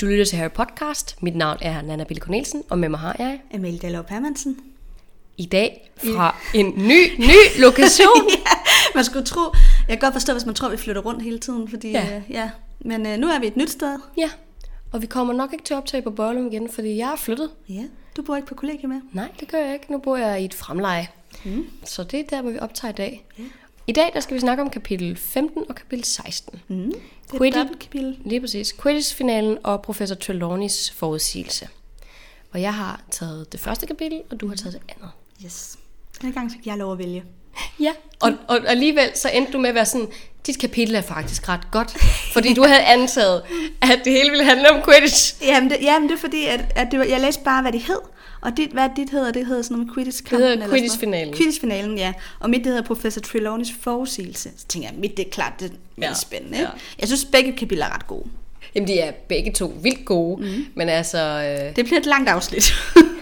Du 0.00 0.06
lytter 0.06 0.24
til 0.24 0.38
Harry 0.38 0.50
Podcast. 0.50 1.22
Mit 1.22 1.36
navn 1.36 1.58
er 1.62 1.82
Nana 1.82 2.04
Bille 2.04 2.20
Cornelsen, 2.20 2.62
og 2.70 2.78
med 2.78 2.88
mig 2.88 3.00
har 3.00 3.16
jeg 3.18 3.40
Amalie 3.54 3.78
Dallov 3.78 4.04
Hermansen. 4.08 4.56
i 5.36 5.46
dag 5.46 5.90
fra 6.14 6.36
en 6.54 6.66
ny, 6.66 7.18
ny 7.18 7.60
lokation. 7.60 8.28
ja, 8.46 8.50
man 8.94 9.04
skulle 9.04 9.24
tro, 9.24 9.40
jeg 9.88 9.98
kan 9.98 9.98
godt 9.98 10.14
forstå, 10.14 10.32
hvis 10.32 10.46
man 10.46 10.54
tror, 10.54 10.68
vi 10.68 10.76
flytter 10.76 11.02
rundt 11.02 11.22
hele 11.22 11.38
tiden, 11.38 11.68
fordi 11.68 11.90
Ja. 11.90 12.16
øh, 12.16 12.22
ja. 12.30 12.50
men 12.80 13.06
øh, 13.06 13.18
nu 13.18 13.26
er 13.26 13.38
vi 13.40 13.46
et 13.46 13.56
nyt 13.56 13.70
sted. 13.70 13.98
ja, 14.16 14.30
og 14.92 15.02
vi 15.02 15.06
kommer 15.06 15.34
nok 15.34 15.52
ikke 15.52 15.64
til 15.64 15.74
at 15.74 15.78
optage 15.78 16.02
på 16.02 16.10
Børlum 16.10 16.46
igen, 16.46 16.68
fordi 16.68 16.96
jeg 16.96 17.12
er 17.12 17.16
flyttet. 17.16 17.50
Ja, 17.68 17.82
du 18.16 18.22
bor 18.22 18.36
ikke 18.36 18.48
på 18.48 18.54
kollegie 18.54 18.88
med. 18.88 19.00
Nej, 19.12 19.28
det 19.40 19.48
gør 19.48 19.58
jeg 19.58 19.74
ikke. 19.74 19.92
Nu 19.92 19.98
bor 19.98 20.16
jeg 20.16 20.42
i 20.42 20.44
et 20.44 20.54
fremleje. 20.54 21.08
Mm. 21.44 21.66
Så 21.84 22.02
det 22.04 22.20
er 22.20 22.24
der, 22.30 22.42
hvor 22.42 22.50
vi 22.50 22.58
optager 22.58 22.92
i 22.92 22.94
dag. 22.96 23.26
Ja. 23.38 23.42
I 23.88 23.92
dag 23.92 24.10
der 24.14 24.20
skal 24.20 24.34
vi 24.34 24.40
snakke 24.40 24.62
om 24.62 24.70
kapitel 24.70 25.16
15 25.16 25.64
og 25.68 25.74
kapitel 25.74 26.04
16. 26.04 26.60
Mm. 26.68 26.92
Det 27.32 27.40
er 27.40 27.50
dobbeltkapitel. 27.50 28.18
Lige 28.24 28.40
præcis. 28.40 28.74
Quidditch-finalen 28.82 29.58
og 29.64 29.82
professor 29.82 30.14
Trelawneys 30.14 30.90
forudsigelse. 30.90 31.68
Og 32.52 32.62
jeg 32.62 32.74
har 32.74 33.00
taget 33.10 33.52
det 33.52 33.60
første 33.60 33.86
kapitel, 33.86 34.22
og 34.30 34.40
du 34.40 34.48
har 34.48 34.54
taget 34.56 34.72
det 34.74 34.94
andet. 34.96 35.10
Yes. 35.44 35.76
Denne 36.20 36.32
gang 36.32 36.52
fik 36.52 36.66
jeg 36.66 36.76
lov 36.76 36.92
at 36.92 36.98
vælge. 36.98 37.24
Ja, 37.80 37.92
og, 38.20 38.32
og 38.48 38.60
alligevel 38.66 39.10
så 39.14 39.28
endte 39.28 39.52
du 39.52 39.58
med 39.58 39.68
at 39.68 39.74
være 39.74 39.86
sådan, 39.86 40.08
dit 40.46 40.58
kapitel 40.58 40.94
er 40.94 41.00
faktisk 41.00 41.48
ret 41.48 41.70
godt, 41.70 41.96
fordi 42.32 42.54
du 42.54 42.62
havde 42.62 42.82
antaget, 42.82 43.42
at 43.82 44.00
det 44.04 44.12
hele 44.12 44.30
ville 44.30 44.44
handle 44.44 44.70
om 44.70 44.82
Quidditch. 44.82 45.34
Jamen, 45.48 45.70
det, 45.70 45.76
jamen, 45.82 46.08
det 46.08 46.14
er 46.14 46.20
fordi, 46.20 46.46
at, 46.46 46.60
at 46.74 46.88
det 46.90 46.98
var, 46.98 47.04
jeg 47.04 47.20
læste 47.20 47.42
bare, 47.42 47.62
hvad 47.62 47.72
det 47.72 47.80
hed. 47.80 48.00
Og 48.40 48.56
dit, 48.56 48.70
hvad 48.70 48.88
dit 48.96 49.10
hedder, 49.10 49.32
det 49.32 49.46
hedder 49.46 49.62
sådan 49.62 49.74
noget 49.74 49.86
med 49.86 49.94
quidditch 49.94 50.30
Det 50.30 50.38
hedder 50.38 50.68
Quidditch-finalen. 50.68 51.34
Quidditch-finalen, 51.34 51.98
ja. 51.98 52.12
Og 52.40 52.50
mit, 52.50 52.58
det 52.58 52.66
hedder 52.66 52.82
Professor 52.82 53.20
Trelawney's 53.20 53.74
forudsigelse. 53.80 54.50
Så 54.56 54.66
tænker 54.66 54.88
jeg, 54.88 54.98
mit, 54.98 55.16
det 55.16 55.26
er 55.26 55.30
klart, 55.30 55.52
det 55.60 55.70
er 55.70 55.74
Ja, 56.00 56.14
spændende. 56.14 56.58
Ja. 56.58 56.68
Jeg 56.98 57.08
synes, 57.08 57.24
begge 57.24 57.52
kapitler 57.52 57.86
er 57.86 57.94
ret 57.94 58.06
gode. 58.06 58.24
Jamen, 58.74 58.88
de 58.88 59.00
er 59.00 59.12
begge 59.28 59.52
to 59.52 59.72
vildt 59.82 60.04
gode, 60.04 60.42
mm. 60.42 60.66
men 60.74 60.88
altså, 60.88 61.18
øh, 61.18 61.76
Det 61.76 61.84
bliver 61.84 62.00
et 62.00 62.06
langt 62.06 62.28
afsnit. 62.28 62.72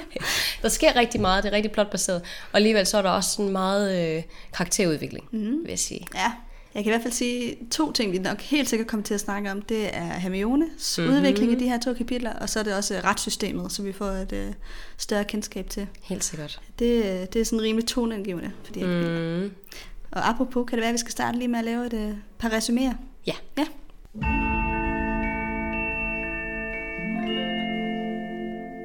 der 0.62 0.68
sker 0.68 0.96
rigtig 0.96 1.20
meget, 1.20 1.44
det 1.44 1.52
er 1.52 1.56
rigtig 1.56 1.72
plotbaseret, 1.72 2.22
og 2.52 2.56
alligevel 2.56 2.86
så 2.86 2.98
er 2.98 3.02
der 3.02 3.10
også 3.10 3.30
sådan 3.30 3.52
meget 3.52 4.16
øh, 4.16 4.22
karakterudvikling, 4.56 5.24
mm. 5.30 5.40
vil 5.40 5.68
jeg 5.68 5.78
sige. 5.78 6.06
Ja, 6.14 6.32
jeg 6.76 6.84
kan 6.84 6.90
i 6.90 6.94
hvert 6.94 7.02
fald 7.02 7.12
sige 7.12 7.58
to 7.70 7.92
ting, 7.92 8.12
vi 8.12 8.18
nok 8.18 8.40
helt 8.40 8.68
sikkert 8.68 8.88
kommer 8.88 9.04
til 9.04 9.14
at 9.14 9.20
snakke 9.20 9.50
om. 9.50 9.62
Det 9.62 9.96
er 9.96 10.12
Hermiones 10.12 10.98
mm-hmm. 10.98 11.14
udvikling 11.14 11.52
i 11.52 11.54
de 11.54 11.68
her 11.68 11.80
to 11.80 11.94
kapitler, 11.94 12.32
og 12.32 12.48
så 12.48 12.58
er 12.58 12.62
det 12.62 12.74
også 12.74 12.94
øh, 12.94 13.04
retssystemet, 13.04 13.72
som 13.72 13.84
vi 13.84 13.92
får 13.92 14.06
et 14.06 14.32
øh, 14.32 14.52
større 14.96 15.24
kendskab 15.24 15.70
til. 15.70 15.86
Helt 16.02 16.24
sikkert. 16.24 16.60
Det, 16.78 17.04
øh, 17.04 17.26
det 17.32 17.36
er 17.36 17.44
sådan 17.44 17.62
rimelig 17.62 17.88
toneangivende 17.88 18.52
for 18.64 18.72
de 18.72 18.80
her 18.80 18.86
kapitler. 18.86 19.40
Mm. 19.40 19.50
Og 20.10 20.28
apropos, 20.28 20.68
kan 20.68 20.76
det 20.76 20.80
være, 20.80 20.88
at 20.88 20.92
vi 20.92 20.98
skal 20.98 21.12
starte 21.12 21.38
lige 21.38 21.48
med 21.48 21.58
at 21.58 21.64
lave 21.64 21.86
et 21.86 21.92
øh, 21.92 22.14
par 22.38 22.48
resuméer? 22.48 22.94
Ja. 23.26 23.34
Ja. 23.58 23.66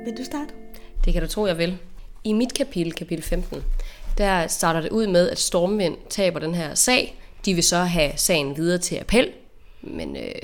Vil 0.05 0.17
du 0.17 0.23
starte? 0.23 0.53
Det 1.05 1.13
kan 1.13 1.21
du 1.21 1.27
tro, 1.27 1.45
jeg 1.45 1.57
vil. 1.57 1.77
I 2.23 2.33
mit 2.33 2.53
kapitel, 2.53 2.93
kapitel 2.93 3.23
15, 3.23 3.63
der 4.17 4.47
starter 4.47 4.81
det 4.81 4.89
ud 4.91 5.07
med, 5.07 5.29
at 5.29 5.39
Stormvind 5.39 5.97
taber 6.09 6.39
den 6.39 6.55
her 6.55 6.75
sag. 6.75 7.20
De 7.45 7.53
vil 7.53 7.63
så 7.63 7.77
have 7.77 8.11
sagen 8.15 8.57
videre 8.57 8.77
til 8.77 8.95
appel, 8.95 9.31
men 9.81 10.15
øh, 10.15 10.41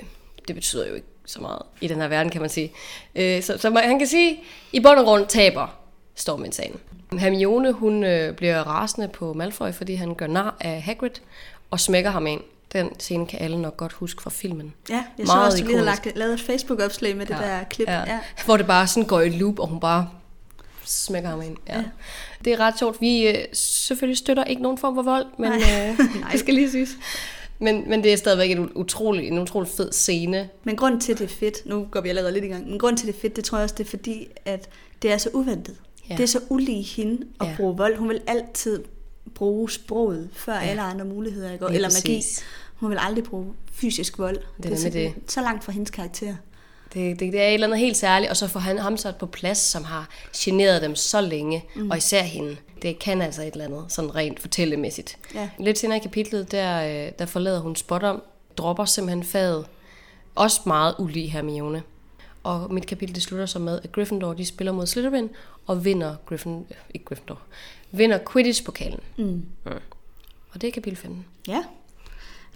det 0.47 0.55
betyder 0.55 0.87
jo 0.87 0.93
ikke 0.93 1.07
så 1.25 1.41
meget 1.41 1.61
i 1.81 1.87
den 1.87 2.01
her 2.01 2.07
verden, 2.07 2.31
kan 2.31 2.41
man 2.41 2.49
sige. 2.49 2.71
Øh, 3.15 3.43
så, 3.43 3.57
så 3.57 3.69
man, 3.69 3.83
han 3.83 3.99
kan 3.99 4.07
sige, 4.07 4.39
i 4.71 4.79
bund 4.79 4.99
og 4.99 5.05
grund 5.05 5.27
taber 5.27 5.77
Stormvind 6.15 6.53
sagen. 6.53 6.79
Hermione, 7.19 7.71
hun 7.71 8.03
øh, 8.03 8.33
bliver 8.33 8.59
rasende 8.63 9.07
på 9.07 9.33
Malfoy, 9.33 9.71
fordi 9.71 9.95
han 9.95 10.15
gør 10.15 10.27
nar 10.27 10.57
af 10.59 10.81
Hagrid 10.81 11.11
og 11.71 11.79
smækker 11.79 12.11
ham 12.11 12.27
ind. 12.27 12.41
Den 12.73 12.99
scene 12.99 13.27
kan 13.27 13.39
alle 13.39 13.61
nok 13.61 13.77
godt 13.77 13.93
huske 13.93 14.21
fra 14.23 14.29
filmen. 14.29 14.73
Ja, 14.89 15.03
jeg 15.17 15.27
så 15.27 15.33
Meget 15.33 15.45
også, 15.45 15.57
du 15.57 15.63
lige 15.63 15.75
havde 15.75 15.85
lagt, 15.85 16.07
lavet 16.15 16.33
et 16.33 16.41
Facebook-opslag 16.41 17.15
med 17.15 17.25
det 17.25 17.37
der 17.37 17.63
klip. 17.63 17.87
Ja. 17.87 17.99
Ja. 17.99 18.19
Hvor 18.45 18.57
det 18.57 18.67
bare 18.67 18.87
sådan 18.87 19.07
går 19.07 19.21
i 19.21 19.29
loop, 19.29 19.59
og 19.59 19.67
hun 19.67 19.79
bare 19.79 20.09
smækker 20.83 21.29
ham 21.29 21.41
ind. 21.41 21.57
Ja. 21.67 21.77
Ja. 21.77 21.83
Det 22.45 22.53
er 22.53 22.59
ret 22.59 22.79
sjovt. 22.79 23.01
Vi 23.01 23.27
øh, 23.27 23.35
selvfølgelig 23.53 24.17
støtter 24.17 24.43
ikke 24.43 24.61
nogen 24.61 24.77
form 24.77 24.95
for 24.95 25.01
vold, 25.01 25.25
men 25.39 25.49
Nej. 25.49 25.57
øh, 25.89 25.97
Nej. 26.21 26.29
det 26.31 26.39
skal 26.39 26.53
lige 26.53 26.71
siges. 26.71 26.89
Men, 27.59 27.89
men 27.89 28.03
det 28.03 28.13
er 28.13 28.17
stadigvæk 28.17 28.51
en 28.51 28.69
utrolig, 28.75 29.27
en 29.27 29.39
utrolig 29.39 29.69
fed 29.69 29.91
scene. 29.91 30.49
Men 30.63 30.75
grund 30.75 31.01
til, 31.01 31.17
det 31.17 31.23
er 31.23 31.27
fedt, 31.35 31.65
nu 31.65 31.87
går 31.91 32.01
vi 32.01 32.09
allerede 32.09 32.31
lidt 32.33 32.45
i 32.45 32.47
gang, 32.47 32.69
men 32.69 32.79
grund 32.79 32.97
til, 32.97 33.07
det 33.07 33.15
er 33.15 33.19
fedt, 33.19 33.35
det 33.35 33.43
tror 33.43 33.57
jeg 33.57 33.63
også, 33.63 33.75
det 33.77 33.85
er 33.85 33.89
fordi, 33.89 34.27
at 34.45 34.69
det 35.01 35.11
er 35.11 35.17
så 35.17 35.29
uventet. 35.33 35.75
Ja. 36.09 36.13
Ja. 36.13 36.17
Det 36.17 36.23
er 36.23 36.27
så 36.27 36.39
ulige 36.49 36.81
hende 36.81 37.25
at 37.39 37.45
Ja. 37.45 37.51
ja. 37.51 37.57
bruge 37.57 37.77
vold. 37.77 37.97
Hun 37.97 38.09
vil 38.09 38.21
altid 38.27 38.83
bruge 39.35 39.71
sproget 39.71 40.29
før 40.33 40.53
ja. 40.53 40.59
alle 40.61 40.81
andre 40.81 41.05
muligheder, 41.05 41.51
ikke? 41.53 41.65
Lige 41.65 41.75
eller 41.75 41.89
magi. 42.05 42.23
Hun 42.75 42.89
vil 42.89 42.97
aldrig 43.01 43.23
bruge 43.23 43.53
fysisk 43.71 44.19
vold. 44.19 44.37
er 44.37 44.61
det 44.63 44.71
er 44.71 44.75
så, 44.75 45.11
så 45.27 45.41
langt 45.41 45.63
fra 45.63 45.71
hendes 45.71 45.91
karakter. 45.91 46.35
Det, 46.97 47.19
det, 47.19 47.33
det 47.33 47.41
er 47.41 47.47
et 47.47 47.53
eller 47.53 47.67
andet 47.67 47.79
helt 47.79 47.97
særligt, 47.97 48.29
og 48.29 48.37
så 48.37 48.47
får 48.47 48.59
han 48.59 48.77
ham 48.77 48.97
sat 48.97 49.15
på 49.15 49.25
plads, 49.25 49.57
som 49.57 49.83
har 49.83 50.09
generet 50.37 50.81
dem 50.81 50.95
så 50.95 51.21
længe, 51.21 51.65
mm. 51.75 51.89
og 51.89 51.97
især 51.97 52.21
hende. 52.21 52.57
Det 52.81 52.99
kan 52.99 53.21
altså 53.21 53.41
et 53.41 53.51
eller 53.51 53.65
andet, 53.65 53.85
sådan 53.87 54.15
rent 54.15 54.39
fortællemæssigt. 54.39 55.17
Ja. 55.33 55.49
Lidt 55.59 55.77
senere 55.77 55.97
i 55.97 56.01
kapitlet, 56.01 56.51
der, 56.51 57.05
øh, 57.05 57.11
der 57.19 57.25
forlader 57.25 57.59
hun 57.59 57.75
spot 57.75 58.03
om, 58.03 58.23
dropper 58.57 58.85
simpelthen 58.85 59.23
faget. 59.23 59.65
Også 60.35 60.61
meget 60.65 60.95
ulig 60.99 61.31
Hermione. 61.31 61.83
Og 62.43 62.73
mit 62.73 62.85
kapitel 62.85 63.15
det 63.15 63.23
slutter 63.23 63.45
så 63.45 63.59
med, 63.59 63.79
at 63.83 63.91
Gryffindor 63.91 64.33
de 64.33 64.45
spiller 64.45 64.71
mod 64.71 64.87
Slytherin 64.87 65.29
og 65.67 65.85
vinder 65.85 66.15
Gryffindor, 66.25 66.65
ikke 66.93 67.05
Gryffindor, 67.05 67.39
vinder 67.91 68.19
Quidditch-pokalen. 68.31 68.99
Mm. 69.17 69.25
Mm. 69.25 69.71
Og 70.51 70.61
det 70.61 70.67
er 70.67 70.71
kapitel 70.71 70.97
15. 70.97 71.25
Ja. 71.47 71.63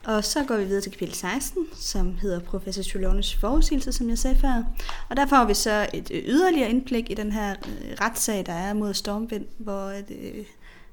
Og 0.05 0.23
så 0.23 0.43
går 0.43 0.57
vi 0.57 0.63
videre 0.63 0.81
til 0.81 0.91
kapitel 0.91 1.15
16, 1.15 1.67
som 1.75 2.17
hedder 2.21 2.39
Professor 2.39 2.81
Trelawney's 2.81 3.39
forudsigelse, 3.39 3.91
som 3.91 4.09
jeg 4.09 4.17
sagde 4.17 4.39
før. 4.39 4.63
Og 5.09 5.17
der 5.17 5.25
får 5.25 5.45
vi 5.45 5.53
så 5.53 5.89
et 5.93 6.11
øh, 6.11 6.23
yderligere 6.25 6.69
indblik 6.69 7.09
i 7.09 7.13
den 7.13 7.31
her 7.31 7.51
øh, 7.51 7.95
retssag, 8.01 8.45
der 8.45 8.53
er 8.53 8.73
mod 8.73 8.93
Stormvind, 8.93 9.45
hvor, 9.57 9.85
at, 9.85 10.11
øh, 10.11 10.45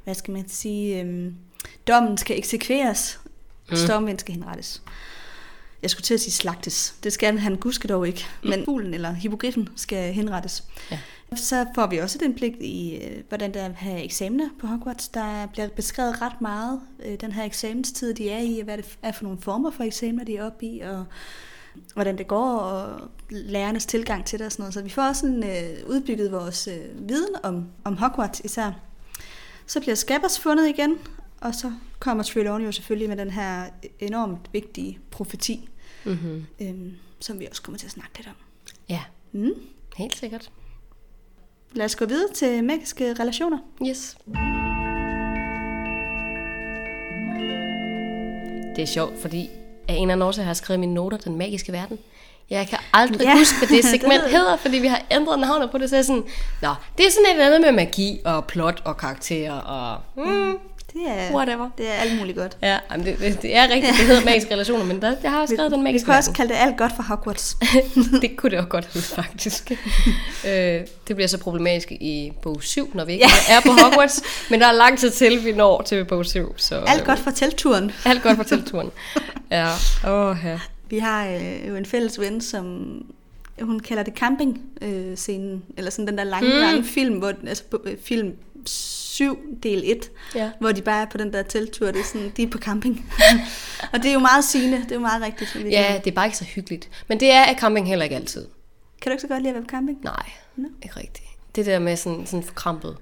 hvad 0.05 0.15
skal 0.15 0.33
man 0.33 0.49
sige, 0.49 1.03
øh, 1.03 1.33
dommen 1.89 2.19
skal 2.19 2.39
eksekveres. 2.39 3.21
Mm. 3.71 3.77
Stormvind 3.77 4.19
skal 4.19 4.35
henrettes. 4.35 4.83
Jeg 5.83 5.91
skulle 5.91 6.05
til 6.05 6.15
at 6.15 6.21
sige 6.21 6.33
slagtes. 6.33 6.95
Det 7.03 7.13
skal 7.13 7.39
han 7.39 7.57
guske 7.57 7.89
dog 7.89 8.09
ikke. 8.09 8.27
Men 8.43 8.65
fuglen 8.65 8.95
eller 8.95 9.13
hippogriffen 9.13 9.69
skal 9.77 10.13
henrettes. 10.13 10.65
Ja. 10.91 10.99
Så 11.37 11.67
får 11.75 11.87
vi 11.87 11.97
også 11.99 12.19
et 12.19 12.23
indblik 12.23 12.53
i, 12.61 12.97
øh, 12.97 13.23
hvordan 13.29 13.55
der 13.55 13.61
er 13.63 13.99
eksamener 14.03 14.49
på 14.61 14.67
Hogwarts. 14.67 15.09
Der 15.09 15.47
bliver 15.47 15.69
beskrevet 15.69 16.23
ret 16.23 16.41
meget 16.41 16.81
øh, 17.05 17.21
den 17.21 17.33
her 17.33 17.45
eksamenstid, 17.45 18.15
de 18.15 18.31
er 18.31 18.39
i, 18.39 18.61
hvad 18.65 18.77
det 18.79 18.99
er 19.03 19.13
for 19.13 19.25
nogle 19.25 19.39
former 19.41 19.71
for 19.71 19.85
eksamener, 19.85 20.25
de 20.25 20.37
er 20.37 20.45
oppe 20.47 20.67
i, 20.67 20.81
og 20.81 21.05
hvordan 21.95 22.19
det 22.19 22.29
går, 22.29 22.57
og 22.59 23.01
lærernes 23.31 23.87
tilgang 23.87 24.25
til 24.27 24.39
det 24.39 24.47
og 24.47 24.53
sådan 24.53 24.63
noget. 24.63 24.75
Så 24.75 24.83
vi 24.83 24.89
får 24.91 25.03
også 25.03 25.21
sådan, 25.21 25.45
øh, 25.45 25.89
udbygget 25.89 26.33
vores 26.33 26.69
øh, 26.69 27.09
viden 27.09 27.35
om, 27.43 27.67
om 27.85 27.97
Hogwarts 27.97 28.41
især. 28.41 28.73
Så 29.67 29.81
bliver 29.81 29.95
Scabbers 29.95 30.39
fundet 30.41 30.69
igen, 30.69 30.99
og 31.41 31.55
så 31.55 31.73
kommer 31.99 32.25
Trelawney 32.25 32.67
jo 32.67 32.73
selvfølgelig 32.73 33.09
med 33.09 33.17
den 33.17 33.31
her 33.31 33.65
enormt 34.01 34.49
vigtige 34.53 34.99
profeti, 35.11 35.69
Mm-hmm. 36.05 36.47
øh, 36.61 36.93
som 37.21 37.41
vi 37.41 37.47
også 37.51 37.63
kommer 37.63 37.79
til 37.79 37.87
at 37.87 37.93
snakke 37.93 38.17
lidt 38.19 38.29
om. 38.29 38.35
Ja, 38.89 39.01
Mm. 39.33 39.51
helt 39.97 40.17
sikkert. 40.17 40.51
Lad 41.73 41.85
os 41.85 41.97
gå 41.97 42.05
videre 42.05 42.33
til 42.35 42.65
magiske 42.65 43.15
relationer. 43.21 43.59
Yes. 43.89 44.17
Det 48.77 48.83
er 48.83 48.87
sjovt, 48.87 49.21
fordi 49.21 49.49
af 49.89 49.95
en 49.95 50.03
eller 50.03 50.13
anden 50.13 50.23
årsag 50.29 50.45
har 50.45 50.49
jeg 50.51 50.57
skrevet 50.57 50.81
mine 50.81 50.95
noter, 50.95 51.17
den 51.17 51.39
magiske 51.39 51.73
verden. 51.73 51.99
Jeg 52.51 52.67
kan 52.69 52.79
aldrig 52.93 53.21
ja. 53.21 53.39
Huske, 53.39 53.59
hvad 53.59 53.69
det 53.77 53.85
segment 54.01 54.23
hedder, 54.23 54.57
fordi 54.57 54.79
vi 54.79 54.87
har 54.87 55.03
ændret 55.11 55.39
navnet 55.39 55.71
på 55.71 55.79
det, 55.79 55.91
så 55.91 55.97
jeg 55.97 56.01
er 56.01 56.07
sådan, 56.07 56.25
Nå, 56.63 56.75
det 56.99 57.07
er 57.07 57.11
sådan 57.11 57.25
et 57.27 57.31
eller 57.31 57.47
andet 57.47 57.61
med 57.61 57.73
magi 57.73 58.21
og 58.25 58.45
plot 58.45 58.83
og 58.85 58.97
karakterer 58.97 59.53
og 59.53 60.01
mm, 60.17 60.59
Det 61.05 61.07
er, 61.17 61.35
whatever. 61.35 61.71
det 61.79 61.89
er 61.89 61.93
alt 61.93 62.19
muligt 62.19 62.39
godt. 62.39 62.57
Ja, 62.63 62.79
jamen 62.91 63.07
det, 63.07 63.19
det, 63.19 63.43
det 63.43 63.57
er 63.57 63.63
rigtigt, 63.63 63.97
det 63.99 64.07
hedder 64.07 64.25
magiske 64.25 64.53
relationer, 64.55 64.85
men 64.85 65.03
der, 65.03 65.15
jeg 65.23 65.31
har 65.31 65.47
skrevet 65.47 65.71
den 65.73 65.81
Vi 65.81 65.85
magiske 65.85 66.07
kan 66.07 66.15
også 66.15 66.33
kalde 66.33 66.53
det 66.55 66.59
alt 66.61 66.77
godt 66.77 66.93
for 66.97 67.03
Hogwarts. 67.03 67.57
det 68.23 68.37
kunne 68.37 68.51
det 68.51 68.59
også 68.59 68.69
godt 68.69 68.87
hedde, 68.95 69.07
faktisk. 69.07 69.71
øh, 70.49 70.81
det 71.09 71.17
bliver 71.17 71.27
så 71.27 71.39
problematisk 71.39 71.93
i 71.93 72.33
bog 72.43 72.63
7, 72.63 72.91
når 72.95 73.05
vi 73.05 73.13
ikke 73.13 73.25
Ja. 73.49 73.55
er 73.57 73.61
på 73.61 73.69
Hogwarts, 73.73 74.23
men 74.51 74.61
der 74.61 74.67
er 74.67 74.73
lang 74.73 74.99
tid 74.99 75.11
til, 75.11 75.45
vi 75.45 75.53
når 75.53 75.83
til 75.83 76.05
bog 76.05 76.27
7. 76.27 76.55
Så, 76.57 76.75
Alt 76.87 77.01
øh, 77.01 77.07
godt 77.07 77.19
for 77.19 77.31
teltturen. 77.31 77.93
Alt 78.05 78.23
godt 78.23 78.37
for 78.37 78.45
telturen. 78.45 78.91
Ja, 79.51 79.69
åh 80.09 80.37
ja. 80.45 80.59
Vi 80.91 80.99
har 80.99 81.27
øh, 81.29 81.69
jo 81.69 81.77
en 81.77 81.87
fælles 81.87 82.21
ven, 82.21 82.41
som 82.41 82.87
hun 83.61 83.81
kalder 83.81 84.03
det 84.03 84.15
camping-scenen, 84.15 85.63
eller 85.77 85.91
sådan 85.91 86.07
den 86.07 86.19
der 86.19 86.25
lange, 86.25 86.49
Mm. 86.55 86.61
lange 86.61 86.85
film, 86.85 87.15
hvor, 87.19 87.33
altså 87.49 87.63
øh, 87.85 87.93
film 88.05 88.33
7, 89.19 89.39
del 89.63 89.83
1, 89.85 90.11
Ja. 90.35 90.51
hvor 90.61 90.73
de 90.73 90.83
bare 90.83 91.03
er 91.03 91.07
på 91.07 91.19
den 91.19 91.33
der 91.33 91.43
telttur, 91.43 91.87
det 91.87 92.01
er 92.01 92.05
sådan, 92.05 92.33
de 92.37 92.43
er 92.43 92.51
på 92.51 92.59
camping. 92.59 93.13
og 93.93 93.99
det 94.03 94.09
er 94.09 94.13
jo 94.13 94.19
meget 94.19 94.45
sigende, 94.45 94.77
det 94.83 94.91
er 94.91 94.95
jo 94.95 95.01
meget 95.01 95.23
rigtigt. 95.23 95.55
ja, 95.71 96.01
det 96.05 96.11
er 96.11 96.15
bare 96.15 96.27
ikke 96.27 96.39
så 96.39 96.45
hyggeligt. 96.45 96.89
Men 97.09 97.21
det 97.21 97.31
er 97.31 97.45
af 97.45 97.57
camping 97.61 97.89
heller 97.89 98.05
ikke 98.05 98.17
altid. 98.17 98.47
Kan 99.03 99.11
du 99.11 99.13
ikke 99.13 99.23
så 99.23 99.29
godt 99.29 99.43
lide 99.43 99.49
at 99.49 99.55
være 99.55 99.63
på 99.65 99.69
camping? 99.71 99.99
Nej, 100.05 100.31
Nå. 100.57 100.69
ikke 100.83 100.97
rigtigt. 101.01 101.27
Det 101.57 101.67
der 101.67 101.79
med 101.79 101.97
sådan, 101.97 102.27
sådan 102.27 102.43
forkrampet 102.43 102.97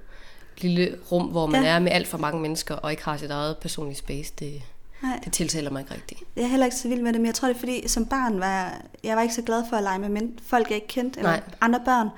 lille 0.58 0.96
rum, 1.12 1.26
hvor 1.26 1.46
man. 1.46 1.62
Ja. 1.62 1.68
er 1.68 1.78
med 1.78 1.92
alt 1.92 2.08
for 2.08 2.18
mange 2.18 2.40
mennesker, 2.40 2.74
og 2.74 2.90
ikke 2.90 3.04
har 3.04 3.16
sit 3.16 3.30
eget 3.30 3.56
personlige 3.58 3.96
space, 3.96 4.32
det, 4.38 4.62
Nej. 5.02 5.20
Det 5.24 5.32
tiltaler 5.32 5.70
mig 5.70 5.80
ikke 5.80 5.94
rigtigt. 5.94 6.20
Jeg 6.36 6.42
er 6.44 6.48
heller 6.48 6.66
ikke 6.66 6.76
så 6.76 6.88
vild 6.88 7.02
med 7.02 7.12
det, 7.12 7.20
men 7.20 7.26
jeg 7.26 7.34
tror, 7.34 7.48
det 7.48 7.54
er 7.54 7.58
fordi, 7.58 7.88
som 7.88 8.06
barn 8.06 8.40
var 8.40 8.46
jeg, 8.46 8.72
jeg 9.04 9.16
var 9.16 9.22
ikke 9.22 9.34
så 9.34 9.42
glad 9.42 9.62
for 9.70 9.76
at 9.76 9.82
lege 9.82 9.98
med 9.98 10.08
men 10.08 10.38
folk, 10.46 10.68
jeg 10.68 10.74
ikke 10.74 10.88
kendte, 10.88 11.18
eller 11.18 11.30
Nej. 11.30 11.40
andre 11.60 11.80
børn. 11.84 12.08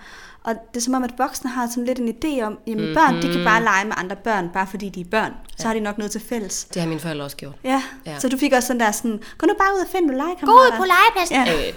Og 0.44 0.54
det 0.75 0.76
er 0.80 0.84
som 0.84 0.94
om, 0.94 1.04
at 1.04 1.10
voksne 1.19 1.50
har 1.50 1.66
sådan 1.70 1.84
lidt 1.84 1.98
en 1.98 2.08
idé 2.08 2.42
om, 2.42 2.58
jamen 2.66 2.80
mm-hmm. 2.84 2.94
børn, 2.94 3.22
de 3.22 3.32
kan 3.32 3.44
bare 3.44 3.62
lege 3.62 3.84
med 3.84 3.92
andre 3.96 4.16
børn, 4.16 4.48
bare 4.54 4.66
fordi 4.66 4.88
de 4.88 5.00
er 5.00 5.04
børn. 5.10 5.32
Så 5.58 5.66
har 5.66 5.75
de 5.75 5.80
nok 5.80 5.98
noget 5.98 6.10
til 6.10 6.20
fælles. 6.20 6.64
Det 6.64 6.82
har 6.82 6.88
mine 6.88 7.00
forældre 7.00 7.25
også 7.25 7.36
gjort. 7.36 7.54
Ja. 7.64 7.82
Ja. 8.06 8.19
så 8.19 8.28
du 8.28 8.36
fik 8.36 8.52
også 8.52 8.66
sådan 8.66 8.80
der 8.80 8.90
sådan, 8.92 9.20
gå 9.38 9.46
nu 9.46 9.52
bare 9.58 9.75
ud 9.76 9.80
og 9.80 9.86
find 9.92 10.06
nogle 10.06 10.22
Gå 10.22 10.28
legekammerater. 10.28 10.72
ud 10.72 10.78
på 10.78 10.84
legepladsen. 10.84 11.36
Ja. 11.36 11.69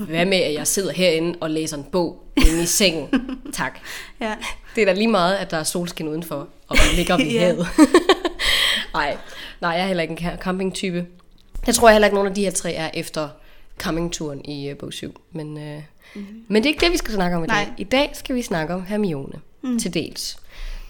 Øh, 0.00 0.08
hvad 0.08 0.24
med, 0.26 0.38
at 0.38 0.54
jeg 0.54 0.66
sidder 0.66 0.92
herinde 0.92 1.38
og 1.40 1.50
læser 1.50 1.76
en 1.76 1.84
bog 1.92 2.24
inde 2.36 2.62
i 2.62 2.66
sengen? 2.66 3.08
tak. 3.52 3.78
ja. 4.20 4.34
Det 4.74 4.82
er 4.82 4.86
da 4.86 4.92
lige 4.92 5.08
meget, 5.08 5.34
at 5.34 5.50
der 5.50 5.56
er 5.56 5.64
solskin 5.64 6.08
udenfor, 6.08 6.36
og 6.68 6.76
man 6.76 6.96
ligger 6.96 7.16
ved 7.16 7.24
Ja. 7.32 7.40
havet. 7.40 7.66
Nej, 8.94 9.16
nej, 9.60 9.70
jeg 9.70 9.80
er 9.82 9.86
heller 9.86 10.02
ikke 10.02 10.12
en 10.12 10.18
ca- 10.18 10.36
campingtype. 10.36 11.06
Jeg 11.66 11.74
tror 11.74 11.90
heller 11.90 12.06
ikke, 12.06 12.14
nogen 12.14 12.28
af 12.28 12.34
de 12.34 12.44
her 12.44 12.50
tre 12.50 12.72
er 12.72 12.90
efter 12.94 13.28
campingturen 13.78 14.44
i 14.44 14.70
uh, 14.72 14.78
bog 14.78 14.92
7. 14.92 15.20
Men, 15.32 15.46
uh, 15.56 15.62
mm-hmm. 16.14 16.44
men 16.48 16.62
det 16.62 16.68
er 16.68 16.72
ikke 16.74 16.84
det, 16.84 16.92
vi 16.92 16.96
skal 16.96 17.14
snakke 17.14 17.36
om 17.36 17.44
i 17.44 17.46
dag. 17.46 17.56
Nej. 17.66 17.74
I 17.78 17.84
dag 17.84 18.10
skal 18.14 18.34
vi 18.34 18.42
snakke 18.42 18.74
om 18.74 18.84
Hermione 18.86 19.40
mm. 19.62 19.78
til 19.78 19.94
dels. 19.94 20.36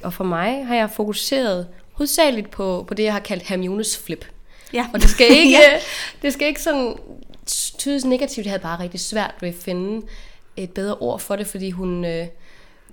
Og 0.03 0.13
for 0.13 0.25
mig 0.25 0.67
har 0.67 0.75
jeg 0.75 0.91
fokuseret 0.91 1.67
hovedsageligt 1.93 2.51
på, 2.51 2.85
på 2.89 2.95
det, 2.95 3.03
jeg 3.03 3.13
har 3.13 3.21
kaldt 3.21 3.43
Hermiones 3.43 3.99
flip. 3.99 4.25
Ja. 4.73 4.87
Og 4.95 5.01
det 5.01 5.11
skal 5.11 5.27
ikke, 5.39 5.51
Ja. 5.51 5.79
det 6.23 6.33
skal 6.33 6.49
ikke 6.49 6.63
sådan 6.63 6.95
tydes 7.79 8.05
negativt. 8.05 8.47
Jeg 8.47 8.51
havde 8.53 8.63
bare 8.63 8.81
rigtig 8.83 9.01
svært 9.01 9.35
ved 9.41 9.49
at 9.49 9.55
finde 9.55 10.07
et 10.57 10.71
bedre 10.71 10.95
ord 10.95 11.21
for 11.21 11.37
det, 11.37 11.47
fordi 11.47 11.71
hun, 11.71 12.05
øh, 12.05 12.27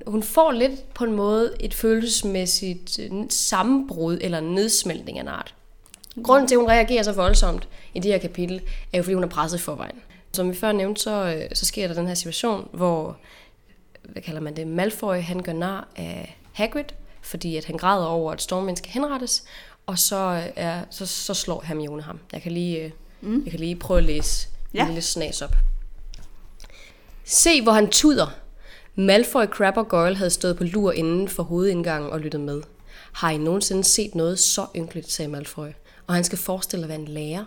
hun 0.08 0.24
får 0.24 0.52
lidt 0.52 0.94
på 0.94 1.04
en 1.04 1.12
måde 1.14 1.54
et 1.60 1.74
følelsesmæssigt 1.74 3.00
øh, 3.00 3.12
sammenbrud 3.30 4.18
eller 4.22 4.40
nedsmeltning 4.40 5.18
af 5.18 5.22
en 5.22 5.28
art. 5.28 5.54
Grunden 6.24 6.48
til, 6.48 6.56
at 6.56 6.60
hun 6.60 6.70
reagerer 6.70 7.04
så 7.04 7.12
voldsomt 7.12 7.68
i 7.94 8.00
det 8.00 8.12
her 8.12 8.18
kapitel, 8.18 8.62
er 8.94 8.98
jo, 8.98 9.04
fordi 9.04 9.14
hun 9.14 9.24
er 9.24 9.28
presset 9.28 9.58
i 9.58 9.62
forvejen. 9.62 9.96
Som 10.34 10.50
vi 10.50 10.56
før 10.56 10.72
nævnte, 10.72 11.02
så, 11.02 11.36
øh, 11.36 11.56
så 11.56 11.66
sker 11.66 11.88
der 11.88 11.96
den 11.96 12.08
her 12.08 12.14
situation, 12.14 12.70
hvor, 12.74 13.18
hvad 14.04 14.22
kalder 14.22 14.42
man 14.42 14.56
det, 14.56 14.68
Malfoy, 14.68 15.16
han 15.16 15.40
gør 15.40 15.54
nar 15.54 15.88
af 15.96 16.38
Hagrid, 16.54 16.84
fordi 17.22 17.58
at 17.58 17.66
han 17.66 17.78
græder 17.78 18.06
over, 18.06 18.32
at 18.32 18.42
Stormvind 18.42 18.78
skal 18.78 18.92
henrettes, 18.92 19.44
og 19.86 20.00
så, 20.00 20.16
øh, 20.16 20.54
er, 20.56 20.82
så, 20.90 21.06
så 21.06 21.34
slår 21.34 21.64
Hermione 21.66 22.02
ham. 22.02 22.20
Jeg 22.34 22.42
kan 22.42 22.52
lige, 22.52 22.84
øh, 22.84 22.92
mm. 23.22 23.42
jeg 23.44 23.52
kan 23.52 23.60
lige 23.60 23.76
prøve 23.76 23.98
at 23.98 24.04
læse. 24.04 24.48
Ja. 24.74 24.82
en 24.82 24.88
lille 24.88 25.02
snas 25.02 25.42
op. 25.42 25.56
Se, 27.24 27.62
hvor 27.62 27.72
han 27.72 27.90
tuder. 27.90 28.28
Malfoy, 28.96 29.46
Crabbe 29.46 29.80
og 29.80 29.88
Goyle 29.88 30.16
havde 30.16 30.30
stået 30.30 30.58
på 30.58 30.64
lur 30.64 30.92
inden 30.92 31.28
for 31.28 31.44
hovedindgangen 31.44 32.12
og 32.12 32.20
lyttet 32.20 32.42
med. 32.42 32.62
Har 33.14 33.32
I 33.32 33.38
nogensinde 33.38 33.84
set 33.84 34.16
noget 34.16 34.40
så 34.40 34.66
ynkeligt, 34.76 35.12
sagde 35.12 35.32
Malfoy. 35.32 35.68
Og 36.08 36.14
han 36.16 36.24
skal 36.24 36.38
forestille 36.38 36.84
at 36.84 36.90
være 36.90 37.00
en 37.00 37.08
lærer. 37.08 37.46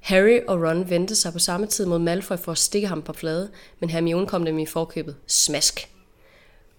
Harry 0.00 0.40
og 0.48 0.62
Ron 0.62 0.90
vendte 0.90 1.16
sig 1.16 1.32
på 1.32 1.38
samme 1.38 1.66
tid 1.66 1.86
mod 1.86 1.98
Malfoy 1.98 2.36
for 2.36 2.52
at 2.52 2.58
stikke 2.58 2.88
ham 2.88 3.02
på 3.02 3.12
flade, 3.12 3.50
men 3.80 3.90
Hermione 3.90 4.26
kom 4.26 4.44
dem 4.44 4.58
i 4.58 4.66
forkøbet. 4.66 5.16
Smask. 5.26 5.88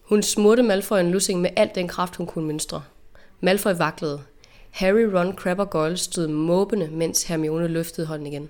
Hun 0.01 0.23
smurte 0.23 0.63
Malfoy 0.63 0.97
en 0.99 1.11
lussing 1.11 1.41
med 1.41 1.49
al 1.55 1.69
den 1.75 1.87
kraft, 1.87 2.15
hun 2.15 2.25
kunne 2.27 2.47
mønstre. 2.47 2.83
Malfoy 3.41 3.71
vaklede. 3.77 4.21
Harry, 4.71 5.01
Ron, 5.01 5.35
Crabbe 5.35 5.63
og 5.63 5.69
Goyle 5.69 5.97
stod 5.97 6.27
måbende, 6.27 6.87
mens 6.87 7.23
Hermione 7.23 7.67
løftede 7.67 8.07
hånden 8.07 8.27
igen. 8.27 8.49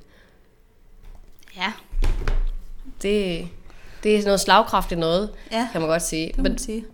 Ja, 1.58 1.74
Det, 3.02 3.48
det 4.04 4.16
er 4.18 4.24
noget 4.24 4.40
slagkraftigt 4.40 5.00
noget, 5.00 5.30
Ja. 5.52 5.70
kan 5.72 5.82
man 5.82 5.90
godt 5.90 6.02
sige. 6.04 6.28
det 6.28 6.38
Men, 6.44 6.58
sige. 6.58 6.86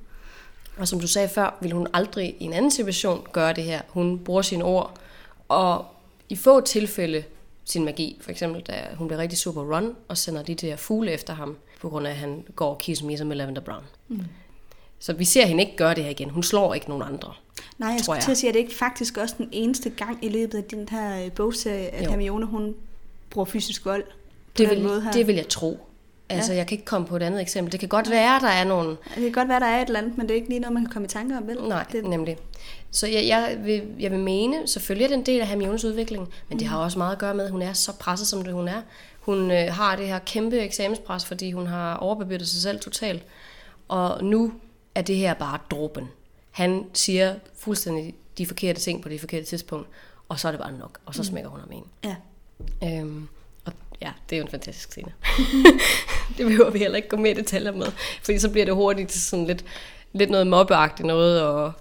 og 0.77 0.87
som 0.87 0.99
du 0.99 1.07
sagde 1.07 1.29
før, 1.29 1.57
ville 1.61 1.75
hun 1.75 1.87
aldrig 1.93 2.35
i 2.39 2.43
en 2.43 2.53
anden 2.53 2.71
situation 2.71 3.27
gøre 3.31 3.53
det 3.53 3.63
her. 3.63 3.81
Hun 3.89 4.19
bruger 4.19 4.41
sine 4.41 4.63
ord, 4.63 4.97
og 5.47 5.85
i 6.29 6.35
få 6.35 6.61
tilfælde 6.61 7.23
sin 7.65 7.85
magi. 7.85 8.17
For 8.21 8.31
eksempel, 8.31 8.61
da 8.61 8.73
hun 8.95 9.07
bliver 9.07 9.21
rigtig 9.21 9.39
super 9.39 9.75
run 9.75 9.95
og 10.07 10.17
sender 10.17 10.43
de 10.43 10.55
der 10.55 10.75
fugle 10.75 11.11
efter 11.11 11.33
ham, 11.33 11.57
på 11.81 11.89
grund 11.89 12.07
af, 12.07 12.11
at 12.11 12.17
han 12.17 12.43
går 12.55 12.69
og 12.69 12.77
kisser 12.77 13.25
med 13.25 13.35
Lavender 13.35 13.61
Brown. 13.61 13.83
Mm. 14.07 14.19
Så 14.99 15.13
vi 15.13 15.25
ser 15.25 15.45
hende 15.45 15.63
ikke 15.63 15.75
gøre 15.77 15.95
det 15.95 16.03
her 16.03 16.11
igen. 16.11 16.29
Hun 16.29 16.43
slår 16.43 16.73
ikke 16.73 16.89
nogen 16.89 17.03
andre. 17.03 17.33
Nej, 17.77 17.89
jeg 17.89 17.99
skulle 17.99 18.15
jeg. 18.15 18.23
til 18.23 18.31
at 18.31 18.37
sige, 18.37 18.47
at 18.47 18.53
det 18.53 18.59
ikke 18.59 18.75
faktisk 18.75 19.17
også 19.17 19.35
den 19.37 19.49
eneste 19.51 19.89
gang 19.89 20.25
i 20.25 20.29
løbet 20.29 20.57
af 20.57 20.63
den 20.63 20.89
her 20.89 21.25
øh, 21.25 21.31
bogserie, 21.31 21.87
at 21.87 22.05
Jo. 22.05 22.09
Hermione, 22.09 22.45
hun 22.45 22.75
bruger 23.29 23.45
fysisk 23.45 23.85
vold 23.85 24.03
på 24.03 24.09
Det 24.57 24.69
vil, 24.69 24.83
måde 24.83 25.01
her. 25.01 25.11
det 25.11 25.27
vil 25.27 25.35
jeg 25.35 25.47
tro. 25.47 25.79
Altså, 26.29 26.51
ja. 26.51 26.57
jeg 26.57 26.67
kan 26.67 26.75
ikke 26.75 26.85
komme 26.85 27.07
på 27.07 27.15
et 27.15 27.23
andet 27.23 27.41
eksempel. 27.41 27.71
Det 27.71 27.79
kan 27.79 27.89
godt 27.89 28.09
være, 28.09 28.39
der 28.39 28.47
er 28.47 28.63
nogle 28.63 28.89
Det 28.89 29.23
kan 29.23 29.31
godt 29.31 29.47
være, 29.47 29.59
der 29.59 29.65
er 29.65 29.81
et 29.81 29.87
eller 29.87 29.99
andet, 29.99 30.17
men 30.17 30.27
det 30.27 30.31
er 30.31 30.35
ikke 30.35 30.49
lige 30.49 30.59
noget, 30.59 30.73
man 30.73 30.83
kan 30.83 30.93
komme 30.93 31.05
i 31.05 31.09
tanke 31.09 31.37
om, 31.37 31.47
vel? 31.47 31.57
Nej, 31.63 31.85
det... 31.91 32.05
nemlig. 32.05 32.37
Så 32.91 33.07
jeg, 33.07 33.27
jeg, 33.27 33.57
vil, 33.63 33.83
jeg 33.99 34.11
vil 34.11 34.19
mene, 34.19 34.67
selvfølgelig 34.67 35.03
er 35.03 35.07
det 35.07 35.17
en 35.17 35.25
del 35.25 35.41
af 35.41 35.47
Hermiones 35.47 35.85
udvikling, 35.85 36.29
men 36.49 36.59
det 36.59 36.67
har 36.67 36.77
også 36.77 36.97
meget 36.97 37.11
at 37.11 37.19
gøre 37.19 37.33
med, 37.33 37.45
at 37.45 37.51
hun 37.51 37.61
er 37.61 37.73
så 37.73 37.93
presset, 37.99 38.27
som 38.27 38.43
det 38.43 38.53
hun 38.53 38.67
er. 38.67 38.81
Hun 39.19 39.51
øh, 39.51 39.73
har 39.73 39.95
det 39.95 40.07
her 40.07 40.19
kæmpe 40.19 40.59
eksamenspres, 40.59 41.25
fordi 41.25 41.51
hun 41.51 41.67
har 41.67 41.95
overbebyrdet 41.95 42.47
sig 42.47 42.61
selv 42.61 42.79
totalt. 42.79 43.23
Og 43.87 44.23
nu 44.23 44.53
er 44.95 45.01
det 45.01 45.15
her 45.15 45.33
bare 45.33 45.59
dråben. 45.71 46.07
Han 46.51 46.85
siger 46.93 47.35
fuldstændig 47.57 48.15
de 48.37 48.45
forkerte 48.45 48.79
ting 48.79 49.01
på 49.01 49.09
det 49.09 49.19
forkerte 49.19 49.45
tidspunkt, 49.45 49.87
og 50.29 50.39
så 50.39 50.47
er 50.47 50.51
det 50.51 50.61
bare 50.61 50.71
nok, 50.71 50.99
og 51.05 51.15
så 51.15 51.23
smækker 51.23 51.49
hun 51.49 51.59
ham 51.59 51.71
ind. 51.71 51.85
Ja. 52.03 52.15
Øhm, 52.83 53.27
og 53.65 53.73
ja, 54.01 54.11
det 54.29 54.35
er 54.35 54.39
jo 54.39 54.45
en 54.45 54.51
fantastisk 54.51 54.91
scene. 54.91 55.13
det 56.37 56.45
behøver 56.45 56.69
vi 56.69 56.79
heller 56.79 56.95
ikke 56.95 57.09
gå 57.09 57.17
mere 57.17 57.31
i 57.31 57.35
detaljer 57.35 57.71
med, 57.71 57.87
fordi 58.23 58.39
så 58.39 58.49
bliver 58.49 58.65
det 58.65 58.75
hurtigt 58.75 59.11
sådan 59.11 59.45
lidt, 59.45 59.65
lidt 60.13 60.29
noget 60.29 60.47
mobbeagtigt 60.47 61.07
noget, 61.07 61.41
og 61.41 61.73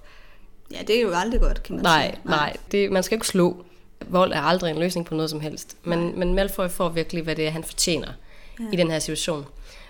ja, 0.70 0.82
det 0.86 0.96
er 0.96 1.00
jo 1.00 1.10
aldrig 1.14 1.40
godt, 1.40 1.62
kan 1.62 1.74
man 1.74 1.82
Nej, 1.82 2.10
sige. 2.10 2.20
nej. 2.24 2.56
Det, 2.72 2.92
man 2.92 3.02
skal 3.02 3.16
ikke 3.16 3.26
slå. 3.26 3.64
Vold 4.06 4.32
er 4.32 4.40
aldrig 4.40 4.70
en 4.70 4.78
løsning 4.78 5.06
på 5.06 5.14
noget 5.14 5.30
som 5.30 5.40
helst. 5.40 5.76
Men, 5.84 6.18
men 6.18 6.34
Malfoy 6.34 6.68
får 6.68 6.88
virkelig, 6.88 7.22
hvad 7.22 7.36
det 7.36 7.46
er, 7.46 7.50
han 7.50 7.64
fortjener 7.64 8.12
ja. 8.60 8.64
i 8.72 8.76
den 8.76 8.90
her 8.90 8.98
situation. 8.98 9.46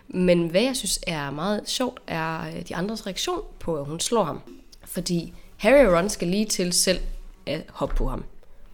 Men 0.09 0.49
hvad 0.49 0.63
jeg 0.63 0.77
synes 0.77 1.01
er 1.07 1.31
meget 1.31 1.61
sjovt, 1.67 2.01
er 2.07 2.41
øh, 2.41 2.69
de 2.69 2.77
andres 2.77 3.07
reaktion 3.07 3.41
på, 3.61 3.77
at 3.77 3.85
hun 3.87 4.01
slår 4.01 4.25
ham. 4.25 4.41
Fordi 4.85 5.33
Harry 5.57 5.87
og 5.87 5.99
Ron 5.99 6.09
skal 6.09 6.29
lige 6.29 6.47
til 6.47 6.73
selv 6.73 7.01
at 7.47 7.63
hoppe 7.69 7.95
på 7.95 8.09
ham. 8.09 8.25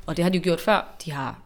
Og 0.07 0.17
det 0.17 0.23
har 0.23 0.31
de 0.31 0.39
jo 0.39 0.43
gjort 0.43 0.61
før. 0.61 0.95
De 1.05 1.13
har 1.13 1.39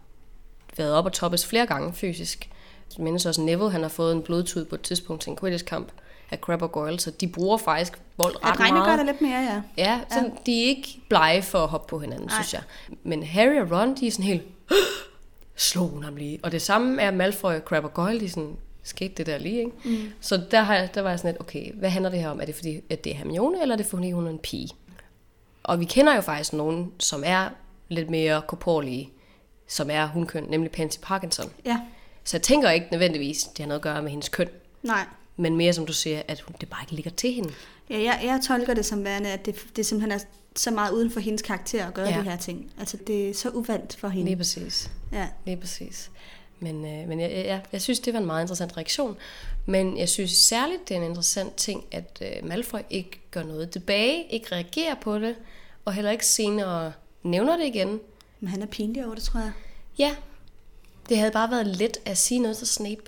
været 0.77 0.93
op 0.93 1.05
og 1.05 1.13
toppes 1.13 1.47
flere 1.47 1.67
gange 1.67 1.93
fysisk. 1.93 2.51
Jeg 2.97 3.05
mindes 3.05 3.27
også 3.27 3.41
Neville, 3.41 3.71
han 3.71 3.83
har 3.83 3.89
fået 3.89 4.13
en 4.13 4.23
blodtud 4.23 4.65
på 4.65 4.75
et 4.75 4.81
tidspunkt 4.81 5.23
til 5.23 5.31
en 5.31 5.37
Quidditch-kamp 5.37 5.93
af 6.31 6.39
Crabbe 6.39 6.65
og 6.65 6.73
Goyle, 6.73 7.01
så 7.01 7.11
de 7.11 7.29
bruger 7.29 7.57
faktisk 7.59 8.01
vold 8.17 8.45
ret 8.45 8.59
drengene 8.59 8.79
meget. 8.79 8.91
gør 8.91 8.97
det 8.97 9.07
lidt 9.07 9.21
mere, 9.21 9.41
ja. 9.41 9.63
Ja, 9.77 10.01
så 10.11 10.19
ja. 10.19 10.31
de 10.47 10.63
er 10.63 10.67
ikke 10.69 11.01
blege 11.09 11.43
for 11.43 11.59
at 11.59 11.69
hoppe 11.69 11.89
på 11.89 11.99
hinanden, 11.99 12.27
Nej. 12.27 12.35
synes 12.43 12.55
jeg. 12.55 12.63
Men 13.03 13.23
Harry 13.23 13.61
og 13.61 13.71
Ron, 13.71 13.95
de 13.97 14.07
er 14.07 14.11
sådan 14.11 14.25
helt, 14.25 14.43
slog 15.57 15.89
hun 15.89 16.03
ham 16.05 16.17
lige. 16.17 16.39
Og 16.43 16.53
det 16.53 16.63
samme 16.63 17.03
er 17.03 17.11
Malfoy 17.11 17.53
og 17.55 17.61
Crabbe 17.61 17.89
og 17.89 17.95
Goyle, 17.95 18.21
de 18.21 18.25
er 18.25 18.29
sådan, 18.29 18.57
skete 18.83 19.15
det 19.15 19.27
der 19.27 19.39
lige, 19.39 19.59
ikke? 19.59 19.71
Mm. 19.85 20.13
Så 20.21 20.43
der, 20.51 20.61
har 20.63 20.75
jeg, 20.75 20.95
der 20.95 21.01
var 21.03 21.11
jeg 21.11 21.19
sådan 21.19 21.33
lidt, 21.33 21.41
okay, 21.41 21.73
hvad 21.75 21.91
handler 21.91 22.11
det 22.11 22.21
her 22.21 22.29
om? 22.29 22.41
Er 22.41 22.45
det 22.45 22.55
fordi, 22.55 22.81
at 22.91 23.05
det 23.05 23.13
er 23.13 23.17
Hermione, 23.17 23.63
eller 23.63 23.75
er 23.75 23.77
det 23.77 23.87
fordi, 23.87 24.11
hun 24.11 24.27
er 24.27 24.31
en 24.31 24.39
pige? 24.39 24.69
Og 25.63 25.81
vi 25.81 25.85
kender 25.85 26.15
jo 26.15 26.21
faktisk 26.21 26.53
nogen, 26.53 26.93
som 26.99 27.23
er 27.27 27.49
lidt 27.89 28.11
mere 28.11 28.43
korporlige, 28.47 29.11
som 29.69 29.91
er 29.91 30.07
hunkøn, 30.07 30.45
nemlig 30.49 30.71
Pansy 30.71 30.99
Parkinson. 31.03 31.51
Ja, 31.65 31.81
Så 32.25 32.37
jeg 32.37 32.43
tænker 32.43 32.71
ikke 32.71 32.87
nødvendigvis, 32.91 33.43
det 33.45 33.59
har 33.59 33.67
noget 33.67 33.79
at 33.79 33.83
gøre 33.83 34.03
med 34.03 34.11
hendes 34.11 34.29
køn, 34.29 34.49
nej. 34.83 35.05
Men 35.37 35.57
mere 35.57 35.73
som 35.73 35.87
du 35.87 35.93
siger, 35.93 36.23
at 36.29 36.41
hun, 36.41 36.57
det 36.61 36.69
bare 36.69 36.83
ikke 36.83 36.93
ligger 36.95 37.11
til 37.11 37.33
hende. 37.33 37.53
Ja, 37.91 37.99
jeg, 37.99 38.21
jeg 38.25 38.41
tolker 38.49 38.75
det 38.75 38.87
som 38.87 39.05
værende, 39.05 39.31
at 39.33 39.47
det, 39.47 39.67
det 39.77 39.87
simpelthen 39.87 40.21
er 40.21 40.25
så 40.57 40.71
meget 40.71 40.93
uden 40.93 41.11
for 41.11 41.21
hendes 41.21 41.43
karakter 41.43 41.87
at 41.87 41.95
gøre 41.95 42.09
Ja. 42.09 42.15
ja. 42.17 42.21
de 42.21 42.25
her 42.31 42.37
ting. 42.37 42.73
Altså, 42.79 42.97
det 43.07 43.31
er 43.31 43.35
så 43.35 43.49
uvandt 43.51 43.97
for 43.97 44.09
hende. 44.09 44.25
Lige 44.27 44.37
præcis. 44.37 44.91
Ja. 45.13 45.29
Lige 45.45 45.57
præcis. 45.57 46.11
Men, 46.61 46.85
øh, 46.85 47.09
men 47.09 47.21
jeg, 47.21 47.31
jeg, 47.31 47.63
jeg 47.73 47.83
synes, 47.83 48.01
det 48.01 48.13
var 48.13 48.21
en 48.21 48.27
meget 48.27 48.43
interessant 48.43 48.77
reaktion. 48.77 49.17
Men 49.67 49.99
jeg 49.99 50.09
synes 50.09 50.31
særligt, 50.31 50.89
det 50.89 50.97
er 50.97 51.01
en 51.01 51.07
interessant 51.09 51.55
ting, 51.57 51.85
at 51.93 52.23
øh, 52.23 52.49
Malfoy 52.49 52.79
ikke 52.91 53.21
gør 53.31 53.43
noget 53.43 53.71
tilbage, 53.71 54.25
ikke 54.31 54.47
reagerer 54.53 54.95
på 54.95 55.19
det, 55.19 55.35
og 55.85 55.93
heller 55.93 56.11
ikke 56.11 56.27
senere 56.27 56.93
nævner 57.23 57.57
det 57.57 57.67
igen. 57.67 58.01
Men 58.41 58.49
han 58.49 58.63
er 58.63 58.67
pinlig 58.67 59.05
over 59.07 59.15
det, 59.15 59.25
tror 59.25 59.41
jeg. 59.41 59.53
Ja, 59.99 60.15
det 61.09 61.19
havde 61.19 61.31
bare 61.31 61.51
været 61.51 61.67
let 61.67 61.99
at 62.05 62.19
sige 62.19 62.41
noget 62.41 62.57
til 62.57 62.67
Snape, 62.67 63.03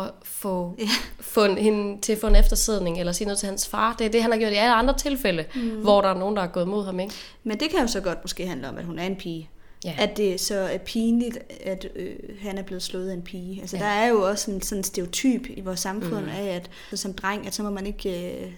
og 0.00 0.10
få, 0.22 0.74
Ja. 0.78 0.84
få 1.20 1.44
en, 1.44 1.58
hende 1.58 2.00
til 2.00 2.12
at 2.12 2.18
få 2.18 2.26
en 2.26 2.36
eftersidning, 2.36 3.00
eller 3.00 3.12
sige 3.12 3.26
noget 3.26 3.38
til 3.38 3.46
hans 3.46 3.68
far. 3.68 3.94
Det 3.98 4.06
er 4.06 4.10
det, 4.10 4.22
han 4.22 4.30
har 4.32 4.38
gjort 4.38 4.52
i 4.52 4.56
alle 4.56 4.74
andre 4.74 4.94
tilfælde, 4.98 5.44
mm. 5.54 5.60
hvor 5.70 6.00
der 6.00 6.08
er 6.08 6.18
nogen, 6.18 6.36
der 6.36 6.42
er 6.42 6.46
gået 6.46 6.68
mod 6.68 6.84
ham, 6.84 7.00
ikke? 7.00 7.14
Men 7.44 7.60
det 7.60 7.70
kan 7.70 7.80
jo 7.80 7.86
så 7.86 8.00
godt 8.00 8.18
måske 8.22 8.46
handle 8.46 8.68
om, 8.68 8.78
at 8.78 8.84
hun 8.84 8.98
er 8.98 9.06
en 9.06 9.16
pige. 9.16 9.50
Ja. 9.84 9.94
At 9.98 10.16
det 10.16 10.40
så 10.40 10.54
er 10.54 10.78
pinligt, 10.78 11.38
at 11.64 11.86
øh, 11.96 12.14
han 12.40 12.58
er 12.58 12.62
blevet 12.62 12.82
slået 12.82 13.10
af 13.10 13.14
en 13.14 13.22
pige. 13.22 13.60
Altså, 13.60 13.76
Ja. 13.76 13.82
der 13.82 13.88
er 13.88 14.06
jo 14.06 14.22
også 14.28 14.50
en 14.50 14.62
sådan 14.62 14.84
stereotyp 14.84 15.42
i 15.56 15.60
vores 15.60 15.80
samfund 15.80 16.24
mm. 16.24 16.30
af, 16.38 16.44
at 16.44 16.70
så 16.90 16.96
som 16.96 17.12
dreng, 17.12 17.46
at 17.46 17.54
så 17.54 17.62
må 17.62 17.70
man 17.70 17.86
ikke... 17.86 18.34
Øh, 18.44 18.52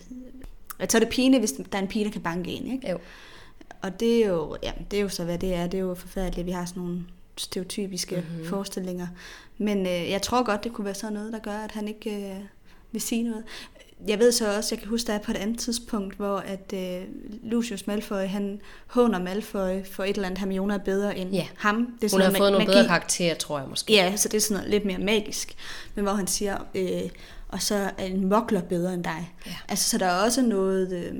at 0.78 0.92
så 0.92 0.98
er 0.98 1.00
det 1.00 1.08
pinligt, 1.08 1.40
hvis 1.40 1.52
der 1.52 1.78
er 1.78 1.82
en 1.82 1.88
pige, 1.88 2.04
der 2.04 2.10
kan 2.10 2.20
banke 2.20 2.50
en, 2.50 2.72
ikke? 2.72 2.90
Jo. 2.90 2.98
Og 3.82 4.00
det 4.00 4.22
er 4.24 4.28
jo, 4.28 4.56
ja, 4.62 4.72
det 4.90 4.96
er 4.96 5.00
jo 5.02 5.08
så, 5.08 5.24
hvad 5.24 5.38
det 5.38 5.54
er. 5.54 5.66
Det 5.66 5.78
er 5.78 5.82
jo 5.82 5.94
forfærdeligt, 5.94 6.38
at 6.38 6.46
vi 6.46 6.50
har 6.50 6.64
sådan 6.64 6.82
nogle 6.82 7.00
stereotypiske 7.36 8.16
Mhm. 8.16 8.24
mm-hmm. 8.32 8.46
forestillinger. 8.48 9.06
Men 9.58 9.78
øh, 9.86 10.10
jeg 10.10 10.22
tror 10.22 10.42
godt, 10.44 10.64
det 10.64 10.72
kunne 10.72 10.84
være 10.84 10.94
sådan 10.94 11.12
noget, 11.12 11.32
der 11.32 11.38
gør, 11.38 11.58
at 11.58 11.72
han 11.72 11.88
ikke 11.88 12.10
øh, 12.10 12.36
vil 12.92 13.00
sige 13.02 13.22
noget. 13.22 13.44
jeg 14.08 14.18
ved 14.18 14.32
så 14.32 14.56
også, 14.56 14.74
jeg 14.74 14.80
kan 14.80 14.88
huske, 14.88 15.06
der 15.06 15.12
er 15.12 15.18
på 15.18 15.30
et 15.30 15.36
andet 15.36 15.58
tidspunkt, 15.58 16.16
hvor 16.16 16.36
at 16.38 16.72
øh, 16.74 17.02
Lucius 17.42 17.86
Malfoy, 17.86 18.16
han 18.26 18.60
håner 18.86 19.18
Malfoy 19.18 19.84
for 19.90 20.04
et 20.04 20.10
eller 20.16 20.26
andet, 20.26 20.38
Hermione 20.38 20.74
er 20.74 20.78
bedre 20.78 21.18
end 21.18 21.30
Ja. 21.32 21.46
ham. 21.56 21.76
Det 21.76 21.84
er 21.84 21.88
Hun 22.00 22.08
sådan 22.08 22.20
har 22.20 22.26
noget 22.26 22.36
fået 22.38 22.52
nogle 22.52 22.66
magi. 22.66 22.76
bedre 22.76 22.86
karakterer, 22.88 23.34
tror 23.34 23.58
jeg 23.58 23.68
måske. 23.68 23.92
Ja, 23.92 24.16
så 24.16 24.28
det 24.28 24.36
er 24.36 24.40
sådan 24.40 24.56
noget 24.56 24.70
lidt 24.70 24.84
mere 24.84 24.98
magisk. 24.98 25.54
Men 25.94 26.04
hvor 26.04 26.12
han 26.14 26.26
siger, 26.26 26.58
øh, 26.74 27.10
og 27.48 27.62
så 27.62 27.74
er 27.98 28.04
en 28.04 28.28
mokler 28.28 28.62
bedre 28.62 28.94
end 28.94 29.04
dig. 29.04 29.32
Ja. 29.46 29.52
Altså, 29.68 29.90
så 29.90 29.98
der 29.98 30.06
er 30.06 30.24
også 30.24 30.42
noget 30.42 30.92
øh, 30.92 31.14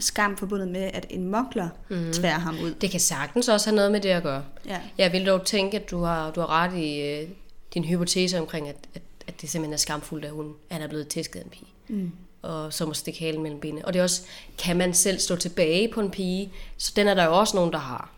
skam 0.00 0.36
forbundet 0.36 0.68
med, 0.68 0.90
at 0.94 1.06
en 1.10 1.30
mokler 1.30 1.68
mm. 1.88 2.12
tværer 2.12 2.38
ham 2.38 2.58
ud. 2.62 2.74
Det 2.74 2.90
kan 2.90 3.00
sagtens 3.00 3.48
også 3.48 3.70
have 3.70 3.76
noget 3.76 3.92
med 3.92 4.00
det 4.00 4.08
at 4.08 4.22
gøre. 4.22 4.44
Ja. 4.66 4.80
Jeg 4.98 5.12
vil 5.12 5.26
dog 5.26 5.44
tænke, 5.44 5.76
at 5.76 5.90
du 5.90 6.02
har, 6.02 6.30
du 6.30 6.40
har 6.40 6.50
ret 6.50 6.78
i 6.78 7.00
øh, 7.00 7.28
din 7.74 7.84
hypotese 7.84 8.38
omkring, 8.38 8.68
at, 8.68 8.76
at, 8.94 9.02
at 9.26 9.40
det 9.40 9.50
simpelthen 9.50 9.72
er 9.72 9.78
skamfuldt, 9.78 10.24
at 10.24 10.30
hun 10.30 10.46
at 10.70 10.74
han 10.74 10.82
er 10.82 10.88
blevet 10.88 11.08
tæsket 11.08 11.40
af 11.40 11.44
en 11.44 11.50
pige. 11.50 11.66
Mm. 11.88 12.12
Og 12.42 12.72
så 12.72 12.86
må 12.86 12.94
stikke 12.94 13.20
halen 13.20 13.42
mellem 13.42 13.60
benene. 13.60 13.84
Og 13.84 13.92
det 13.92 13.98
er 13.98 14.02
også, 14.02 14.22
kan 14.58 14.76
man 14.76 14.94
selv 14.94 15.18
stå 15.18 15.36
tilbage 15.36 15.88
på 15.88 16.00
en 16.00 16.10
pige? 16.10 16.52
Så 16.76 16.92
den 16.96 17.08
er 17.08 17.14
der 17.14 17.24
jo 17.24 17.38
også 17.38 17.56
nogen, 17.56 17.72
der 17.72 17.78
har. 17.78 18.10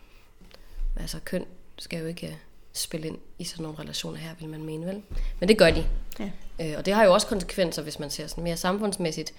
Altså 1.01 1.19
køn 1.25 1.45
skal 1.79 1.99
jo 2.01 2.07
ikke 2.07 2.27
øh, 2.27 2.33
spille 2.73 3.07
ind 3.07 3.19
i 3.39 3.45
sådan 3.45 3.63
nogle 3.63 3.79
relationer 3.79 4.19
her, 4.19 4.31
vil 4.41 4.49
man 4.49 4.65
mene, 4.65 4.87
vel? 4.87 5.03
Men 5.41 5.49
det 5.49 5.59
gør 5.59 5.71
de. 5.71 5.87
Ja. 6.21 6.31
Øh, 6.61 6.75
og 6.79 6.87
det 6.87 6.95
har 6.95 7.05
jo 7.05 7.13
også 7.13 7.27
konsekvenser, 7.27 7.83
hvis 7.83 7.99
man 7.99 8.11
ser 8.11 8.27
sådan 8.27 8.45
mere 8.45 8.57
samfundsmæssigt, 8.57 9.35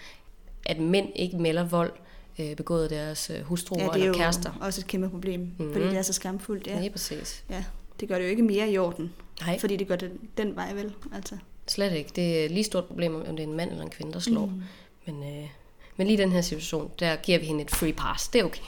at 0.65 0.79
mænd 0.79 1.07
ikke 1.15 1.37
melder 1.37 1.63
vold 1.63 1.91
øh, 2.39 2.55
begået 2.55 2.89
deres 2.89 3.29
øh, 3.29 3.41
hustruer 3.41 3.83
ja, 3.83 3.89
det 3.89 4.01
er 4.01 4.05
eller 4.05 4.17
kærester. 4.17 4.51
også 4.61 4.81
et 4.81 4.87
kæmpe 4.87 5.09
problem, 5.09 5.51
mm. 5.59 5.73
fordi 5.73 5.85
det 5.85 5.97
er 5.97 6.01
så 6.01 6.13
skamfuldt. 6.13 6.67
Ja. 6.67 6.79
Ja, 6.79 6.89
præcis. 6.89 7.43
ja, 7.49 7.63
det 7.99 8.07
gør 8.07 8.15
det 8.15 8.25
jo 8.25 8.29
ikke 8.29 8.43
mere 8.43 8.71
i 8.71 8.77
orden, 8.77 9.13
Nej. 9.41 9.59
fordi 9.59 9.75
det 9.75 9.87
gør 9.87 9.95
det 9.95 10.11
den 10.37 10.55
vej 10.55 10.73
vel. 10.73 10.93
Altså. 11.13 11.37
Slet 11.67 11.93
ikke. 11.93 12.11
Det 12.15 12.45
er 12.45 12.49
lige 12.49 12.63
stort 12.63 12.85
problem, 12.85 13.15
om 13.15 13.35
det 13.35 13.43
er 13.43 13.47
en 13.47 13.57
mand 13.57 13.69
eller 13.71 13.83
en 13.83 13.89
kvinde, 13.89 14.13
der 14.13 14.19
slår. 14.19 14.45
Mm. 14.45 14.61
Men, 15.05 15.23
øh, 15.23 15.49
men 15.97 16.07
lige 16.07 16.17
i 16.17 16.21
den 16.21 16.31
her 16.31 16.41
situation, 16.41 16.91
der 16.99 17.15
giver 17.15 17.39
vi 17.39 17.45
hende 17.45 17.61
et 17.61 17.71
free 17.71 17.93
pass. 17.93 18.27
Det 18.27 18.41
er 18.41 18.45
okay. 18.45 18.61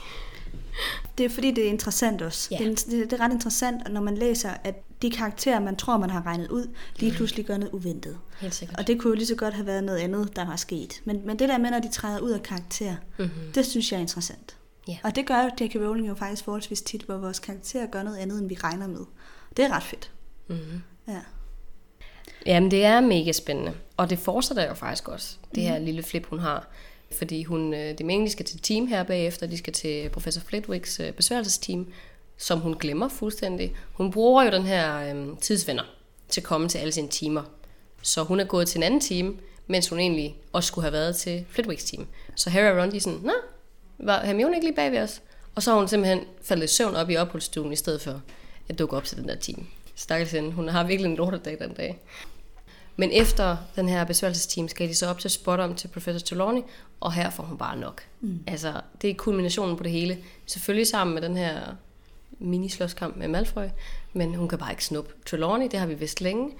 Det 1.18 1.26
er 1.26 1.30
fordi, 1.30 1.50
det 1.50 1.64
er 1.64 1.68
interessant 1.68 2.22
også. 2.22 2.48
Ja. 2.50 2.58
Det, 2.58 2.66
er, 2.66 2.74
det, 2.90 3.10
det 3.10 3.20
er 3.20 3.24
ret 3.24 3.32
interessant, 3.32 3.92
når 3.92 4.00
man 4.00 4.18
læser, 4.18 4.50
at 4.64 4.74
de 5.02 5.10
karakterer, 5.10 5.60
man 5.60 5.76
tror, 5.76 5.96
man 5.96 6.10
har 6.10 6.26
regnet 6.26 6.48
ud, 6.48 6.74
lige 6.96 7.12
pludselig 7.12 7.44
gør 7.46 7.56
noget 7.56 7.72
uventet. 7.72 8.18
Helt 8.40 8.54
sikkert. 8.54 8.78
Og 8.78 8.86
det 8.86 9.00
kunne 9.00 9.08
jo 9.10 9.14
lige 9.14 9.26
så 9.26 9.34
godt 9.34 9.54
have 9.54 9.66
været 9.66 9.84
noget 9.84 9.98
andet, 9.98 10.36
der 10.36 10.46
var 10.46 10.56
sket. 10.56 11.00
Men, 11.04 11.26
men 11.26 11.38
det 11.38 11.48
der 11.48 11.58
med, 11.58 11.70
når 11.70 11.78
de 11.78 11.92
træder 11.92 12.20
ud 12.20 12.30
af 12.30 12.42
karakter, 12.42 12.96
Mm-hmm. 13.18 13.52
det 13.54 13.66
synes 13.66 13.92
jeg 13.92 13.98
er 13.98 14.00
interessant. 14.02 14.56
Ja. 14.88 14.98
Og 15.04 15.16
det 15.16 15.26
gør 15.26 15.44
J.K. 15.60 15.74
Rowling 15.74 16.08
jo 16.08 16.14
faktisk 16.14 16.44
forholdsvis 16.44 16.82
tit, 16.82 17.02
hvor 17.02 17.16
vores 17.16 17.38
karakterer 17.38 17.86
gør 17.86 18.02
noget 18.02 18.16
andet, 18.16 18.38
end 18.38 18.48
vi 18.48 18.54
regner 18.54 18.86
med. 18.86 19.00
Det 19.56 19.64
er 19.64 19.72
ret 19.72 19.82
fedt. 19.82 20.10
Mm-hmm. 20.48 20.82
Ja. 21.08 21.20
Jamen, 22.46 22.70
det 22.70 22.84
er 22.84 23.00
mega 23.00 23.32
spændende. 23.32 23.72
Og 23.96 24.10
det 24.10 24.18
fortsætter 24.18 24.68
jo 24.68 24.74
faktisk 24.74 25.08
også, 25.08 25.36
det 25.54 25.62
her 25.62 25.78
lille 25.78 26.02
flip, 26.02 26.26
hun 26.26 26.38
har. 26.38 26.68
Fordi 27.12 27.44
hun, 27.44 27.74
øh, 27.74 27.80
det 27.80 28.00
er 28.00 28.04
meningen, 28.04 28.26
de 28.26 28.32
skal 28.32 28.46
til 28.46 28.60
team 28.60 28.86
her 28.86 29.02
bagefter. 29.02 29.46
De 29.46 29.58
skal 29.58 29.72
til 29.72 30.08
professor 30.08 30.40
Flitwicks 30.40 31.00
øh, 31.00 31.12
besværgelsesteam, 31.12 31.92
som 32.36 32.60
hun 32.60 32.74
glemmer 32.74 33.08
fuldstændig. 33.08 33.74
Hun 33.92 34.10
bruger 34.10 34.44
jo 34.44 34.50
den 34.50 34.62
her 34.62 35.14
øh, 35.14 35.38
tidsvenner 35.40 35.82
til 36.28 36.40
at 36.40 36.44
komme 36.44 36.68
til 36.68 36.78
alle 36.78 36.92
sine 36.92 37.08
timer. 37.08 37.42
Så 38.02 38.22
hun 38.24 38.40
er 38.40 38.44
gået 38.44 38.68
til 38.68 38.78
en 38.78 38.82
anden 38.82 39.00
team, 39.00 39.38
mens 39.66 39.88
hun 39.88 39.98
egentlig 39.98 40.36
også 40.52 40.66
skulle 40.66 40.82
have 40.82 40.92
været 40.92 41.16
til 41.16 41.44
Flitwicks 41.48 41.84
team. 41.84 42.06
Så 42.34 42.50
Harry 42.50 42.70
og 42.70 42.82
Ron, 42.82 42.90
de 42.90 42.96
er 42.96 43.00
sådan, 43.00 43.18
Nå, 43.22 43.32
var 43.98 44.24
Hermione 44.24 44.56
ikke 44.56 44.66
lige 44.66 44.76
bag 44.76 44.92
ved 44.92 44.98
os? 44.98 45.22
Og 45.54 45.62
så 45.62 45.70
har 45.70 45.78
hun 45.78 45.88
simpelthen 45.88 46.20
faldet 46.42 46.64
i 46.64 46.74
søvn 46.74 46.94
op 46.94 47.10
i 47.10 47.16
opholdsstuen, 47.16 47.72
i 47.72 47.76
stedet 47.76 48.00
for 48.00 48.22
at 48.68 48.78
dukke 48.78 48.96
op 48.96 49.04
til 49.04 49.16
den 49.16 49.28
der 49.28 49.34
team. 49.34 49.66
Stakkels 49.94 50.30
hende. 50.30 50.52
Hun 50.52 50.68
har 50.68 50.84
virkelig 50.84 51.10
en 51.10 51.16
lortedag 51.16 51.58
den 51.60 51.72
dag. 51.72 51.98
Men 53.00 53.10
efter 53.12 53.56
den 53.76 53.88
her 53.88 54.04
besværgelsesteam 54.04 54.68
skal 54.68 54.88
de 54.88 54.94
så 54.94 55.06
op 55.06 55.18
til 55.18 55.30
spot 55.30 55.60
om 55.60 55.74
til 55.74 55.88
Professor 55.88 56.18
Trelawney, 56.26 56.62
og 57.00 57.12
her 57.12 57.30
får 57.30 57.42
hun 57.42 57.58
bare 57.58 57.76
nok. 57.76 58.02
Mm. 58.20 58.38
Altså, 58.46 58.72
det 59.02 59.10
er 59.10 59.14
kulminationen 59.14 59.76
på 59.76 59.82
det 59.82 59.92
hele. 59.92 60.18
Selvfølgelig 60.46 60.86
sammen 60.86 61.14
med 61.14 61.22
den 61.22 61.36
her 61.36 61.60
mini-slåskamp 62.38 63.16
med 63.16 63.28
Malfoy, 63.28 63.64
men 64.12 64.34
hun 64.34 64.48
kan 64.48 64.58
bare 64.58 64.70
ikke 64.72 64.84
snuppe 64.84 65.12
Trelawney, 65.26 65.68
det 65.70 65.78
har 65.78 65.86
vi 65.86 65.94
vidst 65.94 66.20
længe, 66.20 66.50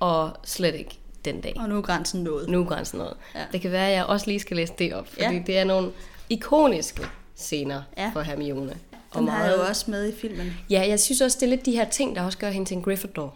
og 0.00 0.30
slet 0.44 0.74
ikke 0.74 0.98
den 1.24 1.40
dag. 1.40 1.54
Og 1.56 1.68
nu 1.68 1.76
er 1.76 1.82
grænsen 1.82 2.22
nået. 2.22 2.48
Nu 2.48 2.60
er 2.60 2.64
grænsen 2.68 2.98
noget. 2.98 3.14
Ja. 3.34 3.40
Det 3.52 3.60
kan 3.60 3.72
være, 3.72 3.88
at 3.88 3.94
jeg 3.96 4.04
også 4.04 4.26
lige 4.26 4.40
skal 4.40 4.56
læse 4.56 4.72
det 4.78 4.94
op, 4.94 5.08
fordi 5.08 5.24
Ja. 5.24 5.42
det 5.46 5.58
er 5.58 5.64
nogle 5.64 5.90
ikoniske 6.28 7.02
scener 7.34 7.82
Ja. 7.98 8.10
for 8.14 8.20
Hermione. 8.20 8.76
Den 9.14 9.28
har 9.28 9.44
jeg 9.46 9.56
jo 9.56 9.62
også 9.62 9.90
med 9.90 10.08
i 10.08 10.12
filmen. 10.20 10.52
Ja, 10.70 10.84
jeg 10.88 11.00
synes 11.00 11.20
også, 11.20 11.36
det 11.40 11.46
er 11.46 11.50
lidt 11.50 11.66
de 11.66 11.72
her 11.72 11.88
ting, 11.90 12.16
der 12.16 12.22
også 12.22 12.38
gør 12.38 12.50
hende 12.50 12.68
til 12.68 12.76
en 12.76 12.82
Gryffindor. 12.82 13.34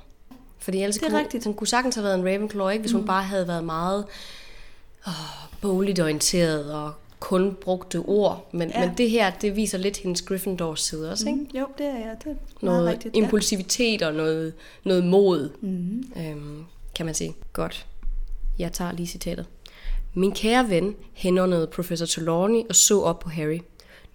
Fordi 0.67 0.79
ellers 0.83 0.95
Det 0.97 1.03
er 1.05 1.09
kunne, 1.11 1.19
rigtigt. 1.19 1.45
Hun 1.45 1.55
kunne 1.55 1.67
sagtens 1.67 1.95
have 1.95 2.05
været 2.05 2.19
en 2.19 2.25
Ravenclaw, 2.25 2.69
ikke? 2.69 2.83
hvis 2.83 2.93
mm. 2.93 2.99
hun 2.99 3.07
bare 3.07 3.23
havde 3.23 3.49
været 3.49 3.65
meget 3.65 4.05
oh, 5.07 5.13
bogligt 5.61 6.01
orienteret 6.01 6.73
og 6.75 6.93
kun 7.21 7.57
brugte 7.61 7.97
ord. 7.99 8.49
Men, 8.53 8.69
Ja. 8.69 8.81
ja. 8.81 8.87
men 8.87 8.99
det 8.99 9.11
her, 9.11 9.31
det 9.31 9.57
viser 9.57 9.79
lidt 9.79 9.97
hendes 9.97 10.23
Gryffindors 10.23 10.81
side 10.83 11.11
også, 11.13 11.29
ikke? 11.29 11.39
Mm, 11.41 11.49
jo, 11.59 11.67
det 11.79 11.87
er 11.87 11.91
jeg. 11.99 12.17
Det 12.25 12.31
er 12.31 12.35
Noget 12.61 12.87
rigtigt. 12.89 13.17
impulsivitet 13.17 14.03
og 14.03 14.15
noget, 14.15 14.53
noget 14.85 15.05
mod, 15.05 15.51
Ja. 15.63 15.69
Mm. 15.69 16.05
øhm, 16.17 16.65
kan 16.95 17.07
man 17.07 17.15
sige. 17.15 17.35
Godt. 17.53 17.87
Jeg 18.59 18.73
tager 18.73 18.93
lige 18.93 19.07
citatet. 19.07 19.47
Min 20.15 20.33
kære 20.33 20.71
ven 20.71 20.95
henåndede 21.13 21.67
professor 21.67 22.07
Trelawney 22.07 22.61
og 22.69 22.75
så 22.75 23.01
op 23.01 23.19
på 23.19 23.29
Harry. 23.29 23.59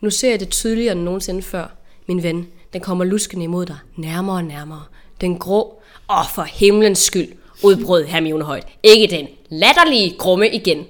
Nu 0.02 0.10
ser 0.10 0.30
jeg 0.30 0.40
det 0.40 0.50
tydeligere 0.50 0.92
end 0.92 1.02
nogensinde 1.02 1.42
før. 1.42 1.76
Min 2.08 2.24
ven, 2.24 2.48
den 2.74 2.82
kommer 2.82 3.06
luskende 3.06 3.44
imod 3.44 3.66
dig, 3.66 3.78
nærmere 3.96 4.36
og 4.36 4.44
nærmere. 4.44 4.84
Den 5.22 5.40
grå, 5.40 5.81
og 6.12 6.26
for 6.36 6.44
himlens 6.44 7.00
skyld, 7.00 7.32
udbrød 7.64 8.06
Hermione 8.06 8.44
højt. 8.44 8.68
Ikke 8.84 9.08
den 9.08 9.28
latterlige 9.50 10.18
grumme 10.18 10.50
igen. 10.50 10.78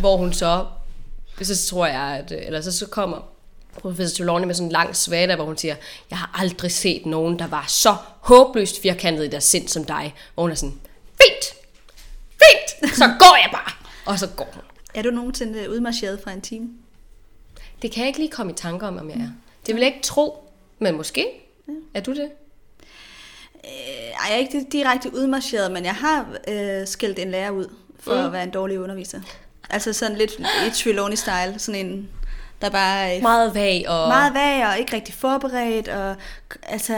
Hvor 0.00 0.16
hun 0.16 0.32
så, 0.32 0.66
så 1.42 1.66
tror 1.70 1.86
jeg, 1.86 2.00
at, 2.00 2.32
eller 2.46 2.60
så, 2.60 2.78
så 2.78 2.86
kommer 2.86 3.16
professor 3.80 4.16
Trelawney 4.16 4.46
med 4.46 4.54
sådan 4.54 4.68
en 4.68 4.72
lang 4.72 4.96
svada, 4.96 5.36
hvor 5.36 5.44
hun 5.44 5.56
siger, 5.56 5.76
jeg 6.10 6.18
har 6.18 6.30
aldrig 6.34 6.72
set 6.72 7.06
nogen, 7.06 7.38
der 7.38 7.46
var 7.46 7.64
så 7.68 7.96
håbløst 8.20 8.82
firkantet 8.82 9.24
i 9.24 9.28
deres 9.28 9.44
sind 9.44 9.68
som 9.68 9.84
dig. 9.84 10.14
Hvor 10.34 10.42
hun 10.42 10.50
er 10.50 10.54
sådan, 10.54 10.80
fint, 11.22 11.54
fint, 12.28 12.96
så 12.96 13.04
går 13.04 13.38
jeg 13.42 13.50
bare. 13.52 13.72
Og 14.06 14.18
så 14.18 14.26
går 14.26 14.48
hun. 14.54 14.62
Er 14.94 15.02
du 15.02 15.10
nogensinde 15.10 15.70
udmarcheret 15.70 16.20
fra 16.24 16.32
en 16.32 16.40
team? 16.40 16.70
Det 17.82 17.92
kan 17.92 18.00
jeg 18.00 18.06
ikke 18.06 18.18
lige 18.18 18.30
komme 18.30 18.52
i 18.52 18.54
tanker 18.54 18.86
om, 18.86 18.98
om 18.98 19.10
jeg 19.10 19.16
er. 19.16 19.30
Det 19.66 19.74
vil 19.74 19.80
jeg 19.80 19.94
ikke 19.94 20.02
tro, 20.02 20.50
men 20.78 20.96
måske. 20.96 21.26
Er 21.94 22.00
du 22.00 22.10
det? 22.10 22.30
Øh, 23.64 23.70
ej, 24.10 24.26
jeg 24.28 24.34
er 24.34 24.36
ikke 24.36 24.66
direkte 24.72 25.14
udmarcheret, 25.14 25.72
men 25.72 25.84
jeg 25.84 25.94
har 25.94 26.26
øh, 26.48 26.86
skældt 26.86 27.18
en 27.18 27.30
lærer 27.30 27.50
ud 27.50 27.66
for 27.98 28.14
mm. 28.14 28.26
at 28.26 28.32
være 28.32 28.42
en 28.42 28.50
dårlig 28.50 28.80
underviser. 28.80 29.20
Altså 29.70 29.92
sådan 29.92 30.16
lidt 30.16 30.38
i 30.38 30.70
Trelawney-style, 30.70 31.58
sådan 31.58 31.86
en, 31.86 32.08
der 32.62 32.70
bare 32.70 33.14
er 33.14 33.22
Meget 33.22 33.54
vag 33.54 33.84
og... 33.88 34.08
meget 34.08 34.34
vag 34.34 34.66
og 34.66 34.78
ikke 34.78 34.96
rigtig 34.96 35.14
forberedt, 35.14 35.88
og 35.88 36.16
altså 36.62 36.96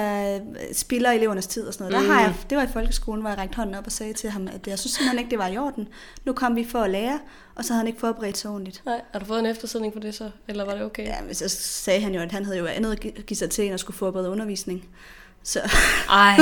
spilder 0.73 1.11
elevernes 1.11 1.47
tid 1.47 1.67
og 1.67 1.75
sådan 1.75 1.93
noget. 1.93 2.09
Der 2.09 2.15
har 2.15 2.21
jeg, 2.21 2.35
det 2.51 2.59
var 2.59 2.65
i 2.65 2.69
folkeskolen, 2.73 3.21
hvor 3.21 3.31
jeg 3.31 3.39
rækte 3.39 3.57
hånden 3.57 3.75
op 3.75 3.87
og 3.87 3.93
sagde 3.93 4.13
til 4.13 4.31
ham, 4.31 4.49
at 4.55 4.67
jeg 4.67 4.79
synes 4.79 4.93
simpelthen 4.93 5.19
ikke, 5.19 5.31
det 5.31 5.39
var 5.39 5.47
i 5.49 5.59
orden. 5.59 5.89
Nu 6.25 6.33
kom 6.33 6.57
vi 6.57 6.65
for 6.71 6.79
at 6.79 6.91
lære, 6.91 7.19
og 7.55 7.65
så 7.65 7.73
havde 7.73 7.81
han 7.81 7.87
ikke 7.87 8.01
forberedt 8.01 8.39
sig 8.39 8.51
ordentligt. 8.51 8.83
Nej, 8.87 9.01
har 9.13 9.19
du 9.21 9.25
fået 9.25 9.39
en 9.41 9.47
eftersidning 9.47 9.93
for 9.93 10.01
det 10.01 10.15
så? 10.15 10.31
Eller 10.49 10.65
var 10.65 10.75
det 10.75 10.83
okay? 10.83 11.05
Ja, 11.07 11.17
men 11.27 11.35
så 11.35 11.49
sagde 11.49 12.01
han 12.01 12.15
jo, 12.15 12.21
at 12.21 12.33
han 12.33 12.45
havde 12.45 12.59
jo 12.59 12.67
andet 12.67 12.93
at 12.93 13.01
gi- 13.01 13.23
give 13.27 13.37
sig 13.37 13.51
til, 13.51 13.65
end 13.65 13.75
at 13.75 13.81
skulle 13.81 13.97
forberede 13.97 14.31
undervisning. 14.31 14.89
Så, 15.45 15.61
Ej. 16.11 16.37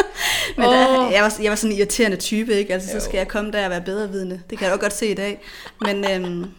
men 0.56 0.66
oh. 0.66 0.72
der, 0.74 1.10
jeg, 1.10 1.22
var, 1.22 1.36
jeg 1.42 1.50
var 1.50 1.56
sådan 1.56 1.72
en 1.72 1.78
irriterende 1.78 2.16
type, 2.16 2.54
ikke? 2.54 2.72
Altså, 2.74 2.88
så 2.88 2.94
Jo. 2.94 3.00
skal 3.00 3.18
jeg 3.18 3.28
komme 3.28 3.50
der 3.52 3.64
og 3.64 3.70
være 3.70 3.80
bedre 3.80 4.10
vidne. 4.10 4.42
Det 4.50 4.58
kan 4.58 4.66
jeg 4.68 4.74
jo 4.76 4.80
godt 4.80 4.92
se 4.92 5.06
i 5.10 5.14
dag. 5.14 5.40
Men, 5.80 6.10
øhm, 6.10 6.50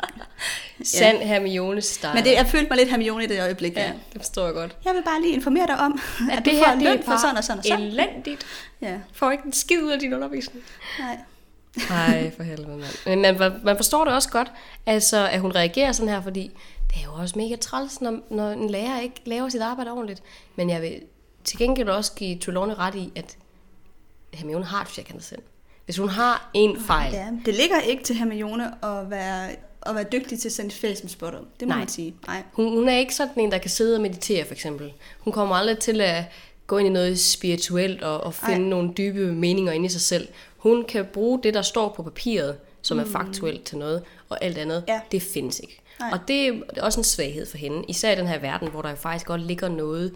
Sand 0.84 1.17
Hermione 1.17 1.81
style. 1.81 2.12
men 2.13 2.24
det, 2.24 2.31
jeg 2.31 2.48
følte 2.48 2.67
mig 2.69 2.77
lidt 2.77 2.89
Hermione 2.89 3.24
i 3.24 3.27
det 3.27 3.41
øjeblik. 3.41 3.75
Ja, 3.75 3.81
Ja. 3.81 3.91
det 4.13 4.22
forstår 4.22 4.46
jeg 4.46 4.53
godt. 4.53 4.75
Jeg 4.86 4.93
vil 4.93 5.03
bare 5.03 5.22
lige 5.22 5.34
informere 5.34 5.67
dig 5.67 5.77
om, 5.79 6.00
at, 6.31 6.38
At 6.38 6.46
du 6.46 6.50
det 6.50 6.60
får 6.60 6.65
her, 6.65 6.74
en 6.74 6.79
det 6.79 6.88
er 6.88 6.93
løn 6.93 7.03
for 7.03 7.17
sådan 7.17 7.38
og 7.38 7.43
sådan 7.43 7.58
og 7.60 7.65
sådan. 7.65 7.84
elendigt. 7.84 8.46
Ja, 8.81 8.93
Får 9.13 9.31
ikke 9.31 9.43
en 9.46 9.53
skid 9.53 9.81
ud 9.84 9.91
af 9.91 10.00
din 10.00 10.13
undervisning. 10.13 10.63
nej. 11.00 11.17
Nej, 11.89 12.31
for 12.36 12.43
helvede, 12.43 12.67
mand. 12.77 12.84
Men 13.05 13.22
man, 13.39 13.53
man 13.63 13.75
forstår 13.75 14.05
det 14.05 14.13
også 14.13 14.29
godt, 14.29 14.51
altså, 14.86 15.27
at 15.31 15.39
hun 15.39 15.51
reagerer 15.55 15.91
sådan 15.91 16.10
her, 16.13 16.22
fordi 16.22 16.51
det 16.89 16.96
er 16.98 17.03
jo 17.05 17.13
også 17.13 17.38
mega 17.38 17.55
træls, 17.55 18.01
når, 18.01 18.19
når 18.29 18.51
en 18.51 18.69
lærer 18.69 19.00
ikke 19.00 19.15
laver 19.25 19.50
sit 19.50 19.62
arbejde 19.62 19.91
ordentligt. 19.91 20.24
Men 20.55 20.69
jeg 20.69 20.81
vil 20.81 21.00
til 21.50 21.58
gengæld 21.60 21.89
også 21.89 22.12
give 22.15 22.38
Trelawney 22.39 22.74
ret 22.77 22.96
i, 22.96 23.12
at 23.15 23.38
Hermione 24.34 24.65
har 24.65 24.82
et 24.82 24.88
firkantet 24.88 25.24
sind. 25.25 25.39
Hvis 25.86 25.98
hun 25.98 26.10
har 26.10 26.50
en 26.53 26.77
fejl, 26.82 27.13
Ja, 27.13 27.27
det 27.46 27.53
ligger 27.56 27.79
ikke 27.79 28.03
til 28.03 28.15
Hermione 28.15 28.86
at 28.86 29.10
være, 29.10 29.50
at 29.82 29.96
være 29.96 30.06
dygtig 30.12 30.39
til 30.39 30.48
at 30.50 30.53
sende 30.53 30.72
fæsen 30.72 31.10
spotter. 31.10 31.39
Det 31.60 31.68
må 31.68 31.70
Nej. 31.70 31.77
man 31.77 31.88
sige. 31.88 32.15
Nej. 32.27 32.44
Hun, 32.53 32.70
hun 32.70 32.89
er 32.89 32.98
ikke 32.98 33.15
sådan 33.15 33.34
en, 33.44 33.51
der 33.51 33.58
kan 33.58 33.70
sidde 33.70 33.96
og 33.96 34.01
meditere, 34.01 34.46
for 34.46 34.53
eksempel. 34.53 34.94
Hun 35.20 35.34
kommer 35.34 35.56
aldrig 35.56 35.79
til 35.79 36.01
at 36.01 36.24
gå 36.68 36.77
ind 36.77 36.88
i 36.88 36.91
noget 36.91 37.20
spirituelt 37.20 38.03
og, 38.03 38.22
og 38.22 38.34
finde 38.34 38.53
Ej. 38.63 38.70
Nogle 38.70 38.94
dybe 38.98 39.34
meninger 39.34 39.72
inde 39.72 39.86
i 39.86 39.89
sig 39.89 40.01
selv. 40.01 40.27
Hun 40.58 40.86
kan 40.86 41.06
bruge 41.06 41.39
det, 41.44 41.53
der 41.53 41.62
står 41.62 41.89
på 41.89 42.03
papiret, 42.03 42.58
som 42.82 43.00
er 43.00 43.06
faktuelt 43.06 43.63
til 43.63 43.77
noget, 43.77 44.03
og 44.29 44.44
alt 44.44 44.58
andet, 44.58 44.84
Ja. 44.88 45.00
det 45.12 45.22
findes 45.22 45.60
ikke. 45.60 45.79
Nej. 46.00 46.10
Og 46.13 46.20
det 46.27 46.48
er 46.48 46.51
det 46.51 46.77
er 46.77 46.82
også 46.84 47.00
en 47.00 47.03
svaghed 47.03 47.46
for 47.46 47.58
hende, 47.58 47.84
især 47.88 48.12
i 48.12 48.15
den 48.15 48.27
her 48.27 48.39
verden, 48.39 48.68
hvor 48.70 48.82
der 48.82 48.89
jo 48.89 48.96
faktisk 48.96 49.25
godt 49.25 49.41
ligger 49.41 49.70
noget 49.70 50.13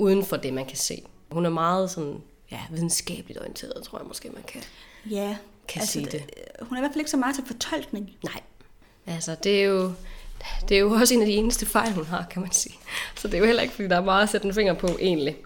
uden 0.00 0.24
for 0.24 0.36
det, 0.36 0.54
man 0.54 0.66
kan 0.66 0.76
se. 0.76 1.02
Hun 1.30 1.46
er 1.46 1.50
meget 1.50 1.90
sådan, 1.90 2.20
ja, 2.50 2.60
videnskabeligt 2.70 3.38
orienteret, 3.38 3.82
tror 3.82 3.98
jeg 3.98 4.06
måske, 4.06 4.30
man 4.34 4.42
kan 4.42 4.62
Ja, 5.10 5.36
kan 5.68 5.80
altså, 5.80 5.92
sige 5.92 6.06
det. 6.06 6.22
Hun 6.62 6.76
er 6.76 6.80
i 6.80 6.82
hvert 6.82 6.92
fald 6.92 7.00
ikke 7.00 7.10
så 7.10 7.16
meget 7.16 7.34
til 7.34 7.44
fortolkning. 7.46 8.10
Nej. 8.24 8.40
Altså, 9.06 9.36
det 9.44 9.60
er 9.60 9.64
jo... 9.64 9.92
Det 10.68 10.76
er 10.76 10.80
jo 10.80 10.90
også 10.90 11.14
en 11.14 11.20
af 11.20 11.26
de 11.26 11.32
eneste 11.32 11.66
fejl, 11.66 11.92
hun 11.92 12.04
har, 12.04 12.26
kan 12.30 12.42
man 12.42 12.52
sige. 12.52 12.74
Så 13.16 13.28
det 13.28 13.34
er 13.34 13.38
jo 13.38 13.44
heller 13.44 13.62
ikke, 13.62 13.74
fordi 13.74 13.88
der 13.88 13.96
er 13.96 14.04
meget 14.04 14.22
at 14.22 14.28
sætte 14.28 14.46
en 14.46 14.54
finger 14.54 14.74
på, 14.74 14.86
egentlig. 15.00 15.36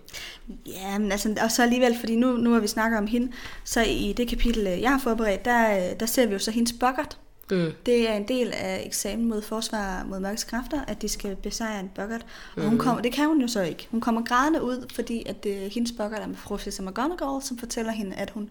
Ja, 0.67 0.99
men 0.99 1.13
altså, 1.13 1.37
og 1.45 1.51
så 1.51 1.63
alligevel, 1.63 1.99
fordi 1.99 2.17
nu, 2.17 2.33
nu 2.37 2.53
har 2.53 2.61
vi 2.61 2.67
snakket 2.67 2.99
om 2.99 3.07
hende, 3.07 3.33
så 3.65 3.83
i 3.83 4.15
det 4.17 4.29
kapitel, 4.29 4.63
jeg 4.63 4.91
har 4.91 4.99
forberedt, 4.99 5.45
der, 5.45 5.95
der 5.95 6.07
ser 6.07 6.27
vi 6.27 6.33
jo 6.33 6.39
så 6.39 6.51
hendes 6.51 6.75
bokkert. 6.81 7.19
Mm. 7.51 7.73
Det 7.87 8.11
er 8.11 8.15
en 8.15 8.29
del 8.29 8.53
af 8.53 8.83
eksamen 8.87 9.29
mod 9.29 9.43
forsvar 9.43 10.05
mod 10.05 10.21
mørkets 10.21 10.45
kræfter, 10.45 10.85
at 10.89 11.03
de 11.03 11.09
skal 11.09 11.37
besejre 11.37 11.81
en 11.81 11.91
bokkert. 11.95 12.27
Og 12.57 12.63
mm. 12.63 12.69
hun 12.69 12.79
kommer, 12.79 13.03
det 13.03 13.13
kan 13.13 13.29
hun 13.29 13.41
jo 13.41 13.49
så 13.49 13.63
ikke. 13.63 13.89
Hun 13.91 14.01
kommer 14.01 14.23
grædende 14.23 14.63
ud, 14.63 14.87
fordi 14.95 15.23
at 15.27 15.45
det, 15.45 15.71
hendes 15.71 15.93
bokkert 15.93 16.23
er 16.23 16.27
med 16.27 16.37
professor 16.37 16.85
McGonagall, 16.85 17.43
som 17.43 17.59
fortæller 17.59 17.93
hende, 17.93 18.17
at 18.17 18.31
hun 18.31 18.51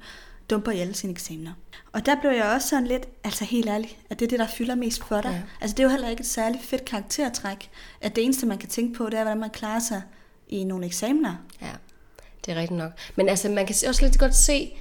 dumper 0.50 0.72
i 0.72 0.80
alle 0.80 0.94
sine 0.94 1.12
eksamener. 1.12 1.52
Og 1.92 2.06
der 2.06 2.16
blev 2.22 2.32
jeg 2.32 2.52
også 2.56 2.68
sådan 2.68 2.88
lidt, 2.88 3.08
altså 3.24 3.46
helt 3.46 3.70
ærligt, 3.70 3.98
at 4.10 4.20
det 4.20 4.26
er 4.26 4.30
det, 4.30 4.40
der 4.40 4.48
fylder 4.48 4.76
mest 4.76 5.04
for 5.04 5.22
dig. 5.22 5.32
Ja. 5.32 5.42
Altså 5.62 5.76
det 5.76 5.80
er 5.80 5.84
jo 5.84 5.90
heller 5.90 6.10
ikke 6.10 6.22
et 6.22 6.28
særligt 6.28 6.64
fedt 6.64 6.86
karaktertræk, 6.86 7.70
at 8.02 8.16
det 8.16 8.24
eneste, 8.24 8.46
man 8.46 8.58
kan 8.58 8.70
tænke 8.70 8.98
på, 8.98 9.06
det 9.06 9.14
er, 9.14 9.24
hvordan 9.24 9.40
man 9.40 9.50
klarer 9.50 9.80
sig 9.80 10.02
i 10.50 10.64
nogle 10.64 10.86
eksamener. 10.86 11.36
Ja, 11.62 11.72
det 12.46 12.52
er 12.52 12.56
rigtigt 12.56 12.78
nok. 12.78 12.92
Men 13.16 13.30
altså, 13.30 13.50
man 13.50 13.66
kan 13.66 13.76
også 13.88 14.06
lidt 14.06 14.20
godt 14.20 14.36
se, 14.36 14.78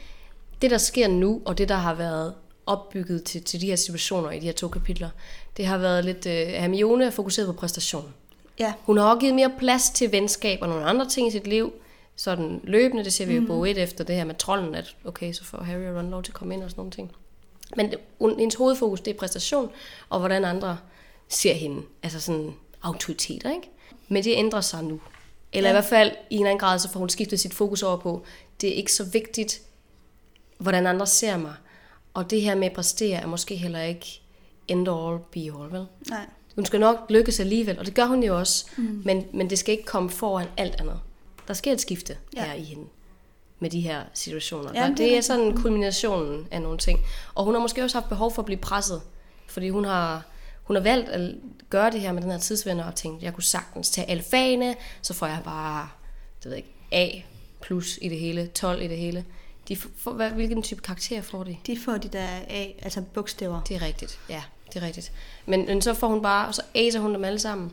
det 0.63 0.71
der 0.71 0.79
sker 0.79 1.09
nu, 1.09 1.43
og 1.45 1.59
det 1.59 1.69
der 1.69 1.75
har 1.75 1.95
været 1.95 2.35
opbygget 2.67 3.25
til, 3.25 3.43
til 3.43 3.61
de 3.61 3.67
her 3.67 3.77
situationer 3.77 4.31
i 4.31 4.39
de 4.39 4.47
her 4.47 4.53
to 4.53 4.69
kapitler, 4.69 5.09
det 5.57 5.67
har 5.67 5.79
været 5.79 6.05
lidt, 6.05 6.27
uh, 6.27 6.33
Hermione 6.33 7.05
er 7.05 7.11
fokuseret 7.11 7.47
på 7.47 7.53
præstation. 7.53 8.15
Ja. 8.59 8.73
Hun 8.81 8.99
har 8.99 9.05
også 9.05 9.21
givet 9.21 9.35
mere 9.35 9.53
plads 9.59 9.91
til 9.91 10.13
venskab 10.13 10.59
og 10.63 10.69
nogle 10.69 10.85
andre 10.85 11.09
ting 11.09 11.29
i 11.29 11.31
sit 11.31 11.47
liv, 11.47 11.73
sådan 12.17 12.61
løbende, 12.65 13.05
det 13.05 13.13
ser 13.13 13.27
vi 13.27 13.35
jo 13.35 13.45
på 13.47 13.57
mm. 13.57 13.65
et 13.65 13.79
efter 13.79 14.05
det 14.05 14.17
her 14.17 14.25
med 14.25 14.35
trolden, 14.35 14.75
at 14.75 14.97
okay, 15.05 15.33
så 15.33 15.45
får 15.45 15.59
Harry 15.59 15.87
og 15.87 15.97
Ron 15.97 16.11
lov 16.11 16.23
til 16.23 16.31
at 16.31 16.35
komme 16.35 16.55
ind 16.55 16.63
og 16.63 16.71
sådan 16.71 16.81
nogle 16.81 16.93
ting. 16.93 17.13
Men 17.77 17.91
det, 17.91 17.99
hendes 18.39 18.55
hovedfokus, 18.55 19.01
det 19.01 19.15
er 19.15 19.19
præstation, 19.19 19.71
og 20.09 20.19
hvordan 20.19 20.45
andre 20.45 20.79
ser 21.29 21.55
hende, 21.55 21.83
altså 22.03 22.21
sådan 22.21 22.55
autoriteter, 22.83 23.51
ikke? 23.51 23.71
Men 24.09 24.25
det 24.25 24.33
ændrer 24.37 24.61
sig 24.61 24.85
nu. 24.85 25.01
Eller 25.53 25.71
ja. 25.71 25.75
i 25.75 25.77
hvert 25.77 25.89
fald 25.89 26.11
i 26.31 26.35
en 26.35 26.41
eller 26.41 26.51
anden 26.51 26.61
grad, 26.61 26.79
så 26.79 26.93
får 26.93 27.01
hun 27.01 27.09
skiftet 27.09 27.41
sit 27.41 27.55
fokus 27.55 27.83
over 27.83 27.97
på, 27.97 28.25
det 28.61 28.69
er 28.69 28.75
ikke 28.75 28.93
så 28.93 29.05
vigtigt, 29.05 29.63
hvordan 30.59 30.87
andre 30.87 31.07
ser 31.07 31.37
mig. 31.37 31.55
Og 32.15 32.31
det 32.31 32.43
her 32.43 32.55
med 32.55 32.67
at 32.67 32.73
præstere 32.73 33.21
er 33.21 33.27
måske 33.27 33.57
heller 33.57 33.83
ikke 33.83 34.21
end 34.69 34.89
all, 34.89 35.19
be 35.33 35.63
all, 35.63 35.73
vel? 35.73 35.87
Nej. 36.11 36.27
Hun 36.55 36.67
skal 36.67 36.81
nok 36.81 36.97
lykkes 37.09 37.41
alligevel, 37.41 37.79
og 37.79 37.87
det 37.87 37.95
gør 37.95 38.07
hun 38.07 38.23
jo 38.23 38.39
også, 38.39 38.67
mm. 38.77 39.03
men, 39.05 39.27
men 39.33 39.51
det 39.51 39.59
skal 39.59 39.73
ikke 39.73 39.85
komme 39.85 40.11
foran 40.11 40.47
alt 40.57 40.81
andet. 40.81 41.01
Der 41.49 41.55
sker 41.55 41.73
et 41.73 41.81
skifte 41.81 42.17
ja. 42.37 42.45
her 42.45 42.55
i 42.55 42.63
hende 42.63 42.85
med 43.61 43.71
de 43.71 43.81
her 43.81 44.03
situationer. 44.15 44.71
Ja, 44.75 44.89
det, 44.89 44.99
det 44.99 45.17
er 45.17 45.21
sådan 45.21 45.57
kulminationen 45.57 46.47
af 46.51 46.63
nogle 46.63 46.79
ting. 46.79 47.01
Og 47.35 47.45
hun 47.45 47.55
har 47.55 47.61
måske 47.61 47.85
også 47.85 47.97
haft 47.97 48.09
behov 48.09 48.35
for 48.35 48.43
at 48.43 48.47
blive 48.47 48.59
presset, 48.59 49.03
fordi 49.49 49.69
hun 49.69 49.85
har, 49.85 50.27
hun 50.63 50.77
har 50.77 50.83
valgt 50.83 51.09
at 51.09 51.35
gøre 51.71 51.91
det 51.91 52.01
her 52.01 52.13
med 52.13 52.23
den 52.23 52.31
her 52.31 52.39
tidsvender 52.39 52.85
og 52.85 52.95
tænkt, 52.95 53.23
jeg 53.23 53.35
kunne 53.35 53.43
sagtens 53.43 53.91
tage 53.91 54.11
alle 54.11 54.23
fagene, 54.23 54.75
så 55.03 55.15
får 55.15 55.27
jeg 55.27 55.41
bare, 55.45 55.89
det 56.39 56.45
ved 56.45 56.53
jeg 56.53 56.59
ikke, 56.59 56.75
A 56.93 57.23
plus 57.61 57.99
i 58.03 58.09
det 58.09 58.19
hele, 58.19 58.47
12 58.47 58.83
i 58.83 58.89
det 58.89 58.99
hele. 58.99 59.25
De 59.69 59.77
får, 59.77 60.13
hvad, 60.13 60.31
hvilken 60.31 60.63
type 60.63 60.83
karakter 60.83 61.23
får 61.23 61.45
de? 61.45 61.57
De 61.67 61.79
får 61.79 61.97
de 61.97 62.09
der 62.09 62.27
A, 62.49 62.67
altså 62.83 63.03
bogstaver. 63.15 63.61
Det 63.61 63.77
er 63.77 63.83
rigtigt, 63.83 64.21
ja, 64.29 64.43
det 64.73 64.83
er 64.83 64.87
rigtigt. 64.87 65.13
Men, 65.47 65.67
men 65.67 65.83
så 65.83 65.95
får 65.95 66.09
hun 66.09 66.23
bare, 66.23 66.49
og 66.49 66.55
så 66.55 66.63
aser 66.75 67.01
hun 67.01 67.15
dem 67.15 67.25
alle 67.25 67.39
sammen. 67.39 67.73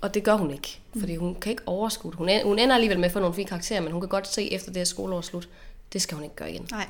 Og 0.00 0.14
det 0.14 0.24
gør 0.24 0.34
hun 0.34 0.50
ikke, 0.50 0.80
fordi 0.98 1.16
hun 1.16 1.34
kan 1.34 1.50
ikke 1.50 1.62
overskue 1.66 2.12
Hun, 2.12 2.30
hun 2.44 2.58
ender 2.58 2.74
alligevel 2.74 2.98
med 2.98 3.06
at 3.06 3.12
få 3.12 3.18
nogle 3.18 3.34
fine 3.34 3.48
karakterer, 3.48 3.80
men 3.80 3.92
hun 3.92 4.00
kan 4.00 4.08
godt 4.08 4.28
se 4.28 4.52
efter 4.52 4.70
det 4.70 4.76
her 4.76 4.84
skoleår 4.84 5.20
slut, 5.20 5.48
det 5.92 6.02
skal 6.02 6.14
hun 6.14 6.24
ikke 6.24 6.36
gøre 6.36 6.50
igen. 6.50 6.66
Nej, 6.70 6.86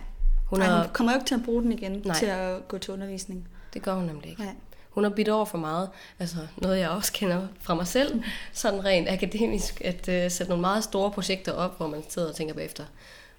hun, 0.46 0.58
Nej, 0.58 0.78
hun 0.78 0.92
kommer 0.92 1.12
jo 1.12 1.16
ikke 1.16 1.28
til 1.28 1.34
at 1.34 1.44
bruge 1.44 1.62
den 1.62 1.72
igen 1.72 2.02
Nej. 2.04 2.18
til 2.18 2.26
at 2.26 2.68
gå 2.68 2.78
til 2.78 2.92
undervisning. 2.94 3.48
Det 3.74 3.82
gør 3.82 3.94
hun 3.94 4.04
nemlig 4.04 4.30
ikke. 4.30 4.42
Nej. 4.42 4.54
Hun 4.90 5.04
har 5.04 5.10
bidt 5.10 5.28
over 5.28 5.44
for 5.44 5.58
meget. 5.58 5.90
Altså 6.18 6.36
noget, 6.56 6.78
jeg 6.78 6.90
også 6.90 7.12
kender 7.12 7.46
fra 7.60 7.74
mig 7.74 7.86
selv, 7.86 8.22
sådan 8.52 8.84
rent 8.84 9.08
akademisk, 9.08 9.80
at 9.84 10.08
uh, 10.08 10.30
sætte 10.30 10.48
nogle 10.48 10.60
meget 10.60 10.84
store 10.84 11.10
projekter 11.10 11.52
op, 11.52 11.76
hvor 11.76 11.86
man 11.86 12.02
sidder 12.08 12.28
og 12.28 12.34
tænker 12.34 12.54
bagefter, 12.54 12.84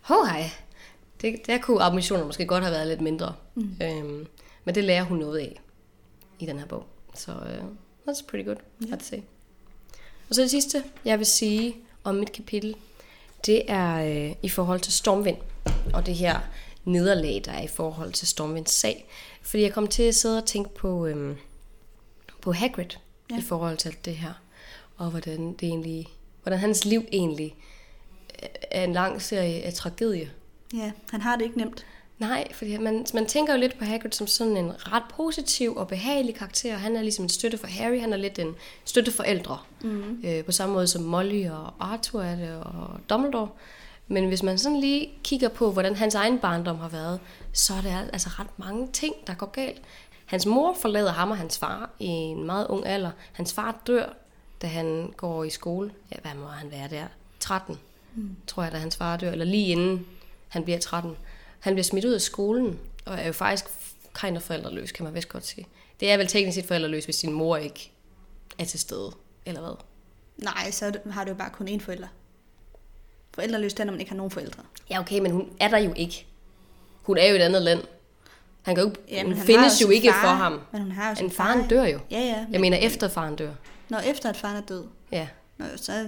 hov 0.09 0.25
hej, 0.25 0.51
det, 1.21 1.47
der 1.47 1.57
kunne 1.57 1.81
ambitioner 1.81 2.25
måske 2.25 2.45
godt 2.45 2.63
have 2.63 2.73
været 2.73 2.87
lidt 2.87 3.01
mindre. 3.01 3.35
Mm. 3.55 3.75
Øhm, 3.83 4.27
men 4.65 4.75
det 4.75 4.83
lærer 4.83 5.03
hun 5.03 5.17
noget 5.17 5.39
af 5.39 5.61
i 6.39 6.45
den 6.45 6.59
her 6.59 6.65
bog. 6.65 6.85
Så 7.15 7.31
uh, 7.31 7.65
that's 8.07 8.25
pretty 8.29 8.45
good, 8.45 8.57
yeah. 8.83 8.93
I'd 8.93 9.03
say. 9.03 9.17
Og 10.29 10.35
så 10.35 10.41
det 10.41 10.49
sidste, 10.49 10.83
jeg 11.05 11.17
vil 11.17 11.25
sige 11.25 11.75
om 12.03 12.15
mit 12.15 12.31
kapitel, 12.31 12.75
det 13.45 13.71
er 13.71 13.95
øh, 13.95 14.35
i 14.43 14.49
forhold 14.49 14.79
til 14.79 14.93
Stormvind, 14.93 15.37
og 15.93 16.05
det 16.05 16.15
her 16.15 16.39
nederlag, 16.85 17.41
der 17.45 17.51
er 17.51 17.61
i 17.61 17.67
forhold 17.67 18.13
til 18.13 18.27
Stormvinds 18.27 18.71
sag. 18.71 19.05
Fordi 19.41 19.63
jeg 19.63 19.73
kom 19.73 19.87
til 19.87 20.03
at 20.03 20.15
sidde 20.15 20.37
og 20.37 20.45
tænke 20.45 20.75
på, 20.75 21.05
øh, 21.05 21.35
på 22.41 22.51
Hagrid 22.51 22.97
ja. 23.31 23.37
i 23.37 23.41
forhold 23.41 23.77
til 23.77 23.95
det 24.05 24.15
her, 24.15 24.33
og 24.97 25.09
hvordan, 25.09 25.53
det 25.53 25.67
egentlig, 25.67 26.07
hvordan 26.43 26.59
hans 26.59 26.85
liv 26.85 27.03
egentlig 27.11 27.55
er 28.71 28.83
en 28.83 28.93
lang 28.93 29.21
serie 29.21 29.61
af 29.61 29.73
tragedie. 29.73 30.31
Ja, 30.73 30.91
han 31.11 31.21
har 31.21 31.35
det 31.35 31.45
ikke 31.45 31.57
nemt. 31.57 31.85
Nej, 32.19 32.53
fordi 32.53 32.77
man, 32.77 33.05
man 33.13 33.25
tænker 33.25 33.53
jo 33.53 33.59
lidt 33.59 33.79
på 33.79 33.85
Hagrid 33.85 34.11
som 34.11 34.27
sådan 34.27 34.57
en 34.57 34.71
ret 34.93 35.03
positiv 35.15 35.75
og 35.75 35.87
behagelig 35.87 36.35
karakter. 36.35 36.75
Han 36.75 36.95
er 36.95 37.01
ligesom 37.01 37.25
en 37.25 37.29
støtte 37.29 37.57
for 37.57 37.67
Harry, 37.67 37.99
han 37.99 38.13
er 38.13 38.17
lidt 38.17 38.39
en 38.39 38.55
støtte 38.85 39.11
for 39.11 39.23
ældre. 39.23 39.57
Mm. 39.81 40.21
Øh, 40.25 40.43
på 40.43 40.51
samme 40.51 40.73
måde 40.73 40.87
som 40.87 41.03
Molly 41.03 41.49
og 41.49 41.73
Arthur 41.79 42.21
er 42.21 42.35
det, 42.35 42.55
og 42.63 42.99
Dumbledore. 43.09 43.49
Men 44.07 44.27
hvis 44.27 44.43
man 44.43 44.57
sådan 44.57 44.79
lige 44.79 45.09
kigger 45.23 45.49
på, 45.49 45.71
hvordan 45.71 45.95
hans 45.95 46.15
egen 46.15 46.39
barndom 46.39 46.79
har 46.79 46.89
været, 46.89 47.19
så 47.53 47.73
er 47.73 47.81
der 47.81 47.97
altså 48.13 48.29
ret 48.29 48.59
mange 48.59 48.87
ting, 48.93 49.15
der 49.27 49.33
går 49.33 49.45
galt. 49.45 49.81
Hans 50.25 50.45
mor 50.45 50.73
forlader 50.81 51.11
ham 51.11 51.31
og 51.31 51.37
hans 51.37 51.57
far 51.57 51.89
i 51.99 52.05
en 52.05 52.43
meget 52.43 52.67
ung 52.67 52.87
alder. 52.87 53.11
Hans 53.31 53.53
far 53.53 53.81
dør, 53.87 54.13
da 54.61 54.67
han 54.67 55.13
går 55.17 55.43
i 55.43 55.49
skole. 55.49 55.91
Ja, 56.11 56.15
hvad 56.21 56.41
må 56.41 56.47
han 56.47 56.71
være 56.71 56.87
der? 56.89 57.05
13, 57.39 57.79
mm. 58.15 58.35
tror 58.47 58.63
jeg, 58.63 58.71
da 58.71 58.77
hans 58.77 58.95
far 58.95 59.17
dør. 59.17 59.31
Eller 59.31 59.45
lige 59.45 59.67
inden 59.67 60.05
han 60.47 60.63
bliver 60.63 60.79
13. 60.79 61.17
Han 61.59 61.73
bliver 61.73 61.83
smidt 61.83 62.05
ud 62.05 62.13
af 62.13 62.21
skolen, 62.21 62.79
og 63.05 63.17
er 63.17 63.27
jo 63.27 63.33
faktisk 63.33 63.65
kind 64.21 64.37
of 64.37 64.43
forældreløs, 64.43 64.91
kan 64.91 65.03
man 65.03 65.13
vist 65.13 65.29
godt 65.29 65.45
sige. 65.45 65.67
Det 65.99 66.11
er 66.11 66.17
vel 66.17 66.27
teknisk 66.27 66.55
set 66.55 66.65
forældreløs, 66.65 67.05
hvis 67.05 67.17
din 67.17 67.33
mor 67.33 67.57
ikke 67.57 67.91
er 68.57 68.65
til 68.65 68.79
stede, 68.79 69.11
eller 69.45 69.61
hvad? 69.61 69.75
Nej, 70.37 70.71
så 70.71 70.99
har 71.11 71.23
du 71.23 71.29
jo 71.29 71.35
bare 71.35 71.49
kun 71.49 71.67
én 71.67 71.79
forælder. 71.79 72.07
Forældreløs 73.33 73.73
er, 73.73 73.83
når 73.83 73.91
man 73.91 73.99
ikke 73.99 74.11
har 74.11 74.17
nogen 74.17 74.31
forældre. 74.31 74.63
Ja, 74.89 74.99
okay, 74.99 75.19
men 75.19 75.31
hun 75.31 75.49
er 75.59 75.67
der 75.67 75.77
jo 75.77 75.93
ikke. 75.95 76.25
Hun 77.03 77.17
er 77.17 77.27
jo 77.27 77.33
i 77.33 77.35
et 77.35 77.41
andet 77.41 77.61
land. 77.61 77.83
Han 78.61 78.75
kan 78.75 78.83
jo, 78.83 78.93
ja, 79.09 79.23
hun 79.23 79.35
findes 79.37 79.81
jo, 79.81 79.89
ikke 79.89 80.11
far, 80.11 80.21
for 80.21 80.27
ham. 80.27 80.61
Men 80.71 80.81
hun 80.81 80.91
har 80.91 81.09
jo 81.09 81.25
en 81.25 81.31
faren 81.31 81.67
dør 81.69 81.83
jo. 81.83 81.99
Ja, 82.11 82.19
ja. 82.19 82.45
Jeg 82.51 82.61
mener 82.61 82.77
efter 82.77 83.07
faren 83.07 83.35
dør. 83.35 83.51
Når 83.89 83.99
efter 83.99 84.29
at 84.29 84.37
faren 84.37 84.57
er 84.57 84.61
død. 84.61 84.83
Ja. 85.11 85.27
Nå, 85.57 85.65
så, 85.75 85.93
ja, 85.93 86.07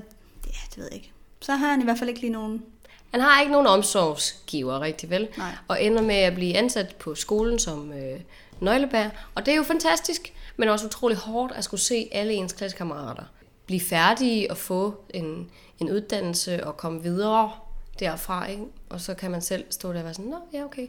det 0.69 0.77
ved 0.77 0.83
jeg 0.83 0.93
ikke. 0.93 1.11
Så 1.41 1.55
har 1.55 1.67
han 1.67 1.81
i 1.81 1.83
hvert 1.83 1.97
fald 1.97 2.09
ikke 2.09 2.21
lige 2.21 2.33
nogen 2.33 2.63
han 3.11 3.21
har 3.21 3.41
ikke 3.41 3.51
nogen 3.51 3.67
omsorgsgiver 3.67 4.81
rigtig 4.81 5.09
vel, 5.09 5.27
Nej. 5.37 5.51
og 5.67 5.83
ender 5.83 6.01
med 6.01 6.15
at 6.15 6.33
blive 6.33 6.57
ansat 6.57 6.95
på 6.95 7.15
skolen 7.15 7.59
som 7.59 7.93
øh, 7.93 8.19
nøglebær. 8.59 9.09
Og 9.35 9.45
det 9.45 9.51
er 9.51 9.55
jo 9.55 9.63
fantastisk, 9.63 10.33
men 10.57 10.69
også 10.69 10.85
utrolig 10.85 11.17
hårdt 11.17 11.53
at 11.55 11.63
skulle 11.63 11.81
se 11.81 12.09
alle 12.11 12.33
ens 12.33 12.53
klassekammerater 12.53 13.23
blive 13.65 13.81
færdige 13.81 14.51
og 14.51 14.57
få 14.57 15.03
en, 15.09 15.49
en 15.79 15.91
uddannelse 15.91 16.67
og 16.67 16.77
komme 16.77 17.03
videre 17.03 17.51
derfra. 17.99 18.45
Ikke? 18.45 18.63
Og 18.89 19.01
så 19.01 19.13
kan 19.13 19.31
man 19.31 19.41
selv 19.41 19.65
stå 19.69 19.93
der 19.93 19.99
og 19.99 20.05
være 20.05 20.13
sådan, 20.13 20.31
nå 20.31 20.37
ja 20.53 20.63
okay. 20.63 20.87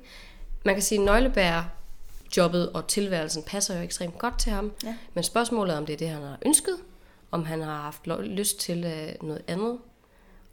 Man 0.65 0.75
kan 0.75 0.83
sige, 0.83 0.99
at 0.99 1.05
nøglebær 1.05 1.63
jobbet 2.37 2.73
og 2.73 2.87
tilværelsen 2.87 3.43
passer 3.43 3.77
jo 3.77 3.83
ekstremt 3.83 4.19
godt 4.19 4.39
til 4.39 4.53
ham. 4.53 4.73
Ja. 4.85 4.97
Men 5.15 5.25
spørgsmålet 5.25 5.75
er, 5.75 5.79
om 5.79 5.87
det 5.87 5.93
er 5.93 5.97
det, 5.97 6.09
han 6.09 6.23
har 6.23 6.39
ønsket, 6.47 6.77
om 7.31 7.45
han 7.45 7.63
har 7.63 7.81
haft 7.81 8.07
lyst 8.25 8.61
til 8.61 8.85
øh, 8.85 9.29
noget 9.29 9.43
andet, 9.47 9.79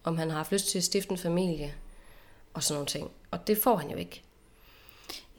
om 0.04 0.18
han 0.18 0.30
har 0.30 0.38
haft 0.38 0.52
lyst 0.52 0.70
til 0.70 0.78
at 0.78 0.84
stifte 0.84 1.12
en 1.12 1.18
familie, 1.18 1.74
og 2.54 2.64
sådan 2.64 2.76
nogle 2.76 2.88
ting. 2.88 3.12
Og 3.32 3.48
det 3.48 3.58
får 3.58 3.76
han 3.76 3.90
jo 3.90 3.98
ikke. 3.98 4.22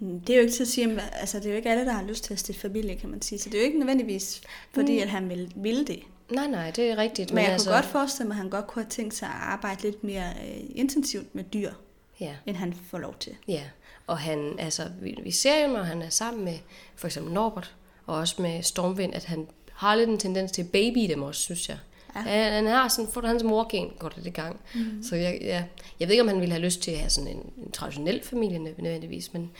Det 0.01 0.31
er 0.31 0.35
jo 0.35 0.41
ikke 0.41 0.53
til 0.53 0.63
at 0.63 0.69
sige, 0.69 1.01
altså 1.01 1.39
det 1.39 1.47
er 1.47 1.51
jo 1.51 1.57
ikke 1.57 1.71
alle, 1.71 1.85
der 1.85 1.93
har 1.93 2.03
lyst 2.03 2.25
til 2.25 2.33
at 2.33 2.39
stifte 2.39 2.61
familie, 2.61 2.97
kan 2.97 3.09
man 3.11 3.23
sige. 3.23 3.39
Så 3.39 3.49
det 3.49 3.55
er 3.55 3.61
jo 3.61 3.67
ikke 3.67 3.79
nødvendigvis, 3.79 4.43
fordi 4.73 4.97
mm. 4.97 5.03
at 5.03 5.09
han 5.09 5.29
vil, 5.29 5.53
vil 5.57 5.87
det. 5.87 6.03
Nej, 6.31 6.47
nej, 6.47 6.71
det 6.71 6.91
er 6.91 6.97
rigtigt. 6.97 7.31
Men, 7.31 7.35
men 7.35 7.45
jeg 7.45 7.53
altså... 7.53 7.69
kunne 7.69 7.77
godt 7.77 7.87
forestille 7.87 8.29
mig, 8.29 8.35
at 8.35 8.39
han 8.39 8.51
godt 8.51 8.67
kunne 8.67 8.83
have 8.83 8.91
tænkt 8.91 9.15
sig 9.15 9.29
at 9.29 9.35
arbejde 9.35 9.83
lidt 9.83 10.05
mere 10.05 10.31
øh, 10.31 10.61
intensivt 10.75 11.35
med 11.35 11.45
dyr, 11.45 11.73
ja. 12.21 12.35
end 12.47 12.57
han 12.57 12.75
får 12.91 12.99
lov 12.99 13.15
til. 13.21 13.37
Ja, 13.49 13.63
og 14.07 14.19
han, 14.19 14.59
altså, 14.59 14.91
vi, 15.01 15.19
vi 15.23 15.31
ser 15.31 15.67
jo, 15.67 15.73
når 15.73 15.83
han 15.83 16.03
er 16.03 16.09
sammen 16.09 16.45
med 16.45 16.59
for 16.97 17.07
eksempel 17.07 17.33
Norbert, 17.33 17.75
og 18.07 18.17
også 18.17 18.43
med 18.43 18.63
Stormvind, 18.63 19.15
at 19.15 19.25
han 19.25 19.49
har 19.73 19.95
lidt 19.95 20.11
en 20.11 20.19
tendens 20.19 20.53
til 20.53 20.63
at 20.63 20.71
baby 20.71 21.09
dem 21.09 21.23
også, 21.23 21.41
synes 21.41 21.69
jeg. 21.69 21.79
Ja. 22.15 22.21
Han, 22.21 22.53
han 22.53 22.67
har 22.67 22.89
sådan, 22.89 23.13
for 23.13 23.27
hans 23.27 23.43
morgen 23.43 23.93
går 23.99 24.09
det 24.09 24.27
i 24.27 24.31
gang. 24.31 24.61
Mm. 24.75 25.03
Så 25.03 25.17
jeg, 25.17 25.39
ja, 25.41 25.65
jeg 26.01 26.09
ved 26.09 26.13
ikke, 26.13 26.23
om 26.23 26.29
han 26.29 26.41
ville 26.41 26.53
have 26.53 26.65
lyst 26.65 26.83
til 26.83 26.91
at 26.91 26.99
have 26.99 27.11
sådan 27.11 27.31
en, 27.31 27.53
en 27.57 27.73
traditionel 27.73 28.23
familie 28.23 28.59
nødvendigvis, 28.59 29.33
men 29.33 29.53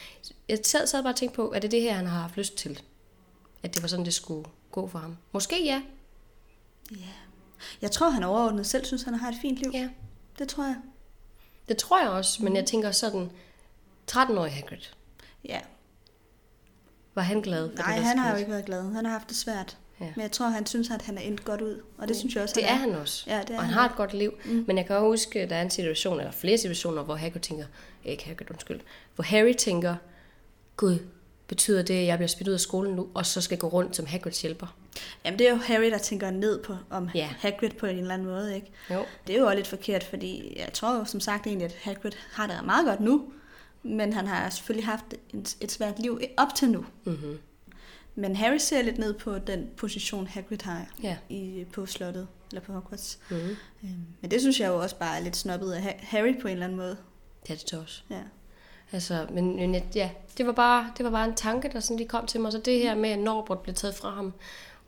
jeg 0.49 0.59
sad, 0.63 0.87
sad 0.87 1.03
bare 1.03 1.13
og 1.13 1.17
tænkte 1.17 1.37
på, 1.37 1.53
er 1.53 1.59
det 1.59 1.71
det 1.71 1.83
her, 1.83 1.93
han 1.93 2.07
har 2.07 2.21
haft 2.21 2.37
lyst 2.37 2.57
til? 2.57 2.81
At 3.63 3.75
det 3.75 3.83
var 3.83 3.89
sådan, 3.89 4.05
det 4.05 4.15
skulle 4.15 4.49
gå 4.71 4.89
for 4.89 4.99
ham? 4.99 5.17
Måske 5.33 5.65
ja. 5.65 5.83
Ja. 6.91 6.97
Jeg 7.83 7.91
tror, 7.91 8.11
han 8.11 8.23
overordnet 8.23 8.67
selv 8.67 8.85
synes, 8.85 9.03
han 9.03 9.15
har 9.15 9.29
et 9.29 9.37
fint 9.43 9.59
liv. 9.59 9.71
Ja. 9.75 9.89
Det 10.39 10.49
tror 10.49 10.65
jeg. 10.65 10.77
Det 11.69 11.77
tror 11.77 12.01
jeg 12.01 12.11
også, 12.11 12.45
men 12.45 12.57
jeg 12.57 12.67
tænker 12.67 12.91
sådan, 12.91 13.31
13-årig 14.13 14.53
Hagrid. 14.53 14.79
Ja. 15.45 15.61
Var 17.15 17.23
han 17.23 17.41
glad 17.41 17.71
for 17.77 17.83
Nej, 17.83 17.97
det, 17.97 18.05
han 18.05 18.19
har 18.19 18.31
jo 18.33 18.37
ikke 18.37 18.51
været 18.51 18.65
glad. 18.65 18.93
Han 18.93 19.05
har 19.05 19.13
haft 19.13 19.29
det 19.29 19.37
svært. 19.37 19.79
Ja. 20.01 20.07
Men 20.17 20.23
jeg 20.23 20.33
tror, 20.33 20.49
han 20.49 20.67
synes, 20.67 20.91
at 20.91 21.03
han 21.03 21.19
er 21.19 21.23
endt 21.23 21.45
godt 21.45 21.61
ud. 21.61 21.81
Og 21.99 22.09
det 22.09 22.17
synes 22.17 22.35
jeg 22.35 22.43
også, 22.43 22.55
Det 22.55 22.65
er 22.65 22.75
han 22.75 22.95
også. 22.95 23.25
Ja, 23.27 23.41
det 23.41 23.51
er 23.51 23.55
og 23.55 23.61
han 23.63 23.65
han. 23.65 23.75
har 23.75 23.89
et 23.89 23.97
godt 23.97 24.15
liv. 24.15 24.35
Mm. 24.45 24.65
Men 24.67 24.77
jeg 24.79 24.87
kan 24.87 24.97
også 24.97 25.07
huske, 25.07 25.41
at 25.41 25.51
der 25.51 25.57
er 25.57 25.63
en 25.63 25.71
situation, 25.71 26.19
eller 26.19 26.33
flere 26.33 26.59
situationer, 26.59 27.03
hvor 27.03 27.15
Hagrid 27.15 27.41
tænker, 27.41 27.65
ikke 28.05 28.25
Hagrid, 28.25 28.51
undskyld, 28.51 28.81
hvor 29.15 29.25
Harry 29.25 29.53
tænker, 29.59 29.95
Gud, 30.77 30.99
betyder 31.47 31.83
det, 31.83 31.95
at 31.95 32.07
jeg 32.07 32.19
bliver 32.19 32.29
smidt 32.29 32.49
ud 32.49 32.55
af 32.55 32.61
skolen 32.61 32.95
nu, 32.95 33.09
og 33.15 33.27
så 33.27 33.41
skal 33.41 33.59
gå 33.59 33.67
rundt 33.69 33.97
som 33.97 34.07
Hagrids 34.07 34.43
hjælper? 34.43 34.77
Jamen, 35.25 35.39
det 35.39 35.47
er 35.49 35.51
jo 35.51 35.57
Harry, 35.57 35.91
der 35.91 35.99
tænker 35.99 36.31
ned 36.31 36.63
på 36.63 36.77
om 36.91 37.09
Ja. 37.15 37.29
Hagrid 37.39 37.71
på 37.71 37.87
en 37.87 37.99
eller 37.99 38.15
anden 38.15 38.29
måde, 38.29 38.55
ikke? 38.55 38.71
Jo. 38.91 39.05
Det 39.27 39.35
er 39.35 39.39
jo 39.39 39.45
også 39.47 39.57
lidt 39.57 39.67
forkert, 39.67 40.05
fordi 40.05 40.57
jeg 40.59 40.73
tror 40.73 40.99
jo 40.99 41.05
som 41.05 41.21
sagt 41.21 41.47
egentlig, 41.47 41.65
at 41.67 41.77
Hagrid 41.83 42.13
har 42.33 42.47
det 42.47 42.57
meget 42.65 42.87
godt 42.87 43.01
nu. 43.01 43.25
Men 43.83 44.13
han 44.13 44.27
har 44.27 44.51
selvfølgelig 44.51 44.87
haft 44.87 45.05
et, 45.35 45.57
et 45.61 45.73
svært 45.73 45.99
liv 45.99 46.21
op 46.37 46.49
til 46.57 46.71
nu. 46.71 46.85
Mm-hmm. 47.05 47.39
Men 48.15 48.37
Harry 48.37 48.59
ser 48.59 48.83
lidt 48.83 48.99
ned 48.99 49.15
på 49.15 49.39
den 49.39 49.69
position, 49.77 50.27
Hagrid 50.27 50.63
har 50.63 50.87
Ja. 51.03 51.17
i, 51.29 51.65
på 51.73 51.87
slottet, 51.87 52.29
eller 52.51 52.61
på 52.61 52.73
Hogwarts. 52.73 53.19
Mm-hmm. 53.31 53.49
Øhm, 53.85 54.05
Men 54.21 54.31
det 54.31 54.41
synes 54.41 54.61
jeg 54.61 54.69
jo 54.69 54.79
også 54.83 54.97
bare 54.97 55.17
er 55.19 55.21
lidt 55.23 55.37
snobbet 55.37 55.73
af 55.73 55.83
Ha- 55.83 55.93
Harry 55.99 56.41
på 56.41 56.49
en 56.49 56.53
eller 56.53 56.65
anden 56.65 56.79
måde. 56.79 56.97
Det 57.47 57.51
er 57.53 57.57
det 57.71 57.79
også. 57.79 58.03
Ja. 58.11 58.21
Altså, 58.93 59.27
men, 59.33 59.57
men 59.57 59.83
ja, 59.95 60.11
det 60.39 60.47
var, 60.47 60.53
bare, 60.53 60.93
det 60.99 61.05
var 61.05 61.11
bare 61.11 61.29
en 61.29 61.35
tanke, 61.35 61.71
der 61.73 61.81
sådan 61.81 61.97
lige 61.97 62.09
kom 62.09 62.27
til 62.27 62.41
mig. 62.41 62.53
Så 62.53 62.59
det 62.59 62.79
her 62.79 62.95
med, 62.95 63.11
at 63.11 63.19
Norbert 63.19 63.59
blev 63.59 63.75
taget 63.75 63.95
fra 63.95 64.11
ham, 64.11 64.33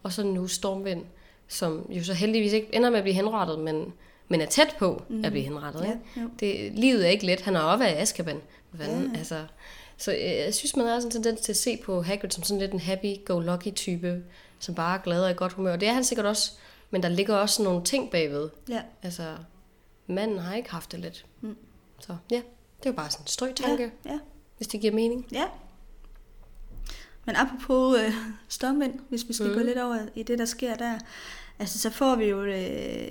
og 0.03 0.13
så 0.13 0.23
nu 0.23 0.47
Stormvind, 0.49 1.05
som 1.49 1.87
jo 1.91 2.05
så 2.05 2.13
heldigvis 2.15 2.53
ikke 2.53 2.75
ender 2.75 2.91
med 2.91 2.99
at 2.99 3.05
blive 3.05 3.15
henrettet, 3.15 3.59
men, 3.59 3.93
men 4.29 4.41
er 4.41 4.47
tæt 4.47 4.75
på 4.79 5.03
mm. 5.09 5.25
at 5.25 5.31
blive 5.33 5.45
henrettet. 5.45 5.81
Ja, 5.81 5.87
Ikke? 5.87 6.01
jo. 6.17 6.29
Det, 6.41 6.73
livet 6.79 7.07
er 7.07 7.11
ikke 7.11 7.27
let. 7.27 7.41
Han 7.41 7.55
har 7.55 7.63
også 7.63 7.79
været 7.85 7.93
i 7.97 7.99
Azkaban. 7.99 8.41
Hvad 8.71 8.87
fanden? 8.87 9.13
Ja. 9.13 9.19
Altså, 9.19 9.45
så 10.03 10.13
øh, 10.13 10.21
jeg 10.21 10.55
synes, 10.55 10.77
man 10.77 10.87
har 10.87 11.01
sådan 11.01 11.09
en 11.09 11.13
tendens 11.13 11.41
til 11.41 11.53
at 11.53 11.57
se 11.57 11.77
på 11.85 12.03
Hagrid 12.03 12.31
som 12.31 12.43
sådan 12.43 12.61
lidt 12.61 12.73
en 12.73 12.81
happy-go-lucky 12.81 13.71
type, 13.75 14.25
som 14.59 14.75
bare 14.75 14.99
er 14.99 15.03
glad 15.03 15.25
og 15.25 15.31
i 15.31 15.35
godt 15.35 15.53
humør. 15.53 15.73
Og 15.73 15.81
det 15.81 15.89
er 15.89 15.93
han 15.93 16.05
sikkert 16.05 16.27
også, 16.27 16.53
men 16.91 17.03
der 17.03 17.09
ligger 17.09 17.37
også 17.37 17.63
nogle 17.63 17.85
ting 17.85 18.11
bagved. 18.11 18.51
Ja. 18.69 18.83
Altså, 19.03 19.37
manden 20.07 20.39
har 20.39 20.55
ikke 20.55 20.71
haft 20.71 20.93
det 20.93 21.01
let. 21.01 21.27
Mm. 21.41 21.57
Så 22.01 22.17
ja, 22.31 22.43
det 22.83 22.85
var 22.85 22.93
bare 22.93 23.11
sådan 23.11 23.25
en 23.25 23.27
strøtanke, 23.27 23.93
Ja, 24.05 24.13
ja. 24.13 24.19
hvis 24.57 24.69
det 24.69 24.81
giver 24.81 24.93
mening. 24.93 25.27
Ja. 25.33 25.45
Men 27.25 27.37
apropos 27.37 28.01
øh, 28.01 28.15
stormvind, 28.49 28.99
hvis 29.09 29.29
vi 29.29 29.33
skal 29.33 29.49
mm. 29.49 29.55
Gå 29.55 29.61
lidt 29.61 29.79
over 29.79 29.99
i 30.15 30.23
det, 30.23 30.39
der 30.39 30.45
sker 30.45 30.75
der, 30.75 30.99
altså 31.59 31.79
så 31.79 31.91
får 31.91 32.17
vi 32.17 32.25
jo 32.25 32.43
øh, 32.43 33.11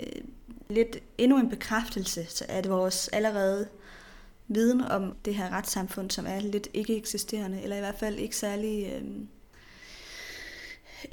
lidt 0.69 0.97
endnu 1.17 1.38
en 1.38 1.49
bekræftelse 1.49 2.51
af 2.51 2.69
vores 2.69 3.08
allerede 3.08 3.67
viden 4.54 4.82
om 4.82 5.16
det 5.26 5.36
her 5.36 5.50
retssamfund, 5.50 6.12
som 6.12 6.26
er 6.28 6.40
lidt 6.40 6.68
ikke 6.74 6.98
eksisterende, 6.98 7.62
eller 7.62 7.76
i 7.76 7.80
hvert 7.80 8.00
fald 8.00 8.20
ikke 8.20 8.38
særlig 8.38 8.94
øh, 8.96 9.04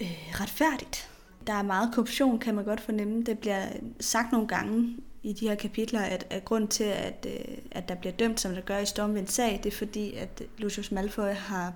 øh, 0.00 0.40
retfærdigt. 0.40 1.10
Der 1.46 1.52
er 1.52 1.62
meget 1.62 1.94
korruption, 1.94 2.38
kan 2.38 2.54
man 2.54 2.64
godt 2.64 2.80
fornemme. 2.80 3.22
Det 3.22 3.38
bliver 3.38 3.66
sagt 4.00 4.32
nogle 4.32 4.48
gange 4.48 4.96
i 5.22 5.32
de 5.32 5.48
her 5.48 5.54
kapitler, 5.54 6.00
at, 6.00 6.26
at 6.30 6.44
grund 6.44 6.68
til, 6.68 6.84
at, 6.84 7.26
øh, 7.28 7.58
at 7.70 7.88
der 7.88 7.94
bliver 7.94 8.12
dømt, 8.12 8.40
som 8.40 8.54
der 8.54 8.60
gør 8.60 8.78
i 8.78 8.86
Stormvinds 8.86 9.32
sag, 9.32 9.60
det 9.62 9.72
er 9.72 9.76
fordi, 9.76 10.14
at 10.14 10.42
Lucius 10.58 10.92
Malfoy 10.92 11.34
har 11.34 11.74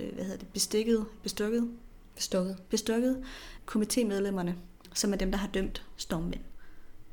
øh, 0.00 0.14
hvad 0.14 0.24
hedder 0.24 0.38
det, 0.38 0.48
bestikket, 0.48 1.06
bestukket, 1.22 1.70
Bestukket. 2.14 2.56
bestukket 2.70 3.24
komitémedlemmerne, 3.66 4.52
som 4.94 5.12
er 5.12 5.16
dem, 5.16 5.30
der 5.30 5.38
har 5.38 5.48
dømt 5.48 5.86
Stormvind 5.96 6.42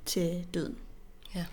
til 0.06 0.46
døden. 0.54 0.78
Ja. 1.36 1.46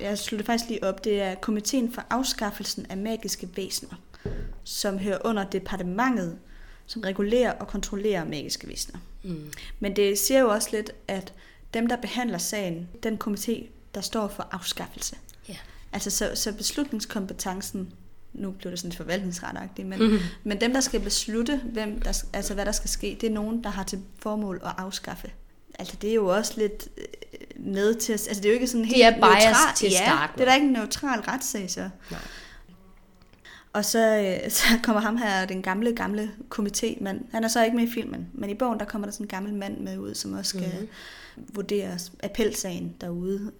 Jeg 0.00 0.18
slutter 0.18 0.46
faktisk 0.46 0.68
lige 0.70 0.84
op. 0.84 1.04
Det 1.04 1.20
er 1.22 1.34
komiteen 1.34 1.92
for 1.92 2.04
afskaffelsen 2.10 2.86
af 2.90 2.96
magiske 2.96 3.48
væsener, 3.56 3.94
som 4.64 4.98
hører 4.98 5.18
under 5.24 5.44
departementet, 5.44 6.38
som 6.86 7.02
regulerer 7.02 7.52
og 7.52 7.68
kontrollerer 7.68 8.24
magiske 8.24 8.68
væsener. 8.68 8.98
Mm. 9.22 9.52
Men 9.80 9.96
det 9.96 10.18
siger 10.18 10.40
jo 10.40 10.48
også 10.50 10.68
lidt, 10.72 10.90
at 11.08 11.32
dem, 11.74 11.86
der 11.86 11.96
behandler 11.96 12.38
sagen, 12.38 12.88
den 13.02 13.18
komité, 13.24 13.64
der 13.94 14.00
står 14.00 14.28
for 14.28 14.48
afskaffelse. 14.50 15.16
Ja. 15.48 15.56
Altså 15.92 16.10
så, 16.10 16.30
så 16.34 16.52
beslutningskompetencen, 16.52 17.92
nu 18.32 18.50
blev 18.50 18.70
det 18.70 18.78
sådan 18.80 18.92
forvaltningsretagtigt, 18.96 19.88
men, 19.88 19.98
Mhm. 20.08 20.18
men 20.44 20.60
dem, 20.60 20.72
der 20.72 20.80
skal 20.80 21.00
beslutte, 21.00 21.60
hvem 21.72 22.00
der, 22.02 22.22
altså 22.32 22.54
hvad 22.54 22.66
der 22.66 22.72
skal 22.72 22.90
ske, 22.90 23.18
det 23.20 23.26
er 23.28 23.30
nogen, 23.34 23.64
der 23.64 23.70
har 23.70 23.84
til 23.84 24.02
formål 24.18 24.60
at 24.64 24.72
afskaffe. 24.78 25.30
Altså 25.80 25.96
det 26.02 26.10
er 26.10 26.14
jo 26.14 26.26
også 26.26 26.52
lidt 26.56 26.88
øh, 26.98 27.04
med 27.56 27.94
til, 27.94 28.12
at- 28.12 28.28
altså 28.28 28.42
det 28.42 28.44
er 28.44 28.48
jo 28.48 28.54
ikke 28.54 28.66
sådan 28.66 28.84
De 28.84 28.88
helt 28.88 29.02
er 29.02 29.10
biased 29.10 29.50
neutral- 29.50 29.76
til 29.76 29.86
at 29.86 29.92
ja, 29.92 29.96
starte 30.06 30.32
det 30.34 30.40
er 30.40 30.44
da 30.44 30.54
ikke 30.54 30.66
en 30.66 30.72
neutral 30.72 31.20
retssag 31.20 31.70
så. 31.70 31.90
Nej. 32.10 32.20
Og 33.72 33.84
så, 33.84 34.16
øh, 34.44 34.50
så 34.58 34.64
kommer 34.82 35.00
ham 35.00 35.16
her, 35.16 35.46
den 35.46 35.62
gamle, 35.62 35.92
gamle 35.96 36.30
komitémand. 36.54 37.18
Han 37.32 37.44
er 37.44 37.48
så 37.48 37.64
ikke 37.64 37.76
med 37.76 37.88
i 37.88 37.90
filmen, 37.94 38.28
men 38.34 38.50
i 38.50 38.54
bogen, 38.54 38.78
der 38.78 38.84
kommer 38.84 39.06
der 39.06 39.12
sådan 39.12 39.24
en 39.24 39.28
gammel 39.28 39.54
mand 39.54 39.78
med 39.78 39.98
ud, 39.98 40.14
som 40.14 40.32
også 40.32 40.48
skal 40.48 40.60
Mhm. 40.60 40.70
mm-hmm. 40.70 41.56
vurdere 41.56 41.98
appelsagen 42.22 42.94
derude. 43.00 43.52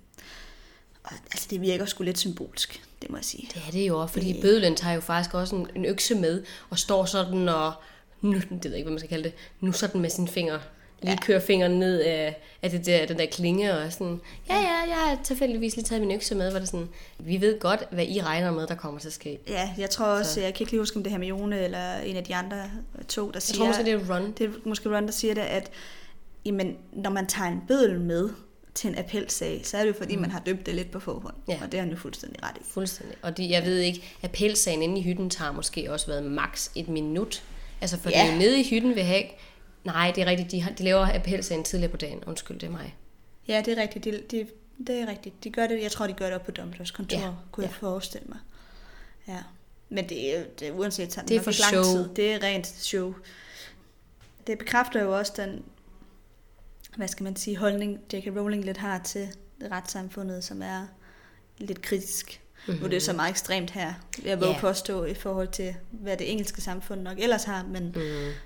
Og, 1.04 1.12
altså, 1.33 1.46
det 1.50 1.61
virker 1.61 1.85
sgu 1.87 2.02
lidt 2.04 2.18
symbolsk, 2.18 2.83
det 3.02 3.11
må 3.11 3.16
jeg 3.16 3.24
sige. 3.24 3.48
Det 3.54 3.62
er 3.66 3.70
det 3.70 3.88
jo 3.88 4.00
også, 4.00 4.12
fordi 4.12 4.33
Det- 4.33 4.42
Bødlen 4.42 4.76
tager 4.76 4.94
jo 4.94 5.00
faktisk 5.00 5.35
også 5.35 5.56
en, 5.56 5.66
en 5.74 5.85
økse 5.85 6.14
med, 6.14 6.42
og 6.70 6.78
står 6.78 7.04
sådan 7.04 7.48
og, 7.48 7.72
nu, 8.20 8.33
det 8.35 8.44
ved 8.50 8.70
jeg 8.70 8.74
ikke, 8.76 8.85
hvad 8.85 8.92
man 8.92 8.98
skal 8.98 9.09
kalde 9.09 9.24
det, 9.24 9.33
nu 9.61 9.72
sådan 9.72 10.00
med 10.00 10.11
sine 10.11 10.28
fingre, 10.28 10.61
lige 11.02 11.12
ja. 11.12 11.16
kører 11.26 11.40
fingeren 11.40 11.78
ned 11.78 12.00
af, 12.00 12.36
af 12.62 12.70
det 12.70 12.86
der, 12.86 13.06
den 13.06 13.18
der 13.18 13.26
klinge, 13.26 13.74
og 13.78 13.92
sådan, 13.92 14.20
ja, 14.48 14.54
ja, 14.54 14.60
jeg 14.88 14.96
har 14.96 15.18
tilfældigvis 15.24 15.76
lige 15.76 15.84
taget 15.84 16.00
min 16.02 16.10
økse 16.16 16.34
med, 16.34 16.50
hvor 16.50 16.58
det 16.58 16.68
sådan, 16.68 16.88
vi 17.18 17.40
ved 17.40 17.60
godt, 17.60 17.82
hvad 17.90 18.06
I 18.06 18.20
regner 18.22 18.50
med, 18.50 18.66
der 18.66 18.74
kommer 18.74 19.00
til 19.00 19.08
at 19.08 19.12
ske. 19.12 19.38
Ja, 19.48 19.70
jeg 19.78 19.90
tror 19.90 20.06
også, 20.06 20.34
Så- 20.34 20.40
jeg 20.40 20.54
kan 20.54 20.62
ikke 20.62 20.72
lige 20.72 20.80
huske, 20.80 20.96
om 20.96 21.02
det 21.02 21.10
er 21.10 21.18
Hermione 21.18 21.60
eller 21.60 21.98
en 21.98 22.16
af 22.16 22.24
de 22.24 22.34
andre 22.34 22.56
to, 23.08 23.26
der 23.26 23.30
Jeg 23.34 23.42
siger... 23.42 23.58
tror 23.58 23.66
måske, 23.66 23.84
det 23.84 23.92
er 23.92 24.14
Ron. 24.14 24.32
Det 24.38 24.46
er 24.46 24.50
måske 24.68 24.96
Ron, 24.96 25.06
der 25.06 25.12
siger 25.12 25.34
det, 25.34 25.40
at 25.40 25.70
jamen, 26.44 26.76
når 26.92 27.10
man 27.10 27.26
tager 27.26 27.48
en 27.50 27.60
bødel 27.68 28.00
med 28.00 28.28
til 28.74 28.90
en 28.90 28.98
appelsag, 28.98 29.60
så 29.64 29.76
er 29.76 29.80
det 29.80 29.88
jo 29.88 29.94
fordi, 29.98 30.14
mm. 30.16 30.20
man 30.22 30.30
har 30.30 30.40
dømt 30.46 30.66
det 30.66 30.74
lidt 30.74 30.90
på 30.90 31.00
forhånd. 31.00 31.34
Ja. 31.48 31.58
Og 31.62 31.72
det 31.72 31.78
er 31.78 31.82
han 31.82 31.90
jo 31.90 31.96
fuldstændig 31.96 32.42
ret 32.42 32.56
i. 32.60 32.64
Fuldstændig. 32.64 33.16
Og 33.22 33.36
de, 33.36 33.50
jeg 33.50 33.64
ved 33.64 33.78
ikke, 33.78 34.02
appelsagen 34.22 34.82
inde 34.82 34.98
i 34.98 35.02
hytten 35.02 35.30
tager 35.30 35.52
måske 35.52 35.92
også 35.92 36.06
været 36.06 36.22
maks 36.24 36.70
et 36.74 36.88
minut. 36.88 37.42
Altså, 37.80 37.98
for 37.98 38.10
Ja. 38.10 38.24
ja. 38.26 38.38
nede 38.38 38.60
i 38.60 38.68
hytten 38.70 38.94
vil 38.94 39.02
have... 39.02 39.22
Nej, 39.84 40.12
det 40.14 40.22
er 40.22 40.26
rigtigt, 40.26 40.50
de, 40.52 40.74
de 40.78 40.84
laver 40.84 41.14
appelsagen 41.14 41.64
tidligere 41.64 41.90
på 41.90 41.96
dagen. 41.96 42.24
Undskyld, 42.24 42.58
det 42.60 42.66
er 42.66 42.70
mig. 42.70 42.96
Ja, 43.48 43.62
det 43.64 43.78
er 43.78 43.82
rigtigt. 43.82 44.04
De, 44.04 44.22
de, 44.30 44.46
det 44.86 45.00
er 45.00 45.06
rigtigt. 45.08 45.44
De 45.44 45.50
gør 45.50 45.66
det, 45.66 45.82
jeg 45.82 45.90
tror, 45.92 46.06
de 46.06 46.12
gør 46.12 46.26
det 46.26 46.34
op 46.34 46.44
på 46.44 46.50
Dumbledores 46.50 46.90
kontor, 46.90 47.18
Ja, 47.18 47.24
ja. 47.26 47.32
kunne 47.52 47.64
jeg 47.64 47.72
ja. 47.82 47.86
forestille 47.88 48.26
mig. 48.28 48.38
Ja. 49.28 49.38
Men 49.88 50.08
det 50.08 50.36
er, 50.38 50.44
det 50.58 50.70
uanset, 50.70 51.08
tager 51.08 51.26
Det 51.26 51.36
er 51.36 51.40
for 51.40 51.72
lang 51.72 51.84
show. 51.84 51.96
tid. 51.96 52.08
Det 52.14 52.32
er 52.32 52.42
rent 52.42 52.66
show. 52.66 53.14
Det 54.46 54.58
bekræfter 54.58 55.02
jo 55.02 55.18
også 55.18 55.32
den, 55.36 55.64
hvad 56.96 57.08
skal 57.08 57.24
man 57.24 57.36
sige, 57.36 57.56
holdning, 57.56 58.00
J.K. 58.12 58.26
Rowling 58.26 58.64
lidt 58.64 58.76
har 58.76 58.98
til 58.98 59.28
retssamfundet, 59.72 60.44
som 60.44 60.62
er 60.62 60.86
lidt 61.58 61.82
kritisk. 61.82 62.40
Mm-hmm. 62.66 62.80
Nu 62.80 62.86
er 62.86 62.90
det 62.90 63.02
så 63.02 63.12
meget 63.12 63.30
ekstremt 63.30 63.70
her, 63.70 63.92
vil 64.18 64.28
jeg 64.28 64.40
våge 64.40 64.50
Ja. 64.52 64.58
påstå, 64.60 65.04
i 65.04 65.14
forhold 65.14 65.48
til, 65.48 65.74
hvad 65.90 66.16
det 66.16 66.30
engelske 66.30 66.60
samfund 66.60 67.00
nok 67.00 67.18
ellers 67.18 67.44
har, 67.44 67.64
men, 67.72 67.84
Mm. 67.96 68.02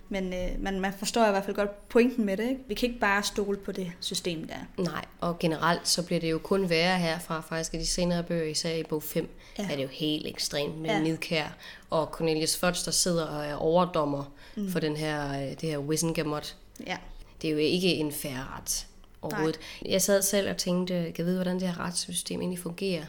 men 0.08 0.32
øh, 0.34 0.48
man, 0.58 0.80
man 0.80 0.92
forstår 0.98 1.26
i 1.26 1.30
hvert 1.30 1.44
fald 1.44 1.56
godt 1.56 1.88
pointen 1.88 2.24
med 2.26 2.36
det. 2.36 2.48
Ikke? 2.48 2.60
Vi 2.68 2.74
kan 2.74 2.88
ikke 2.88 3.00
bare 3.00 3.22
stole 3.22 3.56
på 3.58 3.72
det 3.72 3.92
system 4.00 4.46
der. 4.48 4.82
Nej, 4.82 5.04
og 5.20 5.38
generelt 5.38 5.88
så 5.88 6.02
bliver 6.02 6.20
det 6.20 6.30
jo 6.30 6.38
kun 6.38 6.70
værre 6.70 6.98
herfra, 6.98 7.40
faktisk 7.48 7.74
i 7.74 7.78
de 7.78 7.86
senere 7.86 8.22
bøger, 8.22 8.44
især 8.44 8.74
i 8.74 8.82
bog 8.82 9.02
5, 9.02 9.28
Ja. 9.58 9.64
er 9.70 9.76
det 9.76 9.82
jo 9.82 9.88
helt 9.92 10.26
ekstremt 10.26 10.78
med 10.80 10.90
Ja. 10.90 11.00
Nidkær 11.02 11.56
og 11.90 12.06
Cornelius 12.06 12.56
Fudge, 12.56 12.80
der 12.84 12.90
sidder 12.90 13.26
og 13.26 13.46
er 13.46 13.54
overdommer 13.54 14.32
mm. 14.56 14.70
for 14.72 14.80
den 14.80 14.96
her, 14.96 15.32
øh, 15.42 15.50
det 15.60 15.62
her 15.68 15.78
Wisengamot. 15.78 16.56
Ja. 16.86 16.96
Det 17.42 17.48
er 17.48 17.52
jo 17.52 17.58
ikke 17.58 17.88
en 17.94 18.12
færre 18.12 18.46
ret 18.60 18.86
overhovedet. 19.22 19.60
Nej. 19.82 19.92
Jeg 19.92 20.02
sad 20.02 20.22
selv 20.22 20.50
og 20.50 20.56
tænkte, 20.56 20.94
kan 20.94 21.12
jeg 21.18 21.26
vide, 21.26 21.36
hvordan 21.36 21.60
det 21.60 21.68
her 21.68 21.80
retssystem 21.80 22.40
egentlig 22.40 22.58
fungerer 22.58 23.04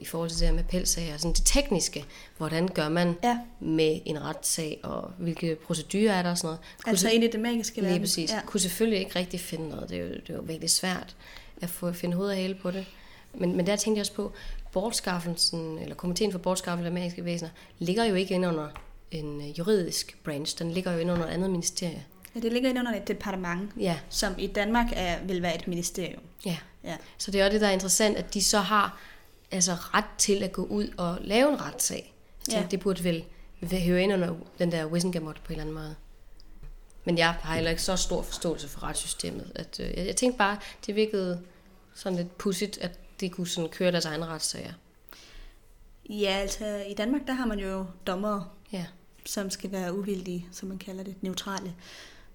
i 0.00 0.04
forhold 0.04 0.30
til 0.30 0.38
det 0.40 0.48
her 0.48 0.54
med 0.54 0.64
pelsager. 0.64 1.16
Sådan 1.16 1.32
det 1.32 1.42
tekniske, 1.44 2.04
hvordan 2.36 2.68
gør 2.68 2.88
man 2.88 3.14
Ja. 3.22 3.38
med 3.60 4.00
en 4.04 4.22
retssag, 4.24 4.80
og 4.82 5.10
hvilke 5.18 5.54
procedurer 5.66 6.12
er 6.12 6.22
der 6.22 6.30
og 6.30 6.38
sådan 6.38 6.46
noget. 6.46 6.58
Kunne 6.84 6.90
Altså 6.90 7.08
ind 7.10 7.24
i 7.24 7.30
det 7.30 7.40
magiske 7.40 7.76
Lige 7.76 7.86
verden. 7.86 8.02
præcis. 8.02 8.30
Ja. 8.32 8.40
Kunne 8.46 8.60
selvfølgelig 8.60 8.98
ikke 8.98 9.18
rigtig 9.18 9.40
finde 9.40 9.68
noget. 9.68 9.88
Det 9.88 9.96
er 9.98 10.02
jo, 10.02 10.08
det 10.08 10.30
er 10.30 10.34
jo 10.34 10.40
virkelig 10.42 10.70
svært 10.70 11.16
at 11.62 11.70
få, 11.70 11.92
finde 11.92 12.16
hoved 12.16 12.28
og 12.30 12.36
hale 12.36 12.54
på 12.54 12.70
det. 12.70 12.86
Men, 13.34 13.56
men 13.56 13.66
der 13.66 13.76
tænkte 13.76 13.98
jeg 13.98 14.02
også 14.02 14.12
på, 14.12 14.32
bortskaffelsen, 14.72 15.78
eller 15.78 15.94
komiteen 15.94 16.32
for 16.32 16.38
bortskaffelse 16.38 16.86
af 16.86 16.92
magiske 16.92 17.24
væsener, 17.24 17.50
ligger 17.78 18.04
jo 18.04 18.14
ikke 18.14 18.34
ind 18.34 18.46
under 18.46 18.68
en 19.10 19.40
øh, 19.40 19.58
juridisk 19.58 20.16
branch. 20.24 20.58
Den 20.58 20.70
ligger 20.70 20.92
jo 20.92 20.98
ind 20.98 21.10
under 21.10 21.26
et 21.26 21.30
andet 21.30 21.50
ministerie. 21.50 22.04
ja, 22.34 22.40
det 22.40 22.52
ligger 22.52 22.70
inde 22.70 22.80
under 22.80 22.94
et 22.94 23.08
departement, 23.08 23.70
Ja, 23.80 23.98
som 24.08 24.34
i 24.38 24.46
Danmark 24.46 24.86
er, 24.92 25.16
vil 25.24 25.42
være 25.42 25.54
et 25.54 25.68
ministerium. 25.68 26.22
ja. 26.46 26.56
Ja. 26.84 26.96
Så 27.18 27.30
det 27.30 27.40
er 27.40 27.44
også 27.44 27.52
det, 27.52 27.60
der 27.60 27.66
er 27.68 27.72
interessant, 27.72 28.16
at 28.16 28.34
de 28.34 28.42
så 28.42 28.58
har 28.58 28.98
altså 29.52 29.72
ret 29.72 30.04
til 30.18 30.42
at 30.42 30.52
gå 30.52 30.64
ud 30.64 30.88
og 30.96 31.18
lave 31.20 31.52
en 31.52 31.60
retssag. 31.60 32.14
Jeg 32.40 32.44
tænkte, 32.54 32.60
Ja. 32.62 32.66
det 32.70 32.80
burde 32.80 33.04
vel 33.04 33.24
høre 33.86 34.02
ind 34.02 34.12
under 34.12 34.34
den 34.58 34.72
der 34.72 34.86
Wisengamot 34.86 35.36
på 35.44 35.52
en 35.52 35.52
eller 35.52 35.62
anden 35.62 35.74
måde. 35.74 35.94
Men 37.04 37.18
jeg 37.18 37.32
har 37.32 37.54
heller 37.54 37.70
ikke 37.70 37.82
så 37.82 37.96
stor 37.96 38.22
forståelse 38.22 38.68
for 38.68 38.82
retssystemet. 38.82 39.52
At, 39.54 39.80
øh, 39.80 39.86
jeg, 39.98 40.06
jeg 40.06 40.16
tænkte 40.16 40.38
bare, 40.38 40.58
det 40.86 40.94
virkede 40.96 41.40
sådan 41.94 42.16
lidt 42.18 42.38
pudsigt, 42.38 42.78
at 42.78 42.98
de 43.20 43.28
kunne 43.28 43.46
sådan 43.46 43.70
køre 43.70 43.92
deres 43.92 44.04
egne 44.04 44.26
retssager. 44.26 44.72
Ja, 46.10 46.30
altså 46.40 46.84
i 46.88 46.94
Danmark, 46.94 47.26
der 47.26 47.32
har 47.32 47.46
man 47.46 47.58
jo 47.58 47.86
dommere, 48.06 48.48
Ja. 48.72 48.86
som 49.26 49.50
skal 49.50 49.72
være 49.72 49.94
uvildige, 49.98 50.46
som 50.52 50.68
man 50.68 50.78
kalder 50.78 51.04
det, 51.04 51.14
neutrale, 51.22 51.74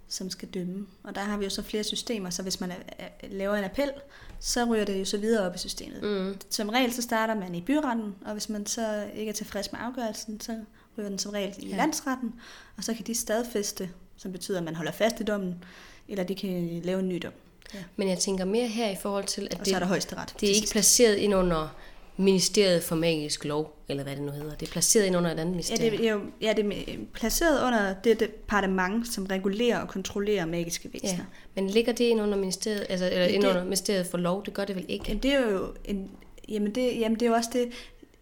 som 0.09 0.29
skal 0.29 0.47
dømme. 0.49 0.87
Og 1.03 1.15
der 1.15 1.21
har 1.21 1.37
vi 1.37 1.43
jo 1.43 1.49
så 1.49 1.61
flere 1.61 1.83
systemer, 1.83 2.29
så 2.29 2.43
hvis 2.43 2.59
man 2.59 2.71
er, 2.71 2.75
er, 2.97 3.07
laver 3.29 3.55
en 3.55 3.63
appel, 3.63 3.91
så 4.39 4.65
ryger 4.65 4.85
det 4.85 4.99
jo 4.99 5.05
så 5.05 5.17
videre 5.17 5.45
op 5.49 5.55
i 5.55 5.57
systemet. 5.57 6.03
Mm. 6.03 6.37
Som 6.49 6.69
regel 6.69 6.93
så 6.93 7.01
starter 7.01 7.35
man 7.35 7.55
i 7.55 7.61
byretten, 7.61 8.15
og 8.25 8.31
hvis 8.33 8.49
man 8.49 8.65
så 8.65 9.07
ikke 9.15 9.29
er 9.29 9.33
tilfreds 9.33 9.71
med 9.71 9.79
afgørelsen, 9.83 10.41
så 10.41 10.59
ryger 10.97 11.09
den 11.09 11.19
som 11.19 11.31
regel 11.31 11.55
i 11.59 11.67
Ja. 11.69 11.75
landsretten, 11.77 12.33
og 12.77 12.83
så 12.83 12.93
kan 12.93 13.05
de 13.05 13.15
stadfæste, 13.15 13.89
som 14.17 14.31
betyder, 14.31 14.57
at 14.57 14.63
man 14.63 14.75
holder 14.75 14.91
fast 14.91 15.19
i 15.19 15.23
dommen, 15.23 15.63
eller 16.07 16.23
de 16.23 16.35
kan 16.35 16.81
lave 16.83 16.99
en 16.99 17.09
ny 17.09 17.17
dom. 17.23 17.33
Ja. 17.73 17.79
Men 17.95 18.09
jeg 18.09 18.19
tænker 18.19 18.45
mere 18.45 18.67
her 18.67 18.89
i 18.89 18.95
forhold 19.01 19.25
til, 19.25 19.47
at 19.51 19.59
Og 19.59 19.65
så 19.65 19.71
er 19.71 19.73
der 19.73 19.79
det, 19.79 19.87
højesteret. 19.87 20.35
det 20.39 20.49
er 20.51 20.55
ikke 20.55 20.67
placeret 20.71 21.15
ind 21.15 21.35
under 21.35 21.75
Ministeriet 22.17 22.83
for 22.83 22.95
Magisk 22.95 23.45
Lov, 23.45 23.77
eller 23.87 24.03
hvad 24.03 24.15
det 24.15 24.23
nu 24.23 24.31
hedder. 24.31 24.55
Det 24.55 24.67
er 24.67 24.71
placeret 24.71 25.05
ind 25.05 25.17
under 25.17 25.29
et 25.31 25.39
andet 25.39 25.45
Ja, 25.45 25.49
ministerium. 25.51 25.97
det 25.97 26.07
er 26.07 26.13
jo 26.13 26.21
ja, 26.41 26.53
det 26.57 26.65
er 26.93 26.97
placeret 27.13 27.63
under 27.67 27.93
det 27.93 28.19
departement, 28.19 29.07
som 29.13 29.25
regulerer 29.25 29.79
og 29.79 29.87
kontrollerer 29.87 30.45
magiske 30.45 30.89
væsener. 30.93 31.11
Ja, 31.55 31.61
men 31.61 31.69
ligger 31.69 31.91
det 31.93 32.03
ind 32.03 32.21
under 32.21 32.37
ministeriet, 32.37 32.85
altså, 32.89 33.05
eller 33.05 33.25
Det- 33.27 33.33
ind 33.33 33.47
under 33.47 33.63
ministeriet 33.63 34.07
for 34.07 34.17
lov? 34.17 34.45
Det 34.45 34.53
gør 34.53 34.65
det 34.65 34.75
vel 34.75 34.85
ikke? 34.87 35.05
Jamen, 35.07 35.23
det 35.23 35.33
er 35.33 35.51
jo 35.51 35.73
en, 35.85 36.11
jamen, 36.49 36.75
det, 36.75 36.99
jamen, 36.99 37.19
det 37.19 37.25
er 37.25 37.29
jo 37.29 37.33
også 37.35 37.49
det, 37.53 37.71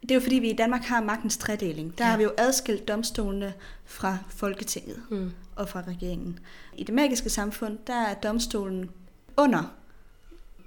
det 0.02 0.12
er 0.12 0.16
jo 0.16 0.22
fordi, 0.22 0.36
vi 0.36 0.50
i 0.50 0.56
Danmark 0.56 0.82
har 0.82 1.02
magtens 1.04 1.38
tredeling. 1.38 1.98
Der 1.98 2.04
Ja. 2.04 2.08
ja. 2.08 2.12
har 2.12 2.18
vi 2.18 2.24
jo 2.24 2.32
adskilt 2.38 2.88
domstolene 2.88 3.54
fra 3.86 4.18
Folketinget 4.30 4.98
Mm. 5.10 5.32
og 5.56 5.70
fra 5.70 5.84
regeringen. 5.88 6.40
I 6.78 6.84
det 6.84 6.96
magiske 6.96 7.30
samfund, 7.30 7.78
der 7.88 7.94
er 7.96 8.14
domstolen 8.14 8.90
under 9.38 9.74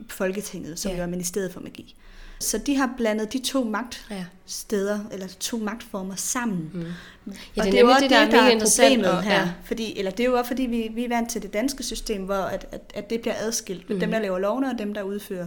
Folketinget, 0.08 0.78
som 0.78 0.88
Ja. 0.90 0.94
ja. 0.96 1.02
jo 1.02 1.06
er 1.06 1.10
ministeriet 1.10 1.52
for 1.52 1.60
magi. 1.60 1.94
Så 2.40 2.58
de 2.58 2.76
har 2.76 2.90
blandet 2.96 3.32
de 3.32 3.38
to 3.38 3.64
Ja. 3.64 3.70
magtsteder, 3.70 5.00
eller 5.12 5.26
to 5.40 5.58
magtformer 5.58 6.14
sammen. 6.14 6.70
Mm. 6.74 6.80
Ja, 6.80 7.32
Ja, 7.56 7.62
og 7.62 7.64
det 7.64 7.66
er 7.66 7.70
det 7.70 7.74
er 7.76 7.80
jo 7.80 7.88
også 7.88 8.00
det, 8.00 8.10
det, 8.10 8.16
der 8.18 8.26
er 8.26 8.30
der, 8.30 8.42
er 8.42 8.48
interessant, 8.50 8.88
problemet 8.94 9.10
og- 9.18 9.22
her. 9.22 9.40
ja. 9.40 9.48
Fordi, 9.64 9.98
eller 9.98 10.10
det 10.10 10.20
er 10.20 10.28
jo 10.28 10.38
også 10.38 10.48
fordi, 10.48 10.62
vi, 10.62 10.88
vi 10.94 11.04
er 11.04 11.08
vant 11.08 11.30
til 11.30 11.42
det 11.42 11.52
danske 11.52 11.82
system, 11.82 12.22
hvor 12.22 12.34
at, 12.34 12.66
at, 12.72 12.80
at 12.94 13.10
det 13.10 13.20
bliver 13.20 13.34
adskilt. 13.38 13.90
Mm. 13.90 14.00
Dem, 14.00 14.10
der 14.10 14.18
laver 14.18 14.38
lovene, 14.38 14.70
og 14.70 14.78
dem, 14.78 14.94
der 14.94 15.02
udfører 15.02 15.46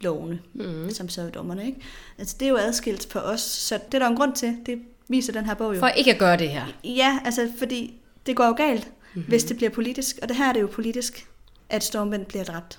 lovene, 0.00 0.38
Mm. 0.54 0.90
som 0.90 1.08
så 1.08 1.22
er 1.22 1.30
dommerne. 1.30 1.66
Ikke? 1.66 1.80
Altså, 2.18 2.36
det 2.40 2.46
er 2.46 2.50
jo 2.50 2.56
adskilt 2.56 3.12
for 3.12 3.20
os, 3.20 3.40
så 3.40 3.74
det 3.86 3.94
er 3.94 3.98
der 3.98 4.06
en 4.06 4.16
grund 4.16 4.34
til. 4.34 4.56
Det 4.66 4.78
viser 5.08 5.32
den 5.32 5.44
her 5.44 5.54
bog 5.54 5.74
jo. 5.74 5.80
For 5.80 5.88
ikke 5.88 6.12
at 6.12 6.18
gøre 6.18 6.36
det 6.36 6.48
her. 6.50 6.64
Ja, 6.84 7.18
altså, 7.24 7.48
fordi 7.58 7.94
det 8.26 8.36
går 8.36 8.46
jo 8.46 8.52
galt, 8.52 8.84
Mhm. 8.84 8.92
mm-hmm. 9.14 9.28
hvis 9.28 9.44
det 9.44 9.56
bliver 9.56 9.70
politisk. 9.70 10.18
Og 10.22 10.28
det 10.28 10.36
her 10.36 10.48
er 10.48 10.52
det 10.52 10.60
jo 10.60 10.66
politisk, 10.66 11.26
at 11.68 11.84
Stormvind 11.84 12.24
bliver 12.26 12.44
dræbt. 12.44 12.78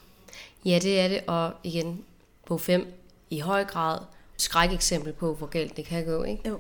Ja, 0.65 0.79
det 0.83 0.99
er 0.99 1.07
det, 1.07 1.19
og 1.27 1.51
igen, 1.63 2.01
bog 2.45 2.61
5 2.61 2.85
i 3.29 3.39
høj 3.39 3.65
grad 3.65 3.99
skrækeksempel 4.37 5.13
på, 5.13 5.33
hvor 5.33 5.47
galt 5.47 5.77
det 5.77 5.85
kan 5.85 6.05
gå, 6.05 6.23
ikke? 6.23 6.49
Jo. 6.49 6.59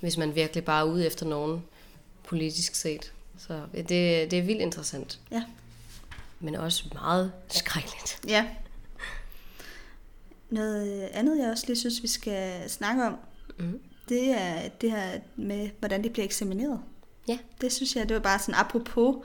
hvis 0.00 0.16
man 0.16 0.34
virkelig 0.34 0.64
bare 0.64 0.80
er 0.80 0.90
ude 0.92 1.06
efter 1.06 1.26
nogen 1.26 1.64
politisk 2.24 2.74
set. 2.74 3.12
Så 3.38 3.60
det, 3.74 3.88
det 4.30 4.32
er 4.32 4.42
vildt 4.42 4.60
interessant, 4.60 5.20
Ja. 5.30 5.44
men 6.40 6.54
også 6.54 6.84
meget 6.94 7.32
skrækkeligt. 7.48 8.20
Ja. 8.28 8.46
Noget 10.50 11.02
øh, 11.02 11.08
andet, 11.12 11.38
jeg 11.38 11.50
også 11.50 11.64
lige 11.66 11.76
synes, 11.78 12.02
vi 12.02 12.08
skal 12.08 12.70
snakke 12.70 13.04
om, 13.06 13.16
Mm. 13.58 13.80
det 14.08 14.30
er 14.30 14.68
det 14.68 14.90
her 14.90 15.18
med, 15.36 15.70
hvordan 15.78 16.02
det 16.02 16.12
bliver 16.12 16.24
eksamineret. 16.24 16.80
Ja. 17.28 17.38
Det 17.60 17.72
synes 17.72 17.96
jeg, 17.96 18.08
det 18.08 18.14
var 18.14 18.20
bare 18.20 18.38
sådan 18.38 18.54
apropos, 18.54 19.16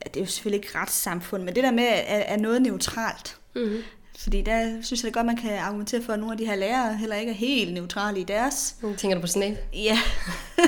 at 0.00 0.14
det 0.14 0.20
er 0.20 0.24
jo 0.24 0.30
selvfølgelig 0.30 0.64
ikke 0.66 0.78
retssamfund, 0.78 1.42
men 1.42 1.54
det 1.54 1.64
der 1.64 1.70
med, 1.70 1.84
at 1.84 2.04
er 2.32 2.36
noget 2.36 2.62
neutralt. 2.62 3.38
Mm-hmm. 3.54 3.82
Fordi 4.18 4.42
der 4.42 4.82
synes 4.82 5.04
jeg 5.04 5.14
da 5.14 5.18
godt, 5.18 5.26
man 5.26 5.36
kan 5.36 5.58
argumentere 5.58 6.02
for, 6.02 6.12
at 6.12 6.18
nogle 6.18 6.32
af 6.32 6.38
de 6.38 6.46
her 6.46 6.54
lærere 6.54 6.96
heller 6.96 7.16
ikke 7.16 7.32
er 7.32 7.36
helt 7.36 7.74
neutrale 7.74 8.20
i 8.20 8.24
deres. 8.24 8.76
Tænker 8.96 9.14
du 9.14 9.20
på 9.20 9.26
Snape? 9.26 9.56
Ja, 9.72 9.98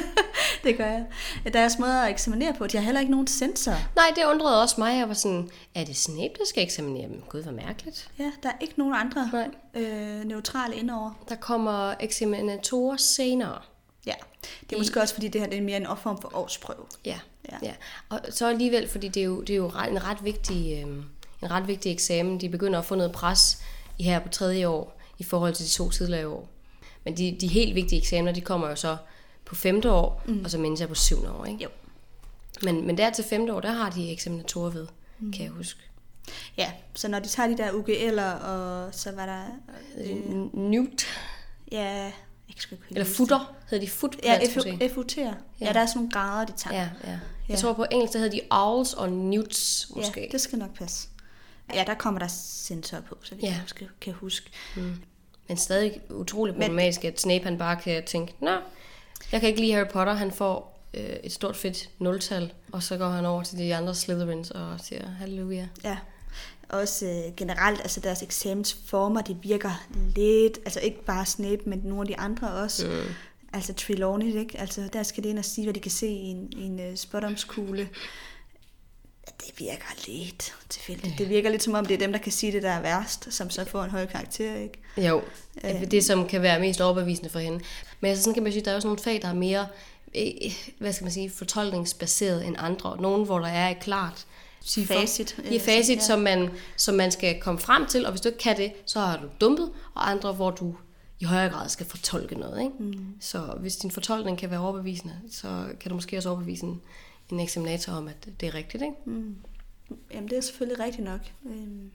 det 0.64 0.76
gør 0.76 0.86
jeg. 0.86 1.04
Deres 1.52 1.78
måde 1.78 2.02
at 2.02 2.10
eksaminere 2.10 2.54
på, 2.54 2.66
de 2.66 2.76
har 2.76 2.84
heller 2.84 3.00
ikke 3.00 3.10
nogen 3.10 3.26
sensor. 3.26 3.72
Nej, 3.96 4.12
det 4.16 4.24
undrede 4.24 4.62
også 4.62 4.74
mig. 4.78 4.98
Jeg 4.98 5.08
var 5.08 5.14
sådan, 5.14 5.50
er 5.74 5.84
det 5.84 5.96
Snape, 5.96 6.34
der 6.38 6.44
skal 6.46 6.62
eksaminere 6.62 7.08
dem? 7.08 7.22
Gud, 7.28 7.42
hvor 7.42 7.52
mærkeligt. 7.52 8.10
Ja, 8.18 8.32
der 8.42 8.48
er 8.48 8.56
ikke 8.60 8.74
nogen 8.76 8.94
andre 8.94 9.30
Nej. 9.32 9.82
øh, 9.82 10.24
neutrale 10.24 10.76
indover. 10.76 11.10
Der 11.28 11.34
kommer 11.34 11.94
eksaminatorer 12.00 12.96
senere. 12.96 13.58
Ja, 14.06 14.14
det 14.70 14.76
er 14.76 14.80
måske 14.80 15.00
også, 15.00 15.14
fordi 15.14 15.28
det 15.28 15.40
her 15.40 15.48
det 15.48 15.58
er 15.58 15.62
mere 15.62 15.76
en 15.76 15.86
form 16.02 16.20
for 16.20 16.36
årsprøve. 16.36 16.86
Ja. 17.04 17.18
Ja. 17.52 17.56
ja. 17.62 17.72
Og 18.08 18.20
så 18.30 18.48
alligevel, 18.48 18.88
fordi 18.88 19.08
det 19.08 19.20
er 19.20 19.24
jo, 19.24 19.40
det 19.40 19.50
er 19.50 19.56
jo 19.56 19.66
en 19.66 20.04
ret 20.04 20.24
vigtig, 20.24 20.84
øh, 20.86 20.96
en 21.42 21.50
ret 21.50 21.68
vigtig 21.68 21.92
eksamen. 21.92 22.40
De 22.40 22.48
begynder 22.48 22.78
at 22.78 22.84
få 22.84 22.94
noget 22.94 23.12
pres 23.12 23.58
i 23.98 24.02
her 24.02 24.18
på 24.18 24.28
tredje 24.28 24.66
år 24.68 25.00
i 25.18 25.24
forhold 25.24 25.54
til 25.54 25.66
de 25.66 25.70
to 25.70 25.90
tidligere 25.90 26.28
år. 26.28 26.48
Men 27.04 27.16
de, 27.16 27.36
de 27.40 27.46
helt 27.46 27.74
vigtige 27.74 28.00
eksamener, 28.00 28.32
de 28.32 28.40
kommer 28.40 28.68
jo 28.68 28.76
så 28.76 28.96
på 29.44 29.54
femte 29.54 29.90
år, 29.92 30.22
mm. 30.26 30.44
og 30.44 30.50
så 30.50 30.58
mindes 30.58 30.80
jeg 30.80 30.88
på 30.88 30.94
syvende 30.94 31.32
år. 31.32 31.44
Ikke? 31.44 31.62
Jo. 31.64 31.68
Men, 32.62 32.86
men 32.86 32.98
der 32.98 33.10
til 33.10 33.24
femte 33.24 33.54
år, 33.54 33.60
der 33.60 33.72
har 33.72 33.90
de 33.90 34.12
eksaminatorer 34.12 34.70
ved, 34.70 34.86
mm. 35.18 35.32
kan 35.32 35.42
jeg 35.44 35.50
huske. 35.50 35.80
Ja, 36.56 36.72
så 36.94 37.08
når 37.08 37.18
de 37.18 37.28
tager 37.28 37.48
de 37.48 37.56
der 37.56 37.70
UGL'er, 37.70 38.44
og 38.46 38.94
så 38.94 39.12
var 39.12 39.26
der... 39.26 39.42
Øh. 39.98 40.16
Newt, 40.54 41.06
Ja, 41.72 41.84
jeg 42.02 42.12
kan 42.54 42.58
sgu 42.60 42.74
ikke 42.74 42.84
eller 42.90 43.04
futter, 43.04 43.54
hedder 43.70 43.84
de 43.84 43.90
fut? 43.90 44.16
Ja, 44.22 44.38
FUT'er. 44.38 45.20
Ja. 45.20 45.32
ja, 45.60 45.72
der 45.72 45.80
er 45.80 45.86
sådan 45.86 45.98
nogle 45.98 46.10
grader, 46.10 46.46
de 46.46 46.52
tager. 46.56 46.76
Ja, 46.76 46.88
ja. 47.04 47.10
Jeg 47.10 47.20
Ja. 47.48 47.56
tror 47.56 47.72
på 47.72 47.86
engelsk, 47.90 48.12
der 48.12 48.18
hedder 48.18 48.32
de 48.36 48.40
owls 48.50 48.92
og 48.94 49.12
newts 49.12 49.90
måske. 49.96 50.20
Ja, 50.20 50.26
det 50.32 50.40
skal 50.40 50.58
nok 50.58 50.74
passe. 50.78 51.08
Ja, 51.74 51.84
der 51.86 51.94
kommer 51.94 52.20
der 52.20 52.28
sensor 52.28 53.00
på, 53.00 53.18
så 53.22 53.34
vi 53.34 53.40
Ja. 53.42 53.58
måske 53.62 53.88
kan 54.00 54.12
huske. 54.12 54.50
Men 55.48 55.56
stadig 55.56 56.00
utrolig 56.10 56.54
problematisk, 56.54 57.04
at 57.04 57.20
Snape 57.20 57.44
han 57.44 57.58
bare 57.58 57.76
kan 57.76 58.04
tænke, 58.06 58.34
Nå, 58.40 58.56
jeg 59.32 59.40
kan 59.40 59.48
ikke 59.48 59.60
lide 59.60 59.72
Harry 59.72 59.88
Potter, 59.92 60.12
han 60.12 60.30
får 60.32 60.80
øh, 60.94 61.02
et 61.24 61.32
stort 61.32 61.56
fedt 61.56 61.90
nultal, 61.98 62.52
og 62.72 62.82
så 62.82 62.96
går 62.96 63.08
han 63.08 63.26
over 63.26 63.42
til 63.42 63.58
de 63.58 63.74
andre 63.74 63.94
Slytherins 63.94 64.50
og 64.50 64.80
siger, 64.80 65.08
halleluja. 65.10 65.68
Ja. 65.84 65.96
Også 66.68 67.06
øh, 67.06 67.36
generelt, 67.36 67.80
altså 67.80 68.00
deres 68.00 68.22
eksamensformer, 68.22 69.20
de 69.22 69.36
virker 69.42 69.86
lidt, 70.16 70.58
altså 70.64 70.80
ikke 70.80 71.04
bare 71.04 71.26
Snape, 71.26 71.62
men 71.66 71.78
nogle 71.84 72.00
af 72.00 72.06
de 72.06 72.18
andre 72.18 72.52
også. 72.52 72.86
Mm. 72.86 73.14
Altså 73.52 73.72
Trelawney, 73.74 74.34
ikke? 74.38 74.60
Altså 74.60 74.88
der 74.92 75.02
skal 75.02 75.24
de 75.24 75.28
ind 75.28 75.38
og 75.38 75.44
sige, 75.44 75.64
hvad 75.64 75.74
de 75.74 75.80
kan 75.80 75.90
se 75.90 76.06
i 76.08 76.24
en, 76.26 76.52
i 76.56 76.62
en 76.62 76.88
uh, 76.90 76.96
spottomskugle. 76.96 77.88
Det 79.26 79.52
virker 79.58 80.08
lidt 80.08 80.54
tilfældigt. 80.68 81.18
Det 81.18 81.28
virker 81.28 81.50
lidt 81.50 81.62
som 81.62 81.74
om, 81.74 81.86
det 81.86 81.94
er 81.94 81.98
dem, 81.98 82.12
der 82.12 82.18
kan 82.18 82.32
sige 82.32 82.52
det, 82.52 82.62
der 82.62 82.70
er 82.70 82.82
værst, 82.82 83.34
som 83.34 83.50
så 83.50 83.64
får 83.64 83.82
en 83.82 83.90
høj 83.90 84.06
karakter, 84.06 84.56
ikke? 84.56 84.78
Jo, 85.08 85.22
øh. 85.64 85.90
det 85.90 86.04
som 86.04 86.28
kan 86.28 86.42
være 86.42 86.60
mest 86.60 86.80
overbevisende 86.80 87.30
for 87.30 87.38
hende. 87.38 87.60
Men 88.00 88.08
altså, 88.08 88.24
sådan 88.24 88.34
kan 88.34 88.42
man 88.42 88.52
sige, 88.52 88.64
der 88.64 88.70
er 88.70 88.74
også 88.74 88.88
nogle 88.88 89.02
fag, 89.02 89.22
der 89.22 89.28
er 89.28 89.34
mere, 89.34 89.66
øh, 90.14 90.52
hvad 90.78 90.92
skal 90.92 91.04
man 91.04 91.12
sige, 91.12 91.30
fortolkningsbaseret 91.30 92.46
end 92.46 92.56
andre. 92.58 92.96
Nogle, 93.00 93.24
hvor 93.24 93.38
der 93.38 93.48
er 93.48 93.68
et 93.68 93.80
klart 93.80 94.26
ciffer. 94.64 94.94
Facit, 94.94 95.38
Ja, 95.44 95.54
øh, 95.54 95.60
facit, 95.60 95.96
ja. 95.96 96.02
som, 96.02 96.20
man, 96.20 96.50
som 96.76 96.94
man 96.94 97.12
skal 97.12 97.40
komme 97.40 97.60
frem 97.60 97.86
til, 97.86 98.06
og 98.06 98.12
hvis 98.12 98.20
du 98.20 98.28
ikke 98.28 98.38
kan 98.38 98.56
det, 98.56 98.72
så 98.86 99.00
har 99.00 99.16
du 99.16 99.28
dumpet, 99.40 99.70
og 99.94 100.10
andre, 100.10 100.32
hvor 100.32 100.50
du 100.50 100.74
i 101.20 101.24
højere 101.24 101.52
grad 101.52 101.68
skal 101.68 101.86
fortolke 101.86 102.34
noget. 102.34 102.60
Ikke? 102.60 102.72
Mm. 102.78 103.06
Så 103.20 103.38
hvis 103.38 103.76
din 103.76 103.90
fortolkning 103.90 104.38
kan 104.38 104.50
være 104.50 104.60
overbevisende, 104.60 105.14
så 105.30 105.66
kan 105.80 105.88
du 105.88 105.94
måske 105.94 106.16
også 106.16 106.28
overbevise 106.28 106.64
en, 106.64 106.80
en 107.30 107.40
eksaminator 107.40 107.92
om, 107.92 108.08
at 108.08 108.28
det 108.40 108.46
er 108.46 108.54
rigtigt. 108.54 108.82
Ikke? 108.82 108.94
Mm. 109.04 109.36
Jamen, 110.14 110.28
det 110.30 110.38
er 110.38 110.42
selvfølgelig 110.42 110.84
rigtigt 110.84 111.04
nok. 111.04 111.20
Øhm, 111.46 111.90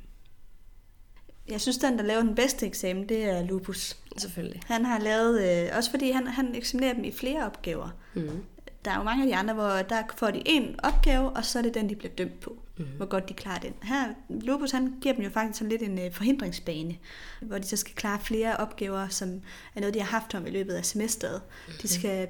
Jeg 1.50 1.62
synes, 1.62 1.78
den, 1.78 1.98
der 1.98 2.04
laver 2.04 2.22
den 2.22 2.36
bedste 2.36 2.66
eksamen, 2.66 3.10
det 3.10 3.24
er 3.24 3.44
Lupus. 3.46 3.98
Selvfølgelig. 4.18 4.62
Han 4.66 4.86
har 4.86 5.00
lavet, 5.00 5.66
øh, 5.66 5.78
også 5.78 5.90
fordi 5.92 6.12
han, 6.12 6.28
han 6.28 6.56
eksaminerer 6.56 6.94
dem 6.94 7.04
i 7.04 7.12
flere 7.12 7.46
opgaver. 7.46 7.90
Mm. 8.14 8.44
Der 8.86 8.92
er 8.92 8.98
jo 8.98 9.04
mange 9.04 9.24
af 9.24 9.28
de 9.28 9.36
andre, 9.36 9.54
hvor 9.54 9.70
der 9.70 10.04
får 10.18 10.32
de 10.32 10.42
en 10.46 10.80
opgave, 10.84 11.30
og 11.30 11.46
så 11.46 11.60
er 11.60 11.64
det 11.64 11.74
den, 11.74 11.90
de 11.90 11.96
bliver 11.96 12.14
dømt 12.14 12.40
på. 12.40 12.58
Mm. 12.78 12.86
Hvor 12.98 13.06
godt 13.06 13.30
de 13.30 13.34
klarer 13.34 13.60
den. 13.60 13.74
Her, 13.84 14.08
Lupus, 14.30 14.72
han 14.72 14.94
giver 15.02 15.16
dem 15.16 15.24
jo 15.24 15.30
faktisk 15.30 15.60
sådan 15.60 15.70
lidt 15.70 15.82
en 15.82 16.00
øh, 16.00 16.14
forhindringsbane, 16.14 16.96
hvor 17.42 17.58
de 17.58 17.68
så 17.68 17.78
skal 17.78 17.96
klare 17.96 18.20
flere 18.20 18.58
opgaver, 18.58 19.08
som 19.08 19.42
er 19.76 19.80
noget, 19.80 19.94
de 19.94 20.00
har 20.00 20.20
haft 20.20 20.36
om 20.36 20.48
i 20.48 20.50
løbet 20.50 20.74
af 20.74 20.86
semesteret. 20.86 21.42
Mm. 21.68 21.74
De 21.82 21.88
skal 21.88 22.28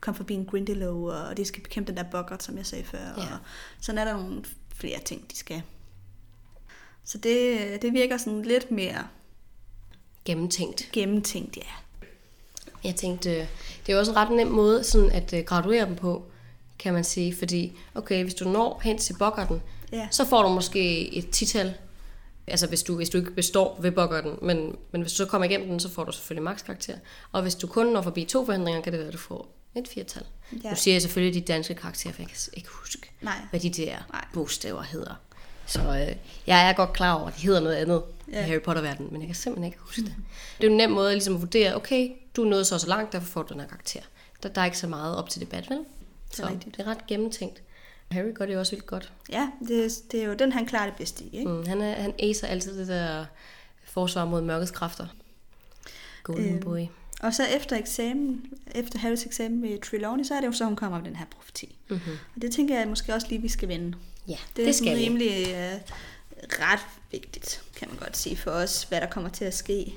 komme 0.00 0.16
forbi 0.16 0.34
en 0.34 0.44
Grindelow, 0.46 1.10
og 1.10 1.36
de 1.36 1.44
skal 1.44 1.62
bekæmpe 1.62 1.88
den 1.90 1.96
der 1.96 2.04
boggart, 2.10 2.42
som 2.42 2.56
jeg 2.56 2.66
sagde 2.66 2.84
før. 2.84 2.98
Ja. 2.98 3.12
Og 3.22 3.38
sådan 3.80 3.98
er 3.98 4.04
der 4.04 4.12
nogle 4.12 4.44
flere 4.74 5.00
ting, 5.04 5.30
de 5.30 5.36
skal. 5.36 5.62
Så 7.04 7.18
det, 7.18 7.58
det 7.82 7.92
virker 7.92 8.16
sådan 8.16 8.42
lidt 8.42 8.70
mere 8.70 9.06
Gennemtænkt. 10.24 10.88
gennemtænkt, 10.92 11.56
ja. 11.56 11.62
Jeg 12.84 12.94
tænkte, 12.94 13.30
øh, 13.40 13.46
det 13.86 13.92
er 13.94 13.98
også 13.98 14.10
en 14.12 14.16
ret 14.16 14.30
nem 14.30 14.46
måde 14.46 14.84
sådan 14.84 15.10
at 15.10 15.32
øh, 15.32 15.44
graduere 15.44 15.86
dem 15.86 15.96
på, 15.96 16.24
kan 16.78 16.92
man 16.94 17.04
sige. 17.04 17.36
Fordi, 17.36 17.78
okay, 17.94 18.22
hvis 18.22 18.34
du 18.34 18.48
når 18.48 18.80
hen 18.84 18.98
til 18.98 19.16
bokkerten, 19.18 19.62
Ja. 19.92 20.08
så 20.10 20.24
får 20.24 20.42
du 20.42 20.48
måske 20.48 21.14
et 21.14 21.30
tital. 21.30 21.74
Altså 22.46 22.66
hvis 22.66 22.82
du, 22.82 22.96
hvis 22.96 23.10
du 23.10 23.18
ikke 23.18 23.30
består 23.30 23.78
ved 23.80 23.90
bokkerten, 23.92 24.32
men, 24.42 24.76
men 24.92 25.00
hvis 25.02 25.12
du 25.12 25.16
så 25.16 25.26
kommer 25.26 25.48
igennem 25.48 25.68
den, 25.68 25.80
så 25.80 25.88
får 25.90 26.04
du 26.04 26.12
selvfølgelig 26.12 26.42
makskarakter. 26.42 26.94
Og 27.32 27.42
hvis 27.42 27.54
du 27.54 27.66
kun 27.66 27.86
når 27.86 28.02
forbi 28.02 28.24
to 28.24 28.44
forhindringer, 28.44 28.80
kan 28.82 28.92
det 28.92 28.98
være, 28.98 29.08
at 29.08 29.12
du 29.14 29.18
får 29.18 29.55
et 29.80 29.88
firtal. 29.88 30.22
Ja. 30.64 30.70
Nu 30.70 30.76
siger 30.76 30.94
jeg 30.94 31.02
selvfølgelig 31.02 31.42
de 31.46 31.52
danske 31.52 31.74
karakterer, 31.74 32.14
for 32.14 32.22
jeg 32.22 32.28
kan 32.28 32.36
ikke 32.52 32.68
huske, 32.68 33.10
Nej. 33.20 33.34
hvad 33.50 33.60
de 33.60 33.70
der 33.70 33.96
Nej. 34.12 34.24
bogstaver 34.32 34.82
hedder. 34.82 35.14
Så 35.66 35.80
øh, 35.80 36.16
jeg 36.46 36.68
er 36.68 36.72
godt 36.72 36.92
klar 36.92 37.14
over, 37.14 37.28
at 37.28 37.34
de 37.36 37.40
hedder 37.42 37.60
noget 37.60 37.76
andet 37.76 38.02
ja. 38.32 38.40
I 38.40 38.48
Harry 38.48 38.60
Potter-verdenen, 38.60 39.12
men 39.12 39.20
jeg 39.20 39.28
kan 39.28 39.34
simpelthen 39.34 39.64
ikke 39.72 39.78
huske 39.78 40.02
det. 40.02 40.14
Det 40.58 40.64
er 40.64 40.68
jo 40.68 40.70
en 40.70 40.76
nem 40.76 40.90
måde 40.90 41.12
ligesom 41.12 41.34
at 41.34 41.40
vurdere, 41.40 41.76
okay, 41.76 42.10
du 42.36 42.44
er 42.44 42.48
nået 42.50 42.66
så 42.66 42.78
så 42.78 42.86
langt, 42.88 43.12
derfor 43.12 43.26
får 43.26 43.42
du 43.42 43.52
den 43.52 43.60
her 43.60 43.68
karakter. 43.68 44.00
Der, 44.42 44.48
der 44.48 44.60
er 44.60 44.64
ikke 44.64 44.78
så 44.78 44.86
meget 44.86 45.16
op 45.16 45.28
til 45.30 45.40
debat, 45.40 45.70
vel? 45.70 45.78
er 45.78 45.82
Så 46.32 46.48
rigtigt. 46.48 46.76
det 46.76 46.86
er 46.86 46.90
ret 46.90 47.06
gennemtænkt. 47.06 47.62
Harry 48.10 48.34
gør 48.34 48.46
det 48.46 48.54
jo 48.54 48.58
også 48.58 48.72
vildt 48.72 48.86
godt. 48.86 49.12
Ja, 49.32 49.48
det, 49.68 49.92
det 50.12 50.20
er 50.22 50.24
jo 50.26 50.34
den, 50.34 50.52
han 50.52 50.66
klarer 50.66 50.84
det 50.86 50.94
bedste 50.96 51.24
i. 51.24 51.36
Ikke? 51.38 51.50
Mm, 51.50 51.66
han, 51.66 51.80
er, 51.80 51.92
han 52.02 52.14
acer 52.18 52.46
altid 52.46 52.78
det 52.78 52.88
der 52.88 53.24
forsvar 53.84 54.24
mod 54.24 54.42
mørkets 54.42 54.70
kræfter. 54.70 55.06
Golden 56.22 56.52
Øhm. 56.54 56.60
boy. 56.60 56.86
Og 57.20 57.34
så 57.34 57.42
efter 57.56 57.76
eksamen, 57.76 58.44
efter 58.74 58.98
Harrys 58.98 59.26
eksamen 59.26 59.60
med 59.60 59.78
Trelawney, 59.90 60.24
så 60.24 60.34
er 60.34 60.40
det 60.40 60.46
jo 60.46 60.52
så, 60.52 60.64
hun 60.64 60.76
kommer 60.76 60.98
med 60.98 61.06
den 61.06 61.16
her 61.16 61.24
profeti. 61.36 61.76
Mm-hmm. 61.88 62.12
Og 62.36 62.42
det 62.42 62.52
tænker 62.52 62.78
jeg 62.78 62.88
måske 62.88 63.14
også 63.14 63.26
lige, 63.30 63.42
vi 63.42 63.48
skal 63.48 63.68
vende. 63.68 63.96
Ja, 64.28 64.32
Det 64.32 64.56
det, 64.56 64.68
er 64.68 64.72
skal 64.72 64.96
vi. 64.98 65.02
rimelig 65.04 65.30
øh, 65.48 65.72
ret 66.40 66.80
vigtigt, 67.12 67.62
kan 67.76 67.88
man 67.88 67.98
godt 67.98 68.16
sige 68.16 68.36
for 68.36 68.50
os, 68.50 68.82
hvad 68.82 69.00
der 69.00 69.06
kommer 69.06 69.30
til 69.30 69.44
at 69.44 69.54
ske 69.54 69.94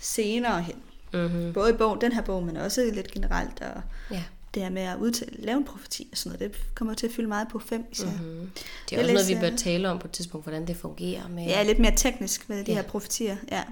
senere 0.00 0.62
hen. 0.62 0.76
Mm-hmm. 1.12 1.52
Både 1.52 1.70
i 1.70 1.72
bogen, 1.76 2.00
den 2.00 2.12
her 2.12 2.22
bog, 2.22 2.42
men 2.42 2.56
også 2.56 2.90
lidt 2.94 3.10
generelt. 3.10 3.60
Og 3.60 3.82
Ja. 4.10 4.22
det 4.54 4.62
her 4.62 4.70
med 4.70 4.82
at 4.82 4.96
udtale, 4.98 5.36
lave 5.38 5.58
en 5.58 5.64
profeti 5.64 6.08
og 6.12 6.18
sådan 6.18 6.38
noget, 6.38 6.52
det 6.54 6.74
kommer 6.74 6.94
til 6.94 7.06
at 7.06 7.12
fylde 7.12 7.28
meget 7.28 7.48
på 7.48 7.58
fem 7.58 7.84
især. 7.92 8.06
Mm-hmm. 8.06 8.50
Det 8.84 8.92
Jeg 8.92 8.98
er 8.98 9.02
også 9.02 9.12
noget, 9.12 9.28
vi 9.28 9.34
læser- 9.34 9.50
bør 9.50 9.56
tale 9.56 9.88
om 9.90 9.98
på 9.98 10.06
et 10.06 10.12
tidspunkt, 10.12 10.44
hvordan 10.44 10.66
det 10.66 10.76
fungerer 10.76 11.28
med... 11.28 11.44
Ja, 11.44 11.62
lidt 11.62 11.78
mere 11.78 11.96
teknisk 11.96 12.48
med 12.48 12.64
de 12.64 12.70
Ja. 12.72 12.74
her 12.74 12.82
profetier. 12.82 13.36
Ja. 13.50 13.62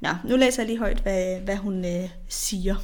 Nå, 0.00 0.08
nu 0.24 0.36
læser 0.36 0.62
jeg 0.62 0.66
lige 0.66 0.78
højt, 0.78 1.00
hvad, 1.00 1.40
hvad 1.40 1.56
hun 1.56 1.84
øh, 1.84 2.10
siger. 2.28 2.76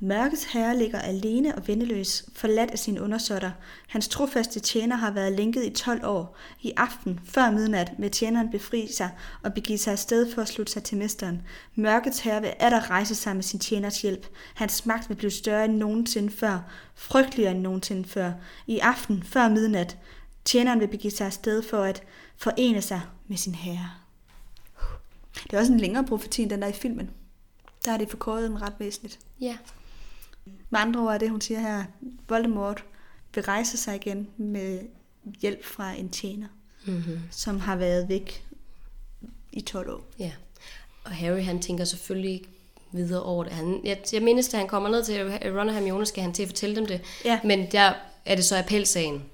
Mørkets 0.00 0.44
herre 0.44 0.78
ligger 0.78 0.98
alene 0.98 1.54
og 1.54 1.68
vendeløs, 1.68 2.24
forladt 2.36 2.70
af 2.70 2.78
sine 2.78 3.02
undersåtter. 3.02 3.50
Hans 3.88 4.08
trofaste 4.08 4.60
tjener 4.60 4.96
har 4.96 5.10
været 5.10 5.32
lænket 5.32 5.64
i 5.64 5.70
12 5.70 6.04
år. 6.04 6.36
I 6.62 6.72
aften, 6.76 7.20
før 7.24 7.50
midnat, 7.50 7.92
vil 7.98 8.10
tjeneren 8.10 8.50
befri 8.50 8.88
sig 8.92 9.10
og 9.42 9.54
begive 9.54 9.78
sig 9.78 9.92
afsted 9.92 10.34
for 10.34 10.42
at 10.42 10.48
slutte 10.48 10.72
sig 10.72 10.82
til 10.82 10.98
mesteren. 10.98 11.42
Mørkets 11.74 12.20
herre 12.20 12.40
vil 12.40 12.52
atter 12.58 12.90
rejse 12.90 13.14
sig 13.14 13.34
med 13.34 13.42
sin 13.42 13.60
tjeners 13.60 14.02
hjælp. 14.02 14.26
Hans 14.54 14.86
magt 14.86 15.08
vil 15.08 15.14
blive 15.14 15.30
større 15.30 15.64
end 15.64 15.76
nogensinde 15.76 16.30
før, 16.30 16.58
frygteligere 16.94 17.52
end 17.52 17.60
nogensinde 17.60 18.08
før. 18.08 18.32
I 18.66 18.78
aften, 18.78 19.22
før 19.22 19.48
midnat, 19.48 19.96
tjeneren 20.44 20.80
vil 20.80 20.88
begive 20.88 21.10
sig 21.10 21.26
afsted 21.26 21.62
for 21.62 21.82
at 21.82 22.02
forene 22.36 22.82
sig 22.82 23.00
med 23.28 23.36
sin 23.36 23.54
herre. 23.54 23.97
Det 25.44 25.52
er 25.52 25.58
også 25.60 25.72
en 25.72 25.80
længere 25.80 26.04
profeti 26.04 26.42
end 26.42 26.50
den 26.50 26.62
der 26.62 26.68
i 26.68 26.72
filmen. 26.72 27.10
Der 27.84 27.92
er 27.92 27.96
det 27.98 28.10
forkortet 28.10 28.50
den 28.50 28.62
ret 28.62 28.72
væsentligt. 28.78 29.18
ja. 29.40 29.56
Med 30.70 30.80
andre 30.80 31.00
ord 31.00 31.14
er 31.14 31.18
det, 31.18 31.30
hun 31.30 31.40
siger 31.40 31.60
her, 31.60 31.84
Voldemort 32.28 32.84
vil 33.34 33.44
rejse 33.44 33.76
sig 33.76 33.94
igen 33.96 34.28
med 34.36 34.80
hjælp 35.40 35.64
fra 35.64 35.92
en 35.92 36.08
tjener, 36.10 36.46
Mm-hmm. 36.86 37.18
som 37.30 37.60
har 37.60 37.76
været 37.76 38.08
væk 38.08 38.44
i 39.52 39.60
12 39.60 39.90
år. 39.90 40.04
Ja, 40.18 40.32
og 41.04 41.10
Harry 41.10 41.42
han 41.42 41.62
tænker 41.62 41.84
selvfølgelig 41.84 42.32
ikke 42.32 42.48
videre 42.92 43.22
over 43.22 43.44
det. 43.44 43.52
Han, 43.52 43.80
jeg, 43.84 43.98
jeg 44.12 44.22
mindes, 44.22 44.48
da 44.48 44.56
han 44.56 44.68
kommer 44.68 44.88
ned 44.88 45.04
til 45.04 45.24
Ron 45.44 45.68
og 45.68 45.74
Hermione, 45.74 46.06
skal 46.06 46.22
han 46.22 46.32
til 46.32 46.42
at 46.42 46.48
fortælle 46.48 46.76
dem 46.76 46.86
det. 46.86 47.00
Ja. 47.24 47.40
Men 47.44 47.70
der 47.72 47.92
er 48.24 48.34
det 48.34 48.44
så 48.44 48.58
appelsagen. 48.58 49.24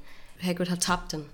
Hagrid 0.41 0.67
har 0.67 0.77
tabt 0.77 1.13
den. 1.13 1.25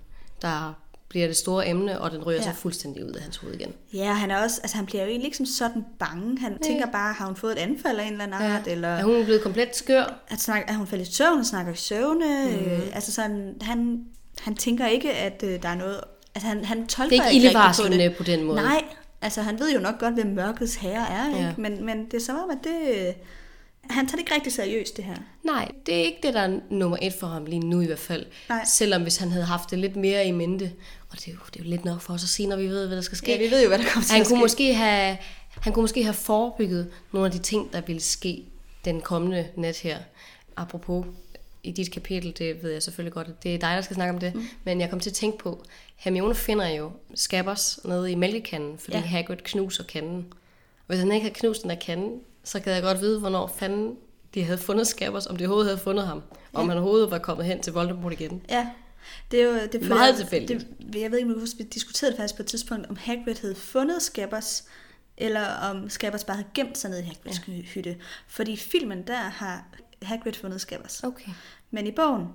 Der 0.43 0.75
bliver 1.11 1.27
det 1.27 1.37
store 1.37 1.69
emne, 1.69 2.01
og 2.01 2.11
den 2.11 2.25
ryger 2.25 2.41
ja. 2.41 2.47
Ja. 2.47 2.53
så 2.53 2.59
fuldstændig 2.61 3.05
ud 3.07 3.11
af 3.11 3.23
hans 3.23 3.37
hoved 3.37 3.55
igen. 3.55 3.73
Ja, 3.95 4.13
han 4.13 4.31
er 4.31 4.43
også, 4.43 4.61
altså 4.63 4.77
han 4.77 4.87
bliver 4.87 5.03
jo 5.03 5.09
egentlig 5.09 5.25
ikke 5.27 5.37
som 5.37 5.47
sådan 5.47 5.85
bange. 5.99 6.39
Han 6.41 6.51
Nej. 6.53 6.61
tænker 6.63 6.87
bare, 6.87 7.13
har 7.13 7.27
hun 7.27 7.37
fået 7.37 7.53
et 7.53 7.59
anfald 7.59 7.99
af 7.99 8.05
en 8.05 8.13
eller 8.13 8.25
anden 8.25 8.43
art, 8.43 8.67
eller 8.67 8.89
Er 8.89 9.05
hun 9.05 9.25
blevet 9.25 9.43
komplet 9.43 9.77
skør? 9.77 10.21
at, 10.29 10.41
snak, 10.41 10.65
at 10.69 10.75
hun 10.75 10.87
falder 10.87 11.05
i 11.05 11.09
søvn, 11.09 11.39
og 11.39 11.47
snakker 11.47 11.73
i 11.73 11.77
søvne. 11.77 12.27
Mm. 12.47 12.55
Øh, 12.73 12.81
altså 12.95 13.13
sådan, 13.13 13.55
han, 13.61 14.05
han 14.41 14.55
tænker 14.55 14.87
ikke, 14.87 15.13
at 15.13 15.43
øh, 15.47 15.63
der 15.63 15.69
er 15.69 15.75
noget... 15.75 16.01
Altså 16.35 16.49
han, 16.49 16.65
han 16.65 16.87
tolker 16.87 17.09
Det 17.09 17.19
er 17.19 17.25
ikke 17.25 17.25
rigtig 17.25 17.45
ildevarslende 17.45 18.15
på 18.19 18.23
den 18.23 18.45
måde. 18.45 18.57
Nej, 18.63 18.85
altså 19.23 19.43
han 19.43 19.59
ved 19.61 19.73
jo 19.75 19.81
nok 19.81 19.99
godt, 20.01 20.15
hvem 20.15 20.27
mørkets 20.27 20.75
herre 20.75 21.11
er, 21.11 21.29
ikke? 21.29 21.41
Ja. 21.41 21.55
Men, 21.59 21.85
men 21.85 22.05
det 22.05 22.15
er 22.15 22.21
som 22.25 22.37
om, 22.37 22.51
at 22.51 22.59
det... 22.65 23.15
Han 23.91 24.07
tager 24.07 24.17
det 24.17 24.19
ikke 24.19 24.35
rigtig 24.35 24.53
seriøst, 24.53 24.97
det 24.97 25.05
her. 25.05 25.15
Nej, 25.45 25.69
det 25.87 25.95
er 25.95 25.99
ikke 26.03 26.19
det, 26.23 26.35
der 26.35 26.41
er 26.41 26.59
nummer 26.71 26.97
et 27.03 27.13
for 27.21 27.27
ham 27.27 27.45
lige 27.47 27.61
nu 27.61 27.81
i 27.81 27.87
hvert 27.87 27.99
fald. 27.99 28.27
Nej. 28.49 28.65
Selvom 28.65 29.03
hvis 29.03 29.17
han 29.17 29.31
havde 29.31 29.45
haft 29.45 29.71
det 29.71 29.79
lidt 29.79 29.97
mere 29.97 30.27
i 30.27 30.31
mente. 30.31 30.73
Og 31.11 31.17
det 31.19 31.29
er, 31.29 31.33
jo, 31.33 31.39
det 31.47 31.61
er 31.61 31.65
jo 31.65 31.71
lidt 31.71 31.85
nok 31.85 32.01
for 32.01 32.15
os 32.15 32.23
at 32.23 32.29
sige, 32.29 32.49
når 32.49 32.57
vi 32.57 32.67
ved, 32.67 32.87
hvad 32.87 32.97
der 32.97 33.03
skal 33.03 33.19
ske. 33.19 33.33
Ja, 33.33 33.39
vi 33.39 33.51
ved 33.51 33.63
jo, 33.63 33.69
hvad 33.69 33.79
der 33.79 33.85
kommer 33.85 34.05
til 34.05 34.13
han 34.13 34.21
at 34.21 34.27
kunne 34.27 34.37
ske. 34.37 34.43
måske 34.43 34.75
have 34.75 35.19
han 35.61 35.73
kunne 35.73 35.83
måske 35.83 36.05
have 36.05 36.15
forebygget 36.15 36.91
nogle 37.13 37.27
af 37.27 37.33
de 37.33 37.39
ting, 37.39 37.73
der 37.73 37.81
ville 37.81 38.03
ske 38.03 38.45
den 38.85 39.01
kommende 39.01 39.49
nat 39.57 39.77
her. 39.77 39.99
Apropos 40.57 41.07
i 41.63 41.71
dit 41.71 41.93
kapitel, 41.93 42.35
det 42.39 42.63
ved 42.63 42.71
jeg 42.71 42.83
selvfølgelig 42.83 43.13
godt, 43.13 43.29
at 43.29 43.43
det 43.43 43.55
er 43.55 43.59
dig, 43.59 43.77
der 43.77 43.81
skal 43.81 43.95
snakke 43.95 44.13
om 44.15 44.19
det, 44.19 44.35
mm. 44.35 44.45
men 44.65 44.81
jeg 44.81 44.91
kom 44.91 45.01
til 45.01 45.11
at 45.11 45.15
tænke 45.15 45.39
på, 45.39 45.65
Hermione 45.97 46.35
finder 46.35 46.69
jo 46.69 46.91
Scabbers 47.15 47.79
nede 47.85 48.13
i 48.13 48.15
mælkekanden, 48.15 48.79
fordi 48.79 48.97
ja. 48.97 49.03
Ja. 49.03 49.07
Hagrid 49.07 49.37
knuser 49.37 49.85
kanden. 49.85 50.27
Og 50.79 50.87
hvis 50.87 50.99
han 50.99 51.13
ikke 51.13 51.25
havde 51.25 51.35
knust 51.35 51.63
den 51.63 51.71
der 51.71 51.77
kande, 51.77 52.09
så 52.45 52.61
kan 52.61 52.73
jeg 52.73 52.83
godt 52.83 53.01
vide, 53.01 53.21
hvornår 53.21 53.47
fanden 53.57 53.97
de 54.35 54.45
havde 54.45 54.59
fundet 54.59 54.87
Scabbers, 54.87 55.27
om 55.27 55.37
de 55.37 55.45
overhovedet 55.45 55.71
havde 55.71 55.81
fundet 55.81 56.07
ham, 56.07 56.23
om 56.53 56.69
han 56.69 56.79
overhovedet 56.79 57.11
var 57.11 57.19
kommet 57.19 57.47
hen 57.47 57.63
til 57.63 57.73
Voldemort 57.73 58.13
igen. 58.13 58.43
Ja, 58.49 58.67
det 59.31 59.41
er 59.43 59.45
jo... 59.45 59.55
Det 59.73 59.75
er 59.75 59.89
Meget 59.89 60.17
tilfældigt. 60.17 60.67
Det, 60.93 61.01
jeg 61.01 61.11
ved 61.11 61.19
ikke, 61.19 61.35
om 61.35 61.41
vi 61.59 61.65
diskuterede 61.65 62.17
faktisk 62.17 62.37
på 62.37 62.43
et 62.43 62.47
tidspunkt, 62.47 62.87
om 62.91 62.97
Hagrid 62.97 63.35
havde 63.41 63.55
fundet 63.55 64.03
Scabbers, 64.03 64.65
eller 65.17 65.47
om 65.47 65.91
Scabbers 65.91 66.25
bare 66.25 66.37
havde 66.37 66.49
gemt 66.55 66.79
sig 66.79 66.91
ned 66.91 66.99
i 66.99 67.03
Hagrids 67.03 67.43
ja. 67.49 67.53
hytte. 67.53 67.97
Fordi 68.29 68.53
i 68.53 68.57
filmen, 68.57 69.07
der 69.07 69.17
har 69.19 69.65
Hagrid 70.03 70.33
fundet 70.33 70.61
Scabbers. 70.61 71.05
Okay. 71.05 71.33
Men 71.71 71.87
i 71.87 71.91
bogen, 71.91 72.27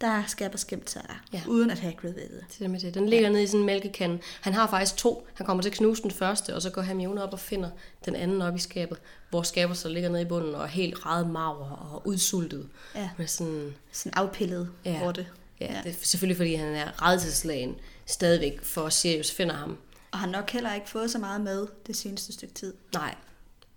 der 0.00 0.06
har 0.06 0.24
Scabbers 0.28 0.64
gemt 0.64 0.90
sig 0.90 1.02
der, 1.08 1.14
Ja. 1.32 1.38
ja. 1.38 1.50
uden 1.50 1.70
at 1.70 1.78
Hagrid 1.78 2.14
ved 2.14 2.22
det. 2.22 2.44
Det 2.58 2.64
er 2.64 2.68
med 2.68 2.80
det. 2.80 2.94
Den 2.94 3.08
ligger 3.08 3.30
nede 3.30 3.42
i 3.42 3.46
sådan 3.46 3.60
en 3.60 3.66
mælkekande. 3.66 4.18
Han 4.40 4.52
har 4.52 4.66
faktisk 4.66 4.96
to. 4.96 5.26
Han 5.34 5.46
kommer 5.46 5.62
til 5.62 5.70
at 5.70 5.76
knuse 5.76 6.02
den 6.02 6.10
første, 6.10 6.54
og 6.54 6.62
så 6.62 6.70
går 6.70 6.82
Hermione 6.82 7.22
op 7.22 7.32
og 7.32 7.40
finder 7.40 7.70
den 8.04 8.16
anden 8.16 8.42
op 8.42 8.56
i 8.56 8.58
skabet, 8.58 8.98
hvor 9.30 9.42
skabet 9.42 9.76
så 9.76 9.88
ligger 9.88 10.08
nede 10.10 10.22
i 10.22 10.24
bunden 10.24 10.54
og 10.54 10.62
er 10.62 10.66
helt 10.66 11.06
ret 11.06 11.26
mager 11.30 11.90
og 11.94 12.06
udsultet. 12.08 12.68
Ja. 12.94 13.10
Med 13.18 13.26
sådan, 13.26 13.74
Sådan 13.92 14.18
afpillet 14.18 14.70
Ja. 14.84 14.92
ja. 14.92 15.24
Ja, 15.60 15.72
ja, 15.74 15.80
det 15.84 15.90
er 15.90 15.94
selvfølgelig 16.04 16.36
fordi, 16.36 16.54
han 16.54 16.74
er 16.74 17.02
redselslagen 17.02 17.74
stadigvæk, 18.06 18.62
for 18.62 18.88
Sirius 18.88 19.30
finder 19.32 19.54
ham. 19.54 19.78
Og 20.10 20.18
har 20.18 20.26
nok 20.26 20.50
heller 20.50 20.74
ikke 20.74 20.88
fået 20.88 21.10
så 21.10 21.18
meget 21.18 21.40
med 21.40 21.66
det 21.86 21.96
seneste 21.96 22.32
stykke 22.32 22.54
tid. 22.54 22.74
Nej, 22.94 23.14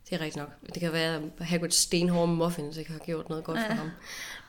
det 0.10 0.16
er 0.16 0.20
rigtigt 0.22 0.36
nok. 0.36 0.50
Det 0.74 0.80
kan 0.80 0.94
være, 0.94 1.16
at 1.40 1.46
Hagrids 1.46 1.76
stenhårde 1.76 2.28
muffins 2.32 2.78
ikke 2.78 2.92
har 2.92 3.00
gjort 3.00 3.30
noget 3.30 3.44
godt 3.44 3.60
for 3.60 3.66
Ja. 3.66 3.74
ham. 3.74 3.90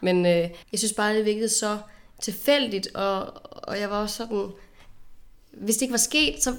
Men 0.03 0.27
øh, 0.27 0.51
jeg 0.73 0.79
synes 0.79 0.93
bare, 0.93 1.17
det 1.17 1.25
virkede 1.25 1.49
så 1.49 1.79
tilfældigt, 2.23 2.89
og, 2.95 3.33
og 3.69 3.81
jeg 3.81 3.91
var 3.91 4.03
også 4.03 4.17
sådan, 4.17 4.51
hvis 5.53 5.77
det 5.77 5.83
ikke 5.83 5.93
var 5.93 5.99
sket, 5.99 6.43
så 6.43 6.57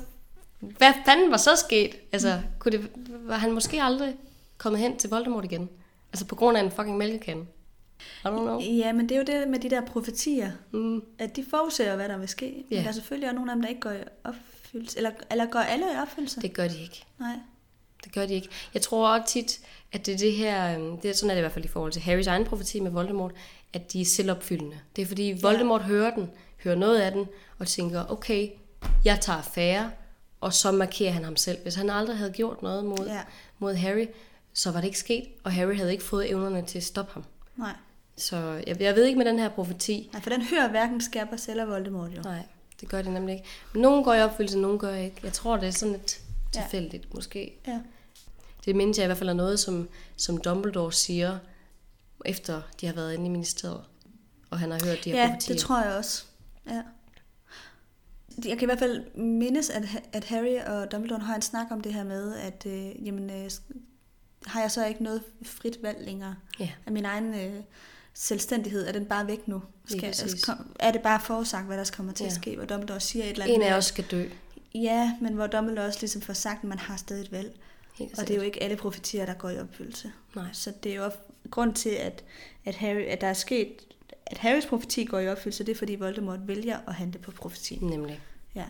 hvad 0.60 0.93
fanden 1.05 1.32
var 1.32 1.38
så 1.38 1.55
sket? 1.55 1.95
Altså, 2.12 2.41
kunne 2.60 2.71
det, 2.77 2.89
var 3.08 3.38
han 3.38 3.51
måske 3.51 3.82
aldrig 3.84 4.15
kommet 4.58 4.82
hen 4.82 4.97
til 4.97 5.10
Voldemort 5.10 5.45
igen? 5.45 5.69
Altså 6.13 6.25
på 6.25 6.36
grund 6.36 6.58
af 6.58 6.62
en 6.62 6.71
fucking 6.71 6.97
mælkekande? 6.97 7.45
I 7.99 8.27
don't 8.27 8.29
know. 8.29 8.59
Ja, 8.62 8.93
men 8.93 9.09
det 9.09 9.15
er 9.15 9.19
jo 9.19 9.39
det 9.39 9.47
med 9.49 9.59
de 9.59 9.69
der 9.69 9.81
profetier, 9.85 10.51
Mm. 10.71 11.03
at 11.19 11.35
de 11.35 11.45
forudser, 11.49 11.95
hvad 11.95 12.09
der 12.09 12.17
vil 12.17 12.27
ske. 12.27 12.45
Men 12.69 12.77
Ja. 12.77 12.81
der 12.81 12.88
er 12.88 12.91
selvfølgelig 12.91 13.29
også 13.29 13.35
nogle 13.35 13.51
af 13.51 13.55
dem, 13.55 13.62
der 13.62 13.69
ikke 13.69 13.81
går 13.81 13.91
i 13.91 14.03
opfyldelse. 14.23 14.97
Eller, 14.97 15.12
eller 15.31 15.45
går 15.45 15.59
alle 15.59 15.85
i 15.85 15.97
opfyldelse? 16.01 16.41
Det 16.41 16.53
gør 16.53 16.67
de 16.67 16.81
ikke. 16.81 17.03
Nej. 17.19 17.35
Det 18.03 18.13
gør 18.13 18.25
de 18.25 18.33
ikke. 18.33 18.49
Jeg 18.73 18.81
tror 18.81 19.09
også 19.09 19.27
tit, 19.33 19.59
at 19.91 20.05
det 20.05 20.13
er 20.13 20.17
det 20.17 20.33
her, 20.33 20.79
øhm, 20.79 20.97
det 20.97 21.09
er 21.09 21.13
sådan 21.13 21.29
er 21.29 21.33
det 21.33 21.39
i 21.39 21.43
hvert 21.43 21.51
fald 21.51 21.65
i 21.65 21.67
forhold 21.67 21.91
til 21.91 22.01
Harrys 22.01 22.27
egen 22.27 22.45
profeti 22.45 22.79
med 22.79 22.91
Voldemort, 22.91 23.31
at 23.73 23.93
de 23.93 24.01
er 24.01 24.05
selvopfyldende. 24.05 24.79
Det 24.95 25.01
er 25.01 25.05
fordi 25.05 25.38
Voldemort 25.41 25.81
hører 25.83 26.15
den, 26.15 26.29
hører 26.63 26.75
noget 26.75 26.99
af 26.99 27.12
den, 27.12 27.25
og 27.59 27.67
tænker, 27.67 28.12
okay, 28.12 28.49
jeg 29.05 29.19
tager 29.21 29.38
affære, 29.38 29.91
og 30.41 30.53
så 30.53 30.71
markerer 30.71 31.12
han 31.12 31.23
ham 31.23 31.35
selv. 31.35 31.57
Hvis 31.63 31.75
han 31.75 31.89
aldrig 31.89 32.17
havde 32.17 32.31
gjort 32.31 32.62
noget 32.62 32.85
mod, 32.85 33.05
ja. 33.07 33.13
Ja. 33.13 33.21
mod 33.59 33.73
Harry, 33.75 34.05
så 34.53 34.71
var 34.71 34.79
det 34.81 34.88
ikke 34.88 34.99
sket, 34.99 35.23
og 35.43 35.51
Harry 35.51 35.75
havde 35.77 35.91
ikke 35.91 36.03
fået 36.03 36.29
evnerne 36.29 36.65
til 36.65 36.77
at 36.77 36.83
stoppe 36.83 37.13
ham. 37.13 37.23
Nej. 37.57 37.73
Så 38.19 38.63
jeg, 38.67 38.82
jeg 38.82 38.95
ved 38.95 39.05
ikke 39.05 39.17
med 39.17 39.25
den 39.25 39.39
her 39.39 39.49
profeti. 39.49 40.10
Nej, 40.13 40.21
for 40.21 40.29
den 40.29 40.41
hører 40.41 40.69
hverken 40.69 41.01
Scabbers 41.01 41.47
eller 41.47 41.65
Voldemort 41.65 42.12
jo. 42.17 42.21
Nej, 42.21 42.43
det 42.82 42.89
gør 42.89 43.01
de 43.01 43.13
nemlig 43.13 43.36
ikke. 43.36 43.47
Nogen 43.75 44.03
går 44.03 44.13
i 44.13 44.21
opfyldelse, 44.21 44.60
nogen 44.60 44.79
gør 44.79 44.95
ikke. 44.95 45.15
Jeg 45.23 45.34
tror, 45.34 45.58
det 45.58 45.67
er 45.67 45.71
sådan 45.71 45.91
lidt 45.91 46.19
Ja. 46.56 46.62
tilfældigt, 46.62 47.13
måske. 47.13 47.54
Ja. 47.67 47.79
Det 48.65 48.75
mindes 48.75 48.98
jeg 48.98 49.04
i 49.04 49.08
hvert 49.08 49.17
fald 49.17 49.29
er 49.29 49.33
noget, 49.33 49.60
som, 49.60 49.89
som 50.17 50.37
Dumbledore 50.37 50.94
siger, 50.94 51.37
efter 52.25 52.62
de 52.81 52.85
har 52.85 52.94
været 52.94 53.13
inde 53.13 53.25
i 53.25 53.29
ministeriet, 53.29 53.81
og 54.50 54.60
han 54.60 54.71
har 54.71 54.79
hørt 54.85 55.06
de 55.06 55.12
her 55.12 55.21
Ja, 55.21 55.27
profetier. 55.27 55.56
det 55.56 55.62
tror 55.62 55.81
jeg 55.83 55.94
også. 55.96 56.23
Ja. 56.69 56.81
Jeg 58.46 58.58
kan 58.58 58.62
i 58.62 58.65
hvert 58.65 58.79
fald 58.79 59.15
mindes, 59.15 59.69
at, 59.69 59.83
at 60.13 60.23
Harry 60.23 60.60
og 60.67 60.91
Dumbledore 60.91 61.19
har 61.21 61.35
en 61.35 61.41
snak 61.41 61.67
om 61.71 61.81
det 61.81 61.94
her 61.94 62.04
med, 62.04 62.35
at 62.35 62.65
øh, 62.65 63.08
jamen, 63.08 63.29
øh, 63.29 63.50
har 64.46 64.62
jeg 64.62 64.71
så 64.71 64.85
ikke 64.85 65.04
noget 65.04 65.23
frit 65.44 65.77
valg 65.81 66.06
længere? 66.06 66.35
Ja. 66.60 66.69
Af 66.85 66.91
min 66.91 67.06
egen 67.06 67.33
øh, 67.33 67.63
selvstændighed, 68.13 68.87
er 68.87 68.91
den 68.91 69.05
bare 69.05 69.27
væk 69.27 69.47
nu? 69.47 69.62
Skal, 69.85 70.01
præcis. 70.01 70.21
altså, 70.21 70.55
er 70.79 70.91
det 70.91 71.01
bare 71.01 71.21
forudsagt, 71.21 71.65
hvad 71.65 71.77
der 71.77 71.91
kommer 71.95 72.13
til 72.13 72.23
ja. 72.23 72.27
Ja. 72.27 72.35
at 72.35 72.41
ske? 72.41 72.55
Hvor 72.55 72.65
Dumbledore 72.65 72.99
siger 72.99 73.25
et 73.25 73.31
eller 73.31 73.45
En 73.45 73.51
andet. 73.51 73.65
af 73.65 73.71
med, 73.71 73.77
os 73.77 73.85
skal 73.85 74.05
dø. 74.12 74.29
Ja, 74.75 75.17
men 75.21 75.33
hvor 75.33 75.47
Dumbledore 75.47 75.85
også 75.85 75.99
ligesom 76.01 76.21
får 76.21 76.33
sagt, 76.33 76.63
at 76.63 76.69
man 76.69 76.79
har 76.79 76.97
stadig 76.97 77.21
et 77.21 77.31
valg. 77.31 77.55
Helt 77.95 78.19
Og 78.19 78.27
det 78.27 78.33
er 78.33 78.37
jo 78.37 78.43
ikke 78.43 78.63
alle 78.63 78.75
profetier, 78.75 79.25
der 79.25 79.33
går 79.33 79.49
i 79.49 79.60
opfyldelse. 79.60 80.12
Nej. 80.35 80.45
Så 80.53 80.73
det 80.83 80.91
er 80.91 80.95
jo 80.95 81.12
grund 81.51 81.73
til, 81.73 81.89
at, 81.89 82.23
at, 82.65 82.75
Harry, 82.75 83.01
at 83.01 83.21
der 83.21 83.27
er 83.27 83.33
sket, 83.33 83.67
at 84.25 84.37
Harrys 84.37 84.65
profeti 84.65 85.03
går 85.05 85.19
i 85.19 85.29
opfyldelse, 85.29 85.63
det 85.63 85.71
er 85.71 85.75
fordi 85.75 85.95
Voldemort 85.95 86.47
vælger 86.47 86.79
at 86.87 86.93
handle 86.93 87.19
på 87.19 87.31
profetien. 87.31 87.89
Nemlig. 87.89 88.21
Ja. 88.55 88.65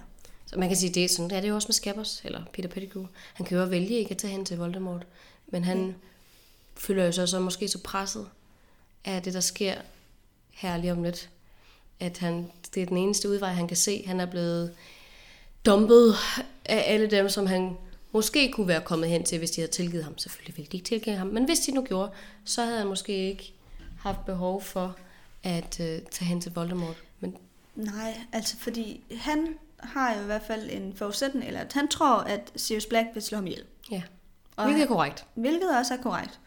Så 0.45 0.59
man 0.59 0.69
kan 0.69 0.77
sige, 0.77 0.93
det 0.93 1.03
er 1.05 1.09
sådan, 1.09 1.29
det 1.29 1.37
er 1.37 1.41
det 1.41 1.49
jo 1.49 1.55
også 1.55 1.67
med 1.67 1.73
Scabbers, 1.73 2.21
eller 2.25 2.41
Peter 2.53 2.69
Pettigrew. 2.69 3.05
Han 3.33 3.45
kan 3.45 3.57
jo 3.57 3.63
vælge 3.63 3.97
ikke 3.97 4.11
at 4.11 4.17
tage 4.17 4.31
hen 4.31 4.45
til 4.45 4.57
Voldemort, 4.57 5.07
men 5.47 5.63
han 5.63 5.95
føler 6.75 7.05
jo 7.05 7.11
så, 7.11 7.27
så 7.27 7.39
måske 7.39 7.67
så 7.67 7.83
presset 7.83 8.27
af 9.05 9.23
det, 9.23 9.33
der 9.33 9.39
sker 9.39 9.75
her 10.51 10.77
lige 10.77 10.91
om 10.91 11.03
lidt. 11.03 11.29
At 11.99 12.17
han, 12.17 12.51
det 12.75 12.83
er 12.83 12.87
den 12.87 12.97
eneste 12.97 13.29
udvej, 13.29 13.51
han 13.51 13.67
kan 13.67 13.77
se. 13.77 14.03
Han 14.07 14.19
er 14.19 14.25
blevet 14.25 14.75
dumpet 15.65 16.15
af 16.65 16.83
alle 16.87 17.07
dem, 17.07 17.29
som 17.29 17.47
han 17.47 17.77
måske 18.11 18.51
kunne 18.51 18.67
være 18.67 18.81
kommet 18.81 19.09
hen 19.09 19.23
til, 19.23 19.37
hvis 19.37 19.51
de 19.51 19.61
havde 19.61 19.71
tilgivet 19.71 20.03
ham. 20.03 20.17
Selvfølgelig 20.17 20.57
ville 20.57 20.69
de 20.71 20.77
ikke 20.77 20.87
tilgive 20.87 21.15
ham, 21.15 21.27
men 21.27 21.45
hvis 21.45 21.59
de 21.59 21.71
nu 21.71 21.81
gjorde, 21.83 22.11
så 22.45 22.63
havde 22.63 22.77
han 22.77 22.87
måske 22.87 23.29
ikke 23.29 23.53
haft 23.99 24.25
behov 24.25 24.61
for 24.61 24.95
at 25.43 25.79
øh, 25.79 26.01
tage 26.11 26.25
hen 26.25 26.41
til 26.41 26.53
Voldemort. 26.53 27.03
Men 27.19 27.37
Nej, 27.75 28.21
altså 28.31 28.57
fordi 28.57 29.03
han 29.17 29.55
har 29.79 30.15
jo 30.15 30.21
i 30.21 30.25
hvert 30.25 30.41
fald 30.47 30.69
en 30.71 30.93
forudsætning, 30.95 31.47
eller 31.47 31.59
at 31.59 31.73
han 31.73 31.87
tror, 31.87 32.15
at 32.15 32.51
Sirius 32.55 32.85
Black 32.85 33.07
vil 33.13 33.23
slå 33.23 33.35
ham 33.35 33.47
ihjel. 33.47 33.63
ja, 33.91 34.01
hvilket 34.63 34.83
er 34.83 34.87
korrekt. 34.87 35.25
Hvilket 35.33 35.77
også 35.77 35.93
er 35.93 36.01
korrekt. 36.01 36.39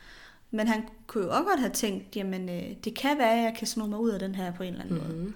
Men 0.55 0.69
han 0.69 0.85
kunne 1.07 1.25
jo 1.25 1.31
også 1.31 1.43
godt 1.45 1.61
have 1.61 1.73
tænkt, 1.73 2.17
jamen 2.17 2.49
øh, 2.49 2.63
det 2.85 2.95
kan 2.95 3.19
være, 3.19 3.39
at 3.39 3.45
jeg 3.45 3.55
kan 3.59 3.67
sno 3.67 3.87
mig 3.87 3.99
ud 3.99 4.11
af 4.11 4.19
den 4.19 4.35
her 4.35 4.53
på 4.53 4.63
en 4.63 4.69
eller 4.73 4.85
anden 4.85 4.99
mm-hmm. 4.99 5.19
måde. 5.21 5.33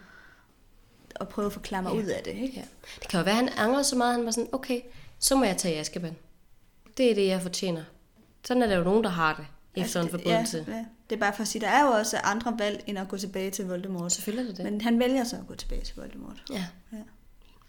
Og 1.20 1.28
prøve 1.28 1.46
at 1.46 1.52
forklare 1.52 1.82
mig 1.82 1.92
Ja. 1.92 1.98
ud 1.98 2.04
af 2.06 2.22
det, 2.24 2.30
ikke? 2.34 2.54
Ja. 2.56 2.62
Det 3.00 3.08
kan 3.08 3.18
jo 3.20 3.24
være, 3.24 3.34
at 3.34 3.36
han 3.40 3.48
angrede 3.56 3.84
så 3.84 3.96
meget, 3.96 4.10
at 4.10 4.16
han 4.16 4.24
var 4.24 4.30
sådan, 4.30 4.48
okay, 4.52 4.80
så 5.18 5.36
må 5.36 5.44
jeg 5.44 5.56
tage 5.56 5.74
i 5.74 5.78
Azkaban. 5.78 6.16
Det 6.96 7.10
er 7.10 7.14
det, 7.14 7.26
jeg 7.26 7.42
fortjener. 7.42 7.82
Sådan 8.46 8.62
er 8.62 8.66
der 8.66 8.76
jo 8.76 8.84
nogen, 8.84 9.04
der 9.04 9.10
har 9.10 9.34
det 9.34 9.46
efter 9.74 9.76
en 9.76 9.82
Altså, 9.82 10.02
det- 10.02 10.10
forbrydelse. 10.10 10.64
Ja, 10.68 10.76
ja. 10.76 10.84
Det 11.10 11.16
er 11.16 11.20
bare 11.20 11.32
for 11.32 11.42
at 11.42 11.48
sige, 11.48 11.60
der 11.62 11.68
er 11.68 11.84
jo 11.86 11.90
også 11.90 12.16
andre 12.24 12.54
valg, 12.58 12.84
end 12.86 12.98
at 12.98 13.08
gå 13.08 13.16
tilbage 13.16 13.50
til 13.50 13.66
Voldemort. 13.66 14.12
Selvfølgelig 14.12 14.44
er 14.44 14.48
det 14.48 14.56
det. 14.64 14.72
Men 14.72 14.80
han 14.80 14.98
vælger 14.98 15.24
så 15.24 15.36
at 15.36 15.46
gå 15.48 15.54
tilbage 15.54 15.84
til 15.84 15.96
Voldemort. 15.96 16.42
Ja. 16.52 16.64
Ja. 16.92 16.96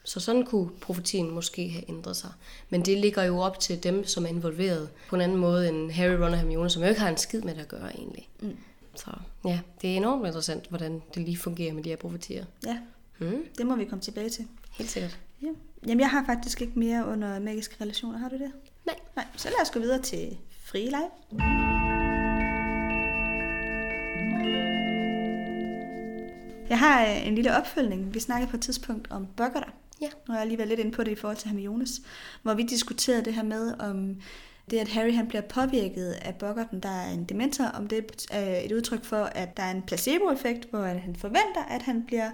Så 0.07 0.19
sådan 0.19 0.45
kunne 0.45 0.69
profetien 0.81 1.31
måske 1.31 1.69
have 1.69 1.89
ændret 1.89 2.15
sig. 2.15 2.29
Men 2.69 2.81
det 2.85 2.97
ligger 2.97 3.23
jo 3.23 3.37
op 3.39 3.59
til 3.59 3.83
dem, 3.83 4.05
som 4.05 4.23
er 4.25 4.29
involveret 4.29 4.89
på 5.09 5.15
en 5.15 5.21
anden 5.21 5.37
måde 5.37 5.69
end 5.69 5.91
Harry, 5.91 6.13
Ron 6.13 6.21
og 6.33 6.37
Hermione, 6.37 6.69
som 6.69 6.81
jo 6.83 6.89
ikke 6.89 7.01
har 7.01 7.09
en 7.09 7.17
skid 7.17 7.41
med 7.41 7.55
det 7.55 7.61
at 7.61 7.67
gøre 7.67 7.95
egentlig. 7.95 8.29
Mm. 8.39 8.57
Så 8.95 9.11
ja, 9.45 9.59
det 9.81 9.91
er 9.93 9.97
enormt 9.97 10.25
interessant, 10.27 10.65
hvordan 10.69 11.01
det 11.15 11.23
lige 11.23 11.37
fungerer 11.37 11.73
med 11.73 11.83
de 11.83 11.89
her 11.89 11.95
profetier. 11.95 12.45
Ja, 12.65 12.77
Mm, 13.19 13.43
det 13.57 13.65
må 13.65 13.75
vi 13.75 13.85
komme 13.85 14.01
tilbage 14.01 14.29
til. 14.29 14.45
helt 14.71 14.89
sikkert. 14.89 15.17
Ja. 15.41 15.47
Jamen, 15.87 15.99
jeg 15.99 16.09
har 16.09 16.25
faktisk 16.25 16.61
ikke 16.61 16.79
mere 16.79 17.05
under 17.07 17.39
magiske 17.39 17.75
relationer. 17.81 18.17
Har 18.17 18.29
du 18.29 18.35
det? 18.35 18.51
Nej. 18.85 18.95
Nej, 19.15 19.25
så 19.37 19.47
lad 19.47 19.61
os 19.61 19.71
gå 19.71 19.79
videre 19.79 20.01
til 20.01 20.37
frie 20.65 20.89
leg. 20.89 21.03
Jeg 26.69 26.79
har 26.79 27.01
øh, 27.05 27.27
en 27.27 27.35
lille 27.35 27.57
opfølgning. 27.57 28.13
Vi 28.13 28.19
snakkede 28.19 28.49
på 28.51 28.57
et 28.57 28.61
tidspunkt 28.63 29.07
om 29.11 29.27
Buggerter. 29.37 29.69
Ja. 30.01 30.09
Nu 30.27 30.31
har 30.33 30.37
jeg 30.37 30.47
lige 30.47 30.57
været 30.57 30.67
lidt 30.67 30.79
inde 30.79 30.91
på 30.91 31.03
det 31.03 31.11
i 31.11 31.15
forhold 31.15 31.37
til 31.37 31.47
Hermiones, 31.49 32.01
hvor 32.41 32.53
vi 32.53 32.63
diskuterede 32.63 33.25
det 33.25 33.33
her 33.33 33.43
med, 33.43 33.73
om 33.79 34.15
det, 34.71 34.77
at 34.77 34.87
Harry 34.87 35.13
han 35.13 35.27
bliver 35.27 35.41
påvirket 35.41 36.11
af 36.11 36.35
Buggerten, 36.35 36.79
der 36.79 36.89
er 36.89 37.09
en 37.11 37.23
dementor, 37.23 37.65
om 37.65 37.87
det 37.87 38.25
er 38.31 38.59
et 38.65 38.71
udtryk 38.71 39.05
for, 39.05 39.23
at 39.23 39.57
der 39.57 39.63
er 39.63 39.71
en 39.71 39.81
placeboeffekt, 39.81 40.69
hvor 40.69 40.83
han 40.83 41.15
forventer, 41.15 41.63
at 41.69 41.81
han 41.81 42.03
bliver 42.07 42.31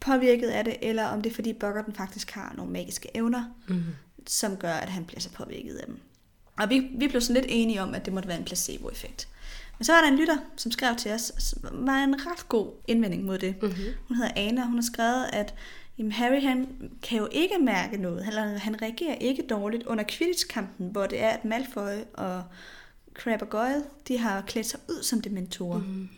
påvirket 0.00 0.48
af 0.48 0.64
det, 0.64 0.76
eller 0.82 1.04
om 1.04 1.22
det 1.22 1.30
er, 1.30 1.34
fordi 1.34 1.52
Buggerten 1.52 1.94
faktisk 1.94 2.30
har 2.30 2.54
nogle 2.56 2.72
magiske 2.72 3.08
evner, 3.14 3.44
Mm. 3.68 3.82
som 4.26 4.56
gør, 4.56 4.72
at 4.72 4.88
han 4.88 5.04
bliver 5.04 5.20
så 5.20 5.30
påvirket 5.30 5.74
af 5.74 5.86
dem. 5.86 6.00
Og 6.58 6.70
vi, 6.70 6.90
vi 6.98 7.08
blev 7.08 7.20
sådan 7.20 7.42
lidt 7.42 7.46
enige 7.54 7.82
om, 7.82 7.94
at 7.94 8.04
det 8.04 8.12
måtte 8.14 8.28
være 8.28 8.38
en 8.38 8.44
placeboeffekt. 8.44 9.28
Men 9.78 9.84
så 9.84 9.92
var 9.92 10.00
der 10.00 10.08
en 10.08 10.16
lytter, 10.18 10.36
som 10.56 10.70
skrev 10.72 10.96
til 10.96 11.12
os, 11.12 11.32
som 11.38 11.60
var 11.72 12.04
en 12.04 12.26
ret 12.26 12.48
god 12.48 12.70
indvending 12.88 13.24
mod 13.24 13.38
det. 13.38 13.62
Mm-hmm. 13.62 13.84
Hun 14.08 14.16
hedder 14.16 14.32
Anna, 14.36 14.60
og 14.60 14.66
hun 14.66 14.76
har 14.76 14.82
skrevet, 14.92 15.26
at 15.32 15.54
jamen, 15.98 16.12
Harry 16.12 16.42
han 16.42 16.90
kan 17.02 17.18
jo 17.18 17.28
ikke 17.32 17.58
mærke 17.58 17.96
noget. 17.96 18.24
Han, 18.24 18.58
han 18.58 18.82
reagerer 18.82 19.14
ikke 19.14 19.42
dårligt 19.42 19.82
under 19.82 20.04
Quidditch-kampen, 20.08 20.88
hvor 20.88 21.06
det 21.06 21.22
er, 21.22 21.28
at 21.28 21.44
Malfoy 21.44 21.96
og 22.14 22.44
Crabbe 23.14 23.44
og 23.44 23.50
Goyle, 23.50 23.84
de 24.08 24.18
har 24.18 24.40
klædt 24.40 24.66
sig 24.66 24.80
ud 24.88 25.02
som 25.02 25.20
dementorer. 25.20 25.78
Mm. 25.78 26.08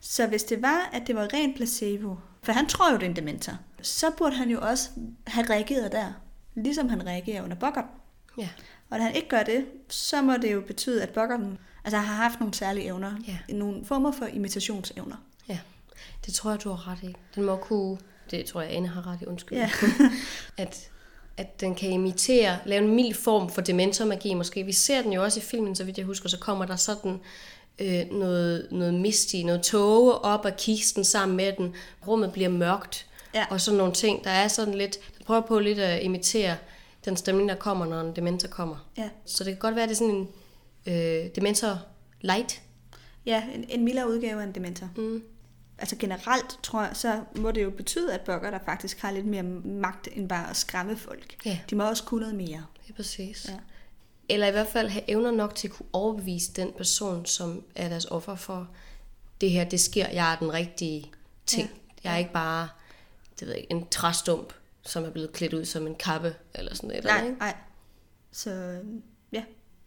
Så 0.00 0.26
hvis 0.26 0.44
det 0.44 0.62
var, 0.62 0.90
at 0.92 1.06
det 1.06 1.16
var 1.16 1.34
rent 1.34 1.56
placebo, 1.56 2.16
for 2.42 2.52
han 2.52 2.66
tror 2.66 2.90
jo, 2.90 2.96
det 2.96 3.02
er 3.02 3.10
en 3.10 3.16
dementor, 3.16 3.52
så 3.82 4.06
burde 4.18 4.36
han 4.36 4.50
jo 4.50 4.60
også 4.60 4.90
have 5.26 5.46
reageret 5.50 5.92
der, 5.92 6.12
ligesom 6.54 6.88
han 6.88 7.06
reagerer 7.06 7.42
under 7.42 7.56
Boggart. 7.56 7.84
Ja. 8.38 8.48
Og 8.90 8.98
da 8.98 9.04
han 9.04 9.14
ikke 9.14 9.28
gør 9.28 9.42
det, 9.42 9.66
så 9.88 10.22
må 10.22 10.32
det 10.32 10.52
jo 10.52 10.60
betyde, 10.60 11.02
at 11.02 11.10
Boggarten 11.10 11.58
altså, 11.84 11.98
har 11.98 12.14
haft 12.14 12.40
nogle 12.40 12.54
særlige 12.54 12.86
evner. 12.86 13.12
Ja. 13.28 13.38
Nogle 13.54 13.84
former 13.84 14.12
for 14.12 14.26
imitationsevner. 14.26 15.16
ja, 15.48 15.58
det 16.26 16.34
tror 16.34 16.50
jeg, 16.50 16.64
du 16.64 16.68
har 16.70 16.88
ret 16.88 17.02
i. 17.02 17.14
Den 17.34 17.44
må 17.44 17.56
kunne, 17.56 17.98
det 18.30 18.44
tror 18.46 18.60
jeg, 18.60 18.70
Anne 18.70 18.88
har 18.88 19.06
ret 19.06 19.22
i, 19.22 19.26
undskyld. 19.26 19.58
Ja. 19.58 19.70
at, 20.64 20.90
at 21.36 21.60
den 21.60 21.74
kan 21.74 21.90
imitere, 21.90 22.58
lave 22.66 22.84
en 22.84 22.94
mild 22.94 23.14
form 23.14 23.50
for 23.50 23.60
dementormagi 23.60 24.34
måske. 24.34 24.64
Vi 24.64 24.72
ser 24.72 25.02
den 25.02 25.12
jo 25.12 25.22
også 25.22 25.40
i 25.40 25.42
filmen, 25.42 25.76
så 25.76 25.84
vidt 25.84 25.98
jeg 25.98 26.06
husker, 26.06 26.28
så 26.28 26.38
kommer 26.38 26.64
der 26.66 26.76
sådan 26.76 27.20
øh, 27.78 28.10
noget, 28.12 28.68
noget 28.70 28.94
misty, 28.94 29.36
noget 29.36 29.62
tåge 29.62 30.14
op 30.14 30.46
af 30.46 30.56
kisten 30.56 31.04
sammen 31.04 31.36
med 31.36 31.52
den. 31.58 31.74
Rummet 32.08 32.32
bliver 32.32 32.48
mørkt, 32.48 33.06
Ja. 33.34 33.46
og 33.50 33.60
sådan 33.60 33.78
nogle 33.78 33.92
ting. 33.92 34.24
Der 34.24 34.30
er 34.30 34.48
sådan 34.48 34.74
lidt, 34.74 34.98
den 35.18 35.24
prøver 35.26 35.40
på 35.40 35.58
lidt 35.58 35.78
at 35.78 36.02
imitere 36.02 36.56
den 37.04 37.16
stemning, 37.16 37.48
der 37.48 37.54
kommer, 37.54 37.86
når 37.86 38.00
en 38.00 38.16
dementor 38.16 38.48
kommer. 38.48 38.76
Ja, 38.98 39.08
Så 39.26 39.44
det 39.44 39.52
kan 39.52 39.58
godt 39.58 39.74
være, 39.74 39.82
at 39.82 39.88
det 39.88 39.94
er 39.94 39.98
sådan 39.98 40.14
en 40.14 40.28
øh, 40.86 41.30
dementor 41.36 41.78
light. 42.20 42.60
ja 43.26 43.42
en, 43.54 43.64
en 43.68 43.84
mildere 43.84 44.08
udgave 44.08 44.40
af 44.42 44.46
en 44.46 44.52
dementor. 44.54 44.88
Mm. 44.96 45.22
Altså 45.80 45.96
generelt, 45.96 46.58
tror 46.62 46.82
jeg, 46.82 46.90
så 46.96 47.20
må 47.36 47.50
det 47.50 47.62
jo 47.62 47.70
betyde, 47.70 48.14
at 48.14 48.20
Bogger 48.20 48.50
der 48.50 48.58
faktisk 48.64 49.00
har 49.00 49.10
lidt 49.10 49.26
mere 49.26 49.42
magt 49.42 50.08
end 50.12 50.28
bare 50.28 50.50
at 50.50 50.56
skræmme 50.56 50.96
folk. 50.96 51.36
Ja. 51.46 51.58
De 51.70 51.74
må 51.76 51.88
også 51.88 52.04
kunne 52.04 52.20
noget 52.20 52.34
mere. 52.34 52.66
Er 52.88 52.92
præcis. 52.92 53.46
Ja. 53.48 53.54
Eller 54.28 54.46
i 54.46 54.50
hvert 54.50 54.66
fald 54.66 54.88
have 54.88 55.10
evner 55.10 55.30
nok 55.30 55.54
til 55.54 55.68
at 55.68 55.74
kunne 55.74 55.88
overbevise 55.92 56.52
den 56.52 56.72
person, 56.76 57.26
som 57.26 57.64
er 57.74 57.88
deres 57.88 58.04
offer 58.04 58.34
for, 58.34 58.68
det 59.40 59.50
her, 59.50 59.64
det 59.64 59.80
sker, 59.80 60.08
jeg 60.08 60.32
er 60.32 60.36
den 60.38 60.52
rigtige 60.52 61.10
ting. 61.46 61.70
Ja. 61.70 62.08
Jeg 62.08 62.14
er 62.14 62.18
ikke 62.18 62.32
bare 62.32 62.68
det 63.40 63.48
ved 63.48 63.54
jeg, 63.54 63.66
en 63.70 63.86
træstump, 63.88 64.52
som 64.82 65.04
er 65.04 65.10
blevet 65.10 65.32
klædt 65.32 65.52
ud 65.54 65.64
som 65.64 65.86
en 65.86 65.94
kappe, 65.94 66.34
eller 66.54 66.74
sådan 66.74 66.88
noget. 66.88 67.04
Nej, 67.04 67.24
Ikke? 67.24 67.38
nej. 67.38 67.54
Så 68.32 68.80
ja, 69.32 69.42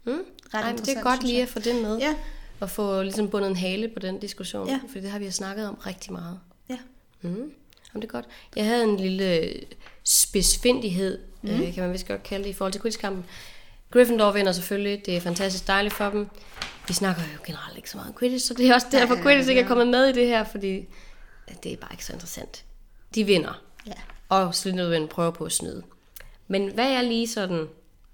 Mm? 0.06 0.24
ret 0.54 0.64
Ej, 0.64 0.72
det 0.72 0.88
er 0.96 1.02
godt 1.02 1.22
lige 1.22 1.42
at 1.42 1.48
få 1.48 1.58
det 1.58 1.82
med, 1.82 1.98
Ja, 1.98 2.14
og 2.60 2.70
få 2.70 3.02
ligesom 3.02 3.28
bundet 3.30 3.50
en 3.50 3.56
hale 3.56 3.88
på 3.88 3.98
den 3.98 4.18
diskussion, 4.18 4.68
Ja. 4.68 4.80
for 4.92 4.98
det 5.00 5.10
har 5.10 5.18
vi 5.18 5.24
jo 5.24 5.30
snakket 5.30 5.68
om 5.68 5.74
rigtig 5.74 6.12
meget. 6.12 6.40
ja. 6.68 6.78
Mm. 7.22 7.30
Jamen, 7.30 8.02
det 8.02 8.04
er 8.04 8.12
godt. 8.12 8.24
Jeg 8.56 8.64
havde 8.64 8.84
en 8.84 8.96
lille 8.96 9.54
spidsfindighed, 10.04 11.18
mm. 11.42 11.50
øh, 11.50 11.74
kan 11.74 11.82
man 11.82 11.92
vist 11.92 12.08
godt 12.08 12.22
kalde 12.22 12.44
det, 12.44 12.50
i 12.50 12.52
forhold 12.52 12.72
til 12.72 12.80
Quidditch-kampen. 12.82 13.24
Gryffindor 13.90 14.32
vinder 14.32 14.52
selvfølgelig. 14.52 15.06
Det 15.06 15.16
er 15.16 15.20
fantastisk 15.20 15.66
dejligt 15.66 15.94
for 15.94 16.10
dem. 16.10 16.28
Vi 16.88 16.92
snakker 16.94 17.22
jo 17.22 17.38
generelt 17.46 17.76
ikke 17.76 17.90
så 17.90 17.96
meget 17.96 18.08
om 18.08 18.18
Quidditch, 18.18 18.46
så 18.46 18.54
det 18.54 18.68
er 18.68 18.74
også 18.74 18.86
derfor, 18.92 19.14
Nej, 19.14 19.22
Quidditch 19.22 19.48
ikke 19.48 19.58
er 19.60 19.64
ja. 19.64 19.68
kommet 19.68 19.88
med 19.88 20.06
i 20.06 20.12
det 20.12 20.26
her, 20.26 20.44
fordi 20.44 20.86
det 21.62 21.72
er 21.72 21.76
bare 21.76 21.92
ikke 21.92 22.04
så 22.04 22.12
interessant. 22.12 22.64
De 23.14 23.24
vinder, 23.24 23.62
ja. 23.86 23.92
og 24.28 24.54
Slytherin 24.54 25.08
prøver 25.08 25.30
på 25.30 25.44
at 25.44 25.52
snyde. 25.52 25.82
Men 26.48 26.70
hvad 26.74 26.90
jeg 26.90 27.04
lige 27.04 27.28
sådan 27.28 27.66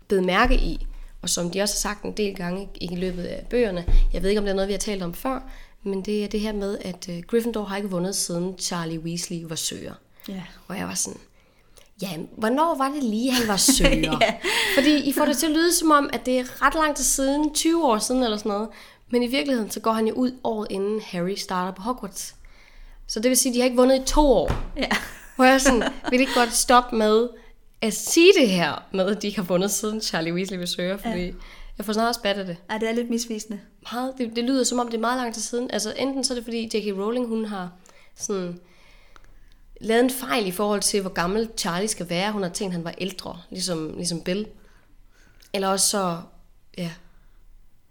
bed 0.09 0.21
mærke 0.21 0.55
i, 0.55 0.87
og 1.23 1.29
som 1.31 1.51
de 1.51 1.61
også 1.63 1.75
har 1.75 1.79
sagt 1.95 2.05
en 2.05 2.13
del 2.13 2.35
gange 2.35 2.69
i 2.75 2.97
løbet 2.97 3.25
af 3.25 3.47
bøgerne, 3.51 3.85
jeg 4.13 4.23
ved 4.23 4.29
ikke, 4.29 4.39
om 4.39 4.45
det 4.45 4.51
er 4.51 4.55
noget, 4.55 4.69
vi 4.69 4.73
har 4.73 4.79
talt 4.79 5.03
om 5.03 5.15
før, 5.15 5.51
men 5.83 6.03
det 6.03 6.25
er 6.25 6.29
det 6.29 6.41
her 6.41 6.53
med, 6.53 6.79
at 6.81 7.09
øh, 7.09 7.23
Gryffindor 7.23 7.65
har 7.65 7.77
ikke 7.77 7.91
vundet, 7.91 8.17
siden 8.17 8.55
Charlie 8.59 9.01
Weasley 9.01 9.43
var 9.45 9.55
søger. 9.57 9.95
ja. 10.29 10.43
Og 10.69 10.79
jeg 10.79 10.87
var 10.87 10.95
sådan, 10.95 11.21
ja, 12.03 12.09
hvornår 12.37 12.77
var 12.79 12.89
det 12.89 13.03
lige, 13.03 13.33
han 13.33 13.49
var 13.49 13.57
søger? 13.79 14.19
Ja. 14.21 14.35
Fordi 14.75 14.97
I 14.97 15.13
får 15.13 15.25
det 15.25 15.37
til 15.39 15.47
at 15.47 15.53
lyde 15.53 15.75
som 15.75 15.91
om, 15.91 16.11
at 16.13 16.27
det 16.27 16.39
er 16.39 16.63
ret 16.67 16.75
lang 16.75 16.97
tid 16.97 17.05
siden, 17.05 17.55
20 17.55 17.85
år 17.87 17.99
siden 17.99 18.23
eller 18.23 18.37
sådan 18.37 18.51
noget. 18.53 18.69
Men 19.11 19.23
i 19.23 19.27
virkeligheden, 19.27 19.71
så 19.71 19.81
går 19.81 19.93
han 19.93 20.07
jo 20.07 20.15
ud 20.15 20.33
året 20.45 20.67
inden 20.71 21.01
Harry 21.01 21.35
starter 21.35 21.73
på 21.73 21.83
Hogwarts. 21.83 22.35
Så 23.07 23.21
det 23.21 23.29
vil 23.29 23.37
sige, 23.37 23.51
at 23.51 23.55
de 23.55 23.61
har 23.61 23.65
ikke 23.65 23.77
vundet 23.77 24.03
i 24.03 24.05
to 24.05 24.21
år. 24.33 24.53
Ja. 24.77 24.89
Hvor 25.37 25.45
jeg 25.45 25.61
sådan, 25.61 25.83
vil 26.11 26.21
ikke 26.21 26.35
godt 26.35 26.53
stoppe 26.55 26.97
med 26.97 27.29
at 27.83 27.95
sige 27.95 28.33
det 28.41 28.49
her, 28.49 28.85
med 28.93 29.07
at 29.07 29.23
de 29.23 29.27
ikke 29.27 29.39
har 29.39 29.47
vundet 29.47 29.71
siden 29.71 30.01
Charlie 30.01 30.35
Weasley 30.35 30.65
søge, 30.65 30.99
fordi 30.99 31.25
ja. 31.25 31.33
jeg 31.79 31.87
får 31.87 31.93
snart 31.93 32.09
også 32.09 32.23
bat 32.23 32.37
af 32.37 32.47
det. 32.47 32.57
Ej, 32.71 32.79
det 32.79 32.89
er 32.89 32.93
lidt 32.93 33.11
misvisende. 33.11 33.61
Meget, 33.93 34.15
det, 34.19 34.37
det 34.37 34.45
lyder 34.45 34.65
som 34.65 34.79
om, 34.79 34.89
det 34.89 34.95
er 34.95 35.01
meget 35.01 35.21
lang 35.23 35.35
tid 35.35 35.43
siden. 35.43 35.71
Altså 35.71 35.95
enten 35.97 36.25
så 36.25 36.33
er 36.33 36.35
det 36.35 36.45
fordi 36.45 36.65
J.K. 36.65 36.99
Rowling, 36.99 37.27
hun 37.27 37.45
har 37.45 37.71
sådan 38.17 38.61
lavet 39.81 40.05
en 40.05 40.11
fejl 40.11 40.47
i 40.47 40.51
forhold 40.51 40.81
til, 40.81 41.01
hvor 41.01 41.11
gammel 41.11 41.51
Charlie 41.57 41.89
skal 41.89 42.09
være. 42.11 42.33
Hun 42.33 42.43
har 42.43 42.49
tænkt, 42.51 42.71
at 42.71 42.73
han 42.73 42.85
var 42.85 42.95
ældre, 42.99 43.41
ligesom, 43.51 43.95
ligesom 43.97 44.21
Bill. 44.21 44.47
Eller 45.53 45.69
også 45.69 45.89
så, 45.89 46.21
ja, 46.79 46.91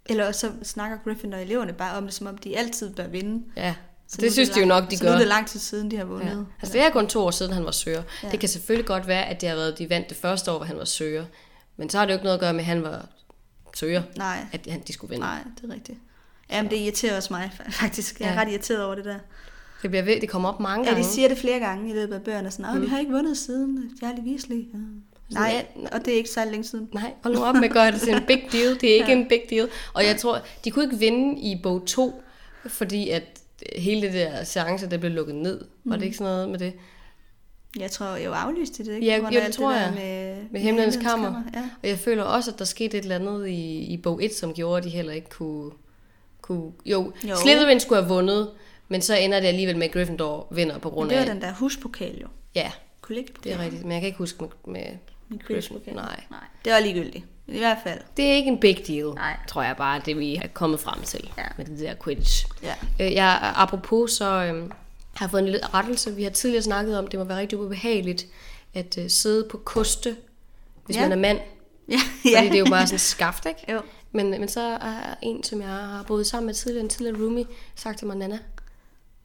Eller 0.05 0.27
også 0.27 0.39
så 0.39 0.51
snakker 0.63 0.97
Gryffindor 1.03 1.37
og 1.37 1.43
eleverne 1.43 1.73
bare 1.73 1.97
om 1.97 2.03
det, 2.03 2.13
som 2.13 2.27
om 2.27 2.37
de 2.37 2.57
altid 2.57 2.93
bør 2.95 3.07
vinde. 3.07 3.43
ja. 3.57 3.75
Så 4.09 4.15
Så 4.15 4.21
er 4.21 4.25
det 4.25 4.33
synes 4.33 4.49
de 4.49 4.59
jo 4.59 4.65
nok, 4.65 4.91
de 4.91 4.97
så 4.97 5.03
gør. 5.03 5.09
nu 5.09 5.13
er 5.15 5.19
det 5.19 5.27
lang 5.27 5.47
tid 5.47 5.59
siden, 5.59 5.91
de 5.91 5.97
har 5.97 6.05
vundet. 6.05 6.27
Ja. 6.27 6.35
Altså 6.61 6.73
det 6.73 6.81
er 6.81 6.89
kun 6.89 7.07
to 7.07 7.19
år 7.25 7.31
siden, 7.31 7.53
han 7.53 7.65
var 7.65 7.71
søger. 7.71 7.97
Ja. 7.97 8.27
Ja. 8.27 8.31
Det 8.31 8.39
kan 8.39 8.49
selvfølgelig 8.49 8.85
godt 8.85 9.07
være, 9.07 9.25
at 9.25 9.41
det 9.41 9.49
har 9.49 9.55
været, 9.55 9.79
de 9.79 9.89
vandt 9.89 10.09
det 10.09 10.17
første 10.17 10.51
år, 10.51 10.57
hvor 10.57 10.65
han 10.65 10.77
var 10.77 10.85
søger. 10.85 11.25
Men 11.77 11.89
så 11.89 11.97
har 11.97 12.05
det 12.05 12.11
jo 12.11 12.15
ikke 12.15 12.23
noget 12.23 12.37
at 12.37 12.41
gøre 12.41 12.53
med, 12.53 12.59
at 12.59 12.65
han 12.65 12.83
var 12.83 13.05
søger, 13.75 14.03
Nej, 14.17 14.45
at 14.51 14.67
han, 14.69 14.81
de 14.87 14.93
skulle 14.93 15.09
vinde. 15.09 15.25
nej, 15.25 15.37
det 15.61 15.69
er 15.69 15.73
rigtigt. 15.73 15.97
Jamen, 16.51 16.71
det 16.71 16.77
irriterer 16.77 17.17
også 17.17 17.33
mig, 17.33 17.51
faktisk. 17.71 18.19
Jeg 18.19 18.29
er 18.29 18.33
Ja. 18.33 18.41
ret 18.41 18.49
irriteret 18.49 18.83
over 18.85 18.95
det 18.95 19.05
der. 19.05 19.15
Det, 19.81 19.89
bliver 19.89 20.03
ved, 20.03 20.21
det 20.21 20.29
kommer 20.29 20.49
op 20.49 20.59
mange 20.59 20.83
Ja, 20.87 20.91
gange. 20.93 21.03
de 21.07 21.09
siger 21.09 21.27
det 21.27 21.37
flere 21.37 21.59
gange 21.59 21.89
i 21.89 21.93
løbet 21.93 22.15
af 22.15 22.21
bøgerne. 22.21 22.51
Sådan, 22.51 22.75
mm. 22.75 22.81
vi 22.81 22.87
har 22.87 22.99
ikke 22.99 23.11
vundet 23.11 23.37
siden 23.37 23.91
Charlie 23.97 24.23
Weasley. 24.31 24.55
Ja. 24.73 24.77
Nej, 25.35 25.65
og 25.91 26.05
det 26.05 26.13
er 26.13 26.17
ikke 26.17 26.29
så 26.29 26.45
længe 26.45 26.63
siden. 26.63 26.89
Nej, 26.93 27.13
hold 27.23 27.33
nu 27.35 27.43
op 27.43 27.55
med 27.55 27.63
at 27.63 27.71
gøre 27.71 27.91
det 27.91 28.01
til 28.01 28.13
en 28.13 28.23
big 28.27 28.43
deal. 28.51 28.77
Det 28.81 28.89
er 28.89 28.93
ikke 28.93 29.11
ja. 29.11 29.17
en 29.17 29.27
big 29.29 29.41
deal. 29.49 29.69
Og 29.93 30.05
jeg 30.05 30.17
tror, 30.17 30.41
de 30.65 30.71
kunne 30.71 30.85
ikke 30.85 30.97
vinde 30.97 31.41
i 31.41 31.59
bog 31.63 31.83
2, 31.85 32.21
fordi 32.67 33.09
at 33.09 33.23
hele 33.75 34.01
det 34.01 34.13
der 34.13 34.43
seance, 34.43 34.89
det 34.89 34.99
blev 34.99 35.11
lukket 35.11 35.35
ned. 35.35 35.65
Var 35.83 35.95
det 35.95 36.05
ikke 36.05 36.17
sådan 36.17 36.33
noget 36.33 36.49
med 36.49 36.59
det? 36.59 36.73
Jeg 37.79 37.91
tror, 37.91 38.15
jeg 38.15 38.31
var 38.31 38.37
aflyst 38.37 38.77
det, 38.77 38.87
ikke? 38.87 39.05
Ja, 39.05 39.17
jo, 39.17 39.25
af 39.25 39.31
det 39.31 39.53
tror 39.53 39.71
der 39.71 39.79
jeg. 39.79 39.93
Med, 39.95 40.37
Med 40.51 40.61
Himlens 40.61 40.97
Kammer. 40.97 41.43
Ja. 41.53 41.69
Og 41.83 41.89
jeg 41.89 41.97
føler 41.99 42.23
også, 42.23 42.51
at 42.51 42.59
der 42.59 42.65
skete 42.65 42.97
et 42.97 43.01
eller 43.01 43.15
andet 43.15 43.47
i, 43.47 43.77
i 43.79 43.97
bog 43.97 44.23
1, 44.23 44.33
som 44.33 44.53
gjorde, 44.53 44.77
at 44.77 44.83
de 44.83 44.89
heller 44.89 45.13
ikke 45.13 45.29
kunne... 45.29 45.71
kunne 46.41 46.71
jo, 46.85 47.13
Jo. 47.29 47.35
Slytherin 47.35 47.79
skulle 47.79 48.01
have 48.01 48.09
vundet, 48.13 48.49
men 48.87 49.01
så 49.01 49.15
ender 49.15 49.39
det 49.39 49.47
alligevel 49.47 49.77
med, 49.77 49.85
at 49.87 49.91
Gryffindor 49.93 50.47
vinder 50.51 50.77
på 50.77 50.89
grund 50.89 51.09
det 51.09 51.17
var 51.17 51.23
af... 51.23 51.29
den 51.29 51.41
der 51.41 51.53
huspokal 51.53 52.19
jo. 52.21 52.27
Ja, 52.55 52.71
det 53.09 53.17
er 53.53 53.59
rigtigt. 53.59 53.83
Men 53.83 53.91
jeg 53.91 54.01
kan 54.01 54.07
ikke 54.07 54.17
huske 54.17 54.43
med, 54.67 54.81
med 55.29 55.39
Gryffindor. 55.47 55.93
Nej. 55.93 56.23
Nej, 56.29 56.39
det 56.65 56.73
var 56.73 56.79
ligegyldigt. 56.79 57.25
I 57.51 57.57
hvert 57.57 57.77
fald. 57.83 57.99
Det 58.17 58.25
er 58.25 58.31
ikke 58.33 58.47
en 58.47 58.59
big 58.59 58.83
deal, 58.87 59.05
Nej. 59.05 59.37
tror 59.47 59.63
jeg 59.63 59.75
bare, 59.77 60.01
det 60.05 60.17
vi 60.17 60.35
er 60.35 60.47
kommet 60.53 60.79
frem 60.79 61.01
til 61.03 61.29
Ja. 61.37 61.43
med 61.57 61.65
det 61.65 61.79
der 61.79 61.93
Quidditch. 62.03 62.45
Ja. 62.63 62.73
Øh, 62.99 63.13
jeg, 63.13 63.53
apropos, 63.55 64.11
så 64.11 64.25
øh, 64.25 64.69
har 65.15 65.25
jeg 65.25 65.29
fået 65.31 65.39
en 65.41 65.45
lille 65.45 65.65
rettelse. 65.73 66.15
Vi 66.15 66.23
har 66.23 66.29
tidligere 66.29 66.63
snakket 66.63 66.97
om, 66.97 67.05
at 67.05 67.11
det 67.11 67.19
må 67.19 67.23
være 67.25 67.37
rigtig 67.39 67.57
ubehageligt 67.59 68.25
at 68.73 68.97
øh, 68.97 69.09
sidde 69.09 69.47
på 69.51 69.57
koste, 69.57 70.15
hvis 70.85 70.97
Ja. 70.97 71.01
man 71.01 71.11
er 71.11 71.15
mand. 71.15 71.39
Ja, 72.25 72.37
Fordi 72.37 72.47
det 72.49 72.55
er 72.55 72.59
jo 72.59 72.65
bare 72.69 72.87
sådan 72.87 72.99
skaft, 72.99 73.45
ikke? 73.45 73.71
Jo. 73.73 73.81
Men, 74.11 74.29
men 74.29 74.47
så 74.47 74.61
er 74.61 75.15
en, 75.21 75.43
som 75.43 75.61
jeg 75.61 75.69
har 75.69 76.03
boet 76.07 76.27
sammen 76.27 76.45
med 76.45 76.53
tidligere, 76.53 76.83
en 76.83 76.89
tidligere 76.89 77.17
roomie, 77.23 77.45
sagt 77.75 77.97
til 77.97 78.07
mig, 78.07 78.17
Nana, 78.17 78.39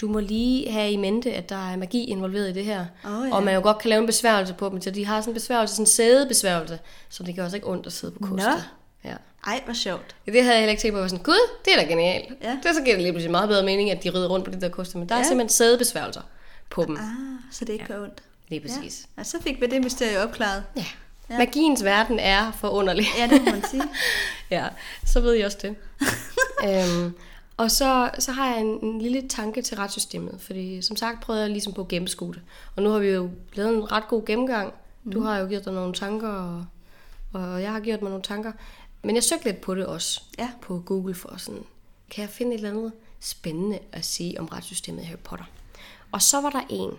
du 0.04 0.08
må 0.08 0.20
lige 0.20 0.70
have 0.72 0.90
i 0.90 0.96
mente, 0.96 1.32
at 1.32 1.48
der 1.48 1.70
er 1.72 1.76
magi 1.76 2.04
involveret 2.04 2.48
i 2.50 2.52
det 2.52 2.64
her. 2.64 2.86
Åh, 3.04 3.28
ja. 3.28 3.34
Og 3.34 3.42
man 3.42 3.54
jo 3.54 3.60
godt 3.62 3.78
kan 3.78 3.88
lave 3.88 4.00
en 4.00 4.06
besværgelse 4.06 4.54
på 4.54 4.68
dem, 4.68 4.80
så 4.80 4.90
de 4.90 5.06
har 5.06 5.20
sådan 5.20 5.30
en 5.30 5.34
besværgelse, 5.34 5.74
sådan 5.74 5.82
en 5.82 5.86
sædebesværgelse, 5.86 6.78
så 7.08 7.22
det 7.22 7.36
gør 7.36 7.44
også 7.44 7.56
ikke 7.56 7.68
ondt 7.68 7.86
at 7.86 7.92
sidde 7.92 8.12
på 8.12 8.18
koste. 8.28 8.46
Nå. 8.48 8.52
Ja. 9.04 9.14
Ej, 9.46 9.60
hvor 9.64 9.74
sjovt. 9.74 10.16
Det 10.26 10.34
havde 10.42 10.54
jeg 10.54 10.58
heller 10.58 10.70
ikke 10.70 10.80
tænkt 10.80 10.92
på. 10.92 10.98
Jeg 10.98 11.02
var 11.02 11.08
sådan, 11.08 11.24
gud, 11.24 11.48
det 11.64 11.72
er 11.72 11.76
da 11.76 11.86
genialt. 11.86 12.32
Ja. 12.42 12.50
Det 12.50 12.74
så 12.76 12.82
giver 12.82 12.96
det 12.96 13.02
lige 13.02 13.12
pludselig 13.12 13.30
meget 13.30 13.48
bedre 13.48 13.62
mening, 13.64 13.90
at 13.90 14.04
de 14.04 14.10
rider 14.10 14.28
rundt 14.28 14.44
på 14.44 14.50
de 14.50 14.60
der 14.60 14.68
koster. 14.68 14.98
Men 14.98 15.08
der 15.08 15.14
ja. 15.14 15.18
er 15.20 15.24
Ja. 15.24 15.28
simpelthen 15.28 15.48
sædebesværgelser 15.48 16.20
på 16.70 16.84
dem. 16.84 16.96
Ah, 16.96 17.02
så 17.52 17.64
det 17.64 17.72
ikke 17.72 17.84
gør 17.86 18.02
ondt. 18.02 18.22
Lige 18.48 18.60
præcis. 18.60 19.06
Ja. 19.16 19.20
Og 19.20 19.26
så 19.26 19.36
fik 19.42 19.60
vi 19.60 19.66
det 19.66 19.84
mysterie 19.84 20.22
opklaret. 20.22 20.62
Ja. 20.76 20.80
Ja. 20.80 21.34
ja. 21.34 21.38
Magiens 21.38 21.84
verden 21.84 22.18
er 22.18 22.52
forunderlig. 22.52 23.06
Ja, 23.18 23.26
det 23.26 23.44
må 23.44 23.50
man 23.50 23.64
sige. 23.70 23.82
ja, 24.50 24.64
så 25.06 25.20
ved 25.20 25.32
jeg 25.32 25.46
også 25.46 25.58
det. 25.62 25.74
øhm, 26.68 27.14
og 27.56 27.70
så, 27.70 28.10
så 28.18 28.32
har 28.32 28.50
jeg 28.50 28.60
en, 28.60 28.78
en 28.84 29.00
lille 29.00 29.28
tanke 29.28 29.62
til 29.62 29.76
retssystemet, 29.76 30.40
fordi 30.40 30.82
som 30.82 30.96
sagt 30.96 31.20
prøvede 31.20 31.42
jeg 31.42 31.50
ligesom 31.50 31.72
på 31.72 31.80
at 31.80 31.88
gennemskue 31.88 32.34
det. 32.34 32.42
Og 32.76 32.82
nu 32.82 32.88
har 32.90 32.98
vi 32.98 33.08
jo 33.08 33.30
lavet 33.54 33.74
en 33.76 33.92
ret 33.92 34.08
god 34.08 34.24
gennemgang. 34.26 34.72
Du 35.12 35.20
har 35.20 35.38
jo 35.38 35.46
givet 35.46 35.64
dig 35.64 35.72
nogle 35.72 35.94
tanker, 35.94 36.28
og, 36.28 36.66
og 37.32 37.62
jeg 37.62 37.72
har 37.72 37.80
gjort 37.80 38.02
mig 38.02 38.10
nogle 38.10 38.22
tanker. 38.22 38.52
Men 39.02 39.14
jeg 39.14 39.24
søgte 39.24 39.44
lidt 39.44 39.60
på 39.60 39.74
det 39.74 39.86
også, 39.86 40.22
Ja. 40.38 40.50
på 40.62 40.82
Google 40.86 41.14
for 41.14 41.34
sådan, 41.36 41.60
kan 42.10 42.22
jeg 42.22 42.30
finde 42.30 42.52
et 42.54 42.58
eller 42.58 42.70
andet 42.70 42.92
spændende 43.20 43.78
at 43.92 44.04
sige 44.04 44.40
om 44.40 44.46
retssystemet 44.46 45.02
i 45.02 45.04
Harry 45.04 45.18
Potter? 45.24 45.44
Og 46.12 46.22
så 46.22 46.40
var 46.40 46.50
der 46.50 46.60
en, 46.70 46.90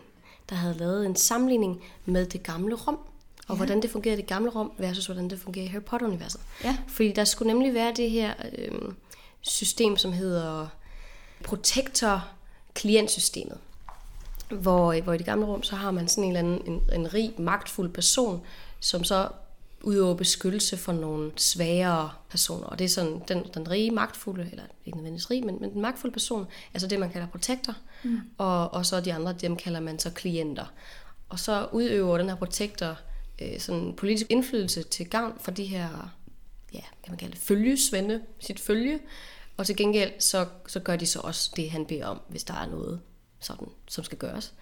der 0.50 0.56
havde 0.56 0.78
lavet 0.78 1.06
en 1.06 1.16
sammenligning 1.16 1.82
med 2.06 2.26
det 2.26 2.44
gamle 2.44 2.76
Rom, 2.76 2.96
og 3.48 3.50
ja. 3.50 3.56
hvordan 3.56 3.82
det 3.82 3.90
fungerede 3.90 4.18
i 4.20 4.22
det 4.22 4.30
gamle 4.30 4.50
Rom 4.50 4.72
versus 4.78 5.06
hvordan 5.06 5.30
det 5.30 5.40
fungerer 5.40 5.66
i 5.66 5.68
Harry 5.68 5.82
Potter-universet. 5.84 6.42
Ja. 6.64 6.78
Fordi 6.88 7.12
der 7.12 7.24
skulle 7.24 7.54
nemlig 7.54 7.74
være 7.74 7.94
det 7.96 8.10
her 8.12 8.34
øh, 8.58 8.72
system, 9.46 9.98
som 9.98 10.14
hedder 10.14 10.68
Protector-klientsystemet. 11.44 13.58
Hvor, 14.50 15.02
hvor 15.02 15.14
i 15.14 15.18
det 15.18 15.26
gamle 15.26 15.46
rum, 15.46 15.64
så 15.64 15.76
har 15.76 15.92
man 15.92 16.08
sådan 16.08 16.24
en 16.24 16.36
eller 16.36 16.40
anden 16.40 16.74
en, 16.74 16.82
en 17.00 17.14
rig, 17.14 17.34
magtfuld 17.38 17.90
person, 17.90 18.42
som 18.80 19.04
så 19.04 19.30
udøver 19.84 20.14
beskyttelse 20.14 20.78
for 20.78 20.94
nogle 20.94 21.32
svagere 21.36 22.12
personer. 22.30 22.68
Og 22.68 22.80
det 22.80 22.86
er 22.86 22.90
sådan, 22.90 23.22
den, 23.28 23.44
den 23.54 23.72
rige, 23.72 23.92
magtfulde, 23.92 24.48
eller 24.52 24.64
ikke 24.86 24.98
nødvendigvis 24.98 25.32
rig, 25.32 25.46
men, 25.46 25.58
men 25.62 25.74
den 25.74 25.82
magtfulde 25.82 26.14
person, 26.14 26.48
altså 26.74 26.88
det, 26.88 27.00
man 27.00 27.12
kalder 27.12 27.28
protektor, 27.28 27.76
mm. 28.04 28.20
og, 28.38 28.74
og 28.74 28.86
så 28.86 29.02
de 29.02 29.14
andre, 29.14 29.34
dem 29.34 29.56
kalder 29.56 29.80
man 29.80 30.00
så 30.00 30.10
klienter. 30.10 30.66
Og 31.30 31.40
så 31.40 31.68
udøver 31.72 32.18
den 32.18 32.30
her 32.30 32.36
protektor 32.36 32.98
øh, 33.42 33.60
sådan 33.60 33.94
politisk 33.98 34.32
indflydelse 34.32 34.84
til 34.84 35.10
gavn 35.10 35.34
for 35.42 35.52
de 35.52 35.64
her, 35.64 36.14
ja, 36.74 36.82
kan 37.04 37.12
man 37.12 37.18
kalde 37.18 37.34
det, 37.34 37.42
følgesvende, 37.42 38.22
sit 38.40 38.60
følge, 38.60 39.00
og 39.58 39.66
til 39.66 39.76
gengæld 39.76 40.12
så, 40.20 40.46
så 40.68 40.80
gør 40.80 40.96
de 40.96 41.06
så 41.06 41.20
også 41.20 41.52
det, 41.56 41.72
han 41.72 41.86
beder 41.86 42.06
om, 42.06 42.22
hvis 42.28 42.44
der 42.44 42.54
er 42.54 42.66
noget, 42.66 43.00
sådan, 43.40 43.68
som 43.88 44.04
skal 44.04 44.18
gøres. 44.18 44.54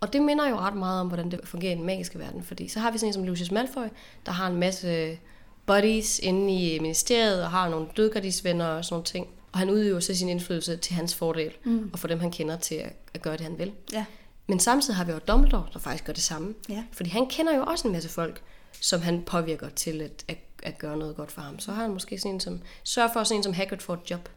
Og 0.00 0.12
det 0.12 0.22
minder 0.22 0.48
jo 0.48 0.56
ret 0.56 0.74
meget 0.74 1.00
om, 1.00 1.06
hvordan 1.06 1.30
det 1.30 1.40
fungerer 1.44 1.72
i 1.72 1.76
den 1.76 1.86
magiske 1.86 2.18
verden, 2.18 2.42
fordi 2.42 2.68
så 2.68 2.80
har 2.80 2.90
vi 2.90 2.98
sådan 2.98 3.08
en 3.08 3.12
som 3.12 3.24
Lucius 3.24 3.50
Malfoy, 3.50 3.86
der 4.26 4.32
har 4.32 4.46
en 4.46 4.56
masse 4.56 5.18
buddies 5.66 6.18
inde 6.18 6.52
i 6.52 6.78
ministeriet, 6.78 7.42
og 7.42 7.50
har 7.50 7.68
nogle 7.68 7.86
dødgardisvenner 7.96 8.66
og 8.66 8.84
sådan 8.84 8.94
nogle 8.94 9.04
ting. 9.04 9.28
Og 9.52 9.58
han 9.58 9.70
udøver 9.70 10.00
så 10.00 10.14
sin 10.14 10.28
indflydelse 10.28 10.76
til 10.76 10.94
hans 10.94 11.14
fordel, 11.14 11.52
mm. 11.64 11.90
og 11.92 11.98
få 11.98 12.06
dem, 12.06 12.20
han 12.20 12.30
kender, 12.30 12.56
til 12.56 12.74
at, 12.74 12.92
at 13.14 13.22
gøre 13.22 13.32
det, 13.36 13.40
han 13.40 13.58
vil. 13.58 13.72
Ja. 13.92 14.04
Men 14.46 14.60
samtidig 14.60 14.96
har 14.96 15.04
vi 15.04 15.12
jo 15.12 15.18
Dumbledore, 15.18 15.66
der 15.72 15.78
faktisk 15.78 16.04
gør 16.04 16.12
det 16.12 16.22
samme. 16.22 16.54
Ja. 16.68 16.84
Fordi 16.92 17.10
han 17.10 17.26
kender 17.26 17.56
jo 17.56 17.62
også 17.62 17.88
en 17.88 17.92
masse 17.92 18.08
folk, 18.08 18.42
som 18.80 19.02
han 19.02 19.22
påvirker 19.22 19.68
til 19.68 20.02
at, 20.02 20.24
at, 20.28 20.38
at 20.64 20.78
gøre 20.78 20.96
noget 20.96 21.16
godt 21.16 21.32
for 21.32 21.40
ham. 21.40 21.58
Så 21.58 21.72
har 21.72 21.82
han 21.82 21.92
måske 21.92 22.18
sådan 22.18 22.32
en, 22.34 22.40
som 22.40 22.60
sørger 22.84 23.12
for, 23.12 23.24
sådan 23.24 23.36
en 23.36 23.42
som 23.42 23.52
Hagrid 23.52 23.78
får 23.78 23.94
et 23.94 24.10
job. 24.10 24.28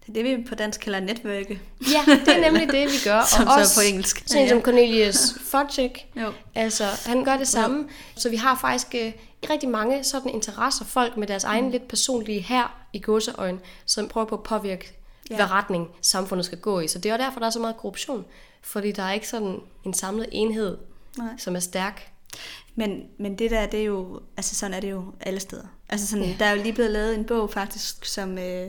Det 0.00 0.08
er 0.18 0.22
det, 0.22 0.38
vi 0.38 0.44
på 0.48 0.54
dansk 0.54 0.80
kalder 0.80 1.00
netværke. 1.00 1.60
Ja, 1.80 2.12
det 2.26 2.28
er 2.36 2.40
nemlig 2.50 2.68
det, 2.72 2.86
vi 2.88 2.96
gør. 3.04 3.24
Som 3.36 3.46
og 3.46 3.52
så 3.52 3.60
også 3.60 3.80
på 3.80 3.86
engelsk. 3.88 4.22
Sådan 4.26 4.42
Ja, 4.42 4.48
som. 4.48 4.62
Cornelius 4.62 5.34
Fudge, 5.40 6.06
Jo. 6.16 6.32
Altså, 6.54 6.84
han 7.06 7.24
gør 7.24 7.36
det 7.36 7.48
samme. 7.48 7.88
Så 8.16 8.28
vi 8.30 8.36
har 8.36 8.58
faktisk 8.60 8.94
øh, 8.94 9.12
rigtig 9.50 9.68
mange 9.68 10.04
sådan 10.04 10.30
interesser, 10.30 10.84
folk 10.84 11.16
med 11.16 11.26
deres 11.26 11.44
egen 11.44 11.70
lidt 11.70 11.88
personlige 11.88 12.40
her 12.40 12.84
i 12.92 13.00
godseøjen, 13.00 13.60
som 13.86 14.08
prøver 14.08 14.26
på 14.26 14.34
at 14.34 14.42
påvirke, 14.42 14.92
Ja. 15.30 15.36
hvad 15.36 15.50
retning 15.50 15.88
samfundet 16.02 16.46
skal 16.46 16.58
gå 16.58 16.80
i. 16.80 16.88
Så 16.88 16.98
det 16.98 17.08
er 17.10 17.14
jo 17.16 17.18
derfor, 17.24 17.40
der 17.40 17.46
er 17.46 17.50
så 17.50 17.60
meget 17.60 17.76
korruption. 17.76 18.24
Fordi 18.62 18.92
der 18.92 19.02
er 19.02 19.12
ikke 19.12 19.28
sådan 19.28 19.60
en 19.84 19.94
samlet 19.94 20.28
enhed, 20.32 20.78
Nej. 21.18 21.28
som 21.38 21.56
er 21.56 21.60
stærk. 21.60 22.10
Men, 22.74 23.02
men 23.18 23.38
det 23.38 23.50
der, 23.50 23.66
det 23.66 23.80
er 23.80 23.84
jo, 23.84 24.20
altså 24.36 24.54
sådan 24.54 24.74
er 24.74 24.80
det 24.80 24.90
jo 24.90 25.04
alle 25.20 25.40
steder. 25.40 25.66
Altså 25.88 26.06
sådan, 26.06 26.24
ja. 26.24 26.34
der 26.38 26.44
er 26.44 26.50
jo 26.50 26.62
lige 26.62 26.72
blevet 26.72 26.90
lavet 26.90 27.14
en 27.14 27.24
bog 27.24 27.50
faktisk, 27.50 28.04
som, 28.04 28.38
øh, 28.38 28.68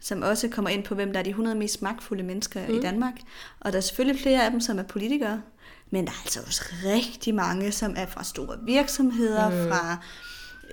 som 0.00 0.22
også 0.22 0.48
kommer 0.48 0.70
ind 0.70 0.84
på, 0.84 0.94
hvem 0.94 1.12
der 1.12 1.18
er 1.18 1.24
de 1.24 1.30
100 1.30 1.56
mest 1.56 1.82
magtfulde 1.82 2.22
mennesker 2.22 2.68
mm. 2.68 2.74
i 2.74 2.80
Danmark. 2.80 3.14
Og 3.60 3.72
der 3.72 3.78
er 3.78 3.82
selvfølgelig 3.82 4.22
flere 4.22 4.44
af 4.44 4.50
dem, 4.50 4.60
som 4.60 4.78
er 4.78 4.82
politikere, 4.82 5.42
men 5.90 6.04
der 6.04 6.10
er 6.10 6.20
altså 6.22 6.40
også 6.46 6.62
rigtig 6.84 7.34
mange, 7.34 7.72
som 7.72 7.94
er 7.96 8.06
fra 8.06 8.24
store 8.24 8.56
virksomheder, 8.62 9.50
mm. 9.50 9.68
fra 9.68 9.96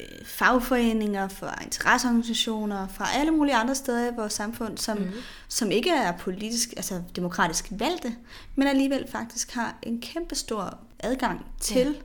øh, 0.01 0.25
fagforeninger, 0.25 1.27
fra 1.27 1.63
interesseorganisationer, 1.63 2.87
fra 2.87 3.07
alle 3.15 3.31
mulige 3.31 3.55
andre 3.55 3.75
steder 3.75 4.11
i 4.11 4.15
vores 4.15 4.33
samfund, 4.33 4.77
som, 4.77 4.97
mm. 4.97 5.11
som 5.47 5.71
ikke 5.71 5.89
er 5.89 6.17
politisk, 6.17 6.73
altså 6.77 7.01
demokratisk 7.15 7.67
valgte, 7.71 8.15
men 8.55 8.67
alligevel 8.67 9.05
faktisk 9.11 9.51
har 9.51 9.77
en 9.83 10.01
kæmpe 10.01 10.35
stor 10.35 10.77
adgang 10.99 11.45
til 11.59 11.85
ja. 11.85 12.01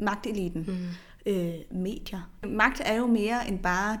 Magteliten, 0.00 0.64
mm. 0.68 1.32
øh, 1.32 1.54
medier. 1.70 2.30
Magt 2.46 2.82
er 2.84 2.94
jo 2.94 3.06
mere 3.06 3.48
end 3.48 3.58
bare 3.58 3.98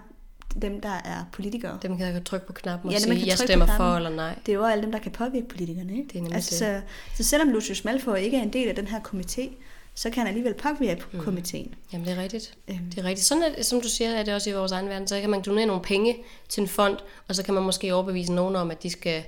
dem, 0.62 0.80
der 0.80 1.00
er 1.04 1.24
politikere. 1.32 1.78
Dem 1.82 1.96
kan 1.96 2.14
jeg 2.14 2.24
trykke 2.24 2.46
på 2.46 2.52
knappen 2.52 2.88
og 2.88 2.92
Ja, 2.92 2.98
sige, 2.98 3.18
kan 3.18 3.26
jeg 3.28 3.38
stemmer 3.38 3.66
for 3.66 3.96
eller 3.96 4.10
nej. 4.10 4.38
Det 4.46 4.52
er 4.52 4.56
jo 4.56 4.64
alle 4.64 4.82
dem, 4.82 4.92
der 4.92 4.98
kan 4.98 5.12
påvirke 5.12 5.48
politikerne. 5.48 5.92
Ikke? 5.92 6.08
Det 6.12 6.30
er 6.30 6.34
altså, 6.34 6.64
det. 6.64 6.82
Så, 7.16 7.22
så 7.22 7.28
selvom 7.28 7.48
Lucius 7.48 7.84
Malfoy 7.84 8.16
ikke 8.16 8.36
er 8.36 8.42
en 8.42 8.52
del 8.52 8.68
af 8.68 8.74
den 8.74 8.86
her 8.86 9.00
komité, 9.00 9.50
så 9.94 10.10
kan 10.10 10.18
han 10.18 10.26
alligevel 10.26 10.54
påvirke 10.54 11.04
mm. 11.12 11.20
komiteen. 11.20 11.74
Jamen, 11.92 12.06
det 12.06 12.18
er 12.18 12.22
rigtigt. 12.22 12.58
Øhm. 12.68 12.90
Det 12.90 12.98
er 12.98 13.04
rigtigt. 13.04 13.26
Sådan 13.26 13.42
er 13.42 13.62
som 13.62 13.80
du 13.80 13.88
siger, 13.88 14.10
er 14.10 14.22
det 14.22 14.34
også 14.34 14.50
i 14.50 14.52
vores 14.52 14.72
egen 14.72 14.88
verden. 14.88 15.08
Så 15.08 15.20
kan 15.20 15.30
man 15.30 15.42
donere 15.42 15.66
nogle 15.66 15.82
penge 15.82 16.16
til 16.48 16.60
en 16.60 16.68
fond, 16.68 16.96
og 17.28 17.34
så 17.34 17.42
kan 17.42 17.54
man 17.54 17.62
måske 17.62 17.94
overbevise 17.94 18.32
nogen 18.32 18.56
om, 18.56 18.70
at 18.70 18.82
de 18.82 18.90
skal 18.90 19.24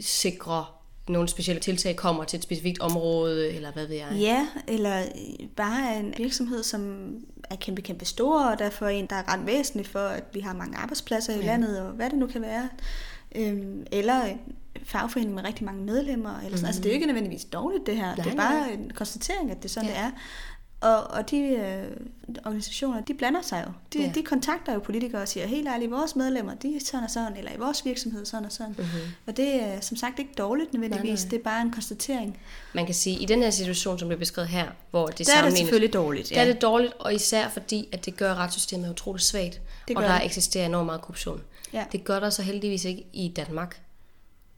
sikre 0.00 0.64
nogle 1.08 1.28
specielle 1.28 1.60
tiltag 1.60 1.96
kommer 1.96 2.24
til 2.24 2.36
et 2.36 2.42
specifikt 2.42 2.80
område, 2.80 3.52
eller 3.52 3.72
hvad 3.72 3.86
ved 3.86 3.96
jeg. 3.96 4.08
Ja, 4.20 4.46
eller 4.68 5.02
bare 5.56 5.98
en 5.98 6.14
virksomhed, 6.16 6.62
som 6.62 7.10
er 7.50 7.56
kæmpe, 7.56 7.82
kæmpe 7.82 8.04
stor, 8.04 8.44
og 8.44 8.58
derfor 8.58 8.86
en, 8.86 9.06
der 9.06 9.16
er 9.16 9.32
ret 9.32 9.46
væsentlig 9.46 9.86
for, 9.86 9.98
at 10.08 10.24
vi 10.32 10.40
har 10.40 10.54
mange 10.54 10.76
arbejdspladser 10.76 11.32
i 11.32 11.38
Ja. 11.40 11.46
landet, 11.46 11.80
og 11.80 11.90
hvad 11.92 12.10
det 12.10 12.18
nu 12.18 12.26
kan 12.26 12.42
være. 12.42 12.68
Øhm, 13.36 13.86
eller 13.92 14.22
en 14.24 14.38
fagforening 14.84 15.34
med 15.34 15.44
rigtig 15.44 15.64
mange 15.64 15.82
medlemmer. 15.84 16.38
Eller 16.38 16.50
sådan. 16.50 16.60
Mm. 16.60 16.66
Altså, 16.66 16.80
det 16.80 16.86
er 16.88 16.90
jo 16.90 16.94
ikke 16.94 17.06
nødvendigvis 17.06 17.44
dårligt, 17.44 17.86
det 17.86 17.96
her. 17.96 18.06
Nej, 18.16 18.24
det 18.24 18.32
er 18.32 18.36
bare 18.36 18.60
nej. 18.60 18.70
en 18.72 18.90
konstatering, 18.94 19.50
at 19.50 19.56
det 19.56 19.64
er 19.64 19.68
sådan, 19.68 19.88
Ja. 19.88 19.94
det 19.94 20.00
er. 20.04 20.10
Og, 20.84 21.10
og 21.10 21.30
de 21.30 21.38
øh, 21.38 21.84
organisationer, 22.44 23.00
de 23.00 23.14
blander 23.14 23.42
sig 23.42 23.64
jo. 23.66 23.72
De, 23.92 24.04
Ja. 24.04 24.12
de 24.14 24.22
kontakter 24.22 24.72
jo 24.74 24.78
politikere 24.80 25.22
og 25.22 25.28
siger, 25.28 25.46
helt 25.46 25.68
ærligt, 25.68 25.90
vores 25.90 26.16
medlemmer, 26.16 26.54
de 26.54 26.76
er 26.76 26.80
sådan 26.84 27.04
og 27.04 27.10
sådan, 27.10 27.36
eller 27.36 27.50
i 27.52 27.56
vores 27.58 27.84
virksomhed 27.84 28.24
sådan 28.24 28.44
og 28.46 28.52
sådan. 28.52 28.74
Mhm. 28.78 28.86
Og 29.26 29.36
det 29.36 29.62
er 29.62 29.80
som 29.80 29.96
sagt 29.96 30.18
ikke 30.18 30.30
dårligt 30.38 30.72
nødvendigvis, 30.72 31.20
Nej, 31.20 31.24
nej. 31.24 31.30
det 31.30 31.38
er 31.38 31.42
bare 31.42 31.62
en 31.62 31.70
konstatering. 31.72 32.38
Man 32.72 32.86
kan 32.86 32.94
sige, 32.94 33.16
at 33.16 33.22
i 33.22 33.24
den 33.24 33.42
her 33.42 33.50
situation, 33.50 33.98
som 33.98 34.08
blev 34.08 34.18
beskrevet 34.18 34.48
her, 34.48 34.66
hvor 34.90 35.06
det 35.06 35.26
Der 35.26 35.36
er 35.36 35.44
det 35.48 35.58
selvfølgelig 35.58 35.92
dårligt, 35.94 36.30
der 36.30 36.40
er 36.40 36.44
det 36.52 36.62
dårligt, 36.62 36.92
og 36.98 37.14
især 37.14 37.48
fordi, 37.48 37.88
at 37.92 38.04
det 38.06 38.16
gør 38.16 38.34
retssystemet 38.34 38.90
utroligt 38.90 39.24
svagt, 39.24 39.60
Det 39.88 39.96
og 39.96 40.02
gør 40.02 40.08
der 40.08 40.16
det. 40.18 40.26
eksisterer 40.26 40.66
enormt 40.66 40.86
meget 40.86 41.00
korruption. 41.00 41.40
Ja. 41.72 41.84
Det 41.92 42.04
gør 42.04 42.20
der 42.20 42.30
så 42.30 42.42
heldigvis 42.42 42.84
ikke 42.84 43.06
i 43.12 43.28
Danmark. 43.36 43.80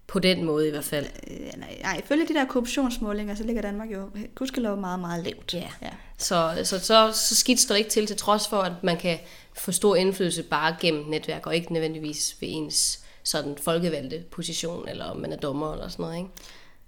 På 0.07 0.18
den 0.18 0.44
måde 0.44 0.68
i 0.68 0.70
hvert 0.70 0.84
fald. 0.84 1.07
Øh, 1.30 1.38
nej, 1.57 1.78
nej, 1.82 2.00
ifølge 2.04 2.28
de 2.28 2.34
der 2.34 2.44
korruptionsmålinger, 2.44 3.34
så 3.34 3.44
ligger 3.44 3.62
Danmark 3.62 3.88
jo 3.92 4.11
gudskelov 4.34 4.76
meget, 4.76 5.00
meget 5.00 5.24
lavt. 5.24 5.54
Ja. 5.54 5.68
ja. 5.82 5.90
Så, 6.18 6.61
så, 6.64 6.78
så, 6.78 7.11
så 7.14 7.36
skidt 7.36 7.61
står 7.61 7.72
det 7.72 7.78
ikke 7.78 7.90
til, 7.90 8.07
til 8.07 8.16
trods 8.16 8.48
for, 8.48 8.57
at 8.59 8.72
man 8.82 8.96
kan 8.96 9.18
få 9.54 9.72
stor 9.72 9.96
indflydelse 9.96 10.42
bare 10.42 10.76
gennem 10.80 11.04
netværk, 11.07 11.46
og 11.46 11.54
ikke 11.57 11.72
nødvendigvis 11.72 12.36
ved 12.40 12.48
ens 12.52 13.04
sådan 13.22 13.57
folkevalgte 13.62 14.24
position, 14.30 14.88
eller 14.88 15.04
om 15.04 15.16
man 15.16 15.32
er 15.32 15.36
dommer 15.36 15.72
eller 15.72 15.88
sådan 15.88 16.02
noget, 16.02 16.16
ikke? 16.16 16.30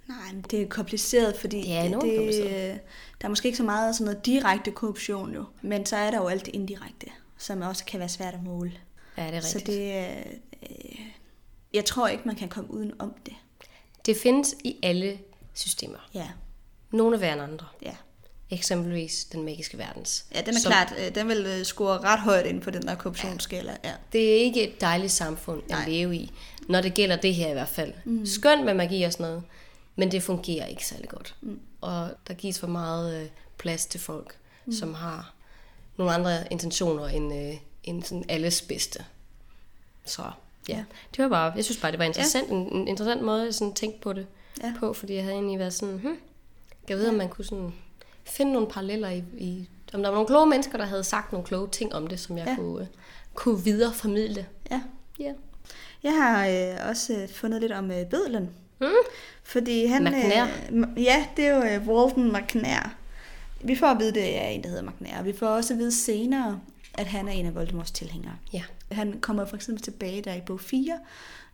Nej, 0.08 0.32
men 0.32 0.44
det 0.50 0.62
er 0.62 0.68
kompliceret, 0.68 1.36
fordi 1.36 1.60
Det 1.62 1.76
er 1.76 1.82
det, 1.82 1.92
kompliceret. 1.92 2.80
der 3.20 3.26
er 3.26 3.28
måske 3.28 3.46
ikke 3.48 3.56
så 3.58 3.64
meget 3.64 3.94
sådan 3.94 4.04
noget 4.04 4.26
direkte 4.26 4.70
korruption 4.70 5.34
jo, 5.34 5.44
men 5.62 5.86
så 5.86 5.96
er 5.96 6.10
der 6.10 6.18
jo 6.18 6.26
alt 6.28 6.46
det 6.46 6.54
indirekte, 6.54 7.06
som 7.38 7.62
også 7.62 7.84
kan 7.84 8.00
være 8.00 8.08
svært 8.08 8.34
at 8.34 8.42
måle. 8.42 8.72
Ja, 9.16 9.26
det 9.26 9.34
er 9.34 9.40
Så 9.40 9.58
rigtigt. 9.58 9.76
det, 9.76 9.92
er, 9.96 10.08
øh, 10.62 10.98
jeg 11.74 11.84
tror 11.84 12.08
ikke, 12.08 12.22
man 12.26 12.36
kan 12.36 12.48
komme 12.48 12.70
uden 12.70 12.92
om 12.98 13.14
det. 13.26 13.34
Det 14.06 14.16
findes 14.16 14.54
i 14.64 14.76
alle 14.82 15.18
systemer. 15.54 16.08
Ja, 16.14 16.28
Nogle 16.90 17.16
er 17.16 17.20
værre 17.20 17.32
end 17.32 17.42
andre. 17.42 17.66
ja. 17.82 17.94
Eksempelvis 18.50 19.24
den 19.24 19.42
magiske 19.44 19.78
verdens. 19.78 20.24
Ja, 20.34 20.40
den 20.40 20.54
er 20.56 20.58
Som- 20.60 20.70
klart, 20.72 20.94
øh, 20.98 21.14
den 21.14 21.28
vil 21.28 21.46
øh, 21.46 21.64
score 21.64 21.98
ret 21.98 22.20
højt 22.20 22.46
ind 22.46 22.60
på 22.62 22.70
den 22.70 22.82
der 22.82 22.94
korruptionsskala. 22.94 23.76
Ja. 23.84 23.92
Det 24.12 24.30
er 24.30 24.34
ikke 24.34 24.68
et 24.68 24.80
dejligt 24.80 25.12
samfund 25.12 25.62
at 25.64 25.70
Nej. 25.70 25.88
leve 25.88 26.16
i, 26.16 26.30
når 26.68 26.80
det 26.80 26.94
gælder 26.94 27.16
det 27.16 27.34
her 27.34 27.48
i 27.48 27.52
hvert 27.52 27.68
fald. 27.68 27.92
Mm. 28.04 28.26
Skønt 28.26 28.64
med 28.64 28.74
magi 28.74 29.02
og 29.02 29.12
sådan 29.12 29.26
noget, 29.26 29.42
men 29.96 30.12
det 30.12 30.22
fungerer 30.22 30.66
ikke 30.66 30.86
særlig 30.86 31.08
godt. 31.08 31.34
Mm. 31.40 31.60
Og 31.80 32.10
der 32.28 32.34
gives 32.34 32.58
for 32.60 32.66
meget 32.66 33.22
øh, 33.22 33.28
plads 33.58 33.86
til 33.86 34.00
folk, 34.00 34.36
mm. 34.66 34.72
som 34.72 34.94
har 34.94 35.34
nogle 35.96 36.12
andre 36.14 36.52
intentioner 36.52 37.06
end, 37.08 37.34
øh, 37.34 37.54
end 37.84 38.02
sådan 38.02 38.24
alles 38.28 38.62
bedste. 38.62 39.04
Så 40.04 40.22
ja, 40.68 40.74
Ja. 40.76 40.84
det 41.16 41.22
var 41.22 41.28
bare, 41.28 41.52
jeg 41.56 41.64
synes 41.64 41.80
bare, 41.80 41.90
det 41.92 41.98
var 41.98 42.04
interessant, 42.04 42.48
ja. 42.48 42.54
en, 42.54 42.72
en 42.72 42.88
interessant 42.88 43.22
måde 43.22 43.48
at 43.48 43.54
sådan 43.54 43.74
tænke 43.74 44.00
på 44.00 44.12
det 44.12 44.26
Ja. 44.62 44.72
på, 44.78 44.92
fordi 44.92 45.14
jeg 45.14 45.22
havde 45.22 45.34
egentlig 45.34 45.58
været 45.58 45.72
sådan, 45.74 45.98
hm, 45.98 46.16
jeg 46.88 46.96
ved, 46.96 47.08
om 47.08 47.14
man 47.14 47.28
kunne 47.28 47.44
sådan 47.44 47.72
finde 48.24 48.52
nogle 48.52 48.68
paralleller 48.68 49.08
i, 49.08 49.24
i, 49.38 49.68
om 49.94 50.00
der 50.02 50.08
var 50.08 50.14
nogle 50.16 50.26
kloge 50.26 50.46
mennesker, 50.46 50.78
der 50.78 50.84
havde 50.84 51.04
sagt 51.04 51.32
nogle 51.32 51.46
kloge 51.46 51.68
ting 51.68 51.94
om 51.94 52.06
det, 52.06 52.20
som 52.20 52.38
jeg 52.38 52.44
ja. 52.46 52.50
Ja. 52.50 52.56
kunne, 52.56 52.80
øh, 52.80 52.86
kunne 53.34 53.64
videreformidle. 53.64 54.46
ja. 54.70 54.80
Ja. 55.20 55.32
Jeg 56.02 56.12
har 56.14 56.46
øh, 56.46 56.88
også 56.90 57.12
øh, 57.12 57.28
fundet 57.28 57.60
lidt 57.60 57.72
om 57.72 57.90
øh, 57.90 58.06
bødlen. 58.06 58.50
Mm. 58.80 58.86
Fordi 59.42 59.86
han... 59.86 60.04
McNair. 60.04 60.44
Øh, 60.72 61.02
ja, 61.04 61.26
det 61.36 61.44
er 61.46 61.56
jo 61.56 61.62
øh, 61.80 61.88
Walden 61.88 62.32
McNair. 62.32 62.94
Vi 63.60 63.76
får 63.76 63.86
at 63.86 63.98
vide, 63.98 64.12
det 64.14 64.36
er 64.38 64.48
en, 64.48 64.62
der 64.62 64.68
hedder 64.68 64.82
McNair. 64.90 65.22
Vi 65.22 65.32
får 65.32 65.46
også 65.46 65.74
at 65.74 65.78
vide 65.78 65.92
senere, 65.92 66.60
at 66.98 67.06
han 67.06 67.28
er 67.28 67.32
en 67.32 67.46
af 67.46 67.54
Voldemorts 67.54 67.90
tilhængere. 67.90 68.36
Ja. 68.52 68.62
Han 68.92 69.20
kommer 69.20 69.44
for 69.44 69.56
eksempel 69.56 69.82
tilbage 69.82 70.22
der 70.22 70.34
i 70.34 70.40
bog 70.40 70.60
4, 70.60 70.98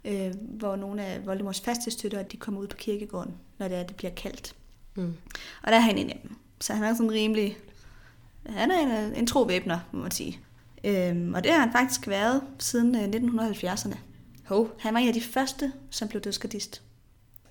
øh, 0.05 0.35
hvor 0.39 0.77
nogle 0.77 1.05
af 1.05 1.27
Voldemorts 1.27 1.61
faste 1.61 1.91
støtter, 1.91 2.23
de 2.23 2.37
kommer 2.37 2.61
ud 2.61 2.67
på 2.67 2.77
kirkegården, 2.77 3.35
når 3.59 3.69
det 3.69 3.77
er, 3.77 3.83
det 3.83 3.97
bliver 3.97 4.15
kaldt. 4.15 4.55
Mm. 4.95 5.15
Og 5.63 5.73
der 5.73 5.77
er 5.77 5.81
han 5.81 5.99
en 5.99 6.11
af 6.11 6.21
dem. 6.23 6.37
Så 6.61 6.75
han 6.75 6.85
er 6.85 6.95
sådan 6.95 7.13
rimelig... 7.13 7.57
Han 8.47 8.71
er 8.71 9.07
en, 9.07 9.15
en 9.15 9.27
tro 9.27 9.43
væbner, 9.43 9.79
må 9.93 10.03
man 10.03 10.11
sige. 10.11 10.41
Øhm, 10.85 11.35
og 11.35 11.45
det 11.45 11.53
har 11.53 11.61
han 11.61 11.73
faktisk 11.73 12.09
været 12.09 12.43
siden 12.59 12.95
øh, 12.95 13.45
1970'erne. 13.45 13.97
Hov. 14.45 14.71
Han 14.79 14.95
var 14.95 15.01
en 15.01 15.09
af 15.09 15.15
de 15.15 15.21
første, 15.21 15.73
som 15.91 16.09
blev 16.09 16.23
dødsgardist. 16.23 16.83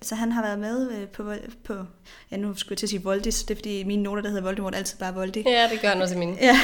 Så 0.04 0.14
han 0.14 0.32
har 0.32 0.42
været 0.42 0.58
med 0.58 0.90
øh, 0.90 1.08
på, 1.08 1.32
på 1.64 1.74
ja 2.30 2.36
nu 2.36 2.54
skulle 2.54 2.72
jeg 2.72 2.78
til 2.78 2.86
at 2.86 2.90
sige 2.90 3.02
Voldis, 3.02 3.44
det 3.44 3.54
er 3.54 3.58
fordi 3.58 3.84
mine 3.84 4.02
noter, 4.02 4.22
der 4.22 4.28
hedder 4.28 4.42
Voldemort 4.42 4.74
altid 4.74 4.98
bare 4.98 5.14
Voldi. 5.14 5.42
Ja, 5.46 5.68
det 5.72 5.80
gør 5.80 5.88
han 5.88 6.02
også 6.02 6.14
i 6.14 6.18
mine. 6.18 6.36
Ja. 6.40 6.58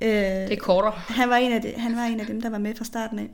Øh, 0.00 0.10
Det 0.48 0.52
er 0.52 0.56
kortere. 0.56 0.92
han, 0.92 1.30
var 1.30 1.36
en 1.36 1.52
af 1.52 1.62
de, 1.62 1.72
han 1.76 1.96
var 1.96 2.02
en 2.02 2.20
af 2.20 2.26
dem, 2.26 2.42
der 2.42 2.50
var 2.50 2.58
med 2.58 2.74
fra 2.74 2.84
starten 2.84 3.18
af. 3.18 3.28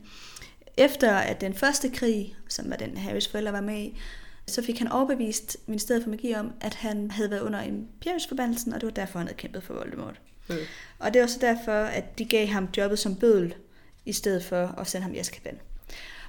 Efter 0.77 1.17
at 1.17 1.41
den 1.41 1.55
første 1.55 1.89
krig, 1.91 2.37
som 2.49 2.71
var 2.71 2.77
den 2.77 2.97
Harrys 2.97 3.29
forældre 3.29 3.53
var 3.53 3.61
med 3.61 3.79
i, 3.79 3.99
så 4.47 4.63
fik 4.63 4.79
han 4.79 4.93
overbevist 4.93 5.57
Ministeriet 5.67 6.03
for 6.03 6.11
Magi 6.11 6.35
om, 6.35 6.53
at 6.61 6.75
han 6.75 7.11
havde 7.11 7.31
været 7.31 7.41
under 7.41 7.63
Imperius-forbandelsen, 7.63 8.73
og 8.73 8.81
det 8.81 8.87
var 8.87 8.93
derfor, 8.93 9.19
han 9.19 9.29
havde 9.29 9.39
kæmpet 9.39 9.63
for 9.63 9.75
Voldemort. 9.75 10.21
Mm. 10.49 10.57
Og 10.99 11.15
det 11.15 11.21
var 11.21 11.27
så 11.27 11.39
derfor, 11.41 11.73
at 11.73 12.19
de 12.19 12.25
gav 12.25 12.47
ham 12.47 12.69
jobbet 12.77 12.99
som 12.99 13.17
bødel, 13.17 13.55
i 14.05 14.13
stedet 14.13 14.45
for 14.45 14.75
at 14.79 14.87
sende 14.87 15.03
ham 15.03 15.15
i 15.15 15.19
Azkaban. 15.19 15.59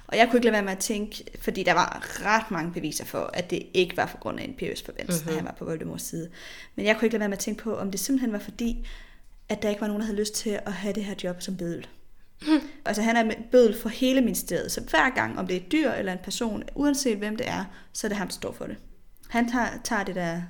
Og 0.08 0.16
jeg 0.16 0.26
kunne 0.28 0.36
ikke 0.38 0.44
lade 0.44 0.52
være 0.52 0.62
med 0.62 0.72
at 0.72 0.78
tænke, 0.78 1.24
fordi 1.40 1.62
der 1.62 1.72
var 1.72 2.06
ret 2.24 2.50
mange 2.50 2.72
beviser 2.72 3.04
for, 3.04 3.30
at 3.34 3.50
det 3.50 3.62
ikke 3.74 3.96
var 3.96 4.06
for 4.06 4.18
grund 4.18 4.40
af 4.40 4.44
Imperius 4.44 4.82
forbandelsen, 4.82 5.24
Mhm. 5.24 5.28
mm-hmm. 5.30 5.38
at 5.38 5.42
han 5.44 5.44
var 5.44 5.58
på 5.58 5.64
Voldemorts 5.64 6.04
side. 6.04 6.30
Men 6.76 6.86
jeg 6.86 6.96
kunne 6.96 7.06
ikke 7.06 7.14
lade 7.14 7.20
være 7.20 7.28
med 7.28 7.36
at 7.36 7.42
tænke 7.42 7.62
på, 7.62 7.76
om 7.76 7.90
det 7.90 8.00
simpelthen 8.00 8.32
var 8.32 8.38
fordi, 8.38 8.86
at 9.48 9.62
der 9.62 9.68
ikke 9.68 9.80
var 9.80 9.86
nogen, 9.86 10.00
der 10.00 10.06
havde 10.06 10.18
lyst 10.18 10.34
til 10.34 10.50
at 10.66 10.72
have 10.72 10.94
det 10.94 11.04
her 11.04 11.14
job 11.24 11.42
som 11.42 11.56
bødel. 11.56 11.86
Mhm. 12.42 12.60
Altså 12.86 13.02
han 13.02 13.16
er 13.16 13.34
bødel 13.52 13.80
for 13.80 13.88
hele 13.88 14.20
ministeriet, 14.20 14.72
så 14.72 14.80
hver 14.90 15.10
gang, 15.14 15.38
om 15.38 15.46
det 15.46 15.56
er 15.56 15.60
et 15.60 15.72
dyr 15.72 15.90
eller 15.90 16.12
en 16.12 16.18
person, 16.24 16.62
uanset 16.74 17.18
hvem 17.18 17.36
det 17.36 17.48
er, 17.48 17.64
så 17.92 18.06
er 18.06 18.08
det 18.08 18.18
ham, 18.18 18.26
der 18.28 18.34
står 18.34 18.52
for 18.52 18.66
det. 18.66 18.76
Han 19.28 19.50
tager, 19.50 19.66
tager 19.84 20.02
det 20.04 20.14
der 20.14 20.42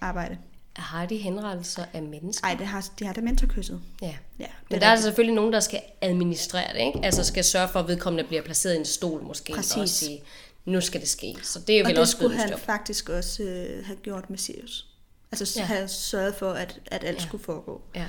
arbejde. 0.00 0.38
Har 0.76 1.06
de 1.06 1.16
henrettelser 1.16 1.84
af 1.92 2.02
mennesker? 2.02 2.46
Nej, 2.46 2.54
det 2.54 2.66
har, 2.66 2.88
de 2.98 3.04
har 3.06 3.12
da 3.12 3.20
mentorkysset. 3.20 3.80
Ja. 4.02 4.06
Ja, 4.06 4.14
Men 4.38 4.46
det 4.70 4.70
der 4.70 4.76
er 4.76 4.86
er 4.86 4.90
altså 4.90 5.04
selvfølgelig 5.04 5.34
nogen, 5.34 5.52
der 5.52 5.60
skal 5.60 5.80
administrere 6.00 6.72
det, 6.72 6.80
ikke? 6.80 7.00
Altså 7.02 7.24
skal 7.24 7.44
sørge 7.44 7.68
for, 7.68 7.80
at 7.80 7.88
vedkommende 7.88 8.24
bliver 8.28 8.42
placeret 8.42 8.74
i 8.74 8.78
en 8.78 8.84
stol 8.84 9.22
måske, 9.22 9.52
Præcis. 9.52 9.76
og 9.76 9.88
sige, 9.88 10.22
nu 10.64 10.80
skal 10.80 11.00
det 11.00 11.08
ske. 11.08 11.36
Så 11.42 11.58
det 11.60 11.74
er 11.74 11.78
jo 11.78 11.84
Og 11.84 11.88
vel 11.88 11.94
det 11.94 12.00
også 12.00 12.16
skulle 12.16 12.36
han 12.36 12.50
job. 12.50 12.60
faktisk 12.60 13.08
også 13.08 13.42
øh, 13.42 13.86
have 13.86 13.96
gjort 13.96 14.30
med 14.30 14.38
Sirius. 14.38 14.86
Altså 15.32 15.60
Ja. 15.60 15.64
have 15.64 15.88
sørget 15.88 16.34
for, 16.34 16.52
at, 16.52 16.78
at 16.86 17.04
alt 17.04 17.18
Ja. 17.18 17.22
skulle 17.26 17.44
foregå 17.44 17.82
Ja. 17.94 18.04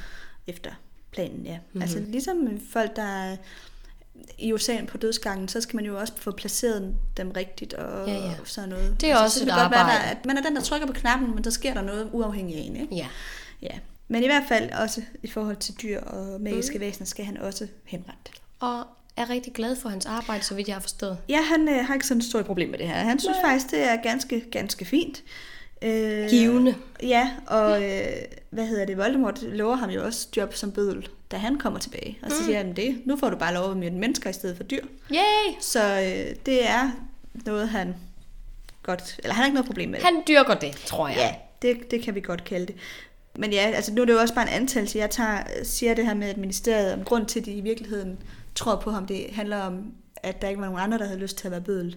efter 0.47 0.72
planen, 1.11 1.45
ja. 1.45 1.51
Mhm. 1.57 1.61
Mm-hmm. 1.68 1.82
Altså 1.82 1.99
ligesom 1.99 2.59
folk, 2.72 2.95
der 2.95 3.03
er 3.24 3.38
i 4.38 4.53
USA 4.53 4.86
på 4.88 4.97
dødsgangen, 4.97 5.47
så 5.47 5.61
skal 5.61 5.76
man 5.76 5.86
jo 5.86 5.99
også 5.99 6.13
få 6.18 6.32
placeret 6.32 6.95
dem 7.18 7.32
rigtigt 7.32 7.74
og, 7.74 8.07
Ja, 8.07 8.13
ja. 8.13 8.30
og 8.41 8.47
sådan 8.47 8.70
noget. 8.70 9.01
Det 9.01 9.09
er 9.09 9.13
altså, 9.18 9.24
også 9.24 9.39
så 9.39 9.45
kan 9.45 9.49
et 9.49 9.55
det 9.55 9.61
godt 9.63 9.72
være, 9.72 9.80
arbejde. 9.80 10.03
der, 10.03 10.09
at 10.11 10.26
man 10.26 10.38
er 10.38 10.41
den, 10.41 10.55
der 10.55 10.61
trykker 10.61 10.88
på 10.88 10.93
knappen, 10.93 11.36
men 11.36 11.43
der 11.43 11.49
sker 11.49 11.74
der 11.74 11.82
noget 11.82 12.09
uafhængigt 12.11 12.59
af 12.59 12.63
en, 12.63 12.76
ikke? 12.76 12.95
ja. 12.95 13.07
Ja. 13.61 13.80
Men 14.07 14.24
i 14.24 14.26
hvert 14.26 14.43
fald 14.47 14.72
også 14.72 15.01
i 15.24 15.28
forhold 15.28 15.55
til 15.55 15.74
dyr 15.82 16.01
og 16.01 16.41
magiske 16.41 16.78
mm. 16.78 16.82
væsener, 16.82 17.05
skal 17.05 17.26
han 17.26 17.38
også 17.38 17.68
henrette. 17.84 18.32
Og 18.59 18.84
er 19.18 19.30
rigtig 19.30 19.53
glad 19.53 19.76
for 19.76 19.89
hans 19.89 20.05
arbejde, 20.05 20.43
så 20.43 20.55
vidt 20.55 20.68
jeg 20.68 20.76
har 20.76 20.82
forstået. 20.82 21.18
Ja, 21.30 21.41
han 21.41 21.70
øh, 21.70 21.86
har 21.86 21.93
ikke 21.93 22.07
sådan 22.07 22.20
et 22.20 22.26
stort 22.26 22.45
problem 22.45 22.70
med 22.70 22.80
det 22.80 22.88
her. 22.88 22.95
Han 22.95 23.20
synes 23.20 23.38
Nej. 23.43 23.51
faktisk, 23.51 23.72
det 23.72 23.84
er 23.84 23.95
ganske, 23.95 24.39
ganske 24.51 24.86
fint. 24.86 25.24
Øh, 25.86 26.30
Givende. 26.30 26.76
Ja, 27.04 27.30
og 27.48 27.84
øh, 27.84 28.06
hvad 28.50 28.68
hedder 28.68 28.86
det, 28.86 28.98
Voldemort 28.98 29.42
lover 29.42 29.76
ham 29.76 29.90
jo 29.90 30.06
også 30.06 30.28
job 30.38 30.54
som 30.54 30.72
bødel, 30.72 31.10
da 31.32 31.38
han 31.38 31.58
kommer 31.58 31.80
tilbage. 31.80 32.20
Og 32.22 32.32
så 32.32 32.44
siger 32.44 32.58
han 32.58 32.76
det, 32.76 33.02
nu 33.06 33.18
får 33.18 33.30
du 33.30 33.38
bare 33.38 33.54
lov 33.54 33.72
at 33.72 33.78
møde 33.78 33.92
mennesker 33.92 34.30
i 34.30 34.34
stedet 34.34 34.58
for 34.58 34.64
dyr. 34.64 34.84
Yay! 35.12 35.56
Så 35.62 35.84
øh, 35.84 36.36
det 36.46 36.70
er 36.70 36.92
noget, 37.46 37.70
han 37.70 37.96
godt, 38.84 39.16
eller 39.18 39.34
han 39.34 39.42
har 39.42 39.46
ikke 39.46 39.56
noget 39.56 39.66
problem 39.66 39.90
med 39.90 40.00
det. 40.00 40.06
Han 40.06 40.24
dyrker 40.28 40.54
det, 40.54 40.72
tror 40.86 41.08
jeg. 41.08 41.18
Ja, 41.18 41.36
det, 41.62 41.92
det 41.92 42.02
kan 42.02 42.16
vi 42.16 42.22
godt 42.22 42.44
kalde 42.44 42.66
det. 42.66 42.76
Men 43.36 43.54
ja, 43.54 43.72
altså 43.76 43.94
nu 43.94 44.02
er 44.02 44.06
det 44.06 44.14
jo 44.14 44.20
også 44.20 44.34
bare 44.34 44.48
en 44.48 44.62
antagelse. 44.62 45.00
Jeg 45.00 45.10
tager, 45.10 45.44
siger 45.64 45.94
det 45.94 46.06
her 46.06 46.14
med, 46.14 46.30
at 46.30 46.38
ministeriet, 46.38 46.94
om 46.94 47.04
grund 47.04 47.26
til, 47.26 47.40
at 47.40 47.46
de 47.46 47.52
i 47.52 47.62
virkeligheden 47.62 48.18
tror 48.56 48.76
på 48.76 48.92
ham, 48.92 49.06
det 49.06 49.26
handler 49.32 49.58
om, 49.58 49.94
at 50.16 50.42
der 50.42 50.48
ikke 50.48 50.62
var 50.62 50.68
nogen 50.68 50.82
andre, 50.82 50.98
der 50.98 51.06
havde 51.06 51.20
lyst 51.20 51.38
til 51.38 51.48
at 51.48 51.52
være 51.52 51.62
bødel. 51.62 51.96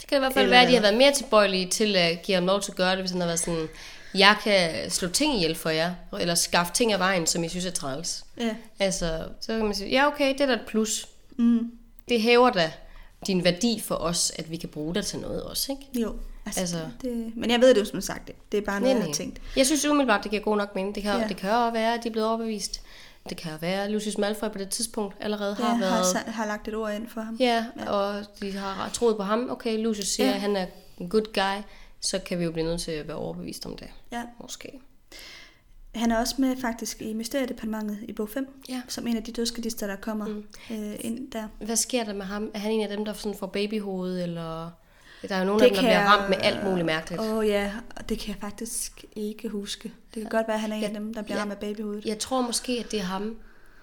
Det 0.00 0.08
kan 0.08 0.16
i 0.16 0.18
hvert 0.18 0.32
fald 0.32 0.44
Eller 0.44 0.56
være, 0.56 0.62
at 0.62 0.68
de 0.68 0.74
har 0.74 0.80
været 0.82 0.96
mere 0.96 1.12
tilbøjelige 1.12 1.66
til 1.66 1.96
at 1.96 2.22
give 2.22 2.34
ham 2.34 2.46
lov 2.46 2.60
til 2.60 2.70
at 2.70 2.76
gøre 2.76 2.90
det, 2.90 2.98
hvis 2.98 3.10
han 3.10 3.20
har 3.20 3.26
været 3.28 3.40
sådan, 3.40 3.68
jeg 4.14 4.36
kan 4.44 4.90
slå 4.90 5.08
ting 5.08 5.34
ihjel 5.36 5.54
for 5.54 5.70
jer, 5.70 5.94
eller 6.20 6.34
skaffe 6.34 6.72
ting 6.72 6.92
af 6.92 6.98
vejen, 6.98 7.26
som 7.26 7.44
I 7.44 7.48
synes 7.48 7.66
er 7.66 7.70
træls. 7.70 8.24
Ja. 8.40 8.54
Altså, 8.78 9.24
så 9.40 9.52
kan 9.56 9.64
man 9.64 9.74
sige, 9.74 9.90
ja 9.90 10.06
okay, 10.06 10.32
det 10.32 10.40
er 10.40 10.46
da 10.46 10.52
et 10.52 10.60
plus. 10.66 11.06
Mm. 11.36 11.70
Det 12.08 12.20
hæver 12.22 12.50
da 12.50 12.72
din 13.26 13.44
værdi 13.44 13.80
for 13.84 13.94
os, 13.94 14.32
at 14.38 14.50
vi 14.50 14.56
kan 14.56 14.68
bruge 14.68 14.94
dig 14.94 15.06
til 15.06 15.18
noget 15.18 15.42
også, 15.42 15.72
ikke? 15.72 16.02
Jo. 16.02 16.14
Altså, 16.46 16.60
Altså- 16.60 16.80
det, 17.02 17.32
men 17.36 17.50
jeg 17.50 17.60
ved 17.60 17.74
det 17.74 17.80
jo 17.80 17.84
som 17.84 18.00
sagt 18.00 18.28
ikke. 18.28 18.40
Det 18.52 18.58
er 18.58 18.62
bare 18.62 18.80
noget, 18.80 18.94
jeg 18.96 19.04
har 19.04 19.12
tænkt. 19.12 19.40
Jeg 19.56 19.66
synes 19.66 19.84
umiddelbart, 19.84 20.22
det 20.22 20.30
giver 20.30 20.42
god 20.42 20.56
nok 20.56 20.74
mening. 20.74 20.94
Det 20.94 21.02
kan, 21.02 21.20
ja. 21.20 21.28
Det 21.28 21.36
kan 21.36 21.50
jo 21.50 21.68
være, 21.68 21.94
at 21.94 22.02
de 22.02 22.08
er 22.08 22.12
blevet 22.12 22.28
overbevist. 22.28 22.80
Det 23.28 23.36
kan 23.36 23.52
være, 23.60 23.90
Lucius 23.90 24.18
Malfoy 24.18 24.48
på 24.48 24.58
det 24.58 24.68
tidspunkt 24.70 25.16
allerede 25.20 25.56
Ja, 25.58 25.64
har 25.64 25.74
har, 25.74 25.78
været... 25.80 26.16
har, 26.16 26.32
har 26.32 26.46
lagt 26.46 26.68
et 26.68 26.74
ord 26.74 26.92
ind 26.92 27.08
for 27.08 27.20
ham. 27.20 27.36
Ja, 27.40 27.66
og 27.86 28.24
de 28.42 28.52
har 28.52 28.90
troet 28.92 29.16
på 29.16 29.22
ham. 29.22 29.50
Okay, 29.50 29.82
Lucius 29.82 30.06
siger, 30.06 30.26
ja. 30.26 30.30
Ja. 30.30 30.36
at 30.36 30.40
han 30.40 30.56
er 30.56 30.66
en 30.98 31.08
good 31.08 31.32
guy. 31.34 31.62
Så 32.00 32.18
kan 32.18 32.38
vi 32.38 32.44
jo 32.44 32.52
blive 32.52 32.66
nødt 32.66 32.80
til 32.80 32.90
at 32.92 33.08
være 33.08 33.16
overbevist 33.16 33.66
om 33.66 33.76
det. 33.76 33.88
Ja. 34.12 34.22
Måske. 34.40 34.80
Han 35.94 36.10
er 36.12 36.18
også 36.18 36.34
med 36.38 36.56
faktisk 36.60 37.02
i 37.02 37.14
Mysteriedepartementet 37.14 37.98
i 38.08 38.12
bog 38.12 38.28
5, 38.28 38.62
Ja. 38.68 38.82
som 38.88 39.06
en 39.06 39.16
af 39.16 39.22
de 39.24 39.32
dødskadister, 39.32 39.86
der 39.86 39.96
kommer 39.96 40.26
mm. 40.26 40.44
øh, 40.70 40.94
ind 41.00 41.30
der. 41.30 41.48
Hvad 41.60 41.76
sker 41.76 42.04
der 42.04 42.12
med 42.12 42.26
ham? 42.26 42.50
Er 42.54 42.58
han 42.58 42.72
en 42.72 42.80
af 42.82 42.88
dem, 42.88 43.04
der 43.04 43.12
sådan 43.12 43.38
får 43.38 43.46
babyhoved, 43.46 44.22
eller... 44.22 44.70
Der 45.28 45.34
er 45.34 45.38
jo 45.38 45.44
nogle 45.44 45.64
af 45.64 45.68
dem, 45.70 45.74
der 45.76 45.82
bliver 45.82 46.04
ramt 46.04 46.28
med 46.28 46.38
alt 46.40 46.64
muligt 46.64 46.86
mærkeligt. 46.86 47.22
Åh 47.22 47.34
oh, 47.36 47.46
ja, 47.46 47.72
og 47.96 48.08
det 48.08 48.18
kan 48.18 48.28
jeg 48.28 48.36
faktisk 48.40 49.04
ikke 49.16 49.48
huske. 49.48 49.92
Det 50.14 50.22
kan 50.22 50.30
godt 50.30 50.48
være, 50.48 50.54
at 50.54 50.60
han 50.60 50.72
er 50.72 50.76
en 50.76 50.84
af 50.84 50.90
dem, 50.90 51.14
der 51.14 51.22
bliver 51.22 51.36
ja. 51.36 51.42
ramt 51.42 51.52
af 51.52 51.58
babyhovedet. 51.58 52.04
Jeg 52.04 52.18
tror 52.18 52.40
måske, 52.40 52.82
at 52.84 52.90
det 52.90 52.98
er 53.00 53.04
ham. 53.04 53.36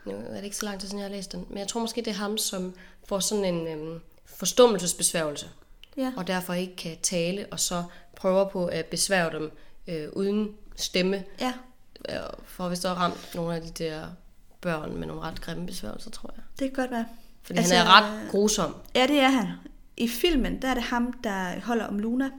Nu 0.05 0.11
er 0.11 0.35
det 0.35 0.43
ikke 0.43 0.55
så 0.57 0.65
lang 0.65 0.79
tid 0.79 0.87
siden, 0.87 0.99
jeg 0.99 1.09
har 1.09 1.15
læst 1.15 1.31
den. 1.31 1.45
Men 1.49 1.57
jeg 1.57 1.67
tror 1.67 1.81
måske, 1.81 2.01
det 2.01 2.11
er 2.11 2.15
ham, 2.15 2.37
som 2.37 2.73
får 3.07 3.19
sådan 3.19 3.45
en 3.45 3.67
øhm, 3.67 3.99
forstummelsesbesværgelse. 4.25 5.49
Ja. 5.97 6.11
Og 6.17 6.27
derfor 6.27 6.53
ikke 6.53 6.75
kan 6.75 6.97
tale, 7.01 7.45
og 7.51 7.59
så 7.59 7.83
prøver 8.15 8.49
på 8.49 8.65
at 8.65 8.85
besværge 8.85 9.31
dem 9.31 9.51
øh, 9.87 10.09
uden 10.13 10.49
stemme. 10.75 11.23
ja. 11.39 11.53
Øh, 12.09 12.15
For 12.45 12.67
hvis 12.67 12.79
der 12.79 12.89
er 12.89 12.93
ramt 12.95 13.35
nogle 13.35 13.55
af 13.55 13.61
de 13.61 13.69
der 13.69 14.07
børn 14.61 14.95
med 14.97 15.07
nogle 15.07 15.21
ret 15.21 15.41
grimme 15.41 15.65
besværgelser, 15.65 16.11
tror 16.11 16.33
jeg. 16.35 16.43
Det 16.59 16.73
kan 16.75 16.83
godt 16.83 16.91
være. 16.91 17.05
Fordi 17.43 17.59
altså, 17.59 17.75
han 17.75 17.87
er 17.87 17.91
ret 17.91 18.31
grusom. 18.31 18.75
Ja, 18.95 19.07
det 19.07 19.19
er 19.19 19.29
han. 19.29 19.47
I 19.97 20.07
filmen, 20.07 20.61
der 20.61 20.67
er 20.67 20.73
det 20.73 20.83
ham, 20.83 21.13
der 21.23 21.59
holder 21.63 21.85
om 21.87 21.99
Luna. 21.99 22.29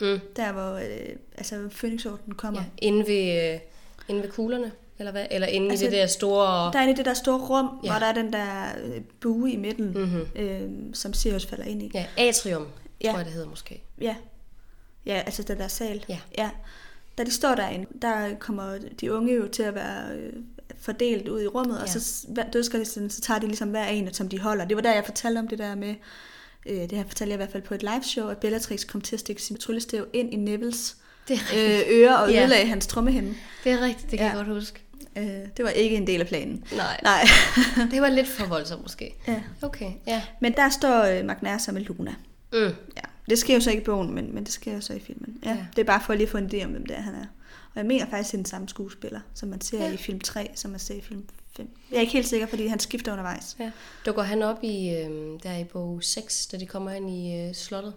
Mm. 0.00 0.18
Der, 0.36 0.52
hvor 0.52 0.72
øh, 0.72 1.16
altså, 1.38 1.68
Phoenix-orden 1.70 2.34
kommer. 2.34 2.60
Ja, 2.60 2.66
inde 2.86 3.06
ved, 3.06 3.52
øh, 3.54 3.60
inde 4.08 4.22
ved 4.22 4.30
kuglerne, 4.30 4.72
eller 4.98 5.12
hvad? 5.12 5.26
Eller 5.30 5.46
inde 5.46 5.70
Altså, 5.70 5.84
i 5.84 5.88
det 5.90 5.96
der 5.96 6.06
store... 6.06 6.72
Der 6.72 6.78
er 6.78 6.82
inde 6.82 6.92
i 6.92 6.96
det 6.96 7.04
der 7.04 7.14
store 7.14 7.38
rum, 7.38 7.80
Ja. 7.84 7.90
hvor 7.90 7.98
der 7.98 8.06
er 8.06 8.12
den 8.14 8.32
der 8.32 8.64
øh, 8.84 9.00
bue 9.20 9.52
i 9.52 9.56
midten, 9.56 9.86
Mhm. 9.88 9.98
mm-hmm. 10.00 10.26
øh, 10.36 10.94
som 10.94 11.12
Sirius 11.12 11.46
falder 11.46 11.64
ind 11.64 11.82
i. 11.82 11.90
Ja, 11.94 12.06
atrium, 12.16 12.66
Ja. 13.04 13.10
tror 13.10 13.16
jeg, 13.18 13.24
det 13.24 13.32
hedder 13.34 13.48
måske. 13.48 13.82
Ja, 14.00 14.16
ja 15.06 15.22
altså 15.26 15.42
den 15.42 15.58
der 15.58 15.68
sal. 15.68 16.04
Ja. 16.08 16.18
ja. 16.38 16.50
Da 17.18 17.24
de 17.24 17.30
står 17.30 17.54
derinde, 17.54 17.86
der 18.02 18.34
kommer 18.38 18.78
de 19.00 19.12
unge 19.12 19.34
jo 19.34 19.48
til 19.48 19.62
at 19.62 19.74
være 19.74 20.16
øh, 20.16 20.32
fordelt 20.78 21.28
ud 21.28 21.42
i 21.42 21.46
rummet, 21.46 21.76
ja. 21.76 21.82
og 21.82 21.88
så 21.88 22.26
hver 22.28 22.50
dødsgallisten, 22.50 23.10
så 23.10 23.20
tager 23.20 23.40
de 23.40 23.46
ligesom 23.46 23.68
hver 23.68 23.86
en, 23.86 24.14
som 24.14 24.28
de 24.28 24.40
holder. 24.40 24.64
Det 24.64 24.76
var 24.76 24.82
der, 24.82 24.94
jeg 24.94 25.04
fortalte 25.04 25.38
om 25.38 25.48
det 25.48 25.58
der 25.58 25.74
med, 25.74 25.94
øh, 26.66 26.76
det 26.80 26.92
her 26.92 27.04
fortalte 27.04 27.30
jeg 27.30 27.36
i 27.36 27.36
hvert 27.36 27.52
fald 27.52 27.62
på 27.62 27.74
et 27.74 27.82
liveshow, 27.82 28.28
at 28.28 28.38
Bellatrix 28.38 28.86
kom 28.86 29.00
til 29.00 29.16
at 29.16 29.20
stikke 29.20 29.42
sin 29.42 29.56
tryllestav 29.56 30.04
ind 30.12 30.32
i 30.32 30.36
Nevils 30.36 30.96
øh, 31.30 31.38
ører 31.90 32.14
og 32.16 32.30
Ja. 32.32 32.40
ødelagde 32.42 32.66
hans 32.66 32.86
trommehænde. 32.86 33.34
Det 33.64 33.72
er 33.72 33.80
rigtigt, 33.80 34.10
det 34.10 34.18
kan 34.18 34.26
Ja. 34.28 34.36
jeg 34.36 34.44
godt 34.46 34.56
huske. 34.56 34.80
Øh, 35.16 35.24
det 35.24 35.64
var 35.64 35.68
ikke 35.70 35.96
en 35.96 36.06
del 36.06 36.20
af 36.20 36.26
planen. 36.26 36.64
Nej, 36.76 37.00
Nej. 37.02 37.24
det 37.90 38.02
var 38.02 38.08
lidt 38.08 38.28
for 38.28 38.46
voldsomt 38.46 38.82
måske. 38.82 39.14
ja. 39.28 39.42
Okay, 39.62 39.92
ja. 40.06 40.22
Men 40.40 40.52
der 40.52 40.68
står 40.68 41.02
øh, 41.04 41.24
Magnaire 41.24 41.58
sammen 41.58 41.82
med 41.82 41.96
Luna. 41.96 42.14
Mm. 42.52 42.58
Ja, 42.96 43.02
det 43.30 43.38
sker 43.38 43.54
jo 43.54 43.60
så 43.60 43.70
ikke 43.70 43.82
i 43.82 43.84
bogen, 43.84 44.14
men, 44.14 44.34
men 44.34 44.44
det 44.44 44.52
sker 44.52 44.74
jo 44.74 44.80
så 44.80 44.92
i 44.92 45.00
filmen. 45.00 45.38
Ja, 45.44 45.50
Ja. 45.50 45.56
Det 45.76 45.82
er 45.82 45.86
bare 45.86 46.00
for 46.06 46.12
lige 46.14 46.22
at 46.26 46.30
få 46.30 46.38
en 46.38 46.50
idé 46.54 46.64
om, 46.64 46.70
hvem 46.70 46.86
det 46.86 46.96
er, 46.96 47.00
han 47.00 47.14
er. 47.14 47.26
Og 47.74 47.76
jeg 47.76 47.86
mener 47.86 48.06
faktisk, 48.10 48.32
det 48.32 48.34
er 48.34 48.38
den 48.38 48.44
samme 48.44 48.68
skuespiller, 48.68 49.20
som 49.34 49.48
man 49.48 49.60
ser 49.60 49.84
ja. 49.84 49.92
i 49.92 49.96
film 49.96 50.20
3, 50.20 50.50
som 50.54 50.70
man 50.70 50.80
ser 50.80 50.94
i 50.94 51.00
film 51.00 51.24
5. 51.58 51.68
Jeg 51.90 51.96
er 51.96 52.00
ikke 52.00 52.12
helt 52.12 52.28
sikker, 52.28 52.46
fordi 52.46 52.66
han 52.66 52.80
skifter 52.80 53.12
undervejs. 53.12 53.56
Ja. 53.60 53.70
Dukker 54.06 54.22
han 54.22 54.42
op 54.42 54.58
i, 54.62 54.90
øh, 54.90 55.10
der 55.42 55.56
i 55.58 55.64
bog 55.64 56.02
6, 56.04 56.46
da 56.46 56.56
de 56.56 56.66
kommer 56.66 56.90
ind 56.90 57.10
i 57.10 57.36
øh, 57.48 57.54
slottet? 57.54 57.94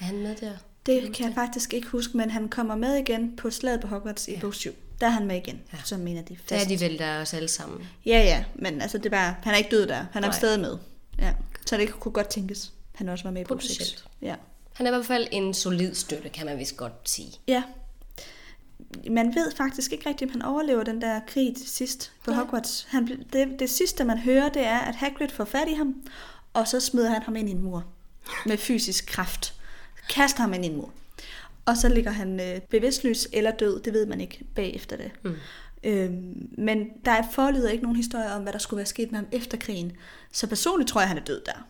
Er 0.00 0.04
han 0.04 0.18
med 0.18 0.36
der? 0.36 0.52
Det 0.86 1.14
kan 1.14 1.26
jeg 1.26 1.34
faktisk 1.34 1.72
ikke 1.74 1.88
huske, 1.88 2.16
men 2.16 2.30
han 2.30 2.48
kommer 2.48 2.74
med 2.74 2.94
igen 2.96 3.36
på 3.36 3.50
slaget 3.50 3.80
på 3.80 3.86
Hogwarts 3.86 4.28
i 4.28 4.32
Ja. 4.32 4.40
bog 4.40 4.54
7. 4.54 4.70
Der 5.00 5.06
er 5.06 5.10
han 5.10 5.26
med 5.26 5.36
igen, 5.36 5.60
Ja. 5.72 5.78
som 5.84 6.06
en 6.06 6.16
af 6.16 6.24
de 6.24 6.36
Der 6.48 6.54
er 6.56 6.58
fast. 6.60 6.70
de 6.70 6.80
vel 6.80 6.98
der 6.98 7.20
også 7.20 7.36
alle 7.36 7.48
sammen. 7.48 7.88
Ja, 8.06 8.18
ja, 8.22 8.44
men 8.54 8.80
altså 8.80 8.98
det 8.98 9.06
er 9.06 9.10
bare, 9.10 9.34
han 9.42 9.54
er 9.54 9.58
ikke 9.58 9.70
død 9.70 9.86
der. 9.86 10.04
Han 10.12 10.24
er 10.24 10.28
Nej. 10.28 10.36
stadig 10.36 10.60
med. 10.60 10.78
Ja. 11.18 11.34
Så 11.66 11.76
det 11.76 11.90
kunne 11.90 12.12
godt 12.12 12.28
tænkes, 12.28 12.72
han 12.94 13.08
også 13.08 13.24
var 13.24 13.30
med 13.30 13.42
i 13.42 13.44
bog 13.44 13.62
6. 13.62 13.72
Potentielt. 13.78 14.04
Ja. 14.22 14.34
Han 14.72 14.86
er 14.86 14.90
i 14.90 14.94
hvert 14.94 15.06
fald 15.06 15.28
en 15.30 15.54
solid 15.54 15.94
støtte, 15.94 16.28
kan 16.28 16.46
man 16.46 16.58
vist 16.58 16.76
godt 16.76 16.92
sige. 17.04 17.32
Ja. 17.48 17.62
Man 19.10 19.34
ved 19.34 19.52
faktisk 19.56 19.92
ikke 19.92 20.08
rigtigt, 20.08 20.28
om 20.28 20.32
han 20.32 20.42
overlever 20.42 20.82
den 20.82 21.02
der 21.02 21.20
krig 21.26 21.56
til 21.56 21.68
sidst 21.68 22.12
på 22.24 22.30
Nej. 22.30 22.40
Hogwarts. 22.40 22.86
Han, 22.90 23.24
det, 23.32 23.56
det 23.58 23.70
sidste, 23.70 24.04
man 24.04 24.18
hører, 24.18 24.48
det 24.48 24.66
er, 24.66 24.78
at 24.78 24.94
Hagrid 24.94 25.28
får 25.28 25.44
fat 25.44 25.68
i 25.68 25.74
ham, 25.74 25.94
og 26.52 26.68
så 26.68 26.80
smider 26.80 27.10
han 27.10 27.22
ham 27.22 27.36
ind 27.36 27.48
i 27.48 27.52
en 27.52 27.62
mur 27.62 27.84
med 28.46 28.58
fysisk 28.58 29.06
kraft. 29.06 29.54
Kaster 30.10 30.40
ham 30.40 30.52
ind 30.52 30.64
i 30.64 30.68
en 30.68 30.76
mur. 30.76 30.90
Og 31.64 31.76
så 31.76 31.88
ligger 31.88 32.10
han 32.10 32.40
øh, 32.40 32.60
bevidstløs 32.60 33.28
eller 33.32 33.50
død, 33.50 33.80
det 33.80 33.92
ved 33.92 34.06
man 34.06 34.20
ikke 34.20 34.44
bagefter 34.54 34.96
det. 34.96 35.10
Mm. 35.22 35.34
Øhm, 35.84 36.48
men 36.58 36.88
der 37.04 37.10
er 37.10 37.22
forlyder 37.32 37.70
ikke 37.70 37.82
nogen 37.82 37.96
historie 37.96 38.32
om, 38.32 38.42
hvad 38.42 38.52
der 38.52 38.58
skulle 38.58 38.78
være 38.78 38.86
sket 38.86 39.12
med 39.12 39.18
ham 39.18 39.28
efter 39.32 39.58
krigen. 39.58 39.92
Så 40.32 40.46
personligt 40.46 40.88
tror 40.88 41.00
jeg, 41.00 41.08
han 41.08 41.18
er 41.18 41.24
død 41.24 41.40
der. 41.46 41.52
Ja. 41.56 41.62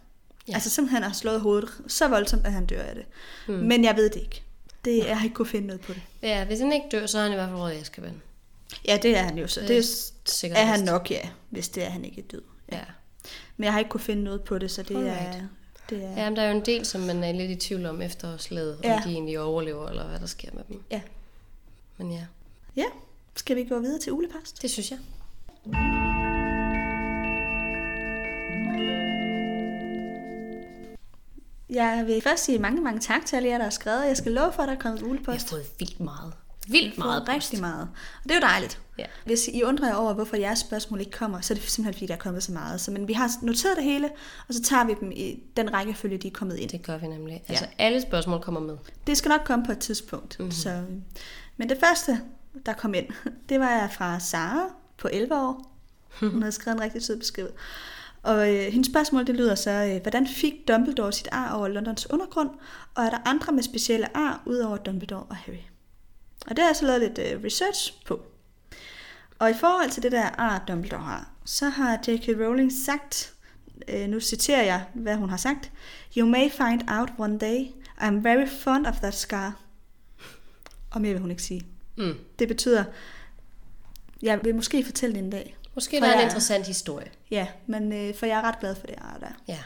Ja. 0.49 0.55
Altså 0.55 0.71
simpelthen 0.71 1.03
har 1.03 1.13
slået 1.13 1.41
hovedet 1.41 1.71
så 1.87 2.09
voldsomt, 2.09 2.47
at 2.47 2.53
han 2.53 2.67
dør 2.67 2.83
af 2.83 2.95
det. 2.95 3.05
Mm. 3.49 3.55
Men 3.55 3.85
jeg 3.85 3.97
ved 3.97 4.11
det 4.11 4.21
ikke. 4.21 4.43
Det, 4.85 4.99
jeg 5.07 5.19
har 5.19 5.25
ikke 5.25 5.35
kunne 5.35 5.47
finde 5.47 5.67
noget 5.67 5.81
på 5.81 5.93
det. 5.93 6.03
Ja, 6.23 6.45
hvis 6.45 6.61
han 6.61 6.73
ikke 6.73 6.87
dør, 6.93 7.07
så 7.07 7.19
er 7.19 7.23
han 7.23 7.33
i 7.33 7.35
hvert 7.35 7.49
fald 7.49 7.59
råd 7.61 7.71
i 7.73 7.77
Azkaban. 7.77 8.23
Ja, 8.89 8.99
det 9.03 9.17
er 9.17 9.23
han 9.23 9.39
jo 9.39 9.47
så. 9.47 9.61
Det 9.61 9.69
Det 9.69 9.77
er 9.77 9.81
er, 9.81 10.13
sikkert 10.25 10.59
er 10.61 10.65
han 10.65 10.81
nok, 10.81 11.11
ja, 11.11 11.29
hvis 11.51 11.69
det 11.69 11.85
er, 11.85 11.89
han 11.91 12.05
ikke 12.05 12.21
er 12.21 12.27
død. 12.33 12.43
Ja. 12.73 12.81
Men 13.57 13.65
jeg 13.65 13.73
har 13.73 13.79
ikke 13.79 13.89
kunne 13.89 14.01
finde 14.01 14.23
noget 14.25 14.43
på 14.45 14.59
det, 14.59 14.71
så 14.71 14.83
det 14.83 14.97
er... 14.97 15.01
Alright. 15.01 15.43
Det 15.91 16.05
er 16.05 16.11
Ja, 16.23 16.31
men 16.31 16.37
der 16.37 16.43
er 16.43 16.51
jo 16.51 16.57
en 16.59 16.65
del, 16.67 16.87
som 16.87 17.01
man 17.01 17.25
er 17.25 17.33
lidt 17.33 17.51
i 17.51 17.57
tvivl 17.69 17.87
om 17.87 18.03
efter 18.03 18.37
slaget, 18.37 18.79
ja. 18.85 18.89
Ja. 18.89 18.97
om 18.97 19.03
de 19.03 19.11
egentlig 19.13 19.41
overlever, 19.41 19.89
eller 19.89 20.09
hvad 20.09 20.21
der 20.21 20.27
sker 20.27 20.49
med 20.55 20.63
dem. 20.69 20.83
ja. 20.91 21.01
Men 21.97 22.13
ja, 22.13 22.25
ja. 22.77 22.85
Skal 23.37 23.57
vi 23.57 23.65
gå 23.65 23.79
videre 23.79 23.99
til 24.01 24.13
ulepost? 24.13 24.63
det 24.63 24.71
synes 24.71 24.91
jeg. 24.91 24.99
Jeg 31.73 32.05
vil 32.07 32.23
først 32.23 32.45
sige 32.45 32.59
mange, 32.59 32.83
mange 32.83 33.01
tak 33.01 33.27
til 33.27 33.37
alle 33.37 33.49
jer, 33.49 33.57
der 33.57 33.65
har 33.65 33.71
skrevet. 33.71 34.07
Jeg 34.07 34.17
skal 34.17 34.33
love 34.33 34.53
for, 34.53 34.63
at 34.63 34.69
der 34.69 34.75
er 34.75 34.79
kommet 34.79 35.01
Jeg 35.01 35.35
har 35.35 35.39
fået 35.39 35.67
vildt 35.79 36.01
meget. 36.01 36.33
Vildt 36.69 36.99
meget 36.99 37.23
post. 37.23 37.35
rigtig 37.35 37.61
meget. 37.61 37.89
Og 38.23 38.25
det 38.25 38.31
er 38.31 38.35
jo 38.35 38.41
dejligt. 38.41 38.81
Ja. 38.99 39.05
Hvis 39.25 39.49
I 39.49 39.63
undrer 39.63 39.89
jer 39.89 39.95
over, 39.95 40.13
hvorfor 40.13 40.37
jeres 40.37 40.59
spørgsmål 40.59 41.01
ikke 41.01 41.13
kommer, 41.13 41.41
så 41.41 41.55
er 41.55 41.59
det 41.59 41.71
simpelthen, 41.71 41.95
fordi 41.95 42.07
der 42.07 42.15
er 42.15 42.19
kommet 42.19 42.43
så 42.43 42.53
meget. 42.53 42.81
Så, 42.81 42.91
men 42.91 43.09
vi 43.09 43.13
har 43.13 43.31
noteret 43.43 43.77
det 43.77 43.85
hele, 43.85 44.11
og 44.49 44.55
så 44.55 44.63
tager 44.63 44.85
vi 44.85 44.95
dem 45.01 45.13
i 45.13 45.43
den 45.57 45.73
rækkefølge, 45.73 46.19
de 46.19 46.29
er 46.29 46.33
kommet 46.33 46.57
ind. 46.57 46.71
Det 46.71 46.83
gør 46.83 46.99
vi 46.99 47.07
nemlig. 47.07 47.43
Altså, 47.49 47.67
alle 47.79 48.03
spørgsmål 48.03 48.41
kommer 48.41 48.61
med. 48.61 48.77
Det 49.07 49.17
skal 49.17 49.29
nok 49.29 49.41
komme 49.45 49.65
på 49.65 49.73
et 49.73 49.79
tidspunkt. 49.79 50.39
Mm-hmm. 50.39 50.53
Så, 50.53 50.83
men 51.57 51.69
det 51.69 51.79
første, 51.81 52.21
der 52.67 52.73
kom 52.73 52.95
ind, 52.95 53.07
det 53.49 53.61
var 53.61 53.89
fra 53.89 54.21
Sara 54.21 54.67
på 54.99 55.09
11 55.13 55.35
år. 55.35 55.77
Hun 56.21 56.43
havde 56.43 56.53
skrevet 56.53 56.77
en 56.77 56.83
rigtig 56.83 57.03
sød 57.03 57.19
besked. 57.19 57.49
Og 58.23 58.55
øh, 58.55 58.73
hendes 58.73 58.87
spørgsmål, 58.87 59.27
det 59.27 59.35
lyder 59.35 59.55
så, 59.55 59.71
øh, 59.71 60.03
hvordan 60.03 60.27
fik 60.27 60.69
Dumbledore 60.69 61.13
sit 61.13 61.29
ar 61.33 61.55
over 61.55 61.69
Londons 61.69 62.11
undergrund, 62.11 62.51
og 62.95 63.05
er 63.05 63.11
der 63.11 63.19
andre 63.25 63.53
med 63.53 63.63
specielle 63.63 64.17
ar, 64.17 64.43
udover 64.47 64.77
Dumbledore 64.77 65.23
og 65.23 65.37
Harry? 65.37 65.63
Og 66.47 66.57
det 66.57 66.59
har 66.59 66.67
jeg 66.67 66.77
så 66.77 66.87
lavet 66.87 67.01
lidt 67.01 67.19
øh, 67.19 67.45
research 67.45 68.05
på. 68.07 68.23
Og 69.39 69.51
i 69.51 69.55
forhold 69.55 69.91
til 69.91 70.03
det 70.03 70.13
der 70.13 70.31
ar, 70.39 70.65
Dumbledore 70.69 71.03
har, 71.03 71.31
så 71.45 71.69
har 71.69 71.99
J.K. 72.09 72.29
Rowling 72.29 72.73
sagt, 72.73 73.35
øh, 73.89 74.09
nu 74.09 74.21
citerer 74.21 74.63
jeg, 74.63 74.85
hvad 74.95 75.17
hun 75.17 75.31
har 75.31 75.37
sagt, 75.37 75.73
You 76.17 76.27
may 76.27 76.51
find 76.51 76.83
out 76.91 77.11
one 77.19 77.39
day, 77.39 77.67
I'm 78.01 78.23
very 78.23 78.49
fond 78.49 78.87
of 78.87 78.97
that 78.97 79.15
scar. 79.15 79.57
Og 80.91 81.01
mere 81.01 81.13
vil 81.13 81.21
hun 81.21 81.31
ikke 81.31 81.43
sige. 81.43 81.67
Mm. 81.97 82.15
Det 82.39 82.49
betyder, 82.49 82.85
jeg 84.23 84.41
vil 84.45 84.55
måske 84.55 84.85
fortælle 84.85 85.15
det 85.15 85.25
en 85.25 85.31
dag. 85.31 85.57
Måske 85.75 85.97
For 85.99 86.05
der 86.05 86.07
er 86.09 86.13
en 86.13 86.19
jeg- 86.19 86.27
interessant 86.27 86.67
historie. 86.67 87.11
Ja, 87.31 87.47
men 87.67 87.93
øh, 87.93 88.15
for 88.15 88.27
jeg 88.27 88.39
er 88.39 88.43
ret 88.43 88.61
glad 88.61 88.75
for 88.75 88.87
det 88.87 88.97
der. 89.21 89.27
Ja. 89.49 89.59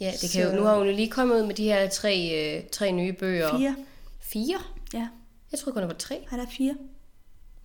Ja, 0.00 0.10
det 0.12 0.20
kan 0.20 0.28
Så- 0.28 0.40
jo, 0.40 0.52
nu 0.52 0.62
har 0.62 0.76
hun 0.78 0.86
jo 0.86 0.92
lige 0.92 1.10
kommet 1.10 1.40
ud 1.40 1.46
med 1.46 1.54
de 1.54 1.64
her 1.64 1.88
tre, 1.88 2.30
øh, 2.58 2.64
tre 2.72 2.92
nye 2.92 3.12
bøger. 3.12 3.56
Fire. 3.58 3.76
Fire? 4.20 4.58
Ja, 4.94 5.08
Jeg 5.52 5.60
troede 5.60 5.72
kun, 5.74 5.82
der 5.82 5.86
var 5.88 5.94
tre. 5.94 6.14
Ej, 6.30 6.36
der 6.36 6.44
er 6.46 6.50
fire. 6.50 6.74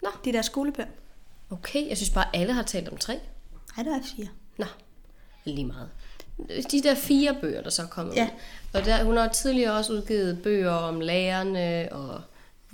Nå. 0.01 0.09
De 0.25 0.33
der 0.33 0.41
skolebøger. 0.41 0.89
Okay, 1.49 1.87
jeg 1.89 1.97
synes 1.97 2.09
bare, 2.09 2.35
alle 2.35 2.53
har 2.53 2.63
talt 2.63 2.89
om 2.89 2.97
tre. 2.97 3.19
Ej, 3.77 3.83
der 3.83 3.95
er 3.95 4.01
fire. 4.15 4.27
Nå, 4.57 4.65
lige 5.45 5.65
meget. 5.65 5.89
De 6.71 6.83
der 6.83 6.95
fire 6.95 7.35
bøger, 7.41 7.61
der 7.61 7.69
så 7.69 7.81
er 7.81 7.87
kommet 7.87 8.15
Ja. 8.15 8.23
ud. 8.23 8.29
Og 8.79 8.85
der, 8.85 9.03
hun 9.03 9.17
har 9.17 9.27
tidligere 9.27 9.73
også 9.77 9.93
udgivet 9.93 10.43
bøger 10.43 10.71
om 10.71 10.99
lærerne, 10.99 11.87
og 11.91 12.21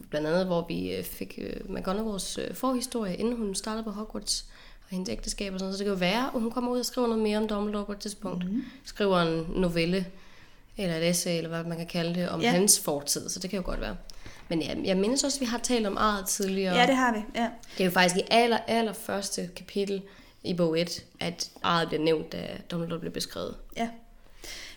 blandt 0.10 0.28
andet, 0.28 0.46
hvor 0.46 0.66
vi 0.68 0.92
øh, 0.96 1.04
fik 1.04 1.40
øh, 1.42 1.70
McGonagalls 1.76 2.38
øh, 2.38 2.54
forhistorie, 2.56 3.16
inden 3.16 3.38
hun 3.38 3.56
startede 3.56 3.84
på 3.84 3.92
Hogwarts, 3.92 4.46
og 4.90 4.92
hendes 4.92 5.10
ægteskab 5.10 5.54
og 5.54 5.60
sådan 5.60 5.66
noget. 5.66 5.76
Så 5.76 5.84
det 5.84 5.86
kan 5.86 5.94
jo 5.94 6.00
være, 6.00 6.26
at 6.36 6.42
hun 6.42 6.52
kommer 6.52 6.72
ud 6.72 6.80
og 6.80 6.86
skriver 6.86 7.08
noget 7.08 7.24
mere 7.24 7.38
om 7.38 7.48
Dumbledore 7.48 7.86
på 7.86 7.92
et 7.92 8.00
tidspunkt. 8.00 8.52
Mm. 8.52 8.64
Skriver 8.86 9.18
en 9.22 9.46
novelle, 9.56 10.06
eller 10.78 10.96
et 10.96 11.10
essay, 11.10 11.38
eller 11.38 11.50
hvad 11.50 11.64
man 11.64 11.78
kan 11.78 11.88
kalde 11.88 12.16
det, 12.20 12.30
om 12.30 12.42
Ja. 12.42 12.46
ja. 12.48 12.52
hans 12.52 12.80
fortid. 12.80 13.30
Så 13.30 13.40
det 13.40 13.50
kan 13.50 13.58
jo 13.60 13.66
godt 13.66 13.82
være. 13.82 13.96
Men 14.50 14.62
jeg, 14.62 14.82
jeg 14.84 14.98
mindes 14.98 15.24
også, 15.24 15.38
at 15.38 15.42
vi 15.42 15.46
har 15.46 15.58
talt 15.58 15.88
om 15.88 15.98
arret 15.98 16.28
tidligere. 16.28 16.76
Ja, 16.76 16.86
det 16.88 16.96
har 16.96 17.14
vi. 17.14 17.20
Ja. 17.36 17.50
Det 17.78 17.80
er 17.82 17.86
jo 17.86 17.92
faktisk 17.92 18.16
i 18.18 18.22
aller, 18.32 18.58
aller 18.68 18.94
første 18.94 19.50
kapitel 19.56 20.02
i 20.44 20.54
bog 20.54 20.80
1, 20.80 21.06
at 21.20 21.50
arret 21.64 21.88
bliver 21.88 22.04
nævnt, 22.04 22.32
da 22.32 22.48
Dumbledore 22.72 23.00
bliver 23.00 23.14
beskrevet. 23.14 23.56
ja. 23.78 23.90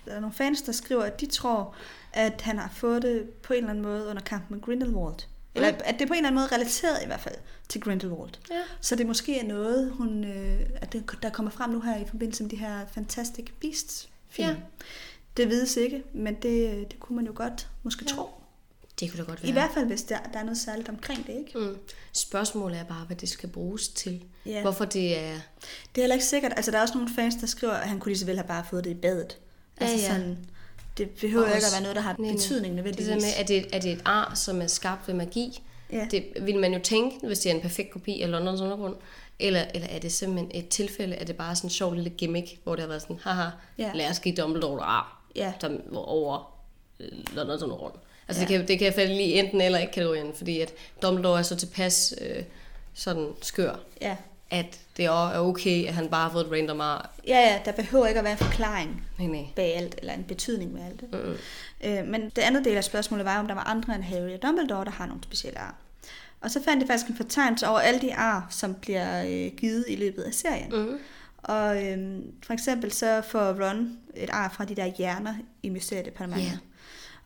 Der 0.04 0.12
er 0.12 0.20
nogle 0.20 0.34
fans, 0.34 0.62
der 0.62 0.72
skriver, 0.72 1.02
at 1.02 1.20
de 1.20 1.26
tror, 1.26 1.74
at 2.12 2.40
han 2.40 2.58
har 2.58 2.70
fået 2.74 3.02
det 3.02 3.22
på 3.42 3.52
en 3.52 3.56
eller 3.56 3.70
anden 3.70 3.84
måde 3.84 4.06
under 4.06 4.22
kampen 4.22 4.54
med 4.56 4.62
Grindelwald. 4.64 5.14
Eller 5.54 5.68
at 5.68 5.94
det 5.94 6.02
er 6.02 6.06
på 6.06 6.12
en 6.12 6.16
eller 6.16 6.28
anden 6.28 6.34
måde 6.34 6.46
relateret 6.52 7.02
i 7.02 7.06
hvert 7.06 7.20
fald 7.20 7.34
til 7.68 7.80
Grindelwald. 7.80 8.30
Ja. 8.50 8.62
Så 8.80 8.96
det 8.96 9.06
måske 9.06 9.40
er 9.40 9.44
noget, 9.44 9.90
hun, 9.92 10.24
øh, 10.24 10.60
at 10.76 10.92
det, 10.92 11.10
der 11.22 11.30
kommer 11.30 11.50
frem 11.50 11.70
nu 11.70 11.80
her 11.80 11.96
i 11.98 12.04
forbindelse 12.08 12.42
med 12.42 12.50
de 12.50 12.56
her 12.56 12.86
Fantastic 12.94 13.46
Beasts 13.60 14.08
film. 14.28 14.48
Ja. 14.48 14.56
Det 15.36 15.48
vides 15.48 15.76
ikke, 15.76 16.02
men 16.12 16.34
det, 16.34 16.90
det 16.90 17.00
kunne 17.00 17.16
man 17.16 17.26
jo 17.26 17.32
godt 17.34 17.68
måske 17.82 18.04
ja. 18.08 18.14
tro. 18.14 18.30
Det 19.00 19.10
kunne 19.10 19.18
da 19.24 19.28
godt 19.28 19.40
I 19.40 19.42
være. 19.42 19.52
hvert 19.52 19.70
fald, 19.74 19.86
hvis 19.86 20.02
der, 20.02 20.18
der 20.32 20.38
er 20.38 20.42
noget 20.42 20.58
særligt 20.58 20.88
omkring 20.88 21.26
det, 21.26 21.32
ikke? 21.32 21.58
Mm. 21.58 21.76
Spørgsmålet 22.12 22.78
er 22.78 22.84
bare, 22.84 23.04
hvad 23.04 23.16
det 23.16 23.28
skal 23.28 23.48
bruges 23.48 23.88
til. 23.88 24.24
Ja. 24.46 24.60
Hvorfor 24.62 24.84
det 24.84 25.18
er... 25.18 25.32
Det 25.94 25.98
er 25.98 26.02
heller 26.02 26.14
ikke 26.14 26.26
sikkert. 26.26 26.52
Altså, 26.56 26.70
der 26.70 26.78
er 26.78 26.82
også 26.82 26.94
nogle 26.94 27.10
fans, 27.16 27.34
der 27.34 27.46
skriver, 27.46 27.72
at 27.72 27.88
han 27.88 27.98
kunne 28.00 28.10
lige 28.10 28.18
så 28.18 28.26
vel 28.26 28.36
have 28.36 28.48
bare 28.48 28.64
fået 28.70 28.84
det 28.84 28.90
i 28.90 28.94
badet. 28.94 29.38
Ja, 29.80 29.84
Altså 29.86 30.06
ja. 30.06 30.12
sådan, 30.12 30.38
det 30.98 31.10
behøver 31.10 31.42
Og 31.44 31.48
ikke 31.48 31.56
også- 31.56 31.66
at 31.66 31.72
være 31.72 31.82
noget, 31.82 31.96
der 31.96 32.02
har 32.02 32.16
Nej, 32.18 32.32
betydning 32.32 32.64
Det 32.66 32.74
nødvendigvis. 32.74 33.06
der 33.08 33.14
med, 33.14 33.32
er 33.38 33.44
det, 33.44 33.66
er 33.72 33.78
det 33.80 33.92
et 33.92 34.02
ar, 34.04 34.32
som 34.34 34.62
er 34.62 34.66
skabt 34.66 35.08
ved 35.08 35.14
magi? 35.14 35.62
Ja. 35.92 36.06
Det 36.10 36.24
vil 36.40 36.58
man 36.58 36.72
jo 36.72 36.80
tænke, 36.82 37.26
hvis 37.26 37.38
det 37.38 37.50
er 37.50 37.54
en 37.54 37.60
perfekt 37.60 37.90
kopi 37.90 38.22
af 38.22 38.30
Londons 38.30 38.60
undergrund. 38.60 38.96
Eller, 39.38 39.64
eller 39.74 39.88
er 39.88 39.98
det 39.98 40.12
simpelthen 40.12 40.50
et 40.54 40.68
tilfælde, 40.68 41.16
at 41.16 41.26
det 41.26 41.36
bare 41.36 41.50
er 41.50 41.54
sådan 41.54 41.66
en 41.66 41.70
sjov 41.70 41.94
lille 41.94 42.10
gimmick, 42.10 42.58
hvor 42.64 42.74
det 42.74 42.80
har 42.82 42.88
været 42.88 43.02
sådan, 43.02 43.18
haha, 43.22 43.48
Ja. 43.78 43.90
lad 43.94 44.10
os 44.10 44.20
give 44.20 44.34
Dumbledore 44.34 44.82
ar, 44.82 45.22
Ja. 45.36 45.52
som 45.60 45.80
over 45.94 46.52
øh, 47.00 47.08
Londons 47.34 47.62
undergrund. 47.62 47.92
Altså 48.28 48.42
Ja. 48.42 48.48
det, 48.48 48.56
kan, 48.58 48.68
det 48.68 48.78
kan 48.78 48.86
jeg 48.86 48.94
falde 48.94 49.14
lige 49.14 49.34
enten 49.34 49.60
eller 49.60 49.78
ikke 49.78 49.92
kategorien, 49.92 50.32
fordi 50.34 50.60
at 50.60 50.72
Dumbledore 51.02 51.38
er 51.38 51.42
så 51.42 51.56
tilpas 51.56 52.14
øh, 52.20 52.42
sådan 52.94 53.28
skør, 53.42 53.74
Ja, 54.00 54.16
at 54.50 54.78
det 54.96 55.10
også 55.10 55.34
er 55.34 55.38
okay, 55.38 55.86
at 55.86 55.94
han 55.94 56.08
bare 56.08 56.22
har 56.22 56.30
fået 56.30 56.46
et 56.46 56.52
random 56.52 56.80
ar. 56.80 57.10
Ja, 57.26 57.38
ja, 57.38 57.60
der 57.64 57.72
behøver 57.72 58.06
ikke 58.06 58.18
at 58.18 58.24
være 58.24 58.32
en 58.32 58.38
forklaring 58.38 59.06
Nej, 59.18 59.28
nej. 59.28 59.44
bag 59.56 59.76
alt, 59.76 59.94
eller 59.98 60.12
en 60.14 60.24
betydning 60.24 60.72
med 60.72 60.82
alt. 60.86 61.02
Mm-mm. 61.12 61.36
Øh, 61.84 62.06
men 62.06 62.22
det 62.22 62.38
andet 62.38 62.64
del 62.64 62.76
af 62.76 62.84
spørgsmålet 62.84 63.26
var, 63.26 63.38
om 63.38 63.46
der 63.46 63.54
var 63.54 63.64
andre 63.64 63.94
end 63.94 64.02
Harry 64.02 64.34
og 64.34 64.42
Dumbledore, 64.42 64.84
der 64.84 64.90
har 64.90 65.06
nogle 65.06 65.22
specielle 65.22 65.58
ar. 65.58 65.74
Og 66.40 66.50
så 66.50 66.62
fandt 66.64 66.80
jeg 66.80 66.88
faktisk 66.88 67.10
en 67.10 67.16
fortegnelse 67.16 67.68
over 67.68 67.78
alle 67.78 68.00
de 68.00 68.14
ar, 68.14 68.46
som 68.50 68.74
bliver 68.74 69.24
øh, 69.24 69.50
givet 69.56 69.84
i 69.88 69.96
løbet 69.96 70.22
af 70.22 70.34
serien. 70.34 70.72
Mm. 70.72 70.98
Og 71.42 71.86
øhm, 71.86 72.32
for 72.42 72.52
eksempel 72.52 72.92
så 72.92 73.22
får 73.28 73.68
Ron 73.68 73.98
et 74.14 74.30
ar 74.32 74.48
fra 74.48 74.64
de 74.64 74.74
der 74.74 74.86
hjerner 74.86 75.34
i 75.62 75.68
Mysteriedepartementet. 75.68 76.46
Ja. 76.50 76.58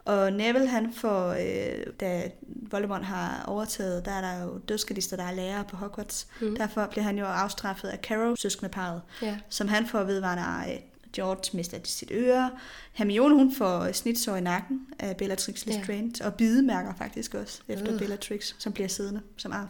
Og 0.05 0.33
Neville, 0.33 0.69
han 0.69 0.93
får, 0.93 1.29
øh, 1.31 1.87
da 2.01 2.31
Voldemort 2.71 3.05
har 3.05 3.45
overtaget, 3.47 4.05
der 4.05 4.11
er 4.13 4.21
der 4.21 4.43
jo 4.45 4.59
dødskadister, 4.59 5.17
der 5.17 5.25
er 5.25 5.33
lærere 5.35 5.65
på 5.65 5.77
Hogwarts. 5.77 6.27
Mm. 6.41 6.57
Derfor 6.57 6.87
bliver 6.91 7.05
han 7.05 7.19
jo 7.19 7.25
afstraffet 7.25 7.89
af 7.89 7.99
Carrow, 8.03 8.35
søskendeparet, 8.35 9.03
Ja. 9.23 9.37
som 9.49 9.69
han 9.69 9.87
får 9.87 10.03
vedvarende 10.05 10.43
ar 10.43 10.63
af. 10.65 10.91
George 11.13 11.57
mister 11.57 11.79
sit 11.85 12.11
øre. 12.15 12.51
Hermione, 12.93 13.35
hun 13.35 13.55
får 13.55 13.93
snitsår 13.93 14.37
i 14.37 14.41
nakken 14.41 14.81
af 14.99 15.17
Bellatrix 15.17 15.67
Lestrange, 15.67 16.13
ja. 16.21 16.27
og 16.27 16.35
bidemærker 16.35 16.95
faktisk 16.99 17.35
også 17.35 17.61
efter 17.69 17.87
Øh. 17.89 17.93
uh. 17.95 17.99
Bellatrix, 17.99 18.55
som 18.59 18.73
bliver 18.73 18.89
siddende 18.89 19.21
som 19.37 19.53
ar. 19.53 19.69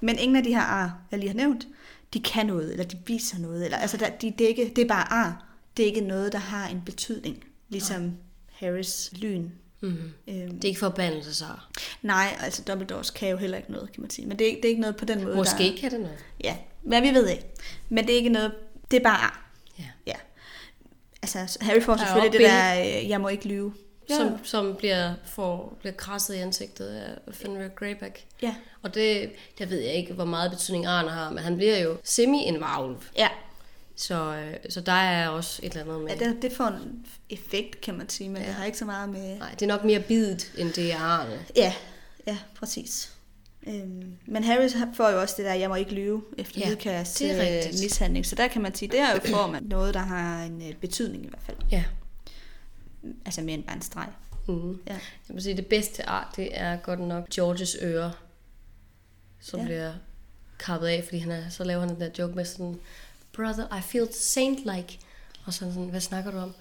Men 0.00 0.18
ingen 0.18 0.36
af 0.36 0.42
de 0.42 0.54
her 0.54 0.62
ar, 0.62 0.98
jeg 1.10 1.18
lige 1.18 1.28
har 1.30 1.36
nævnt, 1.36 1.66
de 2.14 2.20
kan 2.22 2.46
noget, 2.46 2.70
eller 2.72 2.84
de 2.84 2.96
viser 3.06 3.38
noget. 3.38 3.64
Eller, 3.64 3.78
altså, 3.78 3.96
der, 3.96 4.10
de, 4.10 4.34
det, 4.38 4.44
er 4.44 4.48
ikke, 4.48 4.72
det 4.76 4.84
er 4.84 4.88
bare 4.88 5.12
ar. 5.12 5.44
Det 5.76 5.82
er 5.82 5.86
ikke 5.86 6.00
noget, 6.00 6.32
der 6.32 6.38
har 6.38 6.68
en 6.68 6.82
betydning. 6.86 7.44
Ligesom 7.68 8.12
Harrys 8.54 9.10
lyn. 9.12 9.48
Mm. 9.80 10.12
Øhm, 10.28 10.50
Det 10.54 10.64
er 10.64 10.68
ikke 10.68 10.80
forbandelse, 10.80 11.34
så. 11.34 11.44
nej, 12.02 12.36
altså 12.40 12.62
Dumbledores 12.62 13.10
kan 13.10 13.28
jo 13.28 13.36
heller 13.36 13.56
ikke 13.58 13.72
noget, 13.72 13.92
kan 13.92 14.00
man 14.00 14.10
sige. 14.10 14.26
Men 14.28 14.38
det 14.38 14.44
er, 14.44 14.48
ikke- 14.48 14.62
det 14.62 14.64
er 14.64 14.70
ikke 14.70 14.80
noget 14.80 14.96
på 14.96 15.04
den 15.04 15.24
måde, 15.24 15.36
Måske 15.36 15.64
der... 15.64 15.76
kan 15.80 15.90
det 15.90 16.00
noget. 16.00 16.18
Ja, 16.44 16.56
men 16.82 17.02
vi 17.02 17.08
ved 17.14 17.28
ikke. 17.28 17.44
Men 17.88 18.04
det 18.06 18.12
er 18.12 18.16
ikke 18.16 18.28
noget... 18.30 18.52
Det 18.90 18.96
er 18.96 19.02
bare 19.04 19.16
ar. 19.18 19.50
Ja. 19.78 19.84
Ja. 20.06 20.12
Altså, 21.22 21.58
Harry 21.60 21.80
får 21.80 21.96
selvfølgelig 21.96 22.32
det 22.32 22.40
der, 22.40 22.80
øh, 22.80 23.08
jeg 23.08 23.20
må 23.20 23.28
ikke 23.28 23.48
lyve. 23.48 23.74
Ja, 24.10 24.16
Som, 24.16 24.44
som 24.44 24.74
bliver, 24.78 25.14
får, 25.24 25.76
bliver 25.80 25.92
krasset 25.94 26.34
i 26.34 26.38
ansigtet 26.38 26.86
af 26.88 27.34
Fenrir 27.34 27.68
Greyback. 27.68 28.24
ja. 28.42 28.54
Og 28.82 28.94
det, 28.94 29.32
der 29.58 29.66
ved 29.66 29.78
jeg 29.80 29.94
ikke, 29.94 30.12
hvor 30.12 30.24
meget 30.24 30.50
betydning 30.50 30.86
Arne 30.86 31.10
har, 31.10 31.30
men 31.30 31.38
han 31.44 31.56
bliver 31.56 31.78
jo 31.78 31.96
semi 32.04 32.38
en 32.38 32.60
varulv. 32.60 32.96
ja. 33.18 33.28
Så, 33.96 34.36
øh, 34.36 34.54
så 34.70 34.80
der 34.80 34.92
er 34.92 35.28
også 35.28 35.60
et 35.62 35.72
eller 35.76 35.82
andet 35.82 36.00
med... 36.00 36.16
ja 36.16 36.30
det, 36.30 36.42
det 36.42 36.52
får 36.52 36.66
en 36.66 37.06
effekt, 37.30 37.80
kan 37.80 37.94
man 37.94 38.08
sige, 38.08 38.28
men 38.28 38.42
ja. 38.42 38.48
det 38.48 38.54
har 38.54 38.64
ikke 38.64 38.78
så 38.78 38.84
meget 38.84 39.08
med... 39.08 39.38
Nej, 39.38 39.50
det 39.50 39.62
er 39.62 39.66
nok 39.66 39.84
mere 39.84 40.00
bidet, 40.00 40.52
end 40.58 40.72
det 40.72 40.92
er 40.92 40.98
Arne. 40.98 41.38
Ja, 41.56 41.74
ja, 42.26 42.38
præcis. 42.54 43.12
Øhm, 43.66 44.16
men 44.26 44.44
Harry 44.44 44.68
får 44.96 45.10
jo 45.10 45.20
også 45.20 45.34
det 45.38 45.44
der, 45.44 45.54
jeg 45.54 45.68
må 45.68 45.74
ikke 45.74 45.94
lyve, 45.94 46.22
efter 46.38 46.60
Ja, 46.60 46.70
øh, 46.70 47.40
rigtigt. 47.40 47.82
mishandling. 47.82 48.26
Så 48.26 48.34
der 48.34 48.48
kan 48.48 48.62
man 48.62 48.74
sige, 48.74 48.90
det 48.90 49.00
er 49.00 49.14
jo 49.14 49.20
form 49.24 49.54
af 49.54 49.62
noget, 49.62 49.94
der 49.94 50.00
har 50.00 50.44
en 50.44 50.68
øh, 50.68 50.74
betydning 50.74 51.24
i 51.24 51.28
hvert 51.28 51.42
fald. 51.42 51.56
Ja. 51.70 51.84
Altså 53.24 53.42
mere 53.42 53.54
end 53.54 53.64
bare 53.64 53.76
en 53.76 53.82
streg. 53.82 54.08
Mm. 54.48 54.80
Ja. 54.86 54.92
Jeg 55.28 55.34
må 55.34 55.40
sige, 55.40 55.56
det 55.56 55.66
bedste 55.66 56.08
art, 56.08 56.36
det 56.36 56.48
er 56.52 56.76
godt 56.76 57.00
nok 57.00 57.28
Georges 57.28 57.76
øre, 57.82 58.12
som. 59.40 59.60
Ja. 59.60 59.66
bliver 59.66 59.92
kappet 60.58 60.86
af, 60.86 61.04
fordi 61.04 61.18
han 61.18 61.32
er, 61.32 61.48
så 61.48 61.64
laver 61.64 61.80
han 61.80 61.88
den 61.88 62.00
der 62.00 62.10
joke 62.18 62.34
med 62.34 62.44
sådan, 62.44 62.78
brother, 63.36 63.78
I 63.78 63.82
feel 63.82 64.08
saint-like. 64.12 64.98
Og 65.46 65.54
sådan 65.54 65.74
sådan, 65.74 65.88
hvad 65.88 66.00
snakker 66.00 66.30
du 66.30 66.38
om? 66.38 66.54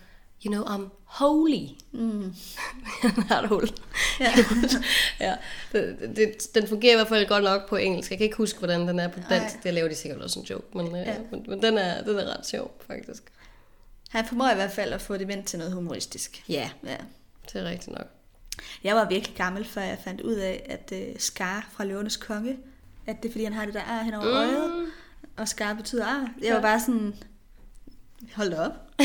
You 0.46 0.52
know, 0.52 0.64
I'm 0.66 0.90
holy. 1.06 1.68
Mm. 1.92 2.36
Han 3.02 3.12
har 3.12 3.42
et 3.42 3.50
hul. 3.50 3.70
Ja. 4.20 4.34
ja. 5.28 5.36
Det, 5.72 6.12
det, 6.16 6.56
den 6.56 6.68
fungerer 6.68 6.94
i 6.94 6.96
hvert 6.96 7.08
fald 7.08 7.28
godt 7.28 7.44
nok 7.44 7.70
på 7.70 7.76
engelsk. 7.76 8.12
Jeg 8.12 8.18
kan 8.18 8.26
ikke 8.26 8.38
huske, 8.38 8.60
hvordan 8.60 8.88
den 8.88 9.00
er 9.00 9.08
på 9.08 9.20
dansk. 9.30 9.56
Nej. 9.56 9.64
Det 9.64 9.74
laver 9.74 9.88
de 9.88 9.96
sikkert 9.96 10.22
også 10.22 10.40
en 10.40 10.46
joke, 10.46 10.78
men, 10.78 10.96
ja. 10.96 11.02
Ja. 11.02 11.16
men, 11.32 11.46
men 11.48 11.62
den, 11.62 11.78
er, 11.78 12.04
den 12.04 12.20
er 12.20 12.38
ret 12.38 12.48
sjov, 12.48 12.82
faktisk. 12.88 13.24
Han 14.10 14.26
formår 14.26 14.50
i 14.50 14.56
hvert 14.56 14.72
fald 14.72 14.94
at 14.94 15.02
få 15.02 15.18
det 15.18 15.28
vendt 15.28 15.46
til 15.46 15.60
noget 15.60 15.74
humoristisk. 15.74 16.44
Ja, 16.50 16.70
Ja. 16.84 16.98
det 17.54 17.62
er 17.62 17.64
rigtigt 17.70 17.98
nok. 17.98 18.08
Jeg 18.84 18.96
var 18.96 19.10
virkelig 19.10 19.38
gammel, 19.38 19.66
før 19.66 19.82
jeg 19.82 19.98
fandt 20.04 20.22
ud 20.22 20.34
af, 20.36 20.66
at 20.70 20.92
uh, 20.92 21.20
Scar 21.20 21.70
fra 21.72 21.84
Løvernes 21.84 22.18
Konge, 22.18 22.58
at 23.08 23.24
det 23.24 23.30
er 23.30 23.32
fordi, 23.32 23.44
han 23.44 23.54
har 23.54 23.66
det 23.66 23.74
der 23.74 23.82
ar 23.82 24.04
hen 24.04 24.14
over 24.14 24.26
mm. 24.26 24.32
øjet, 24.32 24.86
og 25.38 25.48
Scar 25.48 25.74
betyder 25.74 26.06
ar. 26.06 26.20
Jeg 26.38 26.44
Ja. 26.48 26.54
var 26.54 26.62
bare 26.62 26.80
sådan, 26.80 27.16
hold 28.36 28.50
da 28.52 28.60
op. 28.60 28.72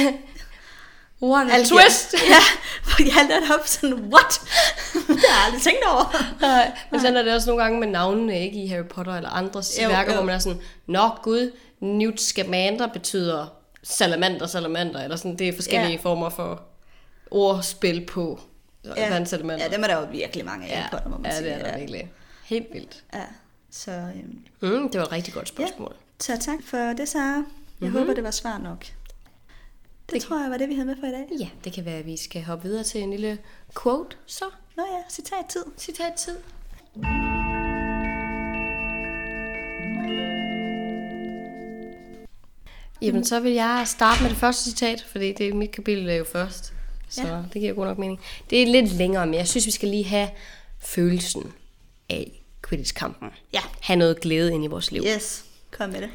What 1.23 1.47
a 1.51 1.51
Altså, 1.55 1.75
twist! 1.75 2.15
Ja, 2.35 2.39
for 2.83 3.03
jeg 3.03 3.15
halvdede 3.15 3.55
op 3.61 3.67
sådan, 3.67 3.95
what? 3.95 4.41
det 5.09 5.17
har 5.29 5.37
jeg 5.37 5.45
aldrig 5.47 5.63
tænkt 5.63 5.81
over. 5.93 6.37
Nej, 6.41 6.79
men 6.91 7.01
sådan 7.01 7.17
er 7.17 7.23
det 7.23 7.35
også 7.35 7.51
nogle 7.51 7.63
gange 7.63 7.81
med 7.81 7.89
navnene, 7.89 8.41
ikke 8.41 8.63
i 8.63 8.67
Harry 8.67 8.85
Potter 8.85 9.15
eller 9.17 9.31
andres 9.31 9.79
Jo, 9.83 9.89
værker, 9.89 10.13
jo. 10.13 10.17
hvor 10.17 10.27
man 10.27 10.35
er 10.35 10.39
sådan, 10.39 10.61
Nå 10.87 11.09
gud, 11.23 11.51
Newt 11.81 12.21
Scamander 12.21 12.87
betyder 12.87 13.47
salamander, 13.83 14.47
salamander, 14.47 15.03
eller 15.03 15.17
sådan, 15.17 15.37
det 15.39 15.49
er 15.49 15.53
forskellige 15.57 15.93
Ja. 15.93 15.97
former 16.03 16.29
for 16.29 16.63
ordspil 17.31 18.07
på, 18.07 18.41
ja. 18.85 19.09
hvad 19.09 19.19
en 19.19 19.27
salamander. 19.27 19.65
ja, 19.65 19.71
dem 19.75 19.83
er 19.83 19.87
der 19.87 20.01
jo 20.01 20.07
virkelig 20.11 20.45
mange 20.45 20.67
af 20.67 20.71
ja, 20.71 20.77
Harry 20.77 20.91
Potter, 20.91 21.09
må 21.09 21.17
man 21.19 21.31
ja, 21.31 21.37
sige. 21.37 21.49
det 21.49 21.55
er 21.55 21.63
der 21.63 21.69
ja. 21.73 21.79
virkelig. 21.79 22.11
Helt 22.45 22.67
vildt. 22.73 23.05
Ja, 23.15 23.25
så, 23.71 23.91
øhm, 23.91 24.39
Mm, 24.61 24.89
det 24.91 25.01
var 25.01 25.07
et 25.07 25.13
rigtig 25.13 25.35
godt 25.35 25.49
spørgsmål. 25.49 25.97
Så 26.21 26.37
tak 26.41 26.59
for 26.65 26.79
det, 26.79 27.09
Sara. 27.09 27.25
Jeg 27.25 27.45
mm-hmm. 27.81 27.99
håber, 27.99 28.15
det 28.15 28.25
var 28.25 28.31
svar 28.31 28.59
nok. 28.59 28.81
Det, 28.81 28.93
Det- 30.13 30.23
tror 30.23 30.43
jeg 30.43 30.51
var 30.51 30.57
det, 30.57 30.69
vi 30.69 30.75
havde 30.75 30.87
med 30.87 30.97
for 31.01 31.07
i 31.07 31.11
dag. 31.11 31.27
Ja. 31.41 31.49
det 31.65 31.73
kan 31.73 31.85
være, 31.85 31.99
at 31.99 32.07
vi 32.07 32.17
skal 32.17 32.43
hoppe 32.45 32.69
videre 32.69 32.85
til 32.85 33.03
en 33.03 33.11
lille 33.11 33.39
quote, 33.83 34.17
så 34.27 34.45
Nå 34.77 34.83
ja, 34.93 35.03
citat 35.11 35.47
tid. 35.49 35.65
citat 35.79 36.13
tid. 36.15 36.37
Jamen, 43.03 43.25
så 43.25 43.41
vil 43.41 43.53
jeg 43.53 43.83
starte 43.87 44.23
med 44.23 44.31
det 44.31 44.39
første 44.39 44.65
citat, 44.71 45.07
fordi 45.13 45.33
det 45.33 45.49
er 45.49 45.55
mit 45.55 45.71
kapitel 45.71 46.09
er 46.09 46.15
jo 46.15 46.25
først. 46.25 46.73
Så. 47.09 47.23
Ja. 47.27 47.43
det 47.53 47.61
giver 47.61 47.75
god 47.75 47.85
nok 47.85 47.99
mening. 47.99 48.21
Det 48.51 48.63
er 48.63 48.67
lidt 48.67 48.93
længere, 48.93 49.27
men 49.27 49.35
jeg 49.35 49.49
synes, 49.49 49.67
vi 49.67 49.71
skal 49.71 49.89
lige 49.89 50.05
have 50.05 50.29
følelsen 50.81 51.53
af 52.09 52.43
Quidditch-kampen. 52.69 53.29
Ja. 53.53 53.61
Have 53.81 53.97
noget 53.97 54.21
glæde 54.21 54.55
ind 54.55 54.65
i 54.65 54.67
vores 54.67 54.93
liv. 54.93 55.03
Yes, 55.17 55.45
kom 55.79 55.91
med 55.91 56.01
det. 56.01 56.09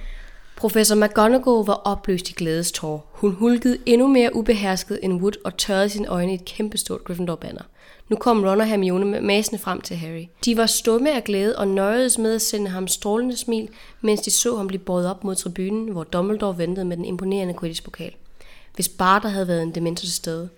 Professor 0.58 0.96
McGonagall 0.96 1.66
var 1.66 1.82
opløst 1.86 2.30
i 2.30 2.34
glædestår. 2.34 3.12
Hun 3.12 3.32
hulkede 3.34 3.78
endnu 3.86 4.08
mere 4.08 4.36
ubehersket 4.36 5.00
end 5.04 5.22
Wood 5.22 5.34
og 5.46 5.58
tørrede 5.58 5.90
sine 5.90 6.08
øjne 6.08 6.32
i 6.32 6.36
et 6.36 6.46
kæmpestort 6.46 7.04
Gryffindor-banner. 7.04 7.62
Nu 8.10 8.16
kom 8.16 8.44
Ron 8.44 8.62
og 8.62 8.68
Hermione 8.68 9.06
med 9.06 9.22
masende 9.22 9.62
frem 9.62 9.82
til 9.82 9.98
Harry. 9.98 10.26
De 10.46 10.58
var 10.58 10.66
stumme 10.66 11.16
af 11.16 11.24
glæde 11.24 11.56
og 11.56 11.68
nøjedes 11.68 12.18
med 12.18 12.36
at 12.36 12.42
sende 12.42 12.70
ham 12.70 12.88
strålende 12.88 13.38
smil, 13.38 13.70
mens 14.02 14.22
de 14.22 14.32
så 14.32 14.58
ham 14.58 14.68
blive 14.68 14.80
båret 14.80 15.10
op 15.10 15.24
mod 15.24 15.36
tribunen, 15.36 15.92
hvor 15.92 16.04
Dumbledore 16.04 16.58
ventede 16.58 16.86
med 16.86 16.98
den 16.98 17.06
imponerende 17.06 17.54
Quidditch-pokal. 17.60 18.16
Hvis 18.76 18.90
bare 18.90 19.22
der 19.22 19.28
havde 19.28 19.48
været 19.48 19.64
en 19.64 19.76
dementor 19.76 20.02
til 20.02 20.14
stede. 20.14 20.50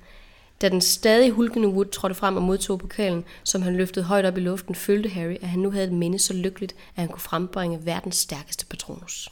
Da 0.66 0.70
den 0.70 0.82
stadig 0.82 1.32
hulkende 1.32 1.68
Wood 1.68 1.86
trådte 1.86 2.16
frem 2.16 2.36
og 2.36 2.42
modtog 2.44 2.80
pokalen, 2.80 3.24
som 3.44 3.62
han 3.62 3.76
løftede 3.76 4.06
højt 4.06 4.26
op 4.26 4.38
i 4.38 4.40
luften, 4.40 4.76
følte 4.76 5.10
Harry, 5.10 5.36
at 5.42 5.48
han 5.48 5.60
nu 5.60 5.72
havde 5.72 5.86
et 5.86 5.92
minde 5.94 6.20
så 6.20 6.34
lykkeligt, 6.34 6.72
at 6.72 7.00
han 7.02 7.08
kunne 7.08 7.20
frembringe 7.20 7.80
verdens 7.86 8.16
stærkeste 8.16 8.66
patronus. 8.66 9.30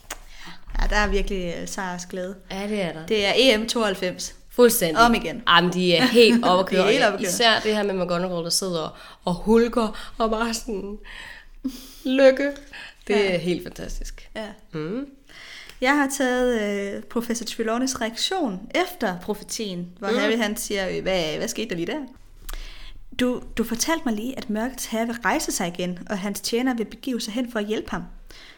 Ja, 0.81 0.87
der 0.87 0.95
er 0.95 1.07
virkelig 1.07 1.53
uh, 1.61 1.67
Saras 1.67 2.05
glæde. 2.05 2.35
Ja, 2.51 2.67
det 2.67 2.81
er 2.81 2.93
der. 2.93 3.05
Det 3.05 3.25
er 3.25 3.31
E 3.35 3.53
EM 3.53 3.67
92. 3.67 4.35
Fuldstændig. 4.49 5.03
Om 5.03 5.13
igen. 5.13 5.43
Jamen, 5.49 5.73
de 5.73 5.95
er 5.95 6.05
helt 6.05 6.45
oppe 6.45 6.65
at 6.65 6.71
De 6.71 6.75
er 6.77 6.83
køre. 6.83 6.91
helt 6.91 7.03
oppe 7.05 7.13
at 7.17 7.19
køre. 7.19 7.29
Især 7.29 7.59
det 7.63 7.75
her 7.75 7.83
med 7.83 7.93
McGonagall, 7.93 8.43
der 8.43 8.49
sidder 8.49 8.97
og 9.25 9.33
hulker 9.33 10.13
og 10.17 10.29
bare 10.29 10.53
sådan... 10.53 10.97
Lykke. 12.05 12.51
Det 13.07 13.13
Ja. 13.15 13.33
er 13.33 13.37
helt 13.37 13.63
fantastisk. 13.63 14.29
Ja. 14.35 14.45
Mm. 14.71 15.05
Jeg 15.83 15.97
har 15.97 16.09
taget 16.17 16.61
øh, 16.61 17.03
professor 17.03 17.45
Trelawneys 17.45 18.01
reaktion 18.01 18.69
efter 18.75 19.19
profetien, 19.19 19.89
hvor 19.99 20.09
Mm. 20.09 20.17
Harry 20.17 20.37
han 20.37 20.57
siger, 20.57 20.89
øh, 20.89 21.01
hvad, 21.01 21.37
hvad 21.37 21.47
skete 21.47 21.69
der 21.69 21.75
lige 21.75 21.85
der? 21.85 21.99
Du, 23.19 23.41
du 23.57 23.63
fortalte 23.63 24.01
mig 24.05 24.13
lige, 24.13 24.37
at 24.37 24.49
mørkets 24.49 24.85
herre 24.85 25.07
vil 25.07 25.15
rejse 25.15 25.51
sig 25.51 25.67
igen, 25.67 25.99
og 26.09 26.19
hans 26.19 26.41
tjener 26.41 26.73
vil 26.73 26.85
begive 26.85 27.21
sig 27.21 27.33
hen 27.33 27.51
for 27.51 27.59
at 27.59 27.65
hjælpe 27.65 27.91
ham. 27.91 28.03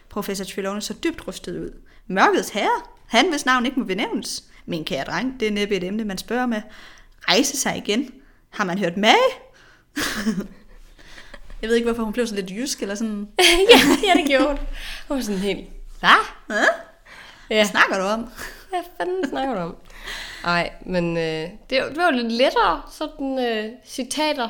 Professor 0.08 0.44
Trelawney 0.44 0.80
så 0.80 0.94
dybt 1.04 1.28
rystet 1.28 1.60
ud. 1.60 1.70
Mørkets 2.06 2.50
herre? 2.50 2.82
Han, 3.06 3.30
hvis 3.30 3.46
navn 3.46 3.66
ikke 3.66 3.80
må 3.80 3.86
benævnes. 3.86 4.44
Min 4.66 4.84
kære 4.84 5.04
dreng, 5.04 5.40
det 5.40 5.48
er 5.48 5.52
næppe 5.52 5.76
et 5.76 5.84
emne, 5.84 6.04
man 6.04 6.18
spørger 6.18 6.46
med. 6.46 6.62
Rejse 7.28 7.56
sig 7.56 7.76
igen? 7.76 8.10
Har 8.50 8.64
man 8.64 8.78
hørt 8.78 8.96
med? 8.96 9.14
Jeg 11.62 11.68
ved 11.68 11.76
ikke, 11.76 11.86
hvorfor 11.86 12.02
hun 12.02 12.12
blev 12.12 12.26
sådan 12.26 12.44
lidt 12.44 12.58
jysk, 12.58 12.82
eller 12.82 12.94
sådan... 12.94 13.28
ja, 13.72 13.78
ja, 14.08 14.20
det 14.20 14.26
gjorde 14.26 14.46
hun. 14.46 14.58
Hun 15.08 15.16
var 15.16 15.22
sådan 15.22 15.40
helt... 15.40 15.68
Hvad? 16.00 16.26
Hvad 16.46 16.66
Ja, 17.50 17.64
snakker 17.64 17.98
du 17.98 18.04
om? 18.04 18.20
hvad 18.70 18.80
fanden 18.96 19.28
snakker 19.30 19.54
du 19.54 19.60
om? 19.60 19.76
Nej, 20.44 20.72
men 20.86 21.16
øh, 21.16 21.22
det, 21.70 21.82
var- 21.82 21.88
det 21.88 21.96
var 21.96 22.10
lidt 22.10 22.32
lettere 22.32 22.82
sådan 22.92 23.38
øh, 23.38 23.72
citater, 23.86 24.48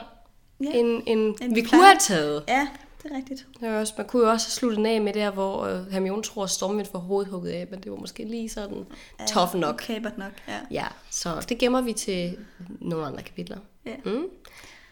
Ja. 0.65 0.71
end, 0.73 1.03
end, 1.07 1.35
End 1.43 1.55
vi 1.55 1.63
plejer. 1.63 1.69
kunne 1.71 1.87
have 1.87 1.99
taget. 2.01 2.45
Ja, 2.49 2.69
det 3.03 3.13
er 3.13 3.17
rigtigt. 3.17 3.47
Det 3.61 3.71
var 3.73 3.81
også, 3.81 3.95
man 3.97 4.07
kunne 4.07 4.23
jo 4.27 4.31
også 4.31 4.47
have 4.47 4.53
sluttet 4.53 4.87
af 4.87 5.01
med 5.01 5.13
der, 5.13 5.31
hvor 5.31 5.65
øh, 5.65 5.87
Hermione 5.93 6.23
tror, 6.23 6.45
at 6.45 6.51
Stormvind 6.51 6.87
får 6.93 6.99
hovedet 6.99 7.31
hugget 7.33 7.51
af, 7.51 7.67
men 7.71 7.81
det 7.83 7.91
var 7.93 7.99
måske 7.99 8.25
lige 8.25 8.49
sådan 8.49 8.87
tough 9.29 9.55
nok. 9.55 9.75
Okay, 9.75 10.01
but 10.03 10.19
nok, 10.19 10.33
ja. 10.49 10.59
Ja, 10.71 10.87
så 11.11 11.47
det 11.49 11.59
gemmer 11.59 11.81
vi 11.81 11.93
til 11.93 12.37
nogle 12.81 13.07
andre 13.07 13.23
kapitler. 13.23 13.57
Ja. 13.87 13.95
Mm. 14.05 14.25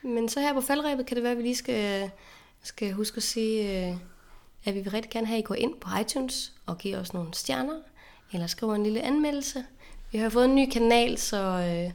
Men 0.03 0.29
så 0.29 0.41
her 0.41 0.53
på 0.55 0.61
faldrebet 0.61 1.07
kan 1.07 1.15
det 1.15 1.23
være, 1.23 1.33
at 1.33 1.39
vi 1.39 1.43
lige 1.43 1.57
skal, 1.57 2.11
skal 2.63 2.93
huske 2.93 3.17
at 3.17 3.23
sige, 3.23 3.89
øh, 3.89 3.97
at 4.65 4.75
vi 4.75 4.81
vil 4.81 4.91
rigtig 4.91 5.11
gerne 5.11 5.27
have, 5.27 5.37
at 5.39 5.43
I 5.43 5.47
går 5.47 5.55
ind 5.55 5.75
på 5.81 5.89
iTunes 6.01 6.53
og 6.67 6.79
giver 6.79 7.01
os 7.01 7.13
nogle 7.15 7.35
stjerner, 7.35 7.75
eller 8.33 8.47
skriver 8.47 8.75
en 8.75 8.83
lille 8.83 9.03
anmeldelse. 9.03 9.65
Vi 10.13 10.19
har 10.19 10.29
fået 10.29 10.45
en 10.45 10.55
ny 10.55 10.71
kanal, 10.71 11.19
så 11.19 11.37
øh, 11.37 11.93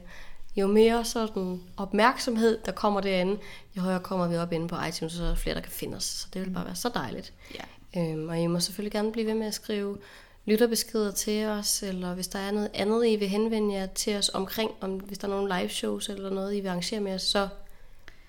jo 0.56 0.66
mere 0.66 1.04
sådan 1.04 1.60
opmærksomhed, 1.76 2.58
der 2.66 2.72
kommer 2.72 3.00
derinde, 3.00 3.38
jo 3.76 3.82
højere 3.82 4.00
kommer 4.00 4.28
vi 4.28 4.36
op 4.36 4.52
inde 4.52 4.68
på 4.68 4.76
iTunes, 4.88 5.12
så 5.12 5.22
er 5.22 5.28
der 5.28 5.34
flere, 5.34 5.54
der 5.54 5.60
kan 5.60 5.72
finde 5.72 5.96
os. 5.96 6.04
Så 6.04 6.26
det 6.34 6.42
vil 6.42 6.50
bare 6.50 6.64
være 6.64 6.74
så 6.74 6.88
dejligt. 6.88 7.32
Ja. 7.54 8.00
Øhm, 8.00 8.28
og 8.28 8.38
I 8.38 8.46
må 8.46 8.60
selvfølgelig 8.60 8.92
gerne 8.92 9.12
blive 9.12 9.26
ved 9.26 9.34
med 9.34 9.46
at 9.46 9.54
skrive 9.54 9.98
lytterbeskeder 10.44 11.12
til 11.12 11.46
os, 11.46 11.82
eller 11.82 12.14
hvis 12.14 12.28
der 12.28 12.38
er 12.38 12.50
noget 12.50 12.70
andet, 12.74 13.06
I 13.06 13.16
vil 13.16 13.28
henvende 13.28 13.74
jer 13.74 13.86
til 13.86 14.16
os 14.16 14.28
omkring, 14.28 14.70
om 14.80 14.90
hvis 14.90 15.18
der 15.18 15.28
er 15.28 15.32
nogle 15.32 15.58
live 15.58 15.68
shows 15.68 16.08
eller 16.08 16.30
noget, 16.30 16.54
I 16.54 16.60
vil 16.60 16.68
arrangere 16.68 17.00
med 17.00 17.14
os, 17.14 17.22
så 17.22 17.48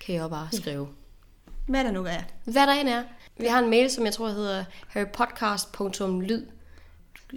kan 0.00 0.14
I 0.14 0.18
jo 0.18 0.28
bare 0.28 0.48
skrive. 0.52 0.88
Hvad 1.68 1.84
der 1.84 1.90
nu 1.90 2.04
er. 2.04 2.20
Hvad 2.44 2.66
der 2.66 2.72
end 2.72 2.88
er. 2.88 3.04
Vi 3.36 3.46
har 3.46 3.58
en 3.58 3.70
mail, 3.70 3.90
som 3.90 4.04
jeg 4.04 4.14
tror 4.14 4.28
hedder 4.28 4.64
harrypodcast.lyd 4.88 6.46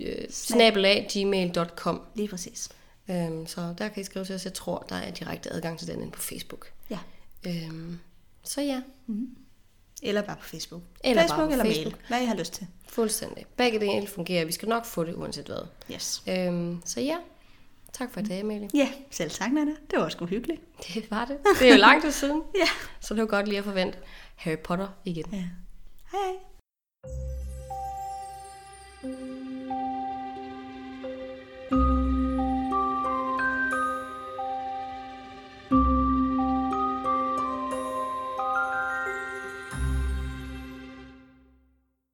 øh, 0.01 0.29
snabelag 0.29 1.07
gmail.com. 1.13 2.01
Lige 2.15 2.27
præcis. 2.27 2.69
Øhm, 3.09 3.47
så 3.47 3.73
der 3.77 3.87
kan 3.87 4.01
I 4.01 4.03
skrive 4.03 4.25
til 4.25 4.35
os. 4.35 4.45
Jeg 4.45 4.53
tror, 4.53 4.85
der 4.89 4.95
er 4.95 5.11
direkte 5.11 5.53
adgang 5.53 5.79
til 5.79 5.87
den 5.87 5.99
inde 5.99 6.11
på 6.11 6.21
Facebook. 6.21 6.71
Ja. 6.89 6.99
Øhm, 7.47 7.99
så 8.43 8.61
ja, 8.61 8.81
Eller 10.03 10.21
bare 10.21 10.35
på 10.35 10.43
Facebook. 10.45 10.81
Eller 11.03 11.21
bare 11.21 11.27
Facebook 11.27 11.47
på 11.47 11.51
eller 11.51 11.65
Facebook. 11.65 11.93
mail. 11.93 12.07
Hvad 12.07 12.21
I 12.21 12.25
har 12.25 12.35
lyst 12.35 12.53
til. 12.53 12.67
fuldstændig. 12.89 13.45
Begge 13.57 13.79
dele 13.79 14.07
fungerer. 14.07 14.45
Vi 14.45 14.51
skal 14.51 14.69
nok 14.69 14.85
få 14.85 15.03
det, 15.03 15.15
uanset 15.15 15.45
hvad. 15.45 15.67
Yes. 15.95 16.23
Øhm, 16.27 16.81
så 16.85 17.01
ja, 17.01 17.17
tak 17.93 18.11
for 18.13 18.19
i 18.19 18.23
dag, 18.23 18.39
Amalie. 18.39 18.69
Ja, 18.73 18.89
selv 19.11 19.31
tak, 19.31 19.51
Nana. 19.51 19.71
Det 19.91 19.99
var 19.99 20.09
sgu 20.09 20.25
hyggeligt. 20.25 20.61
Det 20.93 21.11
var 21.11 21.25
det. 21.25 21.37
Det 21.59 21.67
er 21.69 21.73
jo 21.73 21.79
lang 21.79 22.01
tid 22.01 22.11
siden. 22.11 22.41
Ja. 22.61 22.67
Så 22.99 23.13
det 23.13 23.21
var 23.21 23.27
godt 23.27 23.47
lige 23.47 23.57
at 23.59 23.63
forvente 23.65 23.97
Harry 24.35 24.57
Potter 24.57 24.87
igen. 25.05 25.25
ja. 25.31 25.43
Hej. 26.11 26.33